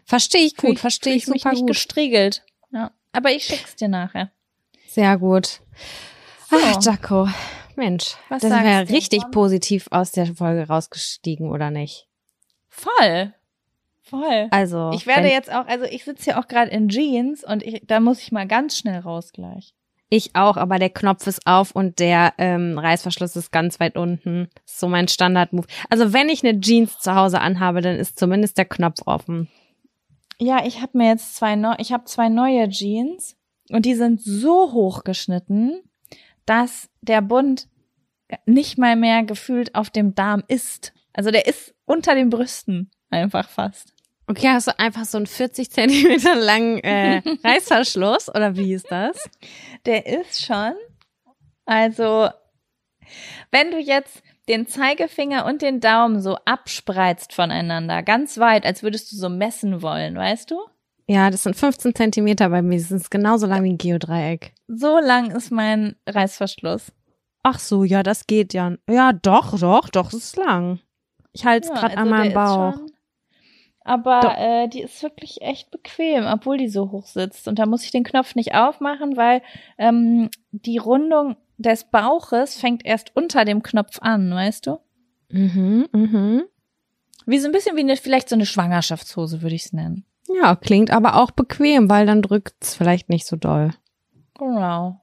Verstehe 0.05 0.47
ich 0.47 0.57
gut, 0.57 0.79
verstehe 0.79 1.15
ich, 1.15 1.25
ich 1.25 1.29
mich 1.29 1.45
nicht 1.45 1.67
gestriegelt. 1.67 2.45
Ja. 2.71 2.93
Aber 3.13 3.31
ich 3.31 3.45
schick's 3.45 3.77
dir 3.77 3.89
nachher. 3.89 4.31
Sehr 4.87 5.19
gut. 5.19 5.61
So. 6.51 6.57
Ach, 6.63 6.83
Jaco. 6.83 7.29
Mensch, 7.77 8.17
Was 8.29 8.43
das 8.43 8.51
wäre 8.51 8.89
richtig 8.89 9.23
von? 9.23 9.31
positiv 9.31 9.87
aus 9.91 10.11
der 10.11 10.27
Folge 10.35 10.67
rausgestiegen, 10.67 11.51
oder 11.51 11.71
nicht? 11.71 12.09
Voll. 12.69 13.35
Voll. 14.09 14.49
Also. 14.51 14.91
Ich 14.95 15.07
werde 15.07 15.29
jetzt 15.29 15.53
auch, 15.53 15.67
also 15.67 15.85
ich 15.85 16.05
sitze 16.05 16.25
hier 16.25 16.39
auch 16.39 16.49
gerade 16.49 16.71
in 16.71 16.89
Jeans 16.89 17.45
und 17.45 17.63
ich, 17.63 17.83
da 17.87 18.01
muss 18.01 18.21
ich 18.21 18.33
mal 18.33 18.47
ganz 18.47 18.77
schnell 18.77 19.01
raus 19.01 19.33
gleich. 19.33 19.75
Ich 20.11 20.35
auch, 20.35 20.57
aber 20.57 20.79
der 20.79 20.89
Knopf 20.89 21.27
ist 21.27 21.47
auf 21.47 21.73
und 21.73 21.99
der 21.99 22.33
ähm, 22.39 22.79
Reißverschluss 22.79 23.37
ist 23.37 23.53
ganz 23.53 23.79
weit 23.79 23.97
unten. 23.97 24.49
Das 24.55 24.75
ist 24.75 24.81
so 24.81 24.89
mein 24.89 25.07
Standard-Move. 25.07 25.67
Also 25.91 26.15
wenn 26.15 26.31
ich 26.31 26.43
eine 26.43 26.59
Jeans 26.61 26.99
zu 26.99 27.15
Hause 27.15 27.41
anhabe, 27.41 27.83
dann 27.83 27.97
ist 27.97 28.19
zumindest 28.19 28.57
der 28.57 28.65
Knopf 28.65 29.01
offen. 29.05 29.49
Ja, 30.41 30.65
ich 30.65 30.81
habe 30.81 30.97
mir 30.97 31.09
jetzt 31.09 31.37
zwei 31.37 31.57
neu, 31.57 31.75
ich 31.79 31.93
habe 31.93 32.05
zwei 32.05 32.31
neue 32.31 32.69
Jeans 32.71 33.37
und 33.71 33.85
die 33.85 33.95
sind 33.95 34.23
so 34.23 34.73
hoch 34.73 35.05
geschnitten, 35.05 35.83
dass 36.47 36.89
der 37.03 37.21
Bund 37.21 37.69
nicht 38.47 38.79
mal 38.79 38.97
mehr 38.97 39.25
gefühlt 39.25 39.75
auf 39.75 39.91
dem 39.91 40.15
Darm 40.15 40.43
ist. 40.49 40.95
Also 41.13 41.31
der 41.31 41.47
ist 41.47 41.75
unter 41.85 42.15
den 42.15 42.31
Brüsten 42.31 42.91
einfach 43.11 43.49
fast. 43.49 43.95
Okay, 44.29 44.49
hast 44.49 44.67
du 44.67 44.79
einfach 44.79 45.05
so 45.07 45.17
einen 45.17 45.27
40 45.27 45.71
Zentimeter 45.71 46.35
langen 46.35 46.79
äh, 46.85 47.23
Reißverschluss 47.45 48.29
oder 48.29 48.57
wie 48.57 48.75
ist 48.75 48.91
das? 48.91 49.29
Der 49.87 50.07
ist 50.07 50.45
schon. 50.45 50.75
Also, 51.65 52.29
wenn 53.51 53.71
du 53.71 53.79
jetzt 53.79 54.23
den 54.49 54.67
Zeigefinger 54.67 55.47
und 55.47 55.63
den 55.63 55.81
Daumen 55.81 56.21
so 56.21 56.37
abspreizt 56.45 57.33
voneinander, 57.33 58.03
ganz 58.03 58.39
weit, 58.39 58.67
als 58.67 58.83
würdest 58.83 59.13
du 59.13 59.17
so 59.17 59.31
messen 59.31 59.81
wollen, 59.81 60.15
weißt 60.15 60.51
du? 60.51 60.61
Ja, 61.07 61.31
das 61.31 61.45
sind 61.45 61.57
15 61.57 61.95
Zentimeter 61.95 62.51
bei 62.51 62.61
mir. 62.61 62.79
Das 62.79 62.91
ist 62.91 63.11
genauso 63.11 63.47
lang 63.47 63.65
wie 63.65 63.73
ein 63.73 63.79
Geodreieck. 63.79 64.53
So 64.67 64.99
lang 64.99 65.31
ist 65.31 65.51
mein 65.51 65.97
Reißverschluss. 66.07 66.93
Ach 67.43 67.59
so, 67.59 67.83
ja, 67.83 68.03
das 68.03 68.27
geht 68.27 68.53
ja. 68.53 68.75
Ja, 68.89 69.15
doch, 69.15 69.59
doch, 69.59 69.89
doch, 69.89 70.09
es 70.09 70.15
ist 70.15 70.37
lang. 70.37 70.81
Ich 71.33 71.47
halte 71.47 71.69
es 71.69 71.75
ja, 71.75 71.81
gerade 71.81 71.97
also 71.97 72.11
an 72.13 72.19
meinem 72.19 72.35
Bauch. 72.35 72.75
Schon, 72.75 72.91
aber 73.89 74.37
äh, 74.39 74.69
die 74.69 74.83
ist 74.83 75.03
wirklich 75.03 75.41
echt 75.43 75.71
bequem, 75.71 76.27
obwohl 76.27 76.59
die 76.59 76.69
so 76.69 76.91
hoch 76.91 77.07
sitzt. 77.07 77.49
Und 77.49 77.59
da 77.59 77.67
muss 77.67 77.85
ich 77.85 77.91
den 77.91 78.05
Knopf 78.05 78.35
nicht 78.35 78.55
aufmachen, 78.55 79.17
weil 79.17 79.43
ähm, 79.79 80.31
die 80.53 80.79
Rundung 80.79 81.37
des 81.57 81.85
Bauches 81.85 82.61
fängt 82.61 82.85
erst 82.85 83.17
unter 83.17 83.45
dem 83.45 83.63
Knopf 83.63 83.99
an, 84.01 84.31
weißt 84.31 84.67
du? 84.67 84.79
Mhm, 85.31 85.89
mhm. 85.93 86.43
Wie 87.27 87.39
so 87.39 87.47
ein 87.47 87.53
bisschen 87.53 87.77
wie 87.77 87.81
eine, 87.81 87.97
vielleicht 87.97 88.29
so 88.29 88.37
eine 88.37 88.47
Schwangerschaftshose, 88.47 89.43
würde 89.43 89.55
ich 89.55 89.67
es 89.67 89.73
nennen. 89.73 90.05
Ja, 90.41 90.57
klingt 90.57 90.91
aber 90.91 91.17
auch 91.17 91.31
bequem, 91.31 91.89
weil 91.91 92.07
dann 92.07 92.23
drückt's 92.23 92.75
vielleicht 92.75 93.09
nicht 93.09 93.27
so 93.27 93.37
doll. 93.37 93.73
Genau. 94.39 95.01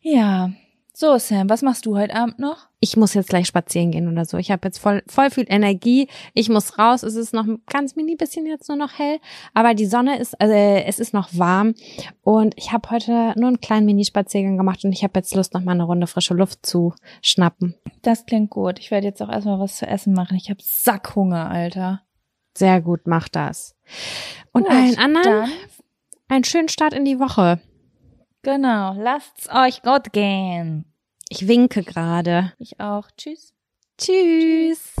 Ja. 0.00 0.50
So, 0.94 1.16
Sam, 1.16 1.48
was 1.48 1.62
machst 1.62 1.86
du 1.86 1.96
heute 1.96 2.14
Abend 2.14 2.38
noch? 2.38 2.68
Ich 2.78 2.98
muss 2.98 3.14
jetzt 3.14 3.30
gleich 3.30 3.46
spazieren 3.46 3.92
gehen 3.92 4.08
oder 4.12 4.26
so. 4.26 4.36
Ich 4.36 4.50
habe 4.50 4.68
jetzt 4.68 4.76
voll, 4.78 5.02
voll 5.06 5.30
viel 5.30 5.46
Energie. 5.48 6.06
Ich 6.34 6.50
muss 6.50 6.78
raus. 6.78 7.02
Es 7.02 7.14
ist 7.14 7.32
noch 7.32 7.46
ein 7.46 7.62
ganz 7.66 7.96
mini 7.96 8.14
bisschen 8.14 8.44
jetzt 8.44 8.68
nur 8.68 8.76
noch 8.76 8.98
hell, 8.98 9.18
aber 9.54 9.72
die 9.72 9.86
Sonne 9.86 10.18
ist, 10.18 10.38
also 10.38 10.52
es 10.52 10.98
ist 10.98 11.14
noch 11.14 11.30
warm 11.32 11.74
und 12.22 12.54
ich 12.58 12.72
habe 12.72 12.90
heute 12.90 13.32
nur 13.38 13.48
einen 13.48 13.60
kleinen 13.62 13.86
Mini-Spaziergang 13.86 14.58
gemacht 14.58 14.84
und 14.84 14.92
ich 14.92 15.02
habe 15.02 15.18
jetzt 15.18 15.34
Lust, 15.34 15.54
noch 15.54 15.62
mal 15.62 15.72
eine 15.72 15.84
Runde 15.84 16.06
frische 16.06 16.34
Luft 16.34 16.66
zu 16.66 16.92
schnappen. 17.22 17.74
Das 18.02 18.26
klingt 18.26 18.50
gut. 18.50 18.78
Ich 18.78 18.90
werde 18.90 19.06
jetzt 19.06 19.22
auch 19.22 19.30
erstmal 19.30 19.58
was 19.60 19.76
zu 19.78 19.86
essen 19.86 20.12
machen. 20.12 20.36
Ich 20.36 20.50
habe 20.50 20.60
Sackhunger, 20.62 21.50
Alter. 21.50 22.02
Sehr 22.54 22.82
gut, 22.82 23.06
mach 23.06 23.30
das. 23.30 23.74
Und 24.52 24.64
Gut, 24.64 24.72
allen 24.72 24.98
anderen 24.98 25.22
dann- 25.24 25.50
einen 26.28 26.44
schönen 26.44 26.68
Start 26.68 26.92
in 26.92 27.06
die 27.06 27.18
Woche. 27.18 27.60
Genau, 28.42 28.94
lasst's 28.94 29.48
euch 29.52 29.82
gut 29.82 30.12
gehen. 30.12 30.84
Ich 31.28 31.46
winke 31.46 31.84
gerade. 31.84 32.52
Ich 32.58 32.80
auch. 32.80 33.08
Tschüss. 33.16 33.54
Tschüss. 33.98 34.94